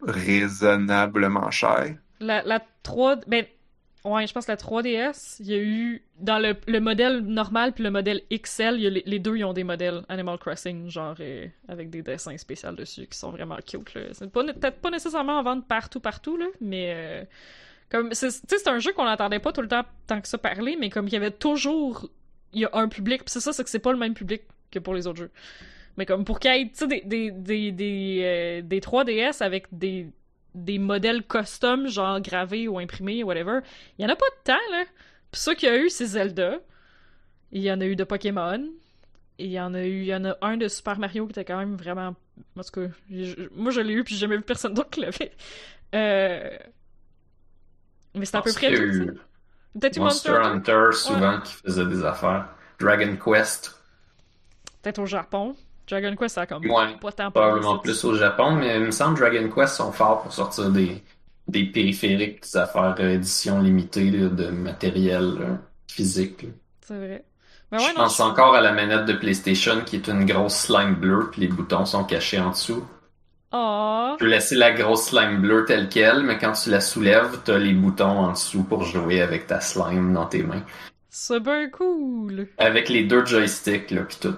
raisonnablement 0.00 1.50
cher. 1.50 1.96
La, 2.20 2.42
la 2.42 2.62
3... 2.82 3.16
Ben, 3.26 3.44
ouais, 4.04 4.26
je 4.26 4.32
pense 4.32 4.46
que 4.46 4.52
la 4.52 4.56
3DS, 4.56 5.36
il 5.40 5.46
y 5.46 5.54
a 5.54 5.58
eu... 5.58 6.02
Dans 6.20 6.38
le, 6.38 6.54
le 6.66 6.80
modèle 6.80 7.20
normal 7.20 7.72
puis 7.72 7.82
le 7.84 7.90
modèle 7.90 8.22
XL, 8.32 8.78
y 8.78 8.86
a 8.86 8.90
les, 8.90 9.02
les 9.04 9.18
deux, 9.18 9.36
ils 9.36 9.44
ont 9.44 9.52
des 9.52 9.64
modèles 9.64 10.02
Animal 10.08 10.38
Crossing, 10.38 10.88
genre, 10.88 11.16
avec 11.68 11.90
des 11.90 12.02
dessins 12.02 12.36
spéciaux 12.36 12.72
dessus, 12.72 13.06
qui 13.06 13.18
sont 13.18 13.30
vraiment 13.30 13.56
cute, 13.66 13.94
là. 13.94 14.02
C'est 14.12 14.30
peut-être 14.30 14.80
pas 14.80 14.90
nécessairement 14.90 15.38
en 15.38 15.42
vente 15.42 15.66
partout, 15.66 16.00
partout, 16.00 16.36
là, 16.36 16.46
mais... 16.60 16.92
euh, 16.94 17.24
comme, 17.90 18.12
c'est, 18.14 18.30
c'est 18.30 18.66
un 18.68 18.78
jeu 18.78 18.92
qu'on 18.92 19.04
n'entendait 19.04 19.38
pas 19.38 19.52
tout 19.52 19.60
le 19.62 19.68
temps 19.68 19.84
tant 20.06 20.20
que 20.20 20.26
ça 20.26 20.38
parler, 20.38 20.76
mais 20.78 20.90
comme 20.90 21.06
il 21.06 21.12
y 21.12 21.16
avait 21.16 21.30
toujours... 21.30 22.08
Il 22.52 22.60
y 22.60 22.64
a 22.64 22.70
un 22.72 22.88
public, 22.88 23.22
c'est 23.26 23.40
ça, 23.40 23.52
c'est 23.52 23.64
que 23.64 23.70
c'est 23.70 23.78
pas 23.80 23.92
le 23.92 23.98
même 23.98 24.14
public 24.14 24.42
que 24.70 24.78
pour 24.78 24.94
les 24.94 25.06
autres 25.06 25.18
jeux. 25.18 25.30
Mais 25.96 26.06
comme 26.06 26.24
pour 26.24 26.40
qu'il 26.40 26.52
y 26.52 26.60
ait, 26.60 26.86
des, 26.86 27.00
des, 27.02 27.30
des, 27.30 27.72
des, 27.72 28.20
euh, 28.22 28.62
des 28.62 28.80
3DS 28.80 29.42
avec 29.42 29.66
des, 29.72 30.08
des 30.54 30.78
modèles 30.78 31.22
custom, 31.24 31.88
genre 31.88 32.20
gravés 32.20 32.68
ou 32.68 32.78
imprimés, 32.78 33.22
whatever, 33.22 33.60
il 33.98 34.02
y 34.02 34.06
en 34.06 34.08
a 34.08 34.16
pas 34.16 34.26
de 34.26 34.44
temps, 34.44 34.70
là. 34.72 34.84
Puis 35.30 35.40
ça 35.40 35.54
qu'il 35.54 35.68
y 35.68 35.72
a 35.72 35.78
eu, 35.78 35.90
c'est 35.90 36.06
Zelda. 36.06 36.58
Il 37.50 37.62
y 37.62 37.72
en 37.72 37.80
a 37.80 37.86
eu 37.86 37.96
de 37.96 38.04
Pokémon. 38.04 38.68
Et 39.38 39.46
il 39.46 39.50
y 39.50 39.60
en 39.60 39.74
a 39.74 39.82
eu, 39.82 40.02
il 40.02 40.06
y 40.06 40.14
en 40.14 40.24
a 40.24 40.36
un 40.42 40.56
de 40.56 40.68
Super 40.68 40.98
Mario 40.98 41.26
qui 41.26 41.32
était 41.32 41.44
quand 41.44 41.58
même 41.58 41.74
vraiment... 41.74 42.14
En 42.56 42.62
tout 42.62 42.80
cas, 42.80 42.86
moi 43.52 43.72
je 43.72 43.80
l'ai 43.80 43.94
eu 43.94 44.04
puis 44.04 44.14
j'ai 44.14 44.20
jamais 44.20 44.36
vu 44.36 44.42
personne 44.42 44.74
d'autre 44.74 44.90
qui 44.90 45.00
l'avait. 45.00 45.32
Euh... 45.94 46.56
Mais 48.14 48.26
c'est 48.26 48.36
à 48.36 48.42
peu 48.42 48.52
près 48.52 48.72
tout, 48.72 48.82
eu 48.82 49.18
Monster 49.74 50.00
Monster 50.00 50.30
Hunter. 50.30 50.72
Hunter, 50.72 50.92
souvent, 50.92 51.40
qui 51.40 51.54
faisait 51.54 51.86
des 51.86 52.04
affaires. 52.04 52.48
Dragon 52.78 53.16
Quest, 53.16 53.76
Peut-être 54.82 54.98
au 54.98 55.06
Japon. 55.06 55.56
Dragon 55.88 56.16
Quest, 56.16 56.34
ça 56.36 56.42
a 56.42 56.46
comme 56.46 56.64
Ouais, 56.68 56.96
pas 57.00 57.12
tant 57.12 57.30
probablement 57.30 57.78
plus 57.78 58.04
au 58.04 58.14
Japon, 58.14 58.52
mais 58.52 58.76
il 58.76 58.84
me 58.86 58.90
semble 58.90 59.14
que 59.18 59.20
Dragon 59.24 59.50
Quest 59.50 59.74
sont 59.76 59.92
forts 59.92 60.22
pour 60.22 60.32
sortir 60.32 60.70
des, 60.70 61.02
des 61.48 61.64
périphériques, 61.66 62.42
des 62.42 62.56
affaires 62.56 62.94
euh, 63.00 63.14
édition 63.14 63.60
limitée 63.60 64.10
là, 64.10 64.28
de 64.28 64.48
matériel 64.50 65.34
là, 65.38 65.58
physique. 65.88 66.46
C'est 66.80 66.96
vrai. 66.96 67.24
Mais 67.72 67.78
je 67.78 67.88
ouais, 67.88 67.92
non, 67.96 68.04
pense 68.04 68.20
encore 68.20 68.54
à 68.54 68.60
la 68.60 68.72
manette 68.72 69.04
de 69.06 69.12
PlayStation 69.14 69.82
qui 69.84 69.96
est 69.96 70.08
une 70.08 70.24
grosse 70.26 70.56
slime 70.66 70.94
bleue, 70.94 71.30
puis 71.30 71.40
les 71.42 71.48
boutons 71.48 71.86
sont 71.86 72.04
cachés 72.04 72.40
en 72.40 72.50
dessous. 72.50 72.84
Oh, 73.52 74.16
Tu 74.18 74.24
peux 74.24 74.30
laisser 74.30 74.56
la 74.56 74.72
grosse 74.72 75.06
slime 75.10 75.40
bleue 75.40 75.64
telle 75.66 75.88
qu'elle, 75.88 76.22
mais 76.24 76.38
quand 76.38 76.52
tu 76.52 76.70
la 76.70 76.80
soulèves, 76.80 77.42
t'as 77.44 77.58
les 77.58 77.72
boutons 77.74 78.18
en 78.18 78.32
dessous 78.32 78.64
pour 78.64 78.82
jouer 78.84 79.20
avec 79.22 79.46
ta 79.46 79.60
slime 79.60 80.12
dans 80.12 80.26
tes 80.26 80.42
mains. 80.42 80.64
c'est 81.08 81.40
bien 81.40 81.70
cool. 81.70 82.48
Avec 82.58 82.88
les 82.88 83.04
deux 83.04 83.24
joysticks, 83.24 83.92
là, 83.92 84.02
pis 84.02 84.18
tout. 84.18 84.34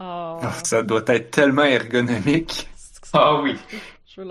Oh. 0.00 0.38
Ah, 0.42 0.52
Ça 0.64 0.82
doit 0.82 1.02
être 1.06 1.30
tellement 1.30 1.64
ergonomique. 1.64 2.68
Ah 3.12 3.40
oui, 3.40 3.56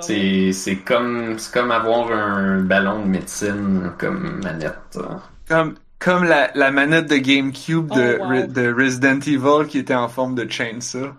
c'est, 0.01 0.51
c'est 0.51 0.75
comme, 0.77 1.37
c'est 1.39 1.53
comme 1.53 1.71
avoir 1.71 2.11
un 2.11 2.59
ballon 2.61 3.01
de 3.01 3.07
médecine 3.07 3.93
comme 3.97 4.41
manette. 4.43 4.97
hein. 4.97 5.21
Comme 5.47 5.75
comme 5.99 6.25
la, 6.25 6.51
la 6.53 6.69
manette 6.69 7.09
de 7.09 7.15
GameCube 7.15 7.87
de, 7.93 8.17
Oh, 8.19 8.25
wow. 8.25 8.47
De 8.47 8.73
Resident 8.73 9.19
Evil 9.21 9.67
qui 9.69 9.77
était 9.77 9.95
en 9.95 10.09
forme 10.09 10.35
de 10.35 10.49
chainsaw 10.49 11.13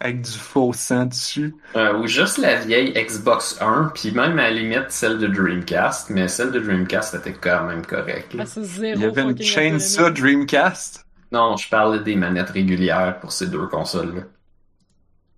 avec 0.00 0.22
du 0.22 0.30
faux 0.32 0.72
sang 0.72 1.06
dessus. 1.06 1.54
Euh, 1.76 1.96
ou 1.98 2.08
juste 2.08 2.38
la 2.38 2.56
vieille 2.56 2.92
Xbox 2.92 3.56
1, 3.60 3.92
puis 3.94 4.10
même 4.10 4.36
à 4.40 4.42
la 4.42 4.50
limite 4.50 4.86
celle 4.90 5.18
de 5.18 5.28
Dreamcast, 5.28 6.10
mais 6.10 6.26
celle 6.26 6.50
de 6.50 6.58
Dreamcast 6.58 7.14
était 7.14 7.32
quand 7.34 7.62
même 7.68 7.86
correcte. 7.86 8.34
Ah, 8.36 8.44
zéro 8.44 8.94
Il 8.96 9.00
y 9.02 9.04
avait 9.04 9.22
une 9.22 9.40
chainsaw. 9.40 10.10
Dreamcast. 10.10 11.06
Non, 11.32 11.56
je 11.56 11.68
parlais 11.68 11.98
des 11.98 12.14
manettes 12.14 12.50
régulières 12.50 13.18
pour 13.18 13.32
ces 13.32 13.48
deux 13.48 13.66
consoles-là. 13.66 14.22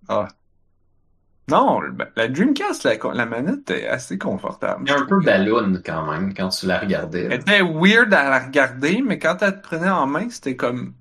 Ah. 0.07 0.35
Non, 1.47 1.79
ben, 1.91 2.11
la 2.15 2.27
Dreamcast, 2.27 2.83
la, 2.83 2.97
la 3.13 3.25
manette 3.25 3.69
est 3.69 3.87
assez 3.87 4.17
confortable. 4.17 4.83
Il 4.85 4.89
y 4.89 4.93
a 4.93 4.97
un 4.97 5.05
peu 5.05 5.21
ballon 5.21 5.79
quand 5.85 6.11
même 6.11 6.33
quand 6.33 6.49
tu 6.49 6.65
la 6.65 6.79
regardais. 6.79 7.25
Elle 7.29 7.41
était 7.41 7.61
weird 7.61 8.13
à 8.13 8.29
la 8.29 8.39
regarder, 8.45 9.01
mais 9.01 9.19
quand 9.19 9.37
elle 9.41 9.61
te 9.61 9.67
prenait 9.67 9.89
en 9.89 10.07
main, 10.07 10.29
c'était 10.29 10.55
comme. 10.55 10.95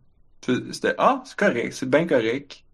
C'était 0.73 0.95
Ah, 0.99 1.23
c'est 1.25 1.37
correct, 1.39 1.73
c'est 1.73 1.89
bien 1.89 2.07
correct. 2.07 2.65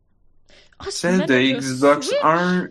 Ah, 0.79 0.87
c'est 0.91 1.11
une 1.15 1.25
Celle 1.27 1.27
de 1.27 1.39
Xbox 1.59 2.09
Switch? 2.09 2.21
1, 2.23 2.69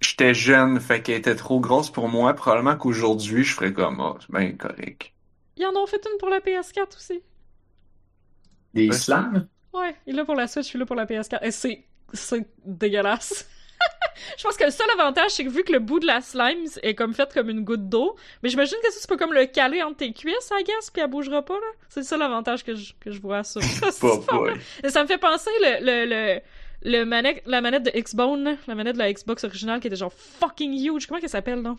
j'étais 0.00 0.34
jeune, 0.34 0.80
fait 0.80 1.02
qu'elle 1.02 1.16
était 1.16 1.36
trop 1.36 1.60
grosse 1.60 1.90
pour 1.90 2.08
moi. 2.08 2.34
Probablement 2.34 2.76
qu'aujourd'hui, 2.76 3.44
je 3.44 3.54
ferais 3.54 3.72
comme 3.72 4.00
Ah, 4.00 4.16
c'est 4.20 4.30
bien 4.30 4.52
correct. 4.56 5.12
Ils 5.56 5.66
en 5.66 5.74
ont 5.74 5.86
fait 5.86 6.00
une 6.06 6.16
pour 6.18 6.28
la 6.28 6.40
PS4 6.40 6.96
aussi. 6.96 7.22
Des 8.74 8.88
Ouais. 8.88 8.94
slams? 8.96 9.46
Ouais, 9.72 9.94
il 10.06 10.14
est 10.14 10.16
là 10.16 10.24
pour 10.24 10.34
la 10.34 10.46
Switch, 10.46 10.64
je 10.66 10.70
suis 10.70 10.78
là 10.78 10.86
pour 10.86 10.96
la 10.96 11.06
PS4. 11.06 11.38
Et 11.42 11.50
c'est, 11.50 11.84
c'est 12.12 12.46
dégueulasse. 12.64 13.48
je 14.38 14.42
pense 14.44 14.56
que 14.56 14.64
le 14.64 14.70
seul 14.70 14.86
avantage, 14.98 15.32
c'est 15.32 15.44
que 15.44 15.50
vu 15.50 15.64
que 15.64 15.72
le 15.72 15.80
bout 15.80 15.98
de 15.98 16.06
la 16.06 16.20
slime 16.20 16.64
est 16.82 16.94
comme 16.94 17.12
fait 17.12 17.32
comme 17.34 17.50
une 17.50 17.64
goutte 17.64 17.88
d'eau, 17.88 18.16
mais 18.42 18.48
j'imagine 18.48 18.78
que 18.84 18.92
ça, 18.92 19.00
tu 19.00 19.06
peux 19.08 19.16
comme 19.16 19.32
le 19.32 19.46
caler 19.46 19.82
entre 19.82 19.96
tes 19.98 20.12
cuisses, 20.12 20.50
I 20.52 20.62
guess, 20.64 20.90
puis 20.90 21.02
elle 21.02 21.10
bougera 21.10 21.42
pas, 21.44 21.54
là. 21.54 21.66
C'est 21.88 22.00
le 22.00 22.06
seul 22.06 22.22
avantage 22.22 22.62
que 22.64 22.74
je, 22.76 22.92
que 23.00 23.10
je 23.10 23.20
vois 23.20 23.38
à 23.38 23.44
ça. 23.44 23.60
Et 24.84 24.88
ça 24.90 25.02
me 25.02 25.08
fait 25.08 25.18
penser 25.18 25.50
le, 25.60 25.84
le, 25.84 26.06
le, 26.08 26.40
le 26.98 27.04
manette, 27.04 27.42
la 27.46 27.60
manette 27.60 27.82
de 27.84 27.90
Xbone, 28.00 28.56
la 28.66 28.74
manette 28.74 28.94
de 28.94 28.98
la 29.00 29.12
Xbox 29.12 29.42
originale 29.44 29.80
qui 29.80 29.88
était 29.88 29.96
genre 29.96 30.12
fucking 30.12 30.72
huge. 30.72 31.06
Comment 31.06 31.20
qu'elle 31.20 31.28
s'appelle, 31.30 31.60
non? 31.60 31.78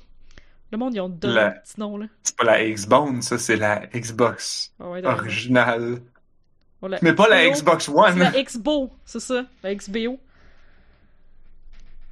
Le 0.72 0.78
monde, 0.78 0.96
ils 0.96 1.00
ont 1.00 1.10
donné 1.10 1.34
La- 1.36 1.48
un 1.48 1.52
petit 1.52 1.80
nom, 1.80 1.98
là. 1.98 2.08
C'est 2.24 2.36
pas 2.36 2.44
la 2.44 2.64
Xbox, 2.70 3.26
ça, 3.28 3.38
c'est 3.38 3.56
la 3.56 3.86
Xbox 3.94 4.74
Ah 4.80 4.90
ouais, 4.90 5.06
originale. 5.06 6.00
La 6.82 7.00
Mais 7.02 7.14
pas 7.14 7.28
la 7.28 7.50
XBO. 7.50 7.56
Xbox 7.56 7.86
C'est 7.86 7.92
One. 7.92 8.20
la 8.20 8.32
Xbo, 8.44 8.92
c'est 9.06 9.20
ça, 9.20 9.46
la 9.64 9.74
XBO. 9.76 10.20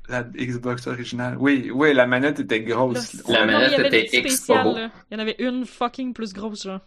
La 0.09 0.23
Xbox 0.23 0.87
originale. 0.87 1.37
Oui, 1.39 1.71
oui, 1.73 1.93
la 1.93 2.05
manette 2.07 2.39
était 2.39 2.61
grosse. 2.61 3.13
Là. 3.13 3.21
La 3.27 3.45
non, 3.45 3.51
manette 3.53 3.67
il 3.67 3.71
y 3.71 3.75
avait 3.75 4.05
était 4.05 4.21
là. 4.49 4.89
Il 5.09 5.13
y 5.13 5.15
en 5.15 5.19
avait 5.19 5.35
une 5.39 5.65
fucking 5.65 6.13
plus 6.13 6.33
grosse, 6.33 6.63
genre. 6.63 6.81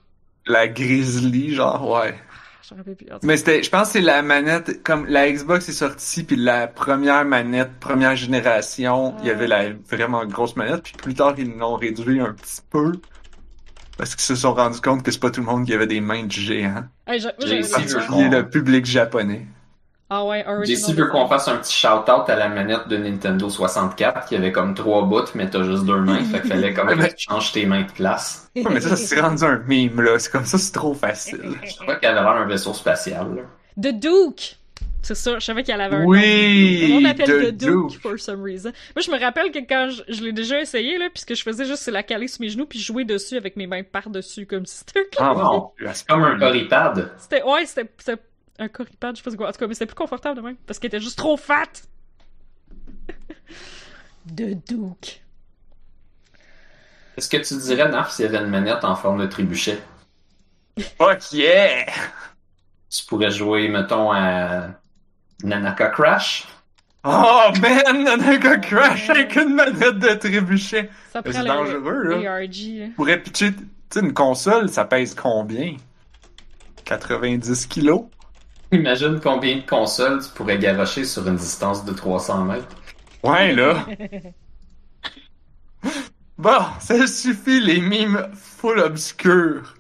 La 0.46 0.68
Grizzly, 0.68 1.54
genre, 1.54 1.90
ouais. 1.90 2.14
Cas, 2.68 3.18
Mais 3.22 3.36
c'était, 3.36 3.62
je 3.62 3.70
pense 3.70 3.88
que 3.88 3.92
c'est 3.94 4.00
la 4.00 4.22
manette, 4.22 4.82
comme 4.82 5.06
la 5.06 5.30
Xbox 5.30 5.68
est 5.68 5.72
sortie, 5.72 6.24
puis 6.24 6.36
la 6.36 6.66
première 6.66 7.24
manette, 7.24 7.78
première 7.78 8.16
génération, 8.16 9.14
il 9.20 9.26
y 9.26 9.30
avait 9.30 9.46
la 9.46 9.72
vraiment 9.72 10.24
grosse 10.26 10.56
manette, 10.56 10.82
puis 10.82 10.92
plus 10.94 11.14
tard 11.14 11.34
ils 11.38 11.56
l'ont 11.56 11.76
réduit 11.76 12.20
un 12.20 12.32
petit 12.32 12.60
peu. 12.68 12.92
Parce 13.99 14.11
qu'ils 14.14 14.24
se 14.24 14.34
sont 14.34 14.53
rendus 14.55 14.80
compte 14.80 15.03
que 15.03 15.11
c'est 15.11 15.20
pas 15.20 15.30
tout 15.30 15.40
le 15.40 15.47
monde 15.47 15.64
qui 15.66 15.72
avait 15.74 15.86
des 15.86 16.01
mains 16.01 16.24
de 16.24 16.30
géant. 16.32 16.84
hey, 17.07 17.20
moi, 17.22 17.32
particulier 17.72 18.28
le 18.28 18.49
public 18.49 18.84
japonais. 18.86 19.47
Ah 20.09 20.24
ouais, 20.24 20.44
original. 20.47 20.80
JC 20.92 20.94
veut 20.97 21.07
qu'on 21.09 21.26
fasse 21.26 21.49
un 21.49 21.57
petit 21.57 21.74
shout-out 21.74 22.28
à 22.28 22.36
la 22.36 22.49
manette 22.49 22.86
de 22.86 22.97
Nintendo 22.97 23.49
64 23.51 24.28
qui 24.28 24.36
avait 24.36 24.53
comme 24.53 24.74
trois 24.74 25.03
bouts, 25.05 25.24
mais 25.34 25.51
t'as 25.51 25.64
juste 25.64 25.84
deux 25.84 26.01
mains, 26.01 26.22
fait 26.22 26.42
qu'il 26.42 26.51
fallait 26.51 26.78
Ouais, 26.80 26.94
mais- 26.94 27.09
que 27.09 27.14
tu 27.16 27.26
changes 27.28 27.51
tes 27.53 27.66
mains 27.66 27.82
de 27.82 27.90
place. 27.90 28.49
Ouais, 28.55 28.62
mais 28.70 28.80
ça, 28.80 28.94
c'est 28.94 29.20
rendu 29.20 29.42
un 29.42 29.59
meme, 29.66 30.01
là. 30.03 30.16
C'est 30.20 30.30
comme 30.30 30.44
ça, 30.44 30.59
c'est 30.59 30.70
trop 30.70 30.94
facile. 30.94 31.55
Je 31.64 31.76
crois 31.78 31.97
qu'elle 31.97 32.16
avait 32.16 32.20
l'air 32.20 32.42
un 32.42 32.47
vaisseau 32.47 32.72
spatial. 32.72 33.26
là. 33.34 33.42
The 33.90 33.94
Duke! 33.99 34.59
C'est 35.07 35.14
ça, 35.14 35.38
je 35.38 35.44
savais 35.44 35.62
qu'elle 35.62 35.80
avait 35.80 35.94
un 35.94 36.02
nom. 36.02 36.09
Oui! 36.09 36.90
On 36.96 36.98
l'appelle 37.00 37.26
The 37.26 37.57
The 37.57 37.57
Duke, 37.57 37.90
Duke. 37.90 38.00
for 38.02 38.18
some 38.18 38.42
reason. 38.42 38.72
Moi, 38.96 39.02
je 39.02 39.11
me 39.12 39.20
rappelle 39.20 39.52
que 39.52 39.61
quand 39.61 39.88
je, 39.88 40.02
je 40.12 40.20
l'ai 40.24 40.32
déjà 40.32 40.61
essayé, 40.61 40.98
là, 40.98 41.09
puis 41.14 41.20
ce 41.20 41.26
que 41.26 41.36
je 41.36 41.44
faisais 41.44 41.64
juste, 41.64 41.84
c'est 41.84 41.92
la 41.92 42.02
caler 42.02 42.26
sur 42.26 42.40
mes 42.40 42.48
genoux, 42.48 42.66
puis 42.66 42.80
jouer 42.80 43.04
dessus 43.04 43.36
avec 43.36 43.54
mes 43.54 43.68
mains 43.68 43.84
par-dessus, 43.84 44.46
comme 44.46 44.66
si 44.66 44.78
c'était 44.78 44.98
un 44.98 45.04
Ah 45.18 45.34
non, 45.36 45.70
C'est 45.94 46.09
comme 46.09 46.24
un 46.24 46.36
coripad. 46.36 47.12
C'était, 47.18 47.40
ouais, 47.44 47.64
c'était, 47.66 47.88
c'était 47.98 48.20
un 48.59 48.66
coripad, 48.66 49.14
je 49.14 49.18
sais 49.18 49.22
pas 49.22 49.30
c'est 49.30 49.36
quoi. 49.36 49.48
En 49.48 49.52
tout 49.52 49.59
cas, 49.61 49.68
mais 49.68 49.74
c'était 49.74 49.86
plus 49.86 49.94
confortable 49.94 50.38
de 50.38 50.42
même, 50.44 50.57
parce 50.66 50.80
qu'il 50.80 50.88
était 50.88 50.98
juste 50.98 51.18
trop 51.18 51.36
fat! 51.36 51.62
The 54.26 54.57
Duke. 54.68 55.22
Est-ce 57.16 57.28
que 57.28 57.36
tu 57.36 57.57
dirais, 57.59 57.88
Naf, 57.88 58.11
s'il 58.11 58.24
y 58.24 58.28
avait 58.28 58.38
une 58.38 58.50
manette 58.50 58.82
en 58.82 58.96
forme 58.96 59.20
de 59.20 59.26
trébuchet? 59.26 59.78
Fuck 60.98 61.30
yeah! 61.30 61.86
Tu 62.90 63.04
pourrais 63.07 63.30
jouer, 63.30 63.68
mettons, 63.68 64.11
à 64.11 64.70
Nanaka 65.43 65.89
Crash? 65.91 66.47
Oh 67.05 67.51
man, 67.61 68.05
Nanaka 68.05 68.59
Crash 68.59 69.11
avec 69.11 69.37
une 69.37 69.55
manette 69.55 69.99
de 69.99 70.14
trébuchet. 70.14 70.91
Ça 71.12 71.22
prend 71.22 71.32
c'est 71.32 71.39
le 71.43 71.45
dangereux, 71.47 72.03
là. 72.03 72.32
ARG, 72.32 72.95
pourrais 72.97 73.20
pitcher, 73.22 73.53
tu 73.53 73.62
sais, 73.91 74.01
une 74.01 74.12
console, 74.12 74.68
ça 74.68 74.84
pèse 74.84 75.14
combien? 75.14 75.76
90 76.84 77.66
kilos? 77.66 78.05
Imagine 78.72 79.20
combien 79.20 79.57
de 79.57 79.62
consoles 79.62 80.22
tu 80.24 80.30
pourrais 80.30 80.59
garocher 80.59 81.05
sur 81.05 81.26
une 81.28 81.37
distance 81.37 81.84
de 81.84 81.93
300 81.93 82.45
mètres. 82.45 82.76
Ouais, 83.22 83.55
là. 83.55 83.87
Bon, 86.39 86.59
ça 86.80 87.07
suffit, 87.07 87.61
les 87.61 87.80
mimes 87.80 88.28
full 88.34 88.78
obscurs. 88.80 89.74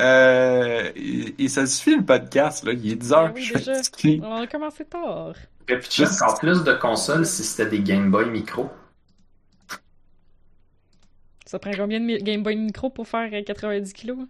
Euh, 0.00 0.90
et, 0.94 1.34
et 1.44 1.48
ça 1.48 1.66
suffit 1.66 1.96
le 1.96 2.04
podcast, 2.04 2.64
là. 2.64 2.72
Il 2.72 2.92
est 2.92 2.96
10 2.96 3.12
heures, 3.12 3.32
Ben 3.32 3.34
oui, 3.34 3.34
puis 3.34 3.44
je 3.44 3.58
suis 3.58 3.58
déjà. 3.58 3.74
fatigué. 3.82 4.20
On 4.22 4.42
a 4.42 4.46
commencé 4.46 4.84
tard. 4.84 5.32
Tu 5.34 5.64
pourrais 5.66 5.80
pitcher 5.80 6.04
encore 6.06 6.38
plus 6.38 6.62
de 6.64 6.72
consoles 6.74 7.26
si 7.26 7.42
c'était 7.44 7.68
des 7.70 7.80
Game 7.80 8.10
Boy 8.10 8.30
Micro. 8.30 8.70
Ça 11.46 11.58
prend 11.58 11.70
combien 11.76 12.00
de 12.00 12.18
Game 12.22 12.42
Boy 12.42 12.56
Micro 12.56 12.90
pour 12.90 13.08
faire 13.08 13.30
euh, 13.32 13.42
90 13.42 13.92
kilos? 13.92 14.18
hein? 14.20 14.28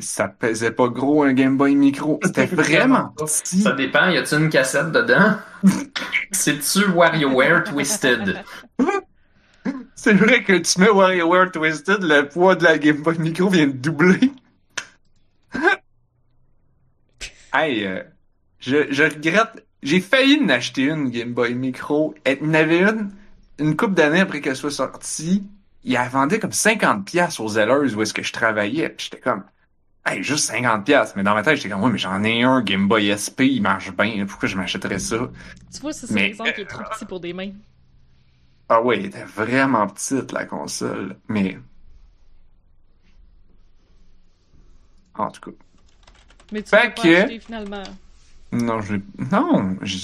Ça 0.00 0.28
pesait 0.28 0.70
pas 0.70 0.88
gros, 0.88 1.24
un 1.24 1.32
Game 1.32 1.56
Boy 1.56 1.74
Micro. 1.74 2.20
C'était 2.22 2.46
vraiment 2.52 3.08
petit. 3.16 3.60
Ça 3.60 3.72
dépend, 3.72 4.08
y 4.08 4.16
a-tu 4.18 4.36
une 4.36 4.48
cassette 4.48 4.92
dedans? 4.92 5.36
C'est-tu 6.30 6.84
WarioWare 6.86 7.64
Twisted? 7.64 8.42
C'est 9.96 10.14
vrai 10.14 10.42
que 10.44 10.54
tu 10.56 10.80
mets 10.80 10.88
WarioWare 10.88 11.50
Twisted, 11.52 12.02
le 12.02 12.28
poids 12.28 12.54
de 12.54 12.64
la 12.64 12.78
Game 12.78 13.02
Boy 13.02 13.18
Micro 13.18 13.48
vient 13.50 13.66
de 13.66 13.72
doubler. 13.72 14.32
hey, 17.52 17.84
euh, 17.84 18.02
je, 18.58 18.92
je 18.92 19.04
regrette. 19.04 19.66
J'ai 19.82 20.00
failli 20.00 20.38
en 20.42 20.48
acheter 20.50 20.82
une 20.82 21.10
Game 21.10 21.32
Boy 21.32 21.54
Micro. 21.54 22.14
Il 22.26 22.38
y 22.42 22.46
en 22.46 22.54
avait 22.54 22.82
une, 22.82 23.10
une 23.58 23.76
couple 23.76 23.94
d'années 23.94 24.20
après 24.20 24.40
qu'elle 24.40 24.56
soit 24.56 24.70
sortie. 24.70 25.48
Il 25.84 25.94
la 25.94 26.08
vendait 26.08 26.38
comme 26.38 26.52
50 26.52 27.06
pièces 27.06 27.40
aux 27.40 27.48
Zellers 27.48 27.94
où 27.94 28.02
est-ce 28.02 28.12
que 28.12 28.22
je 28.22 28.32
travaillais. 28.32 28.94
J'étais 28.98 29.18
comme, 29.18 29.44
hey, 30.04 30.22
juste 30.22 30.50
50 30.50 30.84
pièces. 30.84 31.14
Mais 31.16 31.22
dans 31.22 31.34
ma 31.34 31.42
tête, 31.42 31.56
j'étais 31.56 31.70
comme, 31.70 31.82
ouais, 31.82 31.90
mais 31.90 31.98
j'en 31.98 32.22
ai 32.24 32.42
un 32.42 32.60
Game 32.60 32.88
Boy 32.88 33.08
SP, 33.16 33.40
il 33.48 33.62
marche 33.62 33.90
bien. 33.96 34.26
Pourquoi 34.26 34.48
je 34.48 34.56
m'achèterais 34.56 34.98
ça? 34.98 35.30
Tu 35.72 35.80
vois, 35.80 35.94
c'est 35.94 36.10
Mais- 36.10 36.28
l'exemple 36.28 36.52
qui 36.52 36.60
est 36.60 36.66
trop 36.66 36.84
petit 36.84 37.06
pour 37.06 37.20
des 37.20 37.32
mains. 37.32 37.52
Ah 38.68 38.82
ouais, 38.82 38.98
elle 38.98 39.06
était 39.06 39.24
vraiment 39.24 39.86
petite, 39.88 40.30
la 40.32 40.44
console. 40.44 41.16
Mais... 41.28 41.58
En 45.26 45.30
tout 45.30 45.50
cas. 45.50 45.56
Mais 46.52 46.62
tu 46.62 46.70
Fait 46.70 46.76
l'as 46.84 46.90
pas 46.90 47.02
que- 47.02 47.16
acheté 47.22 47.40
finalement. 47.40 47.82
Non, 48.52 48.80
je... 48.80 48.96
Non, 49.30 49.76
je, 49.82 49.96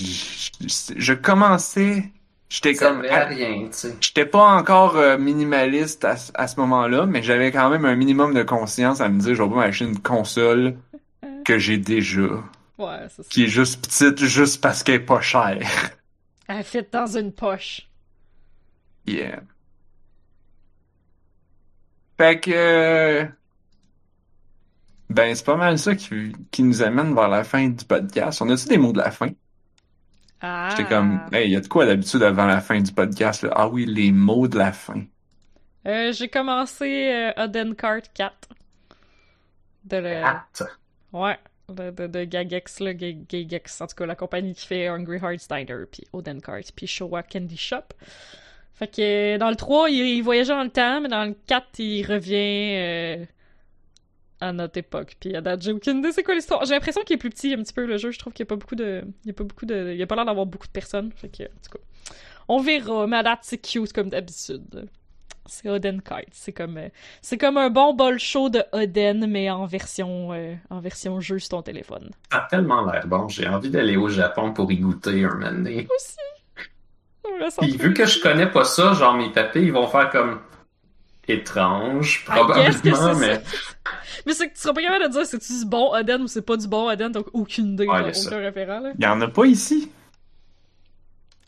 je, 0.60 0.92
je 0.96 1.12
commençais... 1.14 2.10
J'étais 2.48 2.74
Ça 2.74 2.86
comme... 2.90 3.04
à 3.04 3.24
rien, 3.24 3.64
tu 3.64 3.68
sais. 3.72 3.96
J'étais 4.00 4.24
pas 4.26 4.44
encore 4.56 4.96
euh, 4.96 5.18
minimaliste 5.18 6.04
à, 6.04 6.16
ce- 6.16 6.30
à 6.36 6.46
ce 6.46 6.60
moment-là, 6.60 7.04
mais 7.06 7.20
j'avais 7.22 7.50
quand 7.50 7.68
même 7.70 7.84
un 7.84 7.96
minimum 7.96 8.34
de 8.34 8.44
conscience 8.44 9.00
à 9.00 9.08
me 9.08 9.18
dire, 9.18 9.34
je 9.34 9.42
vais 9.42 9.48
pas 9.48 9.56
m'acheter 9.56 9.84
une 9.86 9.98
console 9.98 10.76
que 11.44 11.58
j'ai 11.58 11.78
déjà, 11.78 12.22
Ouais, 12.78 12.98
c'est 13.08 13.22
ça. 13.24 13.28
qui 13.30 13.44
est 13.44 13.48
juste 13.48 13.84
petite 13.84 14.24
juste 14.24 14.60
parce 14.60 14.84
qu'elle 14.84 14.96
est 14.96 15.00
pas 15.00 15.20
chère. 15.20 15.58
Elle 16.48 16.62
fit 16.62 16.86
dans 16.92 17.06
une 17.18 17.32
poche. 17.32 17.88
Yeah. 19.08 19.40
Fait 22.18 22.38
que... 22.40 23.26
Ben, 25.08 25.34
c'est 25.34 25.44
pas 25.44 25.56
mal 25.56 25.78
ça 25.78 25.94
qui, 25.94 26.32
qui 26.50 26.62
nous 26.62 26.82
amène 26.82 27.14
vers 27.14 27.28
la 27.28 27.44
fin 27.44 27.68
du 27.68 27.84
podcast. 27.84 28.42
On 28.42 28.48
a-tu 28.50 28.66
des 28.68 28.78
mots 28.78 28.92
de 28.92 28.98
la 28.98 29.10
fin? 29.10 29.30
Ah! 30.40 30.68
J'étais 30.70 30.88
comme, 30.88 31.20
hey, 31.32 31.50
y 31.50 31.56
a 31.56 31.60
de 31.60 31.68
quoi 31.68 31.86
d'habitude 31.86 32.22
avant 32.22 32.46
la 32.46 32.60
fin 32.60 32.80
du 32.80 32.92
podcast? 32.92 33.42
là? 33.42 33.50
Ah 33.54 33.68
oui, 33.68 33.86
les 33.86 34.12
mots 34.12 34.48
de 34.48 34.58
la 34.58 34.72
fin. 34.72 35.04
Euh, 35.86 36.12
j'ai 36.12 36.28
commencé 36.28 37.10
euh, 37.12 37.44
Odin 37.44 37.74
Cart 37.74 38.02
4. 38.14 38.48
De 39.84 39.96
le... 39.98 40.22
Ouais, 41.12 41.38
de, 41.68 41.90
de, 41.90 42.06
de 42.08 42.24
Gagex, 42.24 42.80
là, 42.80 42.92
Ga- 42.92 43.12
Gagex, 43.28 43.80
en 43.80 43.86
tout 43.86 43.94
cas, 43.94 44.06
la 44.06 44.16
compagnie 44.16 44.54
qui 44.54 44.66
fait 44.66 44.88
Hungry 44.88 45.18
Hearts 45.18 45.46
Diner, 45.48 45.84
puis 45.90 46.02
Odin 46.12 46.40
Cart, 46.40 46.62
puis 46.74 46.88
Showa 46.88 47.22
Candy 47.22 47.56
Shop. 47.56 47.84
Fait 48.74 48.88
que 48.88 49.36
dans 49.38 49.48
le 49.48 49.56
3, 49.56 49.88
il, 49.90 50.16
il 50.16 50.22
voyageait 50.22 50.52
dans 50.52 50.64
le 50.64 50.70
temps, 50.70 51.00
mais 51.00 51.08
dans 51.08 51.24
le 51.24 51.36
4, 51.46 51.78
il 51.78 52.04
revient 52.04 52.74
euh, 52.76 53.24
à 54.40 54.52
notre 54.52 54.78
époque. 54.78 55.16
Puis 55.20 55.34
à 55.34 55.40
date, 55.40 55.62
j'ai 55.62 55.72
aucune 55.72 55.98
idée 55.98 56.12
c'est 56.12 56.22
quoi 56.22 56.34
l'histoire? 56.34 56.64
J'ai 56.64 56.74
l'impression 56.74 57.02
qu'il 57.02 57.14
est 57.14 57.18
plus 57.18 57.30
petit 57.30 57.54
un 57.54 57.58
petit 57.58 57.72
peu 57.72 57.86
le 57.86 57.96
jeu. 57.96 58.10
Je 58.10 58.18
trouve 58.18 58.32
qu'il 58.32 58.44
n'y 58.44 58.48
a 58.48 58.50
pas 58.50 58.56
beaucoup 58.56 58.76
de. 58.76 59.02
Il 59.24 59.28
y 59.28 59.30
a 59.30 59.34
pas 59.34 59.44
beaucoup 59.44 59.66
de. 59.66 59.92
Il 59.92 59.98
y 59.98 60.02
a 60.02 60.06
pas 60.06 60.16
l'air 60.16 60.24
d'avoir 60.24 60.46
beaucoup 60.46 60.66
de 60.66 60.72
personnes. 60.72 61.10
Fait 61.16 61.28
que, 61.28 61.44
en 61.44 61.60
tout 61.62 61.78
cas. 61.78 62.14
On 62.48 62.60
verra, 62.60 63.06
mais 63.06 63.16
à 63.16 63.22
date, 63.22 63.40
c'est 63.42 63.58
cute 63.58 63.92
comme 63.92 64.10
d'habitude. 64.10 64.88
C'est 65.46 65.68
Oden 65.68 66.02
Kite. 66.02 66.28
C'est 66.32 66.52
comme, 66.52 66.76
euh, 66.76 66.88
c'est 67.22 67.38
comme 67.38 67.56
un 67.56 67.70
bon 67.70 67.94
bol 67.94 68.18
chaud 68.18 68.48
de 68.48 68.62
Oden, 68.72 69.26
mais 69.28 69.48
en 69.50 69.66
version, 69.66 70.32
euh, 70.32 70.54
en 70.70 70.80
version 70.80 71.20
jeu 71.20 71.38
sur 71.38 71.50
ton 71.50 71.62
téléphone. 71.62 72.10
Ça 72.32 72.38
a 72.38 72.48
tellement 72.48 72.84
l'air 72.84 73.06
bon. 73.06 73.28
J'ai 73.28 73.48
envie 73.48 73.70
d'aller 73.70 73.96
au 73.96 74.08
Japon 74.08 74.52
pour 74.52 74.70
y 74.70 74.78
goûter 74.78 75.24
un 75.24 75.34
moment 75.34 75.52
donné. 75.52 75.86
Aussi. 75.94 76.16
Puis 77.60 77.76
vu 77.76 77.94
que 77.94 78.06
je 78.06 78.20
connais 78.20 78.46
pas 78.46 78.64
ça, 78.64 78.92
genre 78.94 79.14
mes 79.14 79.30
papés, 79.30 79.62
ils 79.62 79.72
vont 79.72 79.86
faire 79.86 80.10
comme 80.10 80.40
étrange, 81.28 82.24
probablement, 82.24 83.14
c'est 83.14 83.20
mais. 83.20 83.42
Mais 84.26 84.32
c'est 84.32 84.48
que 84.48 84.54
tu 84.54 84.60
seras 84.60 84.74
pas 84.74 84.82
capable 84.82 85.04
de 85.04 85.10
dire 85.10 85.26
c'est-tu 85.26 85.52
du 85.60 85.64
bon 85.66 85.92
Oden 85.94 86.22
ou 86.22 86.26
c'est 86.26 86.42
pas 86.42 86.56
du 86.56 86.66
bon 86.68 86.88
Oden, 86.88 87.12
donc 87.12 87.26
aucune 87.32 87.74
idée, 87.74 87.86
Ouais, 87.86 88.12
aucun 88.26 88.38
référent, 88.38 88.80
là. 88.80 88.92
Il 88.98 89.04
y 89.04 89.06
en 89.08 89.20
a 89.20 89.28
pas 89.28 89.44
ici. 89.46 89.90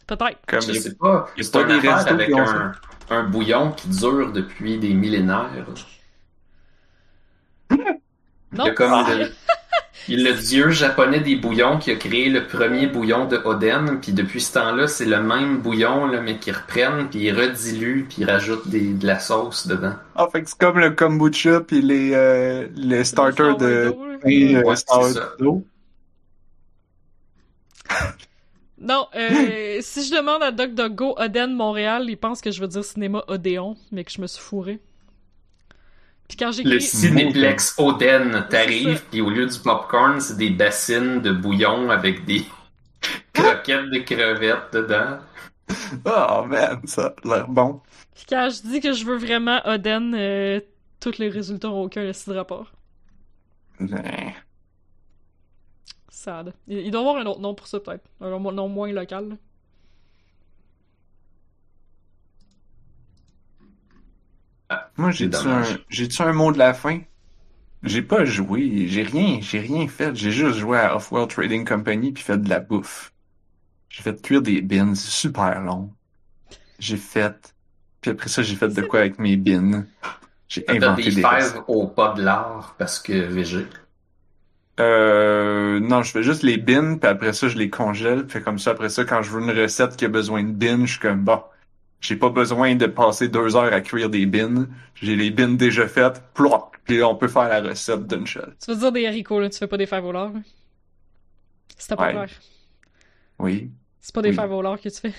Peut-être. 0.06 0.38
Comme 0.46 0.62
je 0.62 0.72
sais 0.72 0.94
pas. 0.94 1.28
y 1.36 1.40
a 1.40 1.44
C'est 1.44 1.52
pas 1.52 1.64
des 1.64 1.78
restos 1.88 2.10
avec 2.10 2.30
un, 2.32 2.72
un 3.10 3.24
bouillon 3.24 3.72
qui 3.72 3.88
dure 3.88 4.32
depuis 4.32 4.78
des 4.78 4.94
millénaires. 4.94 5.66
Non. 7.70 7.78
Il 8.52 8.66
y 8.66 8.70
a 8.70 8.74
comme 8.74 8.92
Ah. 8.92 9.06
le, 10.16 10.20
il 10.20 10.26
a 10.26 10.30
le 10.30 10.36
dieu 10.36 10.70
japonais 10.70 11.20
des 11.20 11.36
bouillons 11.36 11.78
qui 11.78 11.90
a 11.90 11.96
créé 11.96 12.28
le 12.28 12.46
premier 12.46 12.86
bouillon 12.86 13.26
de 13.26 13.36
Oden, 13.44 13.98
puis 14.00 14.12
depuis 14.12 14.40
ce 14.40 14.54
temps-là, 14.54 14.86
c'est 14.86 15.04
le 15.04 15.22
même 15.22 15.58
bouillon, 15.58 16.06
là, 16.06 16.20
mais 16.20 16.38
qu'ils 16.38 16.54
reprennent, 16.54 17.08
puis 17.08 17.20
ils 17.20 17.32
rediluent, 17.32 18.06
puis 18.08 18.22
ils 18.22 18.30
rajoutent 18.30 18.68
des, 18.68 18.92
de 18.92 19.06
la 19.06 19.18
sauce 19.18 19.66
dedans. 19.66 19.94
Ah, 20.14 20.28
fait 20.30 20.42
que 20.42 20.48
c'est 20.48 20.58
comme 20.58 20.78
le 20.78 20.90
kombucha 20.90 21.60
puis 21.60 21.82
les, 21.82 22.12
euh, 22.14 22.66
les 22.74 23.04
starters 23.04 23.56
de 23.56 23.94
Ouais, 24.24 24.76
sourdough. 24.76 25.64
Non, 28.80 29.08
euh, 29.16 29.78
si 29.80 30.04
je 30.04 30.14
demande 30.14 30.40
à 30.40 30.52
DuckDuckGo 30.52 31.16
Oden 31.18 31.52
Montréal, 31.52 32.04
il 32.08 32.16
pense 32.16 32.40
que 32.40 32.52
je 32.52 32.60
veux 32.60 32.68
dire 32.68 32.84
cinéma 32.84 33.24
Odéon, 33.26 33.76
mais 33.90 34.04
que 34.04 34.12
je 34.12 34.20
me 34.20 34.28
suis 34.28 34.40
fourré. 34.40 34.78
Puis 36.28 36.36
quand 36.36 36.52
j'ai 36.52 36.62
Le. 36.62 36.78
Cinéplex 36.78 37.74
Oden, 37.78 38.46
t'arrives, 38.50 39.02
puis 39.10 39.20
au 39.20 39.30
lieu 39.30 39.46
du 39.46 39.58
popcorn, 39.58 40.20
c'est 40.20 40.36
des 40.36 40.50
bassines 40.50 41.20
de 41.22 41.32
bouillon 41.32 41.90
avec 41.90 42.24
des 42.26 42.44
croquettes 43.32 43.90
de 43.90 43.98
crevettes 44.00 44.72
dedans. 44.72 45.18
Oh 46.04 46.44
man, 46.46 46.80
ça 46.86 47.14
a 47.24 47.28
l'air 47.28 47.48
bon. 47.48 47.80
Puis 48.14 48.24
quand 48.28 48.48
je 48.50 48.68
dis 48.68 48.80
que 48.80 48.92
je 48.92 49.04
veux 49.04 49.16
vraiment 49.16 49.60
Oden, 49.66 50.14
euh, 50.14 50.60
tous 51.00 51.18
les 51.18 51.28
résultats 51.28 51.70
ont 51.70 51.82
aucun 51.82 52.04
de 52.04 52.34
rapport. 52.34 52.72
Ouais. 53.80 54.34
Sad. 56.08 56.52
Il, 56.66 56.78
il 56.78 56.90
doit 56.90 57.00
y 57.00 57.04
avoir 57.04 57.22
un 57.22 57.26
autre 57.26 57.40
nom 57.40 57.54
pour 57.54 57.66
ça, 57.66 57.80
peut-être. 57.80 58.04
Un 58.20 58.30
nom 58.52 58.68
moins 58.68 58.92
local. 58.92 59.38
Moi, 64.96 65.10
j'ai-tu 65.10 65.36
un, 65.36 65.42
dommage. 65.42 65.84
j'ai-tu 65.88 66.22
un 66.22 66.32
mot 66.32 66.52
de 66.52 66.58
la 66.58 66.74
fin? 66.74 67.00
J'ai 67.84 68.02
pas 68.02 68.24
joué, 68.24 68.88
j'ai 68.88 69.02
rien, 69.02 69.38
j'ai 69.40 69.60
rien 69.60 69.86
fait. 69.86 70.14
J'ai 70.14 70.32
juste 70.32 70.58
joué 70.58 70.78
à 70.78 70.96
Off-World 70.96 71.30
Trading 71.30 71.64
Company 71.64 72.12
puis 72.12 72.22
fait 72.22 72.38
de 72.38 72.48
la 72.48 72.60
bouffe. 72.60 73.12
J'ai 73.88 74.02
fait 74.02 74.20
cuire 74.20 74.42
des 74.42 74.60
bins, 74.60 74.94
c'est 74.94 75.10
super 75.10 75.60
long. 75.62 75.90
J'ai 76.78 76.96
fait, 76.96 77.54
puis 78.00 78.10
après 78.10 78.28
ça, 78.28 78.42
j'ai 78.42 78.56
fait 78.56 78.68
de 78.68 78.82
quoi 78.82 79.00
avec 79.00 79.18
mes 79.18 79.36
bins? 79.36 79.84
J'ai 80.48 80.64
inventé 80.68 81.04
des 81.04 81.16
des 81.16 81.22
fèves 81.22 81.62
au 81.68 81.86
pas 81.86 82.14
de 82.14 82.22
l'art 82.22 82.74
parce 82.78 82.98
que 82.98 83.12
VG. 83.12 83.66
Euh, 84.80 85.80
non, 85.80 86.02
je 86.02 86.12
fais 86.12 86.22
juste 86.22 86.42
les 86.42 86.56
bins, 86.56 86.96
puis 86.96 87.08
après 87.08 87.32
ça, 87.32 87.48
je 87.48 87.58
les 87.58 87.68
congèle. 87.68 88.26
Puis 88.26 88.42
comme 88.42 88.58
ça, 88.58 88.70
après 88.70 88.88
ça, 88.88 89.04
quand 89.04 89.22
je 89.22 89.30
veux 89.30 89.42
une 89.42 89.50
recette 89.50 89.96
qui 89.96 90.04
a 90.04 90.08
besoin 90.08 90.42
de 90.42 90.52
bins, 90.52 90.84
je 90.86 90.92
suis 90.92 91.00
comme, 91.00 91.24
bon, 91.24 91.42
j'ai 92.00 92.16
pas 92.16 92.30
besoin 92.30 92.74
de 92.76 92.86
passer 92.86 93.28
deux 93.28 93.56
heures 93.56 93.72
à 93.72 93.80
cuire 93.80 94.08
des 94.10 94.26
bins. 94.26 94.66
J'ai 94.94 95.16
les 95.16 95.30
bins 95.30 95.48
déjà 95.48 95.88
faites, 95.88 96.22
plop, 96.34 96.76
puis 96.84 96.98
là, 96.98 97.08
on 97.08 97.16
peut 97.16 97.28
faire 97.28 97.48
la 97.48 97.60
recette 97.60 98.06
d'une 98.06 98.26
shot. 98.26 98.40
Tu 98.64 98.70
veux 98.72 98.76
dire 98.78 98.92
des 98.92 99.06
haricots, 99.06 99.40
là, 99.40 99.48
tu 99.50 99.58
fais 99.58 99.66
pas 99.66 99.76
des 99.76 99.86
fèves 99.86 100.04
au 100.04 100.12
lard, 100.12 100.32
là? 100.32 100.40
C'était 101.76 101.96
pas 101.96 102.06
Ouais. 102.06 102.12
clair. 102.12 102.28
Oui. 103.38 103.70
C'est 104.00 104.14
pas 104.14 104.22
des 104.22 104.30
Oui. 104.30 104.34
fèves 104.36 104.52
au 104.52 104.62
lard 104.62 104.80
que 104.80 104.88
tu 104.88 105.00
fais? 105.00 105.12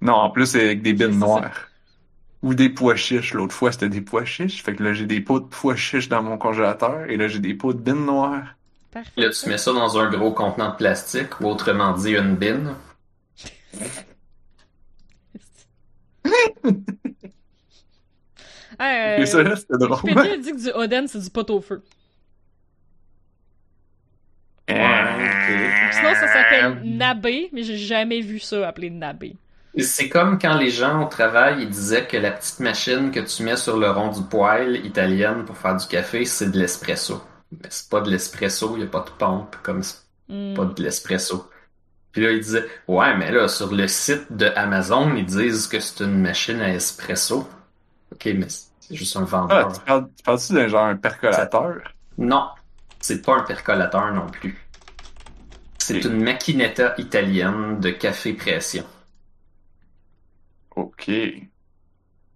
Non, 0.00 0.14
en 0.14 0.30
plus, 0.30 0.46
c'est 0.46 0.62
avec 0.64 0.82
des 0.82 0.92
bins 0.92 1.06
C'est 1.06 1.12
ça. 1.20 1.26
noirs. 1.26 1.68
Ou 2.42 2.54
des 2.54 2.68
pois 2.68 2.96
chiches. 2.96 3.32
L'autre 3.32 3.54
fois, 3.54 3.72
c'était 3.72 3.88
des 3.88 4.02
pois 4.02 4.24
chiches. 4.26 4.62
Fait 4.62 4.74
que 4.74 4.82
là, 4.82 4.92
j'ai 4.92 5.06
des 5.06 5.20
pots 5.20 5.40
de 5.40 5.46
pois 5.46 5.74
chiches 5.76 6.08
dans 6.08 6.22
mon 6.22 6.36
congélateur. 6.36 7.08
Et 7.08 7.16
là, 7.16 7.28
j'ai 7.28 7.38
des 7.40 7.54
pots 7.54 7.72
de 7.72 7.78
bins 7.80 7.94
noirs. 7.94 8.54
Parfait. 8.90 9.10
Là, 9.16 9.30
tu 9.30 9.48
mets 9.48 9.56
ça 9.58 9.72
dans 9.72 9.98
un 9.98 10.10
gros 10.10 10.32
contenant 10.32 10.70
de 10.70 10.76
plastique, 10.76 11.40
ou 11.40 11.46
autrement 11.46 11.92
dit, 11.94 12.14
une 12.14 12.36
bin. 12.36 12.76
Hey, 18.78 19.22
Et 19.22 19.26
ça, 19.26 19.42
là, 19.42 19.56
c'était 19.56 19.78
drôle. 19.78 19.98
Wikipédia 20.02 20.36
dit 20.38 20.52
que 20.52 20.62
du 20.62 20.70
Oden, 20.72 21.08
c'est 21.08 21.20
du 21.20 21.30
pot 21.30 21.48
au 21.50 21.60
feu. 21.60 21.82
Euh, 24.70 25.92
Sinon, 25.92 26.14
ça 26.14 26.28
s'appelle 26.28 26.80
nabé, 26.84 27.48
mais 27.52 27.62
j'ai 27.62 27.76
jamais 27.78 28.20
vu 28.20 28.38
ça 28.40 28.66
appelé 28.68 28.90
nabé. 28.90 29.36
C'est 29.78 30.08
comme 30.08 30.38
quand 30.38 30.56
les 30.56 30.70
gens 30.70 31.04
au 31.04 31.08
travail 31.08 31.62
ils 31.62 31.68
disaient 31.68 32.06
que 32.06 32.16
la 32.16 32.32
petite 32.32 32.60
machine 32.60 33.10
que 33.10 33.20
tu 33.20 33.42
mets 33.42 33.56
sur 33.56 33.76
le 33.78 33.90
rond 33.90 34.08
du 34.10 34.22
poêle 34.22 34.84
italienne 34.86 35.44
pour 35.44 35.56
faire 35.58 35.76
du 35.76 35.86
café, 35.86 36.24
c'est 36.24 36.50
de 36.50 36.58
l'espresso. 36.58 37.22
Mais 37.52 37.68
c'est 37.70 37.88
pas 37.90 38.00
de 38.00 38.10
l'espresso, 38.10 38.70
il 38.76 38.78
n'y 38.80 38.84
a 38.84 38.88
pas 38.88 39.00
de 39.04 39.10
pompe, 39.10 39.56
comme 39.62 39.82
c'est 39.82 39.98
Hmm. 40.28 40.54
pas 40.54 40.64
de 40.64 40.82
l'espresso. 40.82 41.48
Puis 42.16 42.24
là, 42.24 42.32
ils 42.32 42.40
disaient, 42.40 42.64
ouais, 42.88 43.14
mais 43.14 43.30
là, 43.30 43.46
sur 43.46 43.70
le 43.74 43.86
site 43.86 44.32
de 44.32 44.46
Amazon, 44.56 45.14
ils 45.16 45.26
disent 45.26 45.66
que 45.66 45.78
c'est 45.80 46.02
une 46.02 46.18
machine 46.18 46.62
à 46.62 46.70
espresso. 46.72 47.46
Ok, 48.10 48.24
mais 48.34 48.46
c'est 48.48 48.94
juste 48.96 49.14
un 49.18 49.24
Ah, 49.24 49.24
vendeur. 49.26 49.72
tu 49.74 49.80
parles, 49.80 50.08
tu 50.16 50.22
parles-tu 50.22 50.54
d'un 50.54 50.66
genre 50.66 50.86
un 50.86 50.96
percolateur? 50.96 51.74
Non, 52.16 52.48
c'est 53.00 53.20
pas 53.20 53.34
un 53.36 53.42
percolateur 53.42 54.14
non 54.14 54.28
plus. 54.28 54.58
C'est 55.76 56.02
une 56.06 56.22
macchinetta 56.22 56.94
italienne 56.96 57.80
de 57.80 57.90
café 57.90 58.32
pression. 58.32 58.86
Ok. 60.74 61.10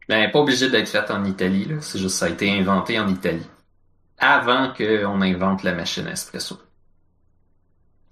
Ben, 0.08 0.30
pas 0.30 0.38
obligé 0.40 0.68
d'être 0.68 0.90
faite 0.90 1.10
en 1.10 1.24
Italie, 1.24 1.64
là. 1.64 1.76
C'est 1.80 1.98
juste 1.98 2.16
ça 2.18 2.26
a 2.26 2.28
été 2.28 2.50
inventé 2.50 2.98
en 3.00 3.08
Italie. 3.08 3.46
Avant 4.18 4.74
qu'on 4.74 5.22
invente 5.22 5.62
la 5.62 5.72
machine 5.74 6.06
à 6.06 6.10
espresso. 6.12 6.60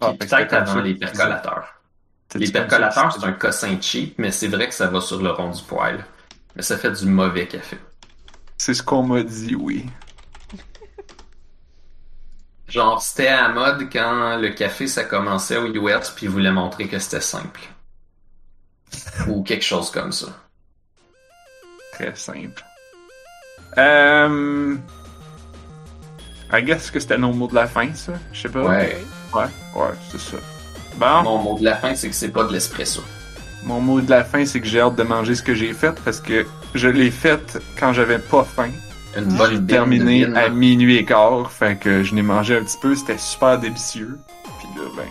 Ah, 0.00 0.10
Puis 0.10 0.18
que 0.18 0.34
peut-être 0.34 0.54
avant 0.54 0.80
les 0.80 0.94
percolateurs. 0.94 1.74
C'est 2.30 2.38
Les 2.38 2.52
percolateurs, 2.52 3.12
c'est 3.12 3.24
un 3.24 3.32
cossin 3.32 3.80
cheap, 3.80 4.18
mais 4.18 4.30
c'est 4.30 4.48
vrai 4.48 4.68
que 4.68 4.74
ça 4.74 4.86
va 4.86 5.00
sur 5.00 5.22
le 5.22 5.30
rond 5.30 5.50
du 5.50 5.62
poêle. 5.62 6.04
Mais 6.54 6.62
ça 6.62 6.76
fait 6.76 6.92
du 6.92 7.06
mauvais 7.06 7.46
café. 7.46 7.78
C'est 8.58 8.74
ce 8.74 8.82
qu'on 8.82 9.02
m'a 9.02 9.22
dit, 9.22 9.54
oui. 9.54 9.86
Genre, 12.68 13.00
c'était 13.00 13.28
à 13.28 13.48
la 13.48 13.50
mode 13.54 13.88
quand 13.90 14.36
le 14.36 14.50
café, 14.50 14.86
ça 14.86 15.04
commençait 15.04 15.56
aux 15.56 15.68
US, 15.68 16.10
puis 16.10 16.26
ils 16.26 16.30
voulaient 16.30 16.52
montrer 16.52 16.86
que 16.86 16.98
c'était 16.98 17.20
simple. 17.20 17.60
Ou 19.28 19.42
quelque 19.42 19.64
chose 19.64 19.90
comme 19.90 20.12
ça. 20.12 20.26
Très 21.92 22.14
simple. 22.14 22.62
Euh... 23.78 24.76
I 26.52 26.62
guess 26.62 26.90
que 26.90 27.00
c'était 27.00 27.18
nos 27.18 27.32
mots 27.32 27.48
de 27.48 27.54
la 27.54 27.66
fin, 27.66 27.92
ça? 27.94 28.12
Je 28.32 28.42
sais 28.42 28.48
pas. 28.48 28.64
Ouais. 28.64 29.04
Ouais, 29.34 29.44
ouais, 29.74 29.90
c'est 30.10 30.20
ça. 30.20 30.36
Bon, 30.96 31.22
Mon 31.22 31.38
mot 31.38 31.58
de 31.58 31.64
la 31.64 31.76
fin, 31.76 31.94
c'est 31.94 32.08
que 32.08 32.14
c'est 32.14 32.30
pas 32.30 32.44
de 32.44 32.52
l'espresso. 32.52 33.02
mon 33.64 33.80
mot 33.80 34.00
de 34.00 34.10
la 34.10 34.24
fin, 34.24 34.44
c'est 34.44 34.60
que 34.60 34.66
j'ai 34.66 34.80
hâte 34.80 34.96
de 34.96 35.02
manger 35.02 35.34
ce 35.34 35.42
que 35.42 35.54
j'ai 35.54 35.72
fait 35.72 35.92
parce 36.04 36.20
que 36.20 36.46
je 36.74 36.88
l'ai 36.88 37.10
fait 37.10 37.58
quand 37.78 37.92
j'avais 37.92 38.18
pas 38.18 38.44
faim. 38.44 38.70
Une 39.16 39.36
bonne 39.36 39.52
J'ai 39.52 39.64
terminé 39.64 40.26
de 40.26 40.34
à 40.34 40.48
minuit 40.48 40.96
et 40.96 41.04
quart, 41.04 41.50
fait 41.50 41.76
que 41.78 42.02
je 42.02 42.14
n'ai 42.14 42.22
mangé 42.22 42.56
un 42.56 42.62
petit 42.62 42.76
peu, 42.80 42.94
c'était 42.94 43.18
super 43.18 43.58
délicieux. 43.58 44.18
Puis 44.58 44.68
là, 44.76 44.88
ben, 44.96 45.08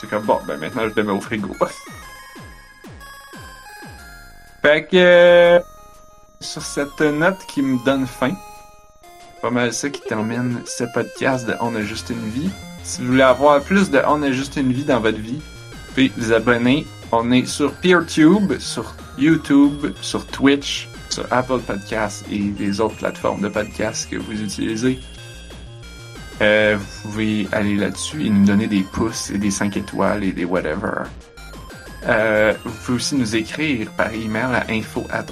c'est 0.00 0.08
comme 0.08 0.24
bon, 0.24 0.38
ben 0.46 0.58
maintenant 0.58 0.82
je 0.88 0.94
le 0.94 1.02
mets 1.04 1.12
au 1.12 1.20
frigo. 1.20 1.54
fait 4.62 4.84
que 4.84 4.96
euh, 4.96 5.60
sur 6.40 6.62
cette 6.62 7.00
note 7.00 7.38
qui 7.48 7.62
me 7.62 7.82
donne 7.84 8.06
faim, 8.06 8.34
pas 9.42 9.50
mal 9.50 9.72
ça 9.72 9.88
qui 9.88 10.02
termine 10.02 10.60
ce 10.66 10.84
podcast 10.92 11.46
de 11.46 11.54
On 11.60 11.74
a 11.74 11.80
juste 11.80 12.10
une 12.10 12.28
vie. 12.28 12.50
Si 12.90 13.02
vous 13.02 13.06
voulez 13.06 13.22
avoir 13.22 13.62
plus 13.62 13.88
de 13.88 14.02
On 14.08 14.20
a 14.24 14.32
juste 14.32 14.56
une 14.56 14.72
vie 14.72 14.82
dans 14.82 14.98
votre 14.98 15.20
vie, 15.20 15.40
pouvez 15.90 16.10
vous 16.16 16.32
abonner. 16.32 16.88
On 17.12 17.30
est 17.30 17.46
sur 17.46 17.72
PeerTube, 17.74 18.58
sur 18.58 18.96
YouTube, 19.16 19.94
sur 20.00 20.26
Twitch, 20.26 20.88
sur 21.08 21.24
Apple 21.30 21.60
Podcasts 21.60 22.24
et 22.32 22.52
les 22.58 22.80
autres 22.80 22.96
plateformes 22.96 23.42
de 23.42 23.48
podcasts 23.48 24.10
que 24.10 24.16
vous 24.16 24.42
utilisez. 24.42 24.98
Euh, 26.42 26.78
vous 26.78 27.10
pouvez 27.10 27.46
aller 27.52 27.76
là-dessus 27.76 28.26
et 28.26 28.30
nous 28.30 28.44
donner 28.44 28.66
des 28.66 28.82
pouces 28.82 29.30
et 29.30 29.38
des 29.38 29.52
5 29.52 29.76
étoiles 29.76 30.24
et 30.24 30.32
des 30.32 30.44
whatever. 30.44 31.04
Euh, 32.08 32.54
vous 32.64 32.72
pouvez 32.72 32.96
aussi 32.96 33.14
nous 33.14 33.36
écrire 33.36 33.88
par 33.92 34.12
email 34.12 34.52
à 34.52 34.64
info 34.68 35.06
at. 35.10 35.26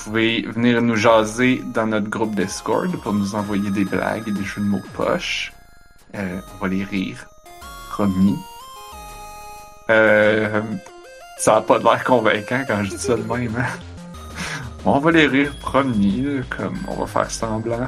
Vous 0.00 0.12
pouvez 0.12 0.42
venir 0.42 0.80
nous 0.80 0.96
jaser 0.96 1.62
dans 1.74 1.86
notre 1.86 2.08
groupe 2.08 2.34
Discord 2.34 2.90
pour 3.02 3.12
nous 3.12 3.34
envoyer 3.34 3.70
des 3.70 3.84
blagues 3.84 4.26
et 4.26 4.32
des 4.32 4.42
jeux 4.44 4.62
de 4.62 4.66
mots 4.66 4.80
poches. 4.94 5.52
Euh, 6.14 6.40
on 6.54 6.62
va 6.62 6.68
les 6.68 6.84
rire. 6.84 7.26
Promis. 7.90 8.34
Euh, 9.90 10.62
ça 11.38 11.56
a 11.56 11.60
pas 11.60 11.78
de 11.78 11.84
l'air 11.84 12.02
convaincant 12.02 12.62
quand 12.66 12.82
je 12.84 12.90
dis 12.90 12.98
ça 12.98 13.14
de 13.14 13.22
même. 13.22 13.54
hein. 13.58 13.66
On 14.86 14.98
va 15.00 15.10
les 15.10 15.26
rire 15.26 15.52
promis, 15.60 16.24
comme 16.48 16.78
on 16.88 16.94
va 16.94 17.06
faire 17.06 17.30
semblant. 17.30 17.86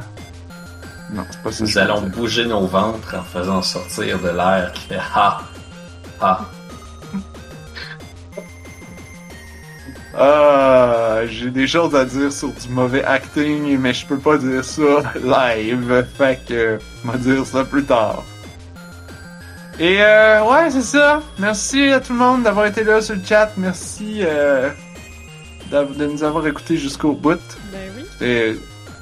Non, 1.14 1.24
c'est 1.30 1.42
pas 1.42 1.50
ça. 1.52 1.64
Nous 1.64 1.78
allons 1.78 2.02
bouger 2.08 2.44
nos 2.44 2.66
ventres 2.66 3.14
en 3.14 3.22
faisant 3.22 3.62
sortir 3.62 4.18
de 4.18 4.28
l'air 4.28 4.70
qui 4.74 4.82
fait 4.88 5.00
ha, 5.14 5.40
ha. 6.20 6.40
Ah, 10.18 11.20
j'ai 11.26 11.50
des 11.50 11.66
choses 11.66 11.94
à 11.94 12.04
dire 12.04 12.32
sur 12.32 12.48
du 12.48 12.68
mauvais 12.68 13.04
acting, 13.04 13.78
mais 13.78 13.94
je 13.94 14.06
peux 14.06 14.18
pas 14.18 14.36
dire 14.36 14.64
ça 14.64 14.82
live. 15.24 16.04
Fait 16.16 16.40
que, 16.46 16.78
on 17.04 17.12
va 17.12 17.18
dire 17.18 17.46
ça 17.46 17.64
plus 17.64 17.84
tard. 17.84 18.22
Et 19.78 20.02
euh, 20.02 20.44
ouais, 20.44 20.70
c'est 20.70 20.82
ça. 20.82 21.22
Merci 21.38 21.84
à 21.88 22.00
tout 22.00 22.12
le 22.12 22.18
monde 22.18 22.42
d'avoir 22.42 22.66
été 22.66 22.84
là 22.84 23.00
sur 23.00 23.14
le 23.14 23.22
chat. 23.24 23.50
Merci 23.56 24.18
euh, 24.20 24.70
de 25.70 26.06
nous 26.06 26.22
avoir 26.22 26.46
écoutés 26.46 26.76
jusqu'au 26.76 27.12
bout. 27.12 27.40
Ben 27.72 27.90
oui. 27.96 28.04
Et 28.20 28.56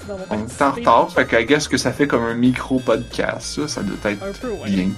d'avoir 0.06 0.26
on 0.30 0.46
est 0.46 0.62
en 0.62 0.70
retard, 0.70 1.10
fait 1.10 1.26
que 1.26 1.42
guess 1.42 1.66
que 1.66 1.76
ça 1.76 1.92
fait 1.92 2.06
comme 2.06 2.24
un 2.24 2.34
micro-podcast. 2.34 3.40
Ça, 3.40 3.68
ça 3.68 3.82
doit 3.82 3.96
être 4.10 4.40
peu, 4.40 4.48
ouais. 4.48 4.70
bien. 4.70 4.88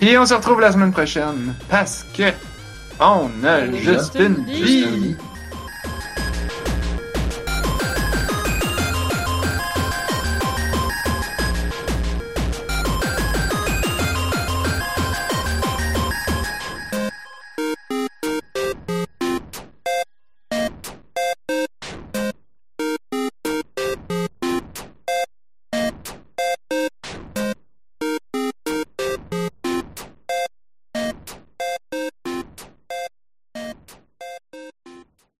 Et 0.00 0.16
on 0.16 0.24
se 0.24 0.34
retrouve 0.34 0.60
la 0.60 0.70
semaine 0.70 0.92
prochaine 0.92 1.54
parce 1.68 2.06
que 2.16 2.32
on 3.00 3.30
a 3.44 3.70
juste 3.72 4.14
une 4.16 4.46
Justin 4.48 4.90
vie. 4.90 5.16